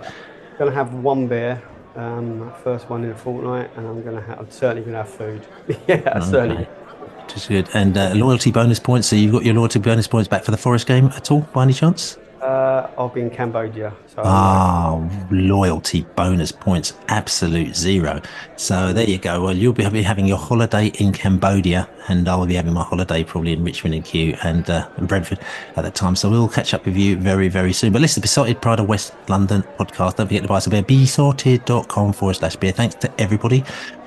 Going 0.58 0.72
to 0.72 0.76
have 0.76 0.94
one 0.94 1.28
beer 1.28 1.62
um, 1.96 2.52
first 2.64 2.90
one 2.90 3.04
in 3.04 3.12
a 3.12 3.16
fortnight, 3.16 3.70
and 3.76 3.88
I'm 3.88 4.02
going 4.04 4.16
to 4.16 4.22
have, 4.22 4.40
I'm 4.40 4.52
certainly 4.52 4.82
going 4.82 4.94
to 4.94 5.00
have 5.00 5.10
food. 5.10 5.46
yeah, 5.88 5.96
okay. 5.96 6.20
certainly. 6.26 6.64
Which 6.64 7.38
is 7.38 7.48
good. 7.48 7.70
And 7.74 7.98
uh, 7.98 8.14
loyalty 8.16 8.52
bonus 8.52 8.80
points. 8.80 9.08
So 9.08 9.16
you've 9.16 9.32
got 9.32 9.44
your 9.44 9.54
loyalty 9.54 9.80
bonus 9.80 10.08
points 10.08 10.28
back 10.28 10.44
for 10.44 10.52
the 10.52 10.58
Forest 10.58 10.88
game 10.88 11.08
at 11.08 11.32
all, 11.32 11.42
by 11.54 11.64
any 11.64 11.74
chance? 11.74 12.18
Uh, 12.44 12.90
I'll 12.98 13.08
be 13.08 13.22
in 13.22 13.30
Cambodia. 13.30 13.94
So 14.08 14.22
ah, 14.26 15.10
loyalty 15.32 16.02
bonus 16.18 16.52
points, 16.52 16.92
absolute 17.08 17.74
zero. 17.74 18.22
So 18.58 18.92
there 18.92 19.10
you 19.10 19.18
go. 19.18 19.42
Well, 19.42 19.56
you'll 19.56 19.72
be 19.72 19.84
having 19.84 20.26
your 20.26 20.38
holiday 20.38 20.88
in 21.00 21.14
Cambodia, 21.14 21.88
and 22.10 22.28
I'll 22.28 22.46
be 22.46 22.56
having 22.56 22.74
my 22.74 22.84
holiday 22.84 23.24
probably 23.24 23.54
in 23.54 23.64
Richmond 23.64 23.96
and 23.96 24.04
Kew 24.04 24.36
and, 24.44 24.70
uh, 24.70 24.90
in 24.98 25.06
Brentford 25.06 25.40
at 25.78 25.84
that 25.84 25.96
time. 25.96 26.18
So 26.18 26.30
we'll 26.30 26.50
catch 26.50 26.74
up 26.74 26.86
with 26.86 26.98
you 26.98 27.16
very, 27.16 27.48
very 27.48 27.72
soon. 27.72 27.94
But 27.94 28.02
listen, 28.02 28.20
Beesotted 28.20 28.62
Pride 28.62 28.82
of 28.82 28.90
West 28.90 29.14
London 29.30 29.64
podcast. 29.80 30.18
Don't 30.18 30.28
forget 30.28 30.42
to 30.42 30.50
buy 30.50 30.58
us 30.58 30.68
a 30.68 30.70
beer, 30.70 30.84
beesotted.com 30.84 32.12
forward 32.12 32.34
slash 32.34 32.58
beer. 32.58 32.74
Thanks 32.74 32.96
to 32.96 33.22
everybody 33.22 33.64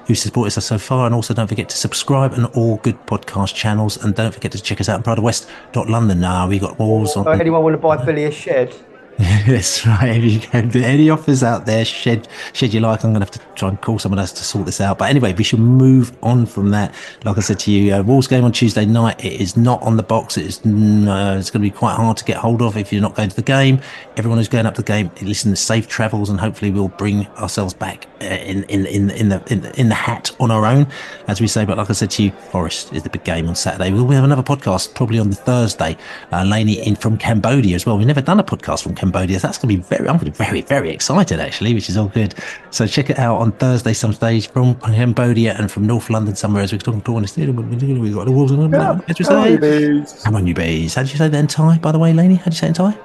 who 0.07 0.15
supported 0.15 0.57
us 0.57 0.65
so 0.65 0.79
far. 0.79 1.07
And 1.07 1.15
also 1.15 1.35
don't 1.35 1.47
forget 1.47 1.69
to 1.69 1.77
subscribe 1.77 2.35
on 2.35 2.47
all 2.47 2.77
good 2.79 3.05
podcast 3.07 3.55
channels. 3.55 4.03
And 4.03 4.15
don't 4.15 4.33
forget 4.33 4.53
to 4.53 4.63
check 4.63 4.81
us 4.81 4.89
out 4.89 5.07
on 5.07 5.17
pridefwest.london. 5.17 6.21
Now 6.21 6.49
we 6.49 6.59
got 6.59 6.79
Wolves 6.79 7.17
on. 7.17 7.27
Oh, 7.27 7.33
anyone 7.33 7.63
want 7.63 7.75
to 7.75 7.79
buy 7.79 8.03
Billy 8.05 8.25
a 8.25 8.31
shed? 8.31 8.75
That's 9.47 9.87
right. 9.87 10.11
If 10.11 10.25
you 10.31 10.41
can, 10.41 10.77
any 10.77 11.09
offers 11.09 11.43
out 11.43 11.65
there, 11.65 11.87
shed 11.87 12.29
shed 12.53 12.75
you 12.75 12.81
like. 12.81 13.03
I'm 13.03 13.13
going 13.15 13.25
to 13.25 13.27
have 13.27 13.31
to 13.31 13.55
try 13.55 13.71
and 13.71 13.81
call 13.81 13.99
someone 13.99 14.19
else 14.19 14.31
to 14.33 14.45
sort 14.45 14.67
this 14.67 14.79
out. 14.79 14.99
But 14.99 15.09
anyway, 15.09 15.33
we 15.33 15.43
should 15.43 15.59
move 15.59 16.15
on 16.23 16.45
from 16.45 16.69
that. 16.73 16.95
Like 17.25 17.39
I 17.39 17.41
said 17.41 17.59
to 17.61 17.71
you, 17.71 17.95
uh, 17.95 18.03
Wolves 18.03 18.27
game 18.27 18.45
on 18.45 18.53
Tuesday 18.53 18.85
night. 18.85 19.25
It 19.25 19.41
is 19.41 19.57
not 19.57 19.81
on 19.81 19.97
the 19.97 20.03
box. 20.03 20.37
It 20.37 20.45
is 20.45 20.59
uh, 20.59 21.37
it's 21.39 21.49
going 21.49 21.63
to 21.63 21.71
be 21.71 21.71
quite 21.71 21.95
hard 21.95 22.19
to 22.19 22.25
get 22.27 22.37
hold 22.37 22.61
of 22.61 22.77
if 22.77 22.93
you're 22.93 23.01
not 23.01 23.15
going 23.15 23.31
to 23.31 23.37
the 23.37 23.41
game. 23.41 23.81
Everyone 24.19 24.37
who's 24.37 24.49
going 24.49 24.67
up 24.67 24.75
to 24.75 24.83
the 24.83 24.87
game, 24.87 25.11
listen, 25.23 25.57
safe 25.57 25.89
travels, 25.89 26.29
and 26.29 26.39
hopefully 26.39 26.71
we'll 26.71 26.89
bring 26.89 27.27
ourselves 27.39 27.73
back 27.73 28.07
uh, 28.21 28.27
in, 28.27 28.65
in 28.65 28.85
in 28.85 29.09
in 29.09 29.29
the 29.31 29.43
in 29.51 29.63
the, 29.63 29.81
in 29.81 29.89
the 29.89 29.95
hat 29.95 30.31
on 30.41 30.51
our 30.51 30.67
own, 30.67 30.87
as 31.27 31.41
we 31.41 31.47
say. 31.47 31.65
But 31.65 31.79
like 31.79 31.89
I 31.89 31.95
said 31.95 32.11
to 32.11 32.23
you, 32.23 32.33
Forest 32.51 32.93
is 32.93 33.03
the 33.03 33.09
big 33.09 33.25
game 33.25 33.49
on 33.49 33.55
Saturday. 33.55 33.93
We'll 33.93 34.07
have 34.09 34.25
another 34.25 34.43
podcast 34.43 34.95
probably 34.95 35.19
on 35.19 35.31
the 35.31 35.37
Thursday. 35.37 35.97
Uh, 36.33 36.45
Laney 36.45 36.87
in 36.87 36.97
from 36.97 37.17
Cambodia 37.17 37.75
as 37.75 37.87
well. 37.87 37.97
We've 37.97 38.07
never 38.07 38.21
done 38.21 38.41
a 38.41 38.45
podcast 38.45 38.83
from 38.83 38.95
Cambodia 38.95 39.06
Cambodia. 39.07 39.39
That's 39.39 39.59
going 39.59 39.77
to 39.77 39.83
be 39.83 39.83
very, 39.83 40.09
I'm 40.09 40.17
going 40.19 40.33
to 40.33 40.39
be 40.39 40.45
very, 40.45 40.61
very 40.63 40.91
excited 40.91 41.41
actually, 41.41 41.75
which 41.75 41.89
is 41.89 41.97
all 41.97 42.09
good. 42.09 42.35
So 42.71 42.87
check 42.87 43.11
it 43.11 43.19
out 43.19 43.37
on 43.39 43.53
Thursday, 43.53 43.93
some 43.93 44.13
stage 44.13 44.49
from 44.49 44.75
Cambodia 44.81 45.55
and 45.55 45.71
from 45.71 45.87
North 45.87 46.11
London 46.11 46.35
somewhere 46.37 46.63
as 46.63 46.73
we're 46.73 46.79
talking 46.79 47.01
to 47.03 47.21
the 47.21 47.27
stadium. 47.29 47.57
We've 48.01 48.15
got 48.15 48.25
the 48.25 48.33
wolves 48.33 48.53
on 48.53 48.73
yeah, 48.73 49.01
as 49.09 49.19
we 49.19 49.25
say. 49.25 50.23
Come 50.25 50.37
on, 50.37 50.47
you 50.47 50.55
bees. 50.55 50.95
How 50.95 51.03
did 51.03 51.13
you 51.13 51.19
say 51.19 51.29
that 51.29 51.39
in 51.39 51.47
Thai, 51.47 51.79
by 51.79 51.93
the 51.93 51.99
way, 51.99 52.13
Laney? 52.13 52.37
How 52.37 52.45
did 52.45 52.55
you 52.55 52.59
say 52.59 52.67
it 52.67 52.71
in 52.71 52.75
Thai? 52.75 52.99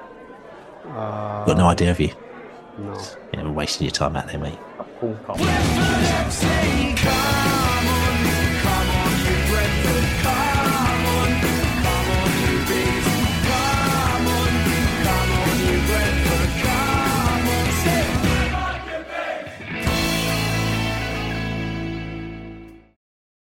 Uh, 0.86 1.44
got 1.46 1.56
no 1.56 1.66
idea, 1.66 1.90
of 1.90 2.00
you? 2.00 2.10
No. 2.78 3.00
Yeah, 3.32 3.44
we're 3.44 3.52
wasting 3.52 3.84
your 3.86 3.92
time 3.92 4.16
out 4.16 4.26
there, 4.26 4.38
mate. 4.38 4.58